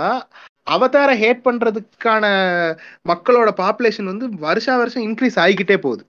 அவதார 0.66 1.10
ஹேட் 1.14 1.44
பண்றதுக்கான 1.44 2.24
மக்களோட 3.08 3.50
பாப்புலேஷன் 3.56 4.04
வந்து 4.04 4.28
வருஷா 4.38 4.76
வருஷம் 4.76 5.04
இன்க்ரீஸ் 5.04 5.40
ஆகிக்கிட்டே 5.44 5.76
போகுது. 5.76 6.02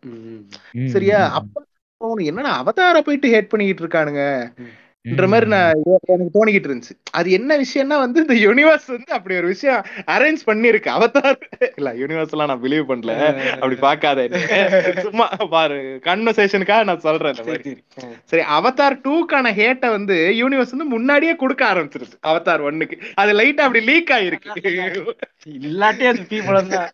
சரியா? 0.88 1.20
அப்ப 1.40 1.64
தோணும் 2.02 2.26
என்னடா 2.26 2.58
அவதார 2.58 3.02
போயிட்டு 3.02 3.28
ஹேட் 3.28 3.50
பண்ணிக்கிட்டு 3.50 3.84
இருக்கானுங்க? 3.84 4.24
ன்ற 5.06 5.26
ம். 5.26 5.30
மாதிரி 5.30 5.48
நான் 5.50 5.82
எனக்கு 6.06 6.34
தோணிக்கிட்டு 6.38 6.68
இருந்துச்சு. 6.70 6.94
அது 7.12 7.32
என்ன 7.32 7.58
விஷயம்னா 7.58 7.98
வந்து 7.98 8.20
இந்த 8.22 8.34
யூனிவர்ஸ் 8.34 8.88
வந்து 8.88 9.12
அப்படி 9.12 9.36
ஒரு 9.38 9.48
விஷயம் 9.48 9.86
அரேஞ்ச் 10.06 10.42
பண்ணிருக்கு 10.46 10.90
அவதார். 10.96 11.38
இல்ல 11.76 11.94
யூனிவர்ஸ் 11.94 12.32
எல்லாம் 12.32 12.48
நான் 12.48 12.64
பிலீவ் 12.64 12.90
பண்ணல. 12.90 13.14
அப்படி 13.52 13.76
பார்க்காத 13.76 14.24
என்னை. 14.24 14.42
சும்மா 15.02 15.28
பாரு 15.28 16.00
கன்வர்சேஷனுக்காக 16.04 16.84
நான் 16.84 17.00
சொல்றேன். 17.00 17.40
சரி 18.24 18.42
அவதார் 18.58 18.98
டூக்கான 19.06 19.54
ஹேட்டை 19.54 19.90
வந்து 19.90 20.34
யூனிவர்ஸ் 20.38 20.76
வந்து 20.76 20.86
முன்னாடியே 20.86 21.36
கொடுக்க 21.36 21.74
ஆரம்பிச்சிருச்சு. 21.74 22.18
அவதார் 22.24 22.66
ஒன்னுக்கு. 22.70 22.98
அது 23.14 23.34
லைட்டா 23.34 23.66
அப்படி 23.68 23.86
லீக் 23.86 24.14
ஆயிருக்கு. 24.18 24.52
இல்லாட்டி 25.48 26.08
அது 26.08 26.28
பீப்புள் 26.30 26.68
தான். 26.68 26.92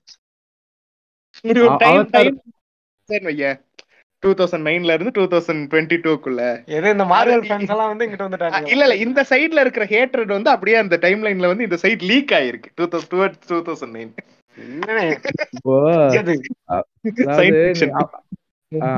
டூ 4.23 4.31
தௌசண்ட் 4.39 4.65
நைன்ல 4.67 4.95
இருந்து 4.95 5.13
டூ 5.17 5.23
தௌசண்ட் 5.31 5.63
டுவெண்ட்டி 5.71 5.97
டூக்குள்ள 6.03 6.41
ஏதோ 6.77 6.87
இந்த 6.93 7.05
மார்வல் 7.11 7.43
ஃபேன்ஸ் 7.47 7.73
எல்லாம் 7.75 7.91
வந்து 7.91 8.05
இங்கிட்ட 8.05 8.27
வந்துட்டாங்க 8.27 8.71
இல்ல 8.73 8.83
இல்ல 8.87 8.97
இந்த 9.05 9.23
சைடுல 9.31 9.63
இருக்கிற 9.65 9.85
ஹேட்ரட் 9.91 10.35
வந்து 10.35 10.51
அப்படியே 10.53 10.77
அந்த 10.83 10.97
டைம் 11.05 11.23
லைன்ல 11.25 11.51
வந்து 11.51 11.67
இந்த 11.67 11.79
சைடு 11.83 12.09
லீக் 12.11 12.33
ஆயிருக்கு. 12.39 12.71
Two 12.77 12.85
thousand 12.93 13.37
two 13.51 13.59
thousand 13.67 13.95
nine 13.97 14.13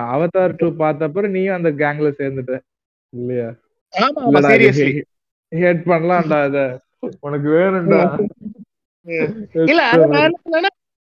Avatar 0.09 0.57
two 0.59 0.67
பார்த்தப்பறம் 0.81 1.35
நீயும் 1.35 1.57
அந்த 1.57 1.69
கேங்ல 1.81 2.09
சேர்ந்துட்ட 2.19 2.53
இல்லையா? 3.13 3.47
ஆமா 3.93 4.21
ஆமா 4.27 4.39
சீரியஸ்லி 4.47 4.91
ஹேட் 5.51 5.83
பண்ணலாம்டா 5.91 6.39
அத 6.47 6.59
உனக்கு 7.21 7.47
வேணும்டா. 7.55 7.99
இல்ல 9.65 9.81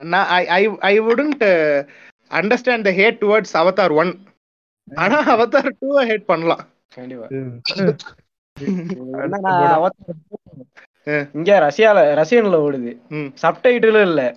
நான் 0.00 0.26
I 0.30 0.42
I 0.54 0.62
I 0.88 0.94
wouldn't 1.00 1.44
understand 2.30 2.84
the 2.84 2.92
hate 2.92 3.20
towards 3.20 3.60
Avatar 3.60 3.94
one 3.94 4.26
ஆனா 4.88 5.34
அவதார் 5.34 5.76
டூ 5.80 6.02
ஹேட் 6.02 6.26
பண்ணலாம். 6.26 6.66
இங்க 11.34 11.60
ரஷ்யால 11.60 12.18
ரஷ்யன்ல 12.18 12.62
ஓடுது. 12.62 12.98
ம். 13.10 13.32
சப்டைட்டிலும் 13.42 14.00
இல்ல. 14.00 14.36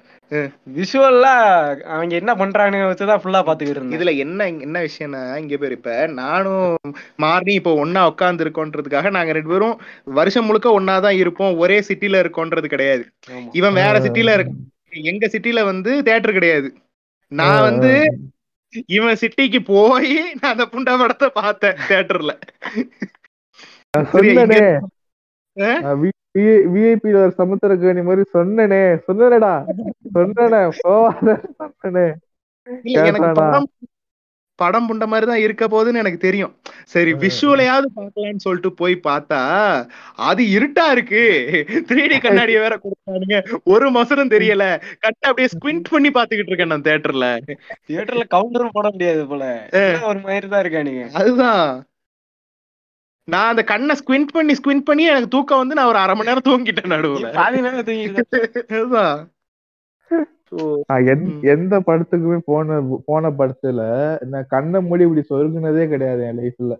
விஷுவல்லா 0.73 1.63
அவங்க 1.93 2.15
என்ன 2.15 2.35
பண்றாங்க 2.35 2.89
வச்சுதான் 2.89 3.21
ஃபுல்லா 3.21 3.39
பாத்துக்கிட்டு 3.39 3.75
இருந்தேன். 3.75 3.97
இதுல 3.97 4.17
என்ன 4.17 4.47
என்ன 4.65 4.79
விஷயம்னா 4.79 5.37
இங்க 5.37 5.57
பேர் 5.57 5.71
இப்ப 5.71 6.07
நானும் 6.13 6.75
மார்னி 7.21 7.51
இப்போ 7.51 7.83
ஒன்னா 7.83 8.03
உட்கார்ந்து 8.03 8.45
இருக்கோன்றதுக்காக 8.45 9.09
நாங்க 9.09 9.31
ரெண்டு 9.31 9.49
பேரும் 9.49 9.79
வருஷம் 10.19 10.45
முழுக்க 10.45 10.79
ஒன்னா 10.79 11.01
தான் 11.01 11.13
இருப்போம். 11.13 11.57
ஒரே 11.57 11.83
சிட்டில 11.89 12.23
இருக்கோன்றது 12.23 12.67
கிடையாது. 12.67 13.05
இவன் 13.53 13.73
வேற 13.73 13.99
சிட்டில 13.99 14.37
இருக்க 14.37 14.51
எங்க 15.11 15.27
சிட்டில 15.27 15.65
வந்து 15.65 16.03
தியேட்டர் 16.03 16.31
கிடையாது. 16.31 16.88
நான் 17.31 17.61
வந்து 17.61 17.91
இவன் 18.87 19.19
சிட்டிக்கு 19.21 19.59
போய் 19.65 20.11
நான் 20.39 20.51
அந்த 20.51 20.65
புண்டா 20.65 20.93
படத்தை 20.99 21.29
பார்த்தேன் 21.33 21.77
தியேட்டர்ல? 21.87 22.33
விஐபி 26.73 27.09
ஒரு 27.15 27.33
சமுத்திரக்கணி 27.37 28.03
மாதிரி 28.03 28.23
சொன்னனே. 28.33 28.81
சொன்னேடா 29.07 29.53
சொன்னனே. 30.15 30.61
போவாத 30.79 31.27
சொன்னனே? 31.59 32.05
படம் 34.61 34.87
புண்ட 34.89 35.05
மாதிரி 35.11 35.25
தான் 35.29 35.43
இருக்க 35.43 35.63
போகுதுன்னு 35.67 36.01
எனக்கு 36.03 36.19
தெரியும். 36.25 36.53
சரி 36.93 37.11
விஷுவலையாவது 37.23 37.87
பார்க்கலாம்னு 37.97 38.45
சொல்லிட்டு 38.45 38.71
போய் 38.81 38.95
பார்த்தா 39.07 39.39
அது 40.29 40.43
இருட்டா 40.55 40.85
இருக்கு. 40.95 41.23
த்ரீ 41.89 42.03
டி 42.11 42.17
கண்ணாடிய 42.25 42.59
வேற 42.65 42.75
கொடுத்தானுங்க 42.83 43.39
ஒரு 43.73 43.89
மசரும் 43.97 44.33
தெரியல. 44.35 44.65
கட்ட 45.03 45.21
அப்படியே 45.29 45.51
ஸ்குவிண்ட் 45.55 45.91
பண்ணி 45.93 46.11
பாத்துக்கிட்டு 46.17 46.51
இருக்கேன் 46.51 46.73
நான் 46.73 46.87
தியேட்டர்ல 46.87 47.27
தியேட்டர்ல 47.87 48.25
கவுண்டரும் 48.35 48.75
போட 48.77 48.87
முடியாது 48.95 49.23
போல. 49.31 49.43
ஒரு 50.11 50.21
மாதிரி 50.27 50.49
தான் 50.53 50.63
இருக்கானுங்க 50.65 51.05
அதுதான். 51.21 51.63
நான் 53.27 53.49
அந்த 53.53 53.63
கண்ணை 53.71 53.93
ஸ்குவிண்ட் 53.97 54.31
பண்ணி 54.35 54.53
ஸ்குவிண்ட் 54.59 54.87
பண்ணி 54.87 55.03
எனக்கு 55.11 55.33
தூக்கம் 55.33 55.61
வந்து 55.61 55.77
நான் 55.77 55.89
ஒரு 55.91 55.99
அரை 56.03 56.13
மணி 56.15 56.29
நேரம் 56.29 56.47
தூங்கிட்டேன் 56.47 56.93
நடுவுல. 56.93 57.27
அதுதான். 58.75 59.19
எந்த 61.53 61.79
படத்துக்குமே 61.79 62.37
போன 62.45 62.77
போன 63.05 63.29
படத்துல 63.29 63.81
நான் 64.25 64.49
கண்ணை 64.49 64.81
மூடி 64.81 65.03
இப்படி 65.03 65.23
சொருகுனதே 65.29 65.87
கிடையாது 65.87 66.21
என் 66.23 66.39
லைஃப்ல 66.39 66.75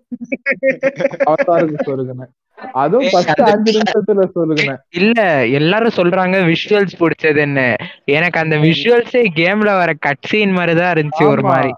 அவதாருக்கு 1.30 1.88
சொருகுனேன். 1.88 2.32
அதுவும் 2.74 3.10
ஃபர்ஸ்ட் 3.12 3.42
அஞ்சு 3.50 3.72
நிமிஷத்துல 3.78 4.24
சொருகுனேன். 4.36 4.80
இல்ல 5.00 5.20
எல்லாரும் 5.60 5.98
சொல்றாங்க 5.98 6.38
விஷுவல்ஸ் 6.50 6.96
பிடிச்சதுன்னு 7.00 7.68
எனக்கு 8.12 8.40
அந்த 8.40 8.56
விஷுவல்ஸே 8.58 9.24
கேம்ல 9.40 9.74
வர 9.78 9.94
கட் 10.00 10.28
சீன் 10.28 10.52
மாதிரி 10.52 10.76
தான் 10.80 10.94
இருந்துச்சு 10.94 11.28
ஒரு. 11.28 11.44
மாதிரி. 11.44 11.72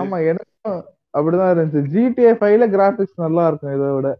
ஆமா 0.00 0.18
எனக்கும் 0.26 0.80
அப்படிதான் 1.14 1.52
இருந்துச்சு. 1.52 1.80
ஜிடிஏ 1.94 2.32
ஃபைவ்ல 2.40 2.68
கிராபிக்ஸ் 2.70 3.16
நல்லா 3.16 3.46
இருக்கும் 3.46 3.74
இதை 3.74 3.88
விட. 3.90 4.10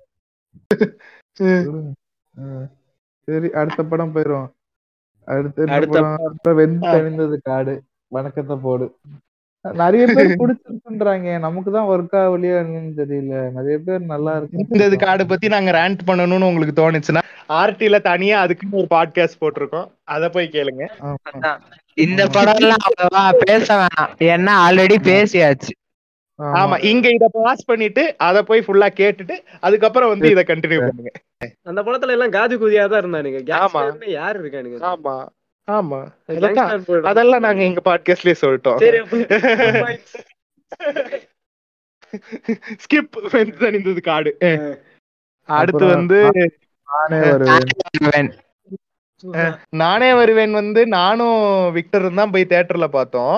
ம். 2.35 2.67
சரி 3.29 3.49
அடுத்த 3.53 3.83
படம் 3.85 4.15
போயிரும் 4.15 4.49
அடுத்த 5.31 6.53
வெந்து 6.61 6.87
தணிந்தது 6.95 7.37
காடு. 7.43 7.75
வணக்கத்தை 8.13 8.57
போடு. 8.67 8.87
நிறைய 9.65 10.05
பேர் 10.07 10.29
பிடிச்சிருக்குன்றாங்க. 10.43 11.39
நமக்கு 11.39 11.71
தான் 11.73 11.89
ஒர்க் 11.89 12.15
ஆகலையா 12.21 12.55
என்னன்னு 12.63 12.93
தெரியல. 13.01 13.35
நிறைய 13.57 13.77
பேர் 13.87 14.03
நல்லா 14.13 14.33
இருக்கு. 14.37 14.63
இந்த 14.65 14.87
இது 14.87 14.97
கார்டு 14.99 15.27
பத்தி 15.27 15.49
நாங்க 15.49 15.71
ரேண்ட் 15.79 16.07
பண்ணணும்னு 16.07 16.49
உங்களுக்கு 16.51 16.75
தோணுச்சுன்னா 16.81 17.23
ஆர்டில 17.61 18.01
தனியா 18.03 18.41
அதுக்குன்னு 18.41 18.79
ஒரு 18.81 18.89
பாட்காஸ்ட் 18.91 19.41
போட்டிருக்கோம். 19.43 19.89
அத 20.15 20.29
போய் 20.29 20.55
கேளுங்க. 20.57 20.85
இந்த 21.97 22.27
படம் 22.29 22.61
எல்லாம் 22.63 22.85
அவ்வளவா 22.89 23.23
பேச 23.45 23.67
வேணாம். 23.81 24.13
ஏன்னா 24.31 24.55
ஆல்ரெடி 24.67 24.97
பேசியாச்சு. 25.11 25.73
ஆமா. 26.61 26.77
இங்க 26.83 27.07
இத 27.11 27.27
பாஸ் 27.37 27.67
பண்ணிட்டு 27.67 28.03
அத 28.27 28.43
போய் 28.43 28.65
ஃபுல்லா 28.67 28.89
கேட்டுட்டு 29.01 29.37
அதுக்கப்புறம் 29.61 30.13
வந்து 30.13 30.29
இத 30.31 30.43
கண்டினியூ 30.51 30.81
பண்ணுங்க. 30.81 31.13
அந்த 31.67 31.81
படத்துல 31.83 32.15
எல்லாம் 32.17 32.35
காது 32.37 32.55
குதியா 32.59 32.85
தான் 32.87 33.03
இருந்தானுங்க. 33.03 33.41
ஆமா. 33.59 33.83
யாரு 34.15 34.39
இருக்கானுங்க? 34.43 34.79
ஆமா. 34.91 35.17
ஆமா. 35.69 36.01
அதெல்லாம் 37.11 37.45
நாங்க 37.47 37.63
எங்க 37.63 37.83
பாட்காஸ்ட்லயே 37.85 38.39
சொல்லிட்டோம். 38.43 38.79
ஸ்கிப் 42.83 43.17
தணிந்தது 43.63 44.01
காடு. 44.03 44.31
அடுத்து 45.49 45.85
வந்து 45.95 46.19
நானே 46.89 47.19
வருவேன். 47.27 47.67
வருவேன். 47.95 48.31
நானே 49.81 50.09
வருவேன் 50.13 50.53
வந்து 50.53 50.81
நானும் 50.95 51.39
விக்டரும் 51.77 52.21
தான் 52.21 52.33
போய் 52.35 52.51
தியேட்டர்ல 52.51 52.87
பார்த்தோம். 52.91 53.37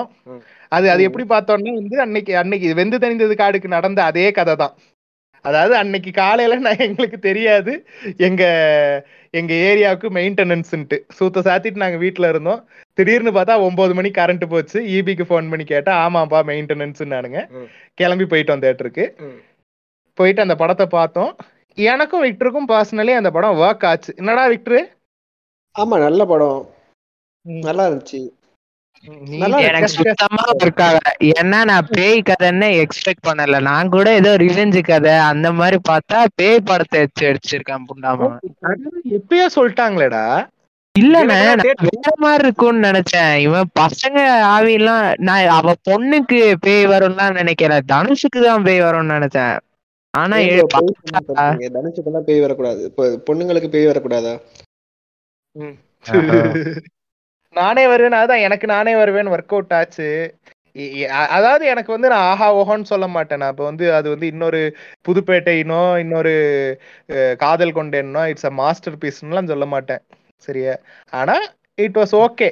அது 0.73 0.87
அது 0.89 1.01
எப்படி 1.03 1.25
பார்த்தோம்னா 1.29 1.73
வந்து 1.73 1.97
அன்னைக்கு 2.01 2.33
அன்னைக்கு 2.37 2.73
வெந்து 2.73 2.97
தணிந்தது 2.97 3.35
காடுக்கு 3.35 3.67
நடந்த 3.67 4.03
அதே 4.03 4.31
கதை 4.31 4.55
தான் 4.55 4.75
அதாவது 5.45 5.73
அன்னைக்கு 5.75 6.11
காலையில 6.11 6.57
நான் 6.57 6.83
எங்களுக்கு 6.85 7.19
தெரியாது. 7.19 7.71
எங்க 8.17 8.43
எங்க 9.33 9.53
ஏரியாவுக்கு 9.67 10.07
மெயின்டெனன்ஸ்ன்ட்டு. 10.09 10.97
சூத்த 11.17 11.43
சாத்திட்டு 11.43 11.83
நாங்க 11.83 11.97
வீட்ல 11.97 12.29
இருந்தோம். 12.29 12.61
திடீர்னு 12.97 13.31
பார்த்தா 13.31 13.55
ஒன்பது 13.61 13.93
மணிக்கு 13.93 14.19
கரண்ட் 14.21 14.45
போச்சு. 14.45 14.79
ஈபிக்கு 14.95 15.25
ஃபோன் 15.29 15.49
பண்ணி 15.49 15.63
கேட்டா 15.63 15.93
ஆமாப்பா 15.95 16.39
மெயின்டெனன்ஸ்னானுங்க 16.43 17.41
ம். 17.51 17.67
கிளம்பி 17.93 18.23
போயிட்டோம் 18.23 18.63
தேட்டருக்கு. 18.63 19.05
போயிட்டு 20.17 20.41
அந்த 20.41 20.55
படத்தை 20.55 20.87
பார்த்தோம். 20.87 21.31
எனக்கும் 21.77 22.23
விக்டருக்கும் 22.23 22.69
பர்சனலி 22.69 23.13
அந்த 23.17 23.31
படம் 23.31 23.59
ஒர்க் 23.59 23.85
ஆச்சு. 23.85 24.13
என்னடா 24.17 24.45
விக்டரு? 24.47 24.81
ஆமா 25.75 25.97
நல்ல 25.99 26.25
படம். 26.25 26.59
நல்லா 27.63 27.85
இருந்துச்சு. 27.87 28.21
ஏன்னா 31.23 31.63
நான் 31.63 31.87
பேய் 31.91 32.21
கதைன்னு 32.29 32.85
எக்ஸ்பெக்ட் 32.85 33.27
பண்ணல. 33.27 33.61
நான் 33.61 33.89
கூட 33.89 34.13
ஏதோ 34.13 34.35
ரிவெஞ்சு 34.37 34.83
கதை 34.83 35.11
அந்த 35.11 35.53
மாதிரி 35.53 35.77
பார்த்தா 35.89 36.25
பேய் 36.35 36.59
படத்தை 36.59 37.07
அடிச்சிருக்கான் 37.21 37.83
புண்டாமா. 37.85 38.37
எப்பயோ 39.09 39.45
சொல்லிட்டாங்களேடா. 39.55 40.47
இல்லண்ணே 40.99 41.57
வேற 41.81 42.13
மாதிரி 42.15 42.43
இருக்கும்னு 42.43 42.87
நினைச்சேன். 42.87 43.37
இவன் 43.37 43.69
பசங்க 43.79 44.19
ஆவிலாம் 44.43 45.17
நான் 45.17 45.47
அவ 45.47 45.73
பொண்ணுக்கு 45.89 46.53
பேய் 46.59 46.87
வரும்லாம் 46.87 47.33
நினைக்கல 47.33 47.79
தனுஷுக்கு 47.91 48.43
தான் 48.43 48.63
பேய் 48.63 48.81
வரும்னு 48.81 49.13
நினைச்சேன். 49.17 49.59
ஆனா 50.09 50.37
ஏ- 50.37 50.59
பொய் 52.25 52.39
வரக்கூடாது. 52.39 52.93
பொண்ணுங்களுக்கு 52.97 53.67
பேய் 53.67 53.87
வரக்கூடாதா? 53.87 54.39
நானே 57.55 57.83
வருவேன் 57.87 58.17
அதான் 58.19 58.45
எனக்கு 58.47 58.67
நானே 58.69 58.93
வருவேன் 58.95 59.31
ஒர்க் 59.33 59.53
அவுட் 59.53 59.75
ஆச்சு. 59.77 60.07
அதாவது 61.33 61.63
எனக்கு 61.67 61.91
வந்து 61.91 62.09
நான் 62.09 62.27
ஆஹா 62.29 62.47
ஓஹோன்னு 62.59 62.91
சொல்ல 62.91 63.07
மாட்டேன். 63.15 63.41
நான் 63.41 63.53
இப்போ 63.53 63.65
வந்து 63.69 63.85
அது 63.97 64.07
வந்து 64.09 64.27
இன்னொரு 64.33 64.61
புதுப்பேட்டைனோ 65.07 65.81
இன்னொரு 66.03 66.33
காதல் 67.43 67.77
கொண்டேனோ 67.77 68.23
இட்ஸ் 68.31 68.49
அ 68.49 68.55
மாஸ்டர் 68.61 68.97
பீஸ்லாம் 69.01 69.51
சொல்ல 69.51 69.67
மாட்டேன். 69.73 70.01
சரியா? 70.47 70.73
ஆனா 71.13 71.35
இட் 71.77 71.97
வாஸ் 71.99 72.15
ஓகே 72.21 72.49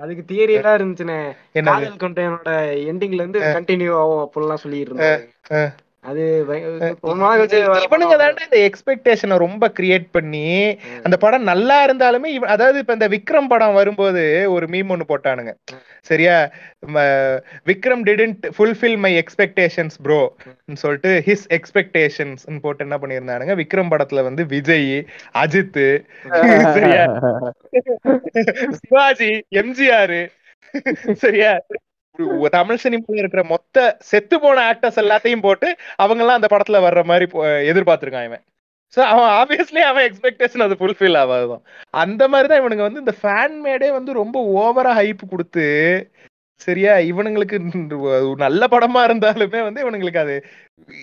அதுக்கு 0.00 0.22
தியரி 0.28 0.54
எல்லாம் 0.58 0.76
இருந்துச்சுனே 0.78 1.16
என்னது? 1.54 1.70
காதல் 1.70 2.02
கொண்டையனோட 2.02 2.50
எண்டிங்ல 2.90 3.22
இருந்து 3.22 3.40
கண்டினியூ 3.56 3.92
ஆகும் 3.98 4.22
அப்படிலாம் 4.24 4.62
சொல்லிட்டு 4.62 4.90
இருந்தாங்க 4.90 5.26
அஹ். 5.54 5.72
அது 6.10 6.22
இவனுங்க. 6.42 8.14
தாண்டா 8.22 8.44
இந்த 8.46 8.58
எக்ஸ்பெக்டேஷனை 8.68 9.36
ரொம்ப 9.42 9.64
கிரியேட் 9.76 10.06
பண்ணி. 10.16 10.46
அந்த 11.06 11.16
படம் 11.24 11.46
நல்லா 11.50 11.76
இருந்தாலுமே 11.86 12.30
அதாவது 12.54 12.78
இப்ப 12.82 12.96
இந்த 12.98 13.08
விக்ரம் 13.14 13.50
படம் 13.52 13.76
வரும்போது 13.78 14.22
ஒரு 14.54 14.66
மீம் 14.72 14.90
ஒன்னு 14.94 15.04
போட்டானுங்க. 15.10 15.52
சரியா? 16.10 16.36
Vikram 17.70 18.02
didn't 18.08 18.48
fulfil 18.56 18.98
my 19.04 19.12
expectations 19.22 19.96
bro 20.06 20.20
சொல்லிட்டு 20.82 21.12
ஹிஸ் 21.28 21.46
எக்ஸ்பெக்டேஷன்ஸ் 21.58 22.44
போட்டு 22.66 22.84
என்ன 22.86 22.98
பண்ணியிருந்தானுங்க? 23.04 23.56
விக்ரம் 23.62 23.92
படத்துல 23.94 24.24
வந்து 24.28 24.44
விஜய் 24.54 24.90
அஜித் 25.44 25.80
சரியா? 26.78 27.04
சிவாஜி 28.82 29.32
எம்ஜிஆர் 29.62 30.18
சரியா? 31.24 31.54
தமிழ் 32.52 32.82
சினிமால 32.82 33.16
இருக்கிற 33.16 33.42
மொத்த 33.44 33.76
செத்து 34.00 34.40
போன 34.40 34.72
ஆக்டர்ஸ் 34.72 35.02
எல்லாத்தையும் 35.02 35.40
போட்டு 35.40 35.68
அவங்க 35.96 36.22
எல்லாம் 36.22 36.38
அந்த 36.40 36.48
படத்துல 36.50 36.80
வர்ற 36.82 37.04
மாதிரி 37.04 37.26
எதிர்பார்த்திருக்கான் 37.70 38.24
இவன். 38.24 38.42
சோ 38.96 39.00
அவன் 39.02 39.30
ஆப்வியஸ்லி 39.32 39.80
அவன் 39.80 40.04
எக்ஸ்பெக்டேஷன் 40.04 40.62
அது 40.62 40.74
ஃபுல்ஃபில் 40.74 41.18
ஆகாதுதான் 41.18 41.62
அந்த 41.94 42.28
மாதிரி 42.28 42.48
தான் 42.48 42.60
இவனுங்க 42.62 42.82
வந்து 42.82 42.98
இந்த 42.98 43.14
ஃபேன் 43.22 43.56
மேடே 43.64 43.92
வந்து 43.92 44.12
ரொம்ப 44.12 44.38
ஓவரா 44.58 44.92
ஹைப் 44.94 45.22
கொடுத்து 45.30 45.66
சரியா 46.62 46.94
இவனுங்களுக்கு 46.94 48.36
நல்ல 48.36 48.66
படமா 48.70 49.08
இருந்தாலுமே 49.08 49.62
வந்து 49.62 49.90
இவனுங்களுக்கு 49.90 50.18
அது 50.18 50.44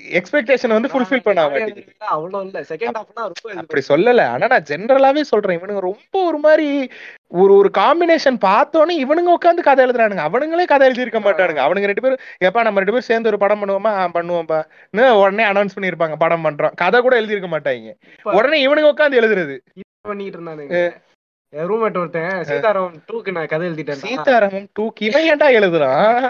எக்ஸ்பெக்டேஷன் 0.10 0.68
வந்து 0.68 0.88
ஃபுல்ஃபில் 0.88 1.22
பண்ண 1.24 1.42
மாட்டேங்குது. 1.42 1.86
அவ்வளவு 1.98 2.44
இல்ல. 2.44 2.62
செகண்ட் 2.62 3.02
ஹாஃப்னா 3.02 3.32
ரொம்ப 3.34 3.52
இது 3.52 3.60
அப்படி 3.60 3.82
சொல்லல. 3.88 4.22
ஆனா 4.22 4.48
நான் 4.48 4.64
ஜென்ரலாவே 4.70 5.22
சொல்றேன். 5.22 5.60
இவனுங்க 5.60 5.80
ரொம்ப 5.80 6.26
ஒரு 6.26 6.38
மாதிரி 6.38 6.90
ஒரு 7.28 7.54
ஒரு 7.56 7.72
காம்பினேஷன் 7.78 8.38
பார்த்தோன்னே 8.46 9.06
இவனுங்க 9.06 9.34
உட்காந்து 9.40 9.62
கதை 9.62 9.86
எழுதுறானுங்க. 9.86 10.28
அவனுங்களே 10.32 10.66
கதை 10.66 10.90
எழுதியிருக்க 10.90 11.20
மாட்டானுங்க. 11.20 11.62
அவனுங்க 11.66 11.86
ரெண்டு 11.86 12.02
பேரும் 12.02 12.18
எப்பா 12.46 12.64
நம்ம 12.64 12.82
ரெண்டு 12.82 12.86
பேரும் 12.86 13.02
சேர்ந்து 13.02 13.28
ஒரு 13.28 13.38
படம் 13.38 13.66
பண்ணுவோமா? 13.66 14.64
இன்னும் 14.92 15.16
உடனே 15.16 15.44
அனௌன்ஸ் 15.44 15.80
பண்ணிருப்பாங்க 15.80 16.16
படம் 16.20 16.46
பண்றோம். 16.46 16.72
கதை 16.76 17.02
கூட 17.02 17.22
எழுதியிருக்க 17.22 17.48
மாட்டாங்க. 17.48 17.94
இப்ப- 18.18 18.32
உடனே 18.32 18.68
இவனுங்க 18.68 18.94
உட்காந்து 18.96 19.18
எழுதுறது. 19.24 19.58
பண்ணிட்டு 20.02 20.40
இருந்தானுங்க. 20.40 21.08
ரூம்மேட் 21.54 21.98
ஒருத்தன் 21.98 22.42
சீதாராம் 22.50 22.98
டூக்கு 23.08 23.32
நான் 23.32 23.46
கதை 23.46 23.70
எழுதிட்டேன் 23.70 24.02
சீதாராமம் 24.02 24.68
டூக்கு 24.80 25.06
இவன் 25.08 25.24
ஏன்டா 25.30 25.48
எழுதுறான்? 25.60 26.28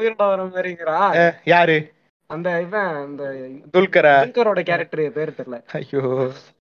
உயிரிட 0.00 0.16
வர 0.16 0.42
மாதிரிங்கிறான் 0.44 1.32
யாரு? 1.44 1.76
அந்த 2.26 2.60
இவன் 2.60 2.94
அந்த 3.04 3.22
துல்கரா. 3.72 4.12
துல்கரோட 4.24 4.60
கேரக்டர் 4.62 5.12
பேர் 5.12 5.34
தெரியல. 5.38 5.58
ஐயோ. 5.72 6.02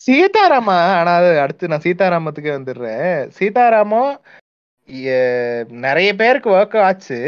சீதாராமா? 0.07 0.79
ஆனா 0.99 1.17
அது 1.17 1.41
அடுத்து 1.41 1.69
நான் 1.69 1.85
சீதாராமத்துக்கு 1.85 2.51
வந்துடுறேன். 2.59 3.27
சீதாராமம் 3.29 4.21
நிறைய 5.83 6.11
பேருக்கு 6.17 6.49
ஒர்க் 6.51 6.77
ஆச்சு. 6.85 7.19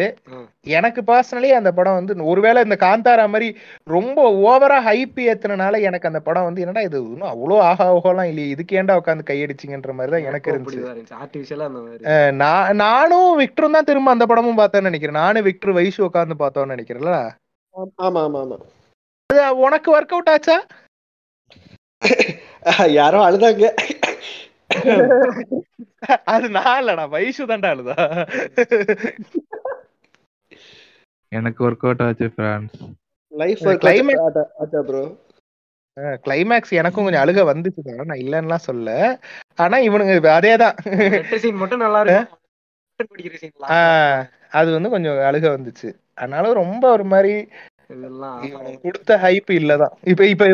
எனக்கு 0.73 1.01
பர்சனலி 1.03 1.49
அந்த 1.59 1.71
படம் 1.73 1.97
வந்து 1.99 2.15
ஒருவேளை 2.31 2.61
இந்த 2.67 2.77
காந்தாரா 2.83 3.25
மாதிரி 3.33 3.49
ரொம்ப 3.87 4.19
ஓவரா 4.45 4.79
ஹைப் 4.87 5.19
ஏத்துனனால 5.27 5.81
எனக்கு 5.89 6.11
அந்த 6.11 6.21
படம் 6.27 6.47
வந்து 6.49 6.63
என்னடா 6.65 6.83
இது 6.89 6.99
இன்னும் 7.07 7.33
அவ்வளோ 7.33 7.57
ஆஹா 7.69 7.87
ஓஹோலாம் 7.97 8.31
இல்லையே 8.31 8.53
இதுக்கு 8.55 8.79
ஏன்டா 8.81 8.97
உட்காந்து 9.01 9.29
கையடிச்சிங்கன்ற 9.31 9.95
மாதிரி 9.99 10.15
தான் 10.15 10.29
எனக்கு 10.31 10.51
இருந்துச்சு. 10.53 10.83
நான் 12.43 12.77
நானும் 12.85 13.31
விக்டரும் 13.43 13.77
தான் 13.77 13.89
திரும்ப 13.91 14.15
அந்த 14.15 14.27
படமும் 14.33 14.61
பார்த்தேன்னு 14.61 14.91
நினைக்கிறேன். 14.91 15.21
நானும் 15.23 15.49
விக்டர் 15.49 15.77
வைஷு 15.79 16.01
உட்காந்து 16.09 16.37
பார்த்தோம்னு 16.43 16.77
நினைக்கிறேன்ல. 16.77 17.15
ஆமா 17.99 18.23
ஆமா 18.23 18.41
ஆமா 18.43 18.59
அது 19.31 19.43
உனக்கு 19.67 19.89
ஒர்க் 19.97 20.15
அவுட் 20.15 20.33
ஆச்சா? 20.33 20.57
யாரோ 22.97 23.19
அழுதாங்க. 23.27 23.67
அது 26.33 26.47
நான் 26.57 26.79
இல்லடா 26.81 27.05
வைஷு 27.13 27.43
தான்டா 27.51 27.71
அழுதா. 27.75 27.97
எனக்கு 31.33 31.61
ஒர்க் 31.67 31.85
அவுட் 31.87 32.05
ஆச்சு 32.07 32.27
ஃப்ரெண்ட்ஸ் 32.35 32.81
லைஃப் 33.33 33.63
Climate- 33.85 34.23
ஆச்சா 34.63 34.81
ப்ரோ 34.89 35.03
கிளைமேக்ஸ் 36.25 36.73
எனக்கும் 36.73 37.07
கொஞ்சம் 37.07 37.23
அழுக 37.23 37.41
வந்துச்சு 37.49 37.81
தான் 37.89 38.11
நான் 38.11 38.23
இல்லைன்னுலாம் 38.23 38.67
சொல்ல 38.69 38.91
ஆனா 39.59 39.77
இவனுங்க 39.89 40.13
அதேதான். 40.37 40.77
ரெட்டு 41.17 41.39
சீன் 41.43 41.61
மட்டும் 41.63 41.83
நல்லா 41.85 42.01
ஆஹ் 43.77 44.23
அது 44.53 44.69
வந்து 44.73 44.89
கொஞ்சம் 44.91 45.19
அழுக 45.29 45.47
வந்துச்சு. 45.49 45.89
அதனால 46.15 46.53
ரொம்ப 46.55 46.85
ஒரு 46.91 47.05
மாதிரி 47.05 47.35
இதெல்லாம் 47.93 48.41
கொடுத்த 48.83 49.17
ஹைப் 49.17 49.51
இல்லதான். 49.51 49.95
இப்ப 50.03 50.27
இப்ப 50.27 50.45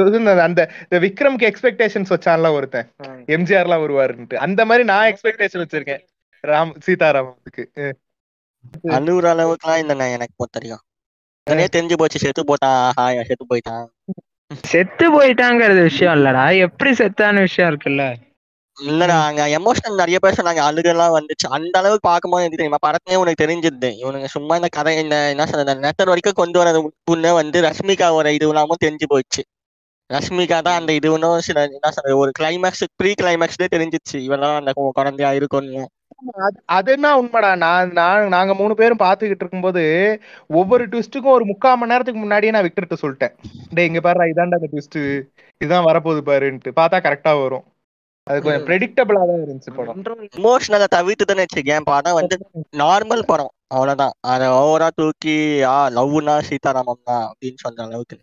அந்த 0.42 0.62
இந்த 0.82 0.98
விக்ரம்க்கு 1.06 1.46
எக்ஸ்பெக்டேஷன்ஸ் 1.50 2.12
வச்சான்ல 2.14 2.50
ஒருத்தன். 2.52 2.88
எம்ஜிஆர்லாம் 3.26 3.82
வருவாருன்ட்டு 3.84 4.42
அந்த 4.46 4.64
மாதிரி 4.64 4.84
நான் 4.84 5.12
எக்ஸ்பெக்டேஷன் 5.12 5.64
வச்சிருக்கேன். 5.64 6.02
ராம் 6.44 6.74
சீதாராமத்துக்கு 6.86 7.64
அஹ் 7.76 7.96
அழுகுற 8.88 9.26
அளவுக்குலாம் 9.34 9.80
இல்லைண்ணா 9.82 10.12
எனக்கு 10.12 10.34
உடனே 11.46 11.66
தெரிஞ்சு 11.72 11.96
போச்சு 11.96 12.18
செத்து 12.18 12.42
போட்டான் 12.42 12.90
ஹாயா 13.00 13.22
செத்து 13.22 13.44
போயிட்டான். 13.46 13.84
செத்து 14.64 15.06
போயிட்டாங்கிறது 15.14 15.82
விஷயம் 15.82 16.14
இல்லடா. 16.14 16.58
எப்படி 16.58 16.90
செத்தான 16.92 17.38
விஷயம் 17.38 17.70
இருக்குல்ல. 17.70 18.04
இல்லடா 18.86 19.24
அங்க 19.24 19.46
எமோஷனல் 19.46 19.94
நிறைய 19.94 20.18
பேர் 20.18 20.40
சொன்னாங்க. 20.42 20.60
அழுகெல்லாம் 20.60 21.18
வந்துச்சு. 21.18 21.48
அந்த 21.48 21.78
அளவுக்கு 21.78 22.08
பார்க்கும்போது 22.08 22.44
எனக்கு 22.44 22.56
தெரியுமா 22.56 22.76
படத்தையே 22.86 23.14
உனக்கு 23.14 23.44
தெரிஞ்சிருது. 23.44 23.96
இவனுங்க 24.04 24.24
சும்மா 24.24 24.54
இந்த 24.54 24.68
கதை 24.70 24.98
இந்த 24.98 25.28
என்ன 25.28 25.46
சொல்றது 25.46 25.80
நெத்தர் 25.80 26.04
வரைக்கும் 26.04 26.32
கொண்டு 26.32 26.62
வரது 26.62 26.86
முன்னே 27.04 27.32
வந்து 27.32 27.62
ரஷ்மிகாவோட 27.62 28.28
இது 28.28 28.48
இல்லாம 28.48 28.74
தெரிஞ்சு 28.84 29.04
போயிடுச்சு 29.14 29.42
ரஷ்மிகா 30.12 30.62
தான் 30.62 30.78
அந்த 30.78 30.92
இது 30.92 31.12
ஒன்றும் 31.12 31.40
சில 31.40 31.60
என்ன 31.60 31.90
சொல்றது 31.90 32.16
ஒரு 32.16 32.30
கிளைமேக்ஸ் 32.38 32.84
ப்ரீ 32.96 33.12
கிளைமேக்ஸ்லேயே 33.22 33.66
தெரிஞ்சிச்சு. 33.72 34.12
இவெல்லாம் 34.12 34.56
அந்த 34.56 34.90
குழந்தையா 34.92 35.32
இருக்கும்னு. 35.32 35.88
அது- 36.38 36.62
அது 36.64 36.92
என்ன 36.92 37.22
உண்மைடா? 37.22 37.56
நான் 37.56 37.92
நான் 37.92 38.28
நாங்க 38.28 38.54
மூணு 38.54 38.74
பேரும் 38.74 38.98
பாத்துக்கிட்டு 38.98 39.40
இருக்கும்போது 39.40 40.20
ஒவ்வொரு 40.48 40.88
ட்விஸ்ட்டுக்கும் 40.88 41.24
ஒரு 41.24 41.44
முக்கால் 41.44 41.76
மணி 41.76 41.90
நேரத்துக்கு 41.90 42.20
முன்னாடியே 42.20 42.52
நான் 42.52 42.62
விக்டர்கிட்ட 42.62 42.96
சொல்லிட்டேன். 43.02 43.32
டேய் 43.70 43.86
இங்க 43.86 44.00
பாரு 44.00 44.20
இதான்டா 44.20 44.54
அந்த 44.54 44.68
ட்விஸ்ட் 44.72 45.22
இதுதான் 45.58 45.84
வரப்போகுது 45.84 46.20
பாருன்ட்டு. 46.26 46.72
பார்த்தா 46.76 46.98
கரெக்டா 46.98 47.42
வரும். 47.42 47.64
அது 48.28 48.38
கொஞ்சம் 48.44 48.66
ப்ரெடிக்டபிளா 48.68 49.22
தான் 49.28 49.42
இருந்துச்சு 49.42 49.72
படம். 49.76 50.00
இமோஷனலை 50.38 50.86
தவிர்த்துதானே 50.96 51.44
வச்சுக்கேன் 51.46 51.88
படம் 51.90 52.18
வந்து 52.18 52.36
நார்மல் 52.82 53.28
படம். 53.30 53.52
அவ்வளவுதான். 53.74 54.14
அதை 54.32 54.46
ஓவரா 54.58 54.88
தூக்கி 54.98 55.36
ஆ 55.70 55.78
லவ்னா 55.96 56.36
சீதாராமம் 56.48 57.06
தான் 57.10 57.24
அப்படின்னு 57.30 57.62
சொல்ற 57.64 57.86
அளவுக்கு. 57.86 58.16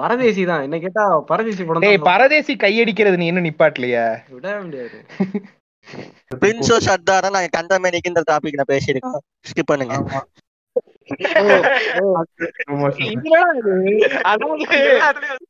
பரதேசி 0.00 0.42
தான். 0.50 0.62
என்ன 0.66 0.76
கேட்டா 0.84 1.02
பரதேசி 1.30 1.62
படம் 1.64 1.84
டேய் 1.84 1.96
தான் 1.96 2.06
பரதேசி 2.10 2.52
கையடிக்கிறது 2.64 3.20
நீ 3.22 3.26
இன்னும் 3.32 3.48
நிப்பாட்டலையா. 3.48 4.04
விட 4.36 4.54
முடியாது. 4.62 4.98
பிரின்ஸோ 6.42 6.76
சர்தாரா 6.86 7.28
நாங்க 7.34 7.50
கண்டமேனிக்கு 7.56 8.10
இந்த 8.10 8.22
டாபிக் 8.28 8.60
நான் 8.60 8.72
பேசியிருக்கோம் 8.72 9.20
ஸ்கிப் 9.50 9.70
பண்ணுங்க. 9.70 9.96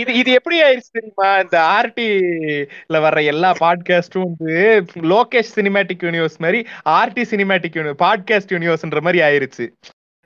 இது? 0.00 0.14
இது 0.14 0.30
எப்படி 0.32 0.56
ஆயிடுச்சு 0.62 0.96
தெரியுமா? 0.98 1.28
இந்த 1.38 1.58
ஆர்டில 1.76 3.02
வர்ற 3.06 3.24
எல்லா 3.24 3.52
பாட்காஸ்டும் 3.60 4.28
வந்து 4.28 4.84
லோகேஷ் 5.12 5.54
சினிமேட்டிக் 5.54 6.04
யூனிவர்ஸ் 6.08 6.38
மாதிரி 6.38 6.60
ஆர்டி 6.88 7.24
சினிமேட்டிக் 7.32 7.78
யூனிவர்ஸ் 7.78 8.02
பாட்காஸ்ட் 8.04 8.54
யூனிவர்ஸ்ன்ற 8.56 9.00
மாதிரி 9.00 9.20
ஆயிருச்சு. 9.28 9.66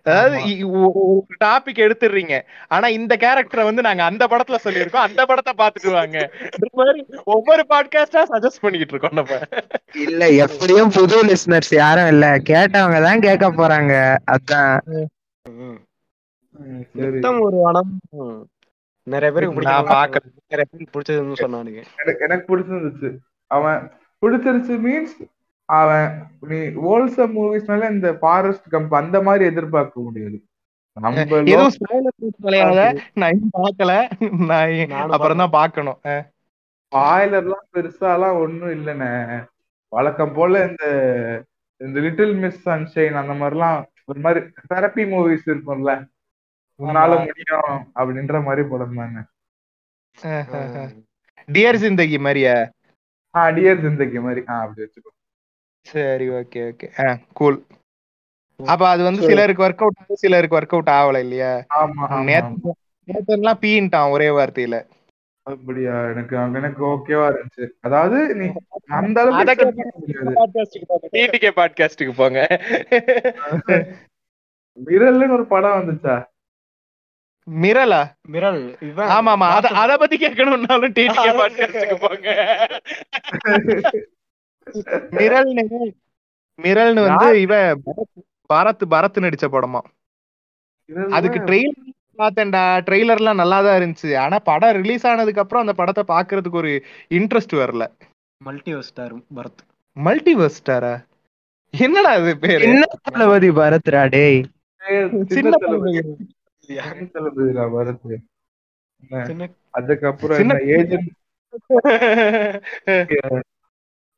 அதாவது 0.06 0.68
ஒரு 0.68 1.26
டாபிக் 1.44 1.80
எடுத்துடுறீங்க. 1.84 2.34
ஆனா 2.68 2.88
இந்த 2.88 3.16
கேரக்டரை 3.20 3.64
வந்து 3.64 3.82
நாங்க 3.82 4.04
அந்த 4.04 4.26
படத்துல 4.26 4.56
சொல்லியிருக்கோம். 4.64 5.06
அந்த 5.08 5.26
படத்தை 5.26 5.52
பாத்துட்டு 5.52 5.92
வாங்க 5.92 6.18
இந்த 6.42 6.66
மாதிரி 6.72 7.04
ஒவ்வொரு 7.24 7.62
பாட்காஸ்டா 7.68 8.22
சஜஸ்ட் 8.32 8.62
பண்ணிக்கிட்டு 8.64 8.94
இருக்கோம் 8.94 9.18
நம்ம. 9.20 9.38
இல்ல 9.94 10.28
எப்படியும் 10.28 10.90
புது 10.90 11.24
லிஸ்னர்ஸ் 11.24 11.74
யாரும் 11.74 12.06
இல்ல. 12.06 12.26
கேட்டவங்க 12.50 13.02
தான் 13.02 13.20
கேட்க 13.20 13.48
போறாங்க. 13.50 13.94
அதான். 14.34 14.76
ஒரு 17.40 17.58
நிறைய 19.04 19.38
பேருக்கு 19.38 19.60
நான் 19.62 20.08
பிடிக்கும். 20.08 20.32
நிறைய 20.48 20.64
பேருக்கு 20.70 21.00
பிடிச்சதுன்னு 21.00 21.46
சொன்னானுங்க. 21.46 21.84
எனக்கு 22.04 22.24
எனக்கு 22.28 22.58
பிடிச்சிருந்துச்சு. 22.58 23.16
அவன் 23.46 23.92
பிடிச்சிருச்சு 24.26 24.80
மீன்ஸ் 24.86 25.28
அவன் 25.64 26.22
நீ 26.40 26.56
ஹோல்சம் 26.56 27.32
மூவிஸ்னால 27.36 27.90
இந்த 27.90 28.12
ஃபாரஸ்ட் 28.12 28.74
கம்ப் 28.74 28.94
அந்த 28.94 29.22
மாதிரி 29.22 29.44
எதிர்பார்க்க 29.44 30.00
முடியாது. 30.00 30.44
அப்புறம் 35.08 35.36
தான் 35.36 35.50
பார்க்கணும். 35.50 35.98
அஹ் 36.04 36.32
ஸ்பாய்லர்லாம் 36.94 37.68
பெருசாலாம் 37.72 38.32
ஒண்ணும் 38.32 38.68
இல்லைண்ணே. 38.68 39.44
வழக்கம் 39.88 40.32
போல 40.32 40.66
இந்த 40.68 40.84
இந்த 41.76 42.00
லிட்டில் 42.00 42.34
மிஸ் 42.34 42.68
சன்ஷைன் 42.68 43.12
அந்த 43.12 43.32
மாதிரிலாம் 43.32 43.84
ஒரு 44.04 44.20
மாதிரி 44.20 44.46
தெரப்பி 44.74 45.08
மூவிஸ் 45.08 45.38
இருக்கும்ல. 45.44 46.06
உன்னால 46.80 47.12
முடியும் 47.18 47.68
அப்படின்ற 47.94 48.42
மாதிரி 48.42 48.62
படம் 48.68 48.96
டியர் 51.48 51.80
ஜிந்தகி 51.82 52.18
மாதிரியா? 52.18 52.54
ஆ 53.34 53.42
டியர் 53.48 53.82
ஜிந்தகி 53.84 54.20
மாதிரி. 54.20 54.42
ஆ 54.48 54.60
அப்படி 54.60 54.82
வச்சுக்கோ. 54.82 55.10
சரி 55.86 56.26
ஓகே 56.30 56.60
ஓகே. 56.70 56.86
ஆ 57.00 57.06
கூல் 57.32 57.58
அப்ப 58.60 58.88
அது 58.88 59.02
வந்து 59.02 59.22
சிலருக்கு 59.22 59.64
ஒர்க் 59.64 59.82
அவுட் 59.82 59.98
ஆகுது 60.00 60.16
சிலருக்கு 60.16 60.58
ஒர்க் 60.58 60.74
அவுட் 60.76 60.90
ஆகல 60.90 61.18
இல்லையா. 61.18 61.52
நேத்து 62.24 62.72
நேத்தெல்லாம் 63.08 63.62
பீன்ட்டான் 63.62 64.10
ஒரே 64.10 64.28
வார்த்தையில. 64.28 64.76
அப்படியா? 65.46 65.94
எனக்கு 66.10 66.34
எனக்கு 66.54 66.82
ஓகேவா 66.86 67.24
இருந்துச்சு. 67.30 67.64
அதாவது 67.80 68.18
நீ 68.34 68.46
அந்த 68.92 69.20
அளவுக்கு 69.20 69.66
பாட்காஸ்டுக்கு 71.56 72.14
போங்க. 72.16 72.40
விரல்னு 74.78 75.28
ஒரு 75.30 75.44
படம் 75.46 75.76
வந்துச்சா? 75.80 76.14
மிரலா 77.46 78.00
மிரல் 78.32 78.60
இவன் 78.86 79.10
ஆமா 79.14 79.32
ஆமா 79.34 79.46
அத 79.56 79.72
அத 79.80 79.96
பத்தி 79.96 80.16
கேட்கணும்னாலும் 80.18 80.94
டிடிகே 80.96 81.32
பாட்காஸ்டுக்கு 81.40 81.96
போங்க 82.04 82.28
மிரல்னு 85.18 85.64
மிரல்னு 86.58 87.02
வந்து 87.06 87.28
இவன் 87.44 87.82
பரத் 88.50 88.84
பரத் 88.90 89.18
நடிச்ச 89.22 89.46
படமா? 89.48 89.80
அதுக்கு 91.12 91.38
ட்ரெயிலர் 91.40 91.78
பார்த்தேன்டா. 92.18 92.62
ட்ரெய்லர்லாம் 92.86 93.40
நல்லா 93.40 93.58
தான் 93.62 93.76
இருந்துச்சு. 93.78 94.10
ஆனா 94.18 94.36
படம் 94.48 94.76
ரிலீஸ் 94.78 95.06
ஆனதுக்கு 95.10 95.42
அப்புறம் 95.42 95.64
அந்த 95.64 95.74
படத்தை 95.74 96.02
பாக்குறதுக்கு 96.10 96.60
ஒரு 96.62 96.72
இன்ட்ரெஸ்ட் 97.10 97.54
வரல. 97.60 97.84
Multiverse 98.40 98.90
star 98.90 99.14
Bharath. 99.36 99.62
மல்டிவர்ஸ் 99.96 100.58
ஸ்டாரா 100.60 100.94
என்னடா 101.74 102.10
அது 102.18 102.32
பேரு? 102.38 102.64
என்ன 102.66 102.84
தளபதி 103.06 103.50
பரத்ரா 103.58 104.02
டேய். 104.12 104.40
சின்ன 105.34 105.52
அதுக்கப்புறம் 109.70 110.38
என்ன 110.38 110.54
ஏஜென்ட் 110.76 111.10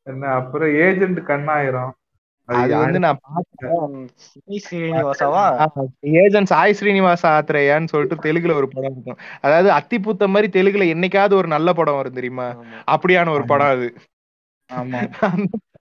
என்ன 0.02 0.26
அப்புறம் 0.26 0.74
ஏஜென்ட் 0.74 1.18
கண்ணாயிரம். 1.18 1.90
அது 2.44 2.74
யாரு- 2.74 2.78
வந்து 2.78 2.98
நான் 2.98 3.18
பார்த்தேன். 3.20 4.08
சினி 4.08 4.56
ஸ்ரீனிவாசாவா? 4.70 5.66
ஏஜென்ட் 6.00 6.46
சாய் 6.46 6.72
ஸ்ரீனிவாச 6.72 7.28
ஆத்ரேயான்னு 7.28 7.86
சொல்லிட்டு 7.86 8.32
தெலுங்குல 8.32 8.54
ஒரு 8.54 8.68
படம் 8.68 8.92
இருக்கும். 8.92 9.26
அதாவது 9.40 9.70
அத்திப்பூத்த 9.70 10.28
மாதிரி 10.28 10.60
தெலுங்குல 10.60 10.96
என்னைக்காவது 10.96 11.32
ஒரு 11.32 11.48
நல்ல 11.48 11.72
படம் 11.72 11.94
வரும் 11.94 12.12
தெரியுமா. 12.12 12.64
அப்படியான 12.90 13.30
ஒரு 13.30 13.44
படம் 13.44 13.66
அது. 13.66 13.94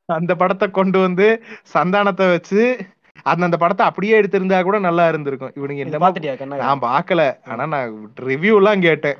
அந்த 0.05 0.35
படத்தை 0.35 0.71
கொண்டு 0.71 0.99
வந்து 0.99 1.43
சந்தானத்தை 1.73 2.29
வச்சு 2.29 2.77
அந்த 3.25 3.45
அந்த 3.45 3.57
படத்தை 3.57 3.85
அப்படியே 3.85 4.21
எடுத்திருந்தா 4.21 4.63
கூட 4.63 4.79
நல்லா 4.79 5.07
இருந்திருக்கும். 5.07 5.51
இவனுங்க 5.55 5.79
இது 5.87 5.99
கண்ணா? 6.37 6.55
நான் 6.55 6.79
பார்க்கல. 6.79 7.37
ஆனா 7.45 7.65
நான் 7.65 8.11
ரிவ்யூ 8.21 8.55
எல்லாம் 8.55 8.81
கேட்டேன். 8.81 9.15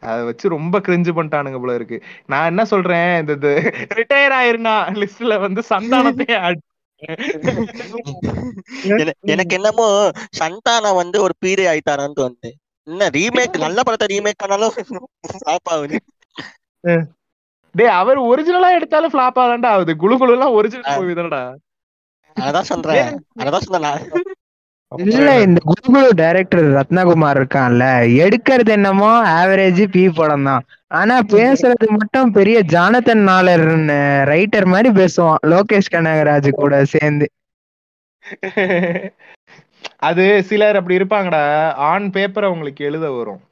அதை 0.00 0.24
வச்சு 0.24 0.48
ரொம்ப 0.48 0.78
கிரிஞ்சு 0.78 1.10
பண்ணிட்டானுங்க 1.12 1.60
போல 1.60 1.74
இருக்கு. 1.74 2.02
நான் 2.26 2.46
என்ன 2.46 2.64
சொல்றேன்? 2.64 3.18
இந்த 3.18 3.34
ரிட்டையர் 3.94 4.32
ஆயிருந்தா 4.32 4.76
லிஸ்ட்ல 4.94 5.40
வந்து 5.40 5.62
சந்தானத்தையே 5.70 6.54
என- 8.82 9.12
எனக்கு 9.20 9.54
என்னமோ 9.54 10.10
சந்தானா 10.38 10.94
வந்து 10.94 11.22
ஒரு 11.22 11.32
பீரி 11.38 11.64
ஆயிட்டாரான்னு 11.66 12.12
தோணுது. 12.20 12.50
என்ன 12.82 13.08
ரீமேக் 13.08 13.58
நல்ல 13.58 13.82
படத்தை 13.82 14.18
ரீமேக் 14.18 14.32
பண்ணாலும் 14.36 14.72
டேய் 17.70 17.86
அவர் 17.86 18.20
ஒரிஜினலா 18.20 18.70
எடுத்தாலும் 18.70 19.12
ஃபிளாப் 19.12 19.38
ஆதான்டா 19.38 19.66
ஆகுது 19.66 19.94
குளு 19.94 20.16
குளு 20.16 20.30
எல்லாம் 20.30 20.52
ஒரிஜினல் 20.52 20.98
மூவி 20.98 21.12
தானடா. 21.12 21.54
அதான் 22.36 22.70
சொல்றேன். 22.70 23.10
அதான் 23.44 23.64
சொன்னேன். 23.66 23.86
நான். 23.88 24.02
இல்ல 25.08 25.30
இந்த 25.40 25.60
குரு 25.64 26.00
டைரக்டர் 26.14 26.66
ரத்னகுமார் 26.76 27.38
இருக்கான்ல 27.38 27.84
எடுக்கிறது 28.24 28.68
என்னமோ 28.68 29.08
ஆவரேஜ் 29.38 29.82
பி 29.94 30.02
படம் 30.10 30.44
தான் 30.44 30.64
ஆனா 30.90 31.14
பேசுறது 31.32 31.86
மட்டும் 31.96 32.28
பெரிய 32.30 32.58
ஜானத்தன் 32.74 33.24
நாளர் 33.30 33.66
ரைட்டர் 34.32 34.66
மாதிரி 34.66 34.90
பேசுவான் 35.00 35.42
லோகேஷ் 35.52 35.92
கனகராஜ் 35.94 36.48
கூட 36.60 36.84
சேர்ந்து. 36.94 37.26
அது 40.00 40.24
சிலர் 40.42 40.76
அப்படி 40.76 40.98
இருப்பாங்கடா 40.98 41.42
ஆன் 41.90 42.06
பேப்பர் 42.10 42.44
அவங்களுக்கு 42.44 42.84
எழுத 42.84 43.10
வரும். 43.10 43.42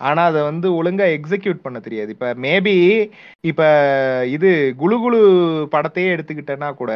ஆனா 0.00 0.24
அதை 0.24 0.42
வந்து 0.42 0.68
ஒழுங்கா 0.72 1.06
எக்ஸிக்யூட் 1.16 1.64
பண்ண 1.64 1.78
தெரியாது. 1.80 2.10
இப்ப 2.10 2.28
மேபி 2.44 2.74
இப்ப 3.44 3.62
இது 4.26 4.50
குளு 4.82 4.96
படத்தையே 5.74 6.08
எடுத்துக்கிட்டேன்னா 6.14 6.74
கூட 6.74 6.92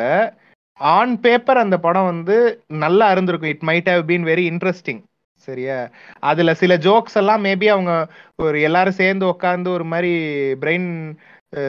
ஆன் 0.79 1.21
பேப்பர் 1.21 1.57
அந்த 1.57 1.79
படம் 1.79 2.05
வந்து 2.05 2.65
நல்லா 2.69 3.11
இருந்திருக்கும். 3.11 3.51
It 3.51 3.89
might 3.89 3.91
have 3.91 4.11
been 4.11 4.25
very 4.25 4.51
interesting 4.53 5.03
சரியா? 5.35 5.89
அதுல 6.19 6.55
சில 6.55 6.77
ஜோக்ஸ் 6.77 7.15
எல்லாம் 7.15 7.45
மேபி 7.45 7.67
அவங்க 7.67 8.07
ஒரு 8.37 8.61
எல்லாரும் 8.61 8.93
சேர்ந்து 8.93 9.27
உட்காந்து 9.27 9.69
ஒரு 9.69 9.85
மாதிரி 9.85 10.13
பிரெயின் 10.53 11.17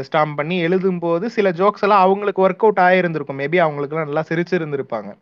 ஸ்டாம் 0.01 0.35
பண்ணி 0.35 0.57
எழுதும் 0.59 0.99
போது 0.99 1.29
சில 1.29 1.51
ஜோக்ஸ் 1.51 1.81
எல்லாம் 1.81 1.99
அவங்களுக்கு 1.99 2.49
ஒர்க் 2.49 2.57
அவுட் 2.57 2.77
ஆயிருந்திருக்கும். 2.77 3.41
மேபி 3.41 3.59
அவங்களுக்குலாம் 3.59 4.03
நல்லா 4.03 4.23
சிரிச்சிருந்திருப்பாங்க. 4.29 5.17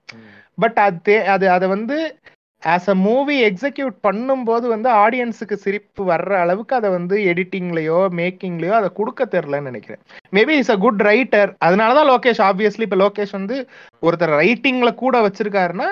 பட் 0.56 0.78
அது 0.78 1.20
தே- 1.20 1.26
அது 1.26 1.50
அதை 1.50 1.68
வந்து 1.68 2.20
ஆஸ் 2.64 2.88
அ 2.94 2.96
மூவி 3.08 3.36
எக்ஸிக்யூட் 3.48 3.96
பண்ணும்போது 4.08 4.66
வந்து 4.74 4.90
ஆடியன்ஸுக்கு 5.04 5.56
சிரிப்பு 5.64 6.04
வர்ற 6.12 6.32
அளவுக்கு 6.44 6.74
அதை 6.80 6.90
வந்து 6.98 7.16
எடிட்டிங்லயோ 7.32 8.00
மேக்கிங்லயோ 8.20 8.74
அதை 8.80 8.90
கொடுக்க 9.00 9.28
தெரிலன்னு 9.36 9.70
நினைக்கிறேன். 9.72 10.02
Maybe 10.38 10.56
is 10.62 10.74
a 10.76 10.78
good 10.86 11.04
writer 11.12 11.52
அதனாலதான் 11.68 12.10
லோகேஷ் 12.14 12.42
ஆப்வியஸ்லி 12.50 12.86
இப்போ 12.88 13.00
லோகேஷ் 13.06 13.38
வந்து 13.40 13.58
ஒருத்தர் 14.04 14.36
ரைட்டிங்ல 14.44 14.92
கூட 15.04 15.22
வச்சிருக்காருன்னா 15.28 15.90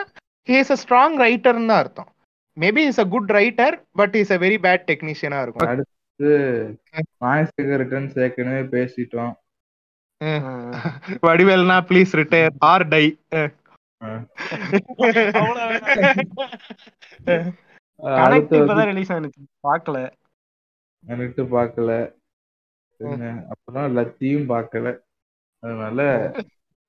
இஸ் 0.47 0.73
அ 0.75 0.79
ஸ்ட்ராங் 0.83 1.17
ரைட்டர்னு 1.25 1.69
தான் 1.71 1.81
அர்த்தம். 1.83 2.09
Maybe 2.57 2.83
is 2.91 3.01
a 3.05 3.07
good 3.15 3.31
writer 3.39 3.77
but 4.01 4.15
is 4.21 4.33
a 4.37 4.39
very 4.45 4.59
bad 4.67 4.87
டெக்னீஷியனா 4.91 5.41
இருக்கும். 5.45 5.85
நாய்ஸுக்கு 7.23 7.75
ரிட்டர்ன்ஸ் 7.83 8.17
ஏற்கனவே 8.25 8.63
பேசிட்டோம். 8.75 9.33
வடிவேல்னா 11.25 11.77
please 11.89 12.11
retire 12.19 12.53
or 12.71 12.83
die 12.91 13.05
release 18.85 19.11
எனக்கு 19.11 19.41
பார்க்கல. 19.67 19.97
என்ன, 22.99 23.45
அப்புறம் 23.49 23.97
லத்தியும் 23.97 24.51
பார்க்கல. 24.51 24.97
அதனால 25.63 25.99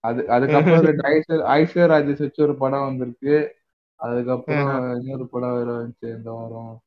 அது 0.04 0.28
அதுக்கப்புறம் 0.28 0.84
ஐஸ்வர் 1.10 1.42
ஐஸ்வர் 1.56 1.92
ராஜேஷ் 1.92 2.18
வச்சு 2.18 2.42
ஒரு 2.42 2.56
படம் 2.56 2.80
வந்திருக்கு. 2.80 3.56
அதுக்கப்புறம் 4.00 5.00
இன்னொரு 5.00 5.28
படம் 5.28 5.56
வேற 5.56 5.78
வந்துச்சு. 5.78 6.16
இந்த 6.16 6.30
வாரம். 6.30 6.80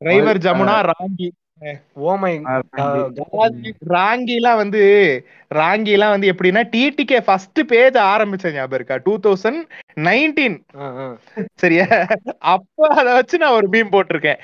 டிரைவர் 0.00 0.36
ஜமுனா 0.36 0.90
ராங்கி 0.90 1.30
ஓமை 2.10 2.32
ராங்கி. 2.78 3.70
ராங்கிலாம் 3.92 4.58
வந்து 4.62 4.82
ராங்கிலாம் 5.58 6.12
வந்து 6.14 6.30
எப்படின்னா 6.32 6.62
டிடிகே 6.72 7.18
ஃபர்ஸ்ட் 7.26 7.60
பேஜ் 7.70 7.96
ஆரம்பிச்ச 8.12 8.52
ஞாபகம் 8.56 8.78
இருக்கா? 8.78 8.96
டூ 9.06 9.12
தௌசண்ட் 9.26 9.60
நைன்டீன் 10.08 10.56
சரியா? 11.62 11.86
அப்ப 12.54 12.88
அத 12.98 13.06
வச்சு 13.18 13.40
நான் 13.42 13.56
ஒரு 13.58 13.68
பீம் 13.74 13.92
போட்டிருக்கேன். 13.94 14.40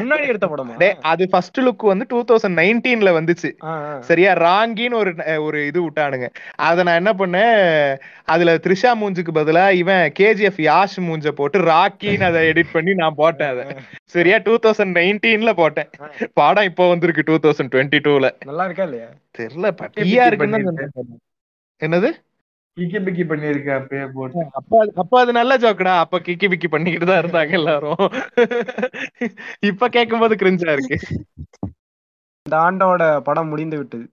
முன்னாடி 0.00 0.26
எடுத்த 0.32 0.48
படமா? 0.52 0.90
அது 1.12 1.26
ஃபர்ஸ்ட் 1.32 1.60
லுக் 1.60 1.84
வந்து 1.92 2.06
டூ 2.12 2.20
தௌசண்ட் 2.30 2.58
நைன்டீன்ல 2.62 3.12
வந்துச்சு. 3.18 3.50
சரியா? 4.10 4.32
ராங்கின்னு 4.46 5.00
ஒரு 5.02 5.14
ஒரு 5.46 5.60
இது 5.70 5.80
விட்டானுங்க. 5.86 6.28
அத 6.68 6.82
நான் 6.88 7.00
என்ன 7.02 7.14
பண்ணேன்? 7.22 7.58
அதுல 8.34 8.54
த்ரிஷா 8.66 8.92
மூஞ்சுக்கு 9.02 9.34
பதிலா 9.40 9.66
இவன் 9.82 10.04
கேஜிஎஃப் 10.20 10.62
யாஷ் 10.68 10.98
மூஞ்ச 11.08 11.34
போட்டு 11.40 11.58
ராக்கின்னு 11.72 12.28
அதை 12.30 12.44
எடிட் 12.52 12.74
பண்ணி 12.76 12.94
நான் 13.02 13.18
போட்டேன் 13.22 13.52
அதை. 13.54 13.66
சரியா? 14.16 14.38
டூ 14.46 14.56
தௌசண்ட் 14.66 14.96
நைன்டீன்ல 15.00 15.52
போட்டேன். 15.62 15.90
படம் 16.52 16.64
இப்போ 16.64 16.88
வந்திருக்கு 16.88 17.22
டூ 17.26 17.36
தௌசண்ட் 17.38 17.72
டுவெண்ட்டி 17.74 17.98
டூல 18.02 18.26
நல்லா 18.44 18.64
இருக்கா 18.64 18.82
இல்லையா? 18.82 19.08
தெரியல 19.38 19.68
பட்டியா 19.80 20.26
இருக்குன்னு. 20.26 21.18
என்னது? 21.82 22.10
கிக்கி 22.76 22.98
பிக்கி 23.06 23.24
பண்ணிருக்கேன் 23.30 23.78
அப்பயே 23.78 24.04
போட்டு. 24.12 24.42
அப்ப 24.52 24.84
அது- 24.84 24.94
அப்ப 24.94 25.20
அது 25.20 25.32
நல்ல 25.32 25.56
ஜோக்கடா 25.56 25.94
அப்ப 25.98 26.18
கிக்கி 26.18 26.46
பிக்கி 26.48 26.68
பண்ணிக்கிட்டு 26.68 27.06
தான் 27.06 27.22
இருந்தாங்க 27.22 27.50
எல்லாரும். 27.50 28.02
இப்ப 29.60 29.88
கேட்கும்போது 29.88 30.34
கிரிஞ்சா 30.34 30.72
இருக்கு. 30.72 30.96
இந்த 32.46 32.56
ஆண்டோட 32.58 33.02
படம் 33.20 33.48
முடிந்து 33.48 33.78
விட்டது. 33.78 34.06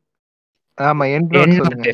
ஆமா 0.77 1.05
என்னோட 1.13 1.93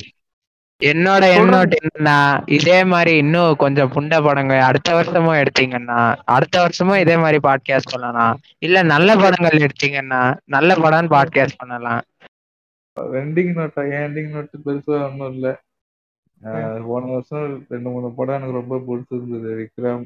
என்னோட 0.84 1.26
எண்ணோட்டு 1.40 1.76
என்னன்னா 1.84 2.50
இதே 2.52 2.84
மாதிரி 2.84 3.18
இன்னும் 3.18 3.56
கொஞ்சம் 3.56 3.92
புண்ட 3.92 4.24
படங்கள் 4.24 4.60
அடுத்த 4.60 4.94
வருஷமும் 4.94 5.36
எடுத்தீங்கன்னா 5.36 6.16
அடுத்த 6.26 6.60
வருஷமும் 6.60 6.98
இதே 6.98 7.18
மாதிரி 7.18 7.38
பாட்காஸ்ட் 7.44 7.92
பண்ணலாம். 7.92 8.40
இல்ல 8.60 8.84
நல்ல 8.84 9.16
படங்கள் 9.16 9.60
எடுத்தீங்கன்னா 9.60 10.38
நல்ல 10.46 10.76
படம் 10.76 11.10
பாட்காஸ்ட் 11.10 11.58
பண்ணலாம். 11.58 12.02
ரெண்டிங் 13.00 13.54
நோட்டா 13.58 13.84
எண்டிங் 14.02 14.30
நோட்டு 14.30 14.58
பெருசா 14.66 15.10
ஒன்றும் 15.10 15.34
இல்ல. 15.34 15.62
போன 16.88 17.06
வருஷம் 17.06 17.66
ரெண்டு 17.70 17.90
மூணு 17.90 18.12
படம் 18.12 18.36
எனக்கு 18.36 18.60
ரொம்ப 18.60 18.78
பிடிச்சிருந்தது. 18.78 19.50
விக்ரம். 19.62 20.04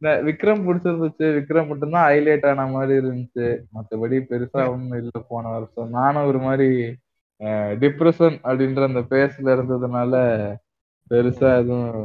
விக்ரம் 0.00 0.64
பிடிச்சிருந்துச்சு. 0.66 1.28
விக்ரம் 1.38 1.68
மட்டும்தான் 1.68 2.12
ஹைலைட் 2.12 2.48
ஆன 2.48 2.66
மாதிரி 2.66 3.06
இருந்துச்சு. 3.06 3.58
மத்தபடி 3.74 4.20
பெருசா 4.30 4.68
ஒண்ணும் 4.68 4.98
இல்ல 4.98 5.24
போன 5.28 5.48
வருஷம். 5.48 5.90
நானும் 5.90 6.26
ஒரு 6.26 6.38
மாதிரி 6.38 6.94
டிப்ரெஷன் 7.82 8.36
அப்படின்ற 8.48 8.82
அந்த 8.90 9.02
பேஸ்ல 9.12 9.54
இருந்ததுனால 9.56 10.14
பெருசா 11.10 11.48
எதுவும் 11.60 11.96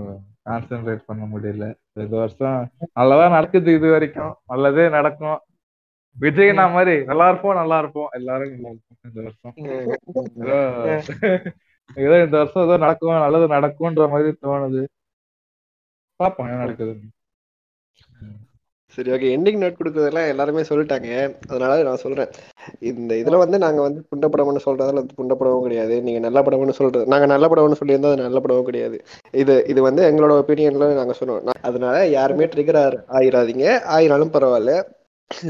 கான்சென்ட்ரேட் 0.49 1.07
பண்ண 1.09 1.23
முடியல. 1.33 1.65
இந்த 2.03 2.15
வருஷம் 2.17 2.59
நல்லதா 2.99 3.25
நடக்குது 3.29 3.73
இது 3.73 3.87
வரைக்கும். 3.91 4.33
நல்லதே 4.53 4.85
நடக்கும். 4.89 5.39
விஜய்னா 6.17 6.65
மாதிரி 6.75 6.93
நல்லா 7.09 7.25
இருப்போம் 7.29 7.59
நல்லா 7.61 7.77
இருப்போம். 7.79 8.09
எல்லாரும் 8.19 8.53
நல்லா 8.55 8.69
இருப்போம் 8.73 8.99
இந்த 9.07 9.19
வருஷம். 9.25 9.55
ஏதோ 12.05 12.15
இந்த 12.23 12.37
வருஷம் 12.37 12.65
ஏதோ 12.67 12.77
நடக்கும் 12.85 13.23
நல்லது 13.25 13.47
நடக்கும்ன்ற 13.55 14.05
மாதிரி 14.13 14.31
தோணுது. 14.45 14.83
பாப்போம் 16.19 16.47
என்ன 16.49 16.61
நடக்குதுன்னு. 16.65 17.07
சரி 18.97 19.11
ஓகே 19.11 19.27
எண்டிங் 19.35 19.59
நோட் 19.61 19.79
கொடுக்குறதெல்லாம் 19.79 20.27
எல்லாருமே 20.27 20.61
சொல்லிட்டாங்க. 20.61 21.09
அதனால 21.47 21.83
நான் 21.83 21.97
சொல்றேன். 21.97 22.29
இந்த 22.81 23.15
இதுல 23.15 23.37
வந்து 23.37 23.57
நாங்க 23.57 23.81
வந்து 23.81 24.05
புண்ட 24.09 24.25
படம்னு 24.27 24.63
சொல்றதால 24.65 25.01
அது 25.03 25.17
புண்ட 25.17 25.33
படமும் 25.33 25.61
கிடையாது. 25.61 26.01
நீங்க 26.01 26.19
நல்ல 26.19 26.41
படம்னு 26.41 26.77
சொல்றது 26.79 27.05
நாங்க 27.05 27.25
நல்ல 27.25 27.47
படம்னு 27.47 27.79
சொல்லியிருந்தா 27.81 28.11
அது 28.11 28.27
நல்ல 28.27 28.39
படமும் 28.39 28.65
கிடையாது. 28.65 28.97
இது 29.33 29.55
இது 29.67 29.81
வந்து 29.81 30.03
எங்களோட 30.03 30.33
ஒப்பீனியன்ல 30.41 30.87
நாங்க 30.93 31.15
சொன்னோம். 31.19 31.35
அதனால 31.61 32.07
யாருமே 32.09 32.45
ட்ரிகர் 32.45 32.81
ஆயிராதீங்க. 33.17 33.65
ஆயிராலும் 33.89 34.33
பரவாயில்ல. 34.35 34.73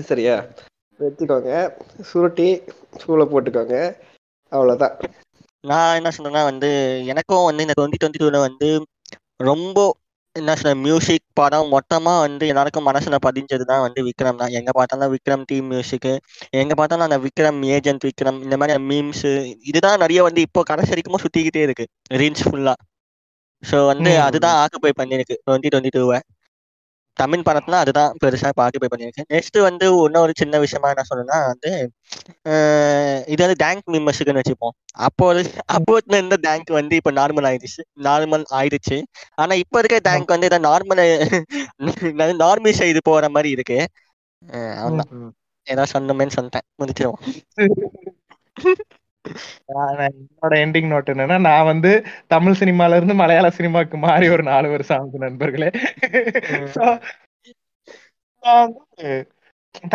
சரியா? 0.03 0.35
வச்சுக்கோங்க 0.99 1.51
சுருட்டி 2.03 2.47
சூளை 3.01 3.25
போட்டுக்கோங்க. 3.25 3.75
அவ்வளோதான் 4.51 4.95
நான் 5.63 5.95
என்ன 5.95 6.09
சொன்னேன்னா 6.17 6.43
வந்து 6.43 6.69
எனக்கும் 7.05 7.45
வந்து 7.45 7.63
இந்த 7.65 7.75
டுவெண்ட்டி 7.77 7.99
டுவெண்ட்டி 8.01 8.21
டூவில் 8.21 8.45
வந்து 8.47 8.69
ரொம்ப 9.39 9.79
என்ன 10.37 10.53
சொல்ற 10.55 10.73
மியூசிக் 10.83 11.25
படம் 11.33 11.71
மொத்தமா 11.73 12.13
வந்து 12.23 12.45
எல்லாருக்கும் 12.51 12.87
மனசுல 12.89 13.17
பதிஞ்சது 13.25 13.63
தான் 13.63 13.83
வந்து 13.85 13.99
விக்ரம் 14.07 14.39
தான். 14.41 14.53
எங்க 14.59 14.71
பார்த்தாலும் 14.77 15.11
விக்ரம் 15.15 15.45
டீம் 15.49 15.67
மியூசிக் 15.67 16.09
எங்க 16.61 16.73
பார்த்தாலும் 16.75 17.07
அந்த 17.07 17.19
விக்ரம் 17.25 17.59
ஏஜென்ட் 17.75 18.07
விக்ரம் 18.09 18.39
இந்த 18.45 18.57
மாதிரி 18.61 18.83
மீம்ஸ் 18.89 19.25
இதுதான் 19.69 20.01
நிறைய 20.03 20.21
வந்து 20.27 20.41
இப்போ 20.47 20.63
கடைசி 20.71 20.91
வரைக்கும் 20.93 21.23
சுத்திக்கிட்டே 21.25 21.63
இருக்கு 21.67 21.85
ரீல்ஸ் 22.21 22.45
ஃபுல்லா 22.47 22.75
ஸோ 23.63 23.77
வந்து. 23.91 24.11
அதுதான் 24.25 24.57
ஆக்குபை 24.63 24.91
பண்ணிருக்கு 24.99 25.35
டுவெண்ட்டி 25.45 25.69
டுவெண்ட்டி 25.73 25.93
டூவை 25.95 26.19
தமிழ் 27.17 27.39
படத்துல 27.39 27.71
அதுதான் 27.71 28.15
பெருசா 28.25 28.51
ஆக்குபை 28.61 28.87
பண்ணிருக்கு 28.95 29.21
நெக்ஸ்ட் 29.33 29.61
வந்து 29.61 30.03
இன்னொரு 30.03 30.31
சின்ன 30.35 30.59
விஷயமா 30.59 30.89
என்ன 30.89 31.03
சொல்லணும்னா 31.09 31.45
வந்து 31.45 31.91
இது 33.27 33.45
வந்து 33.45 33.55
டேங்க் 33.57 33.87
மெம்பர்ஸுக்குன்னு 33.89 34.41
வச்சுப்போம். 34.41 34.69
அப்போ 34.93 35.33
ஒரு- 35.33 35.57
அப்போ 35.65 35.99
இருந்த 36.07 36.37
டேங்க் 36.41 36.69
வந்து 36.69 36.95
இப்போ 36.95 37.11
நார்மல் 37.11 37.47
ஆயிடுச்சு. 37.49 37.81
நார்மல் 38.03 38.43
ஆயிடுச்சு. 38.51 39.03
ஆனா 39.35 39.55
இப்போ 39.55 39.79
இருக்க 39.79 40.09
டேங்க் 40.09 40.27
வந்து 40.27 40.45
இதை 40.45 40.59
நார்மல் 40.59 41.41
நார்மல் 42.15 42.71
செய்து 42.71 42.99
போற 43.03 43.29
மாதிரி 43.29 43.49
இருக்கு. 43.51 43.87
அஹ் 44.47 44.75
அவ்வளவுதான் 44.75 45.33
ஏதாவது 45.63 45.99
சொன்னமேன்னு 45.99 46.31
சொல்லிட்டேன். 46.35 46.65
முடிச்சிருவோம். 46.79 47.75
என்னோட 49.73 50.55
எண்டிங் 50.63 50.89
நோட் 50.93 51.09
என்னன்னா 51.13 51.39
நான் 51.39 51.65
வந்து 51.65 52.03
தமிழ் 52.27 52.55
சினிமால 52.59 52.95
இருந்து 52.95 53.13
மலையாள 53.13 53.47
சினிமாக்கு 53.57 53.97
மாறி 53.97 54.29
ஒரு 54.29 54.43
நாலு 54.43 54.69
வருஷம் 54.69 54.99
ஆகுது 54.99 55.17
நண்பர்களே. 55.17 55.69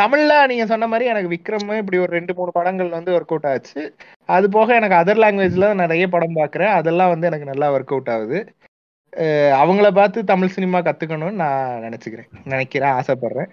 தமிழ்ல 0.01 0.47
நீங்க 0.47 0.67
சொன்ன 0.67 0.87
மாதிரி 0.87 1.09
எனக்கு 1.09 1.31
விக்ரம் 1.31 1.77
இப்படி 1.77 1.99
ஒரு 1.99 2.13
ரெண்டு 2.13 2.35
மூணு 2.35 2.53
படங்கள் 2.53 2.89
வந்து 2.89 3.13
ஒர்க் 3.13 3.31
அவுட் 3.33 3.45
ஆச்சு. 3.45 3.95
அது 4.27 4.49
போக 4.49 4.75
எனக்கு 4.75 4.97
அதர் 4.97 5.17
லாங்குவேஜ்ல 5.17 5.75
நிறைய 5.75 6.09
படம் 6.09 6.37
பார்க்குறேன் 6.37 6.75
அதெல்லாம் 6.81 7.09
வந்து 7.09 7.27
எனக்கு 7.27 7.47
நல்லா 7.47 7.73
ஒர்க் 7.73 7.93
அவுட் 7.95 8.09
ஆகுது. 8.09 8.39
அஹ் 9.17 9.53
அவங்கள 9.63 9.91
பார்த்து 9.91 10.25
தமிழ் 10.25 10.49
சினிமா 10.49 10.79
கத்துக்கணும்னு 10.79 11.33
நான் 11.33 11.83
நினைச்சுக்கிறேன். 11.83 12.29
நினைக்கிறேன் 12.45 12.91
ஆசைப்படுறேன். 12.91 13.51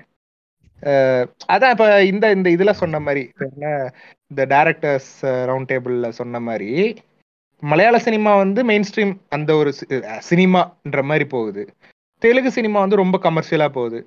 அதான் 1.47 1.69
இப்ப 1.69 2.03
இந்த 2.03 2.31
இந்த 2.31 2.49
இதுல 2.49 2.71
சொன்ன 2.71 2.99
மாதிரி 2.99 3.31
இந்த 4.31 4.43
டேரக்டர்ஸ் 4.55 5.13
ரவுண்ட் 5.49 5.69
டேபிளில் 5.71 6.17
சொன்ன 6.19 6.39
மாதிரி 6.47 6.71
மலையாள 7.63 7.97
சினிமா 8.07 8.31
வந்து 8.35 8.61
மெயின் 8.63 8.85
ஸ்ட்ரீம் 8.89 9.13
அந்த 9.29 9.51
ஒரு 9.55 9.71
சினிமான்ற 10.29 10.99
மாதிரி 11.03 11.25
போகுது. 11.27 11.63
தெலுங்கு 12.21 12.51
சினிமா 12.51 12.79
வந்து 12.79 13.01
ரொம்ப 13.01 13.17
கமர்ஷியலாக 13.23 13.71
போகுது. 13.77 13.99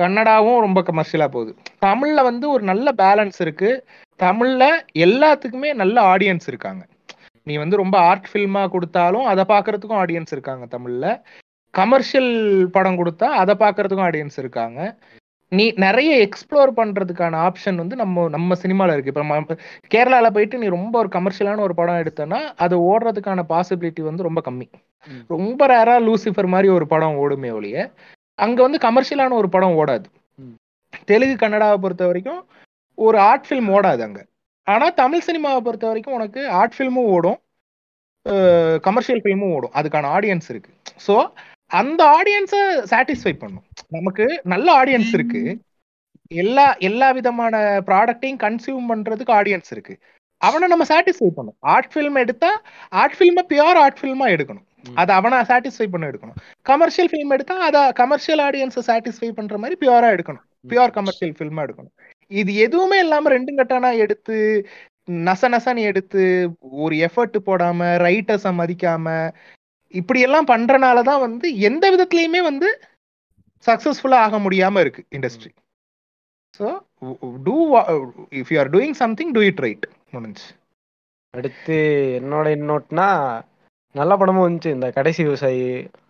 கன்னடாவும் 0.00 0.58
ரொம்ப 0.66 0.80
கமர்ஷியலாக 0.80 1.34
போகுது. 1.36 1.52
தமிழில் 1.78 2.26
வந்து 2.28 2.46
ஒரு 2.50 2.62
நல்ல 2.70 2.86
பேலன்ஸ் 3.02 3.38
இருக்குது 3.44 3.82
தமிழில் 4.16 4.84
எல்லாத்துக்குமே 5.06 5.70
நல்ல 5.82 5.96
ஆடியன்ஸ் 6.12 6.46
இருக்காங்க. 6.46 6.82
நீ 7.42 7.56
வந்து 7.56 7.76
ரொம்ப 7.76 7.96
ஆர்ட் 8.10 8.28
ஃபில்மாக 8.32 8.72
கொடுத்தாலும் 8.74 9.26
அதை 9.32 9.44
பார்க்கறதுக்கும் 9.48 10.00
ஆடியன்ஸ் 10.02 10.34
இருக்காங்க 10.36 10.66
தமிழில். 10.66 11.10
கமர்ஷியல் 11.74 12.32
படம் 12.76 12.98
கொடுத்தா 13.00 13.28
அதை 13.42 13.54
பார்க்கறதுக்கும் 13.64 14.06
ஆடியன்ஸ் 14.08 14.38
இருக்காங்க. 14.42 14.80
நீ 15.56 15.64
நிறைய 15.84 16.10
எக்ஸ்ப்ளோர் 16.26 16.70
பண்றதுக்கான 16.78 17.38
ஆப்ஷன் 17.46 17.80
வந்து 17.82 17.96
நம்ம 18.02 18.26
நம்ம 18.34 18.56
சினிமால 18.62 18.94
இருக்கு. 18.94 19.12
இப்ப 19.12 19.22
நம்ம 19.24 19.56
கேரளால 19.94 20.30
போயிட்டு 20.34 20.60
நீ 20.62 20.68
ரொம்ப 20.76 20.94
ஒரு 21.02 21.10
கமர்ஷியலான 21.16 21.62
ஒரு 21.66 21.74
படம் 21.80 22.00
எடுத்தனா 22.02 22.40
அது 22.64 22.76
ஓடுறதுக்கான 22.90 23.44
பாசிபிலிட்டி 23.52 24.02
வந்து 24.08 24.26
ரொம்ப 24.28 24.42
கம்மி. 24.48 24.66
ரொம்ப 25.36 25.66
ரேரா 25.72 25.96
லூசிஃபர் 26.06 26.52
மாதிரி 26.54 26.68
ஒரு 26.76 26.86
படம் 26.92 27.18
ஓடுமே 27.22 27.50
ஒழிய 27.58 27.78
அங்க 28.38 28.58
வந்து 28.66 28.78
கமர்ஷியலான 28.86 29.36
ஒரு 29.40 29.48
படம் 29.54 29.76
ஓடாது. 29.80 30.06
தெலுங்கு 31.10 31.36
கன்னடாவை 31.40 31.76
பொறுத்த 31.84 32.04
வரைக்கும் 32.10 32.40
ஒரு 32.98 33.18
ஆர்ட் 33.30 33.46
ஃபில்ம் 33.48 33.70
ஓடாது 33.76 34.02
அங்க. 34.06 34.20
ஆனா 34.66 34.86
தமிழ் 35.00 35.26
சினிமாவை 35.28 35.60
பொறுத்த 35.64 35.84
வரைக்கும் 35.90 36.16
உனக்கு 36.18 36.40
ஆர்ட் 36.60 36.76
ஃபில்மும் 36.76 37.10
ஓடும். 37.16 37.38
கமர்ஷியல் 38.86 39.22
ஃபில்மும் 39.24 39.52
ஓடும். 39.56 39.74
அதுக்கான 39.78 40.10
ஆடியன்ஸ் 40.16 40.48
இருக்கு. 40.52 40.70
ஸோ 41.06 41.14
அந்த 41.70 42.00
ஆடியன்ஸை 42.18 42.62
சாட்டிஸ்ஃபை 42.92 43.32
பண்ணும். 43.38 43.64
நமக்கு 43.88 44.40
நல்ல 44.42 44.84
ஆடியன்ஸ் 44.84 45.12
இருக்கு. 45.12 45.42
எல்லா 46.28 46.74
எல்லா 46.88 47.10
விதமான 47.10 47.82
ப்ராடக்டையும் 47.86 48.42
கன்சியூம் 48.44 48.90
பண்றதுக்கு 48.90 49.32
ஆடியன்ஸ் 49.40 49.70
இருக்கு. 49.70 49.94
அவனை 50.36 50.68
நம்ம 50.68 50.84
சாட்டிஸ்ஃபை 50.84 51.30
பண்ணும். 51.34 51.56
ஆர்ட் 51.60 51.90
ஃபில்ம் 51.94 52.18
எடுத்தா 52.22 52.50
ஆர்ட் 52.88 53.16
ஃபில்மை 53.18 53.42
பியூர் 53.52 53.80
ஆர்ட் 53.84 54.00
ஃபில்மா 54.00 54.26
எடுக்கணும். 54.34 54.66
அதை 54.94 55.12
அவனை 55.14 55.38
சாட்டிஸ்ஃபை 55.38 55.86
பண்ண 55.90 56.10
எடுக்கணும். 56.10 56.38
கமர்ஷியல் 56.62 57.10
ஃபில்ம் 57.10 57.34
எடுத்தா 57.36 57.54
அதை 57.58 57.92
கமர்ஷியல் 57.92 58.42
ஆடியன்ஸை 58.46 58.82
சாட்டிஸ்ஃபை 58.86 59.30
பண்ற 59.30 59.58
மாதிரி 59.58 59.76
பியூரா 59.82 60.08
எடுக்கணும். 60.16 60.44
பியூர் 60.68 60.96
கமர்ஷியல் 60.98 61.34
ஃபில்மா 61.38 61.62
எடுக்கணும். 61.66 61.94
இது 62.28 62.54
எதுவுமே 62.54 62.98
இல்லாம 62.98 63.30
ரெண்டும் 63.30 63.60
கட்டானா 63.60 63.96
எடுத்து 63.96 64.36
நச 65.10 65.48
நசன்னு 65.54 65.82
எடுத்து 65.90 66.22
ஒரு 66.84 66.94
எஃபர்ட் 67.06 67.36
போடாம 67.46 67.88
ரைட்டர்ஸை 68.04 68.52
மதிக்காம 68.60 69.06
இப்படி 69.94 70.20
எல்லாம் 70.26 70.50
பண்றனால 70.52 70.98
தான் 71.10 71.24
வந்து 71.26 71.46
எந்த 71.68 71.84
விதத்துலயுமே 71.94 72.40
வந்து 72.50 72.68
சக்சஸ்ஃபுல்லா 73.64 74.18
ஆக 74.26 74.38
முடியாம 74.46 74.80
இருக்கு 74.84 75.02
industry 75.16 75.52
so 76.60 76.66
too 77.46 77.56
if 78.40 78.52
you 78.52 78.58
are 78.62 78.72
doing 78.74 78.96
something 79.02 79.32
to 79.36 79.42
it 79.50 79.62
right 79.66 79.86
முடிஞ்சு. 80.14 80.46
அடுத்து 81.34 81.76
என்னோட 82.18 82.46
இன்னோட்னா 82.58 83.06
நல்ல 83.94 84.12
படமும் 84.16 84.46
வந்துச்சு 84.46 84.74
இந்த 84.76 84.88
கடைசி 84.98 85.20
விவசாயி 85.28 85.64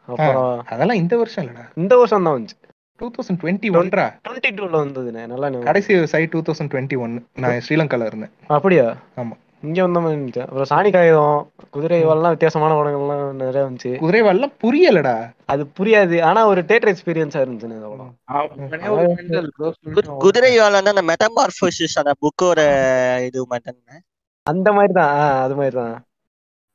அப்புறம் 0.08 0.50
அதெல்லாம் 0.72 1.00
இந்த 1.02 1.14
வருஷம் 1.22 1.42
இல்லடா. 1.44 1.64
இந்த 1.82 1.94
வருஷம் 2.00 2.26
தான் 2.26 2.36
வந்துச்சு. 2.36 2.58
டூ 3.00 3.06
தௌசண்ட் 3.14 3.40
டுவெண்ட்டி 3.42 3.68
ஒன்ரா 3.78 4.04
டுவெண்ட்டி 4.26 4.50
டூல 4.58 4.74
வந்ததுண்ணே 4.82 5.22
நல்லா. 5.32 5.48
கடைசி 5.68 5.94
சை 6.12 6.22
டூ 6.34 6.40
தௌசண்ட் 6.48 6.72
டுவெண்ட்டி 6.74 6.98
ஒன் 7.04 7.14
நான் 7.44 7.64
ஸ்ரீலங்கால 7.66 8.08
இருந்தேன். 8.10 8.32
அப்படியா? 8.56 8.86
ஆமா. 9.22 9.34
இங்க 9.64 9.82
வந்த 9.82 10.00
மாதிரி 10.00 10.18
இருந்துச்சு. 10.18 10.42
அப்புறம் 10.44 10.70
சாணி 10.72 10.90
காகிதம் 10.92 11.38
குதிரை 11.70 11.98
வால்லாம் 12.04 12.34
வித்தியாசமான 12.34 12.76
படங்கள்லாம் 12.78 13.32
நிறைய 13.42 13.62
வந்துச்சு. 13.66 13.92
குதிரைவால்லாம் 14.02 14.54
புரியலடா. 14.62 15.14
அது 15.46 15.62
புரியாது. 15.78 16.16
ஆனா 16.22 16.46
ஒரு 16.46 16.62
தேட்டர் 16.62 16.92
எக்ஸ்பீரியன்ஸா 16.94 17.42
இருந்துச்சு 17.44 17.68
அந்த 17.70 17.90
படம். 17.92 18.12
குதிரை 20.18 20.52
வாழ 20.58 20.82
அந்த 20.84 21.04
மெட்டமார்போசிஸ் 21.10 22.00
அந்த 22.02 22.14
புக்கோட 22.22 22.60
இது 23.28 23.46
மட்டும் 23.46 24.02
அந்த 24.46 24.68
மாதிரி 24.72 24.92
தான் 24.92 25.12
அது 25.44 25.54
மாதிரி 25.54 25.76
தான் 25.76 25.94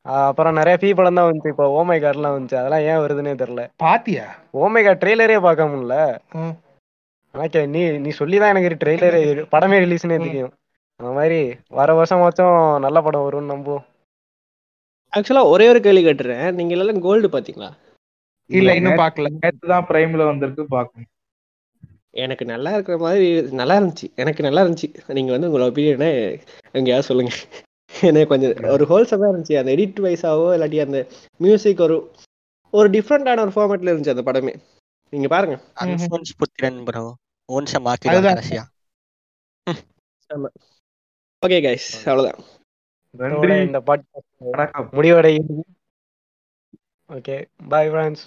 அப்புறம் 0.06 0.54
நிறைய 0.54 0.76
பீ 0.82 0.90
படம் 0.96 1.14
தான் 1.14 1.28
வந்துச்சு. 1.30 1.48
இப்போ 1.48 1.66
ஓமை 1.80 1.98
கார்லாம் 2.04 2.36
வந்துச்சு. 2.36 2.56
அதெல்லாம் 2.56 2.86
ஏன் 2.90 3.02
வருதுன்னே 3.04 3.34
தெரியல. 3.42 3.64
பாத்தியா? 3.76 4.26
ஓமை 4.54 4.82
கார் 4.84 5.02
ட்ரெய்லரே 5.04 5.40
பார்க்க 5.40 5.66
முடியல. 5.66 5.96
ம். 6.34 6.56
ஆனா 7.36 7.66
நீ 7.66 7.82
நீ 8.06 8.10
சொல்லிதான் 8.10 8.52
எனக்கு 8.54 8.80
ட்ரெய்லரே 8.84 9.22
படமே 9.52 9.78
ரிலீஸ்னே 9.84 10.18
தெரியும். 10.26 10.54
அந்த 11.00 11.12
மாதிரி 11.12 11.40
வர 11.70 11.90
வருஷமாச்சும் 11.94 12.56
நல்ல 12.80 12.98
படம் 13.02 13.26
வரும்னு 13.26 13.54
நம்புவோம் 13.54 13.86
ஆக்சுவலா 15.14 15.44
ஒரே 15.46 15.70
ஒரு 15.70 15.80
கேள்வி 15.82 16.02
கேட்டுறேன். 16.06 16.52
நீங்க 16.52 16.74
எல்லாம் 16.76 17.02
கோல்டு 17.02 17.28
பாத்தீங்களா? 17.28 17.70
இல்ல 18.50 18.76
இன்னும் 18.76 19.00
பாக்கல. 19.00 19.30
நேத்து 19.36 19.66
தான் 19.68 19.88
பிரைம்ல 19.90 20.26
வந்திருக்கு 20.26 20.66
பாக்கணும். 20.68 21.10
எனக்கு 22.16 22.46
நல்லா 22.46 22.72
இருக்கிற 22.74 22.98
மாதிரி 22.98 23.26
நல்லா 23.52 23.76
இருந்துச்சு. 23.80 24.08
எனக்கு 24.16 24.42
நல்லா 24.44 24.62
இருந்துச்சு. 24.64 24.88
நீங்க 25.18 25.32
வந்து 25.32 25.50
உங்களோட 25.50 25.70
ஒப்பீனியனை 25.70 26.10
எங்கேயாவது 26.74 27.10
சொல்லுங்க. 27.10 27.34
எனக்கு 27.94 28.28
கொஞ்சம் 28.28 28.54
ஒரு 28.70 28.86
ஹோல்சமா 28.86 29.30
இருந்துச்சு. 29.30 29.56
அந்த 29.58 29.72
எடிட் 29.72 30.00
வைஸாவோ 30.00 30.48
இல்லாட்டி 30.56 30.80
அந்த 30.82 31.00
மியூசிக் 31.40 31.80
ஒரு 31.80 31.98
ஒரு 32.74 32.90
டிஃப்ரெண்டான 32.90 33.44
ஒரு 33.46 33.54
ஃபார்மேட்ல 33.56 33.92
இருந்துச்சு 33.92 34.16
அந்த 34.16 34.26
படமே. 34.26 34.54
நீங்க 35.14 35.28
பாருங்க. 35.28 35.56
அன்ஃபோன்ஸ் 35.84 36.32
புத்திரன் 36.38 36.84
ப்ரோ 36.84 37.04
ஓன்ஸ 37.50 37.82
மாத்திடுவாங்க 37.88 38.16
அதுதான். 38.16 38.38
கடைசியா. 38.38 38.64
ஓகே 41.48 41.58
கைஸ் 41.66 41.88
அவ்வளவுதான். 41.96 42.40
நன்றி. 43.10 43.56
இந்த 43.66 43.82
பாட் 43.82 44.04
வணக்கம். 44.38 44.90
முடிவடைகிறது. 44.92 45.64
Okay 47.10 47.36
bye 47.70 47.90
friends 47.90 48.26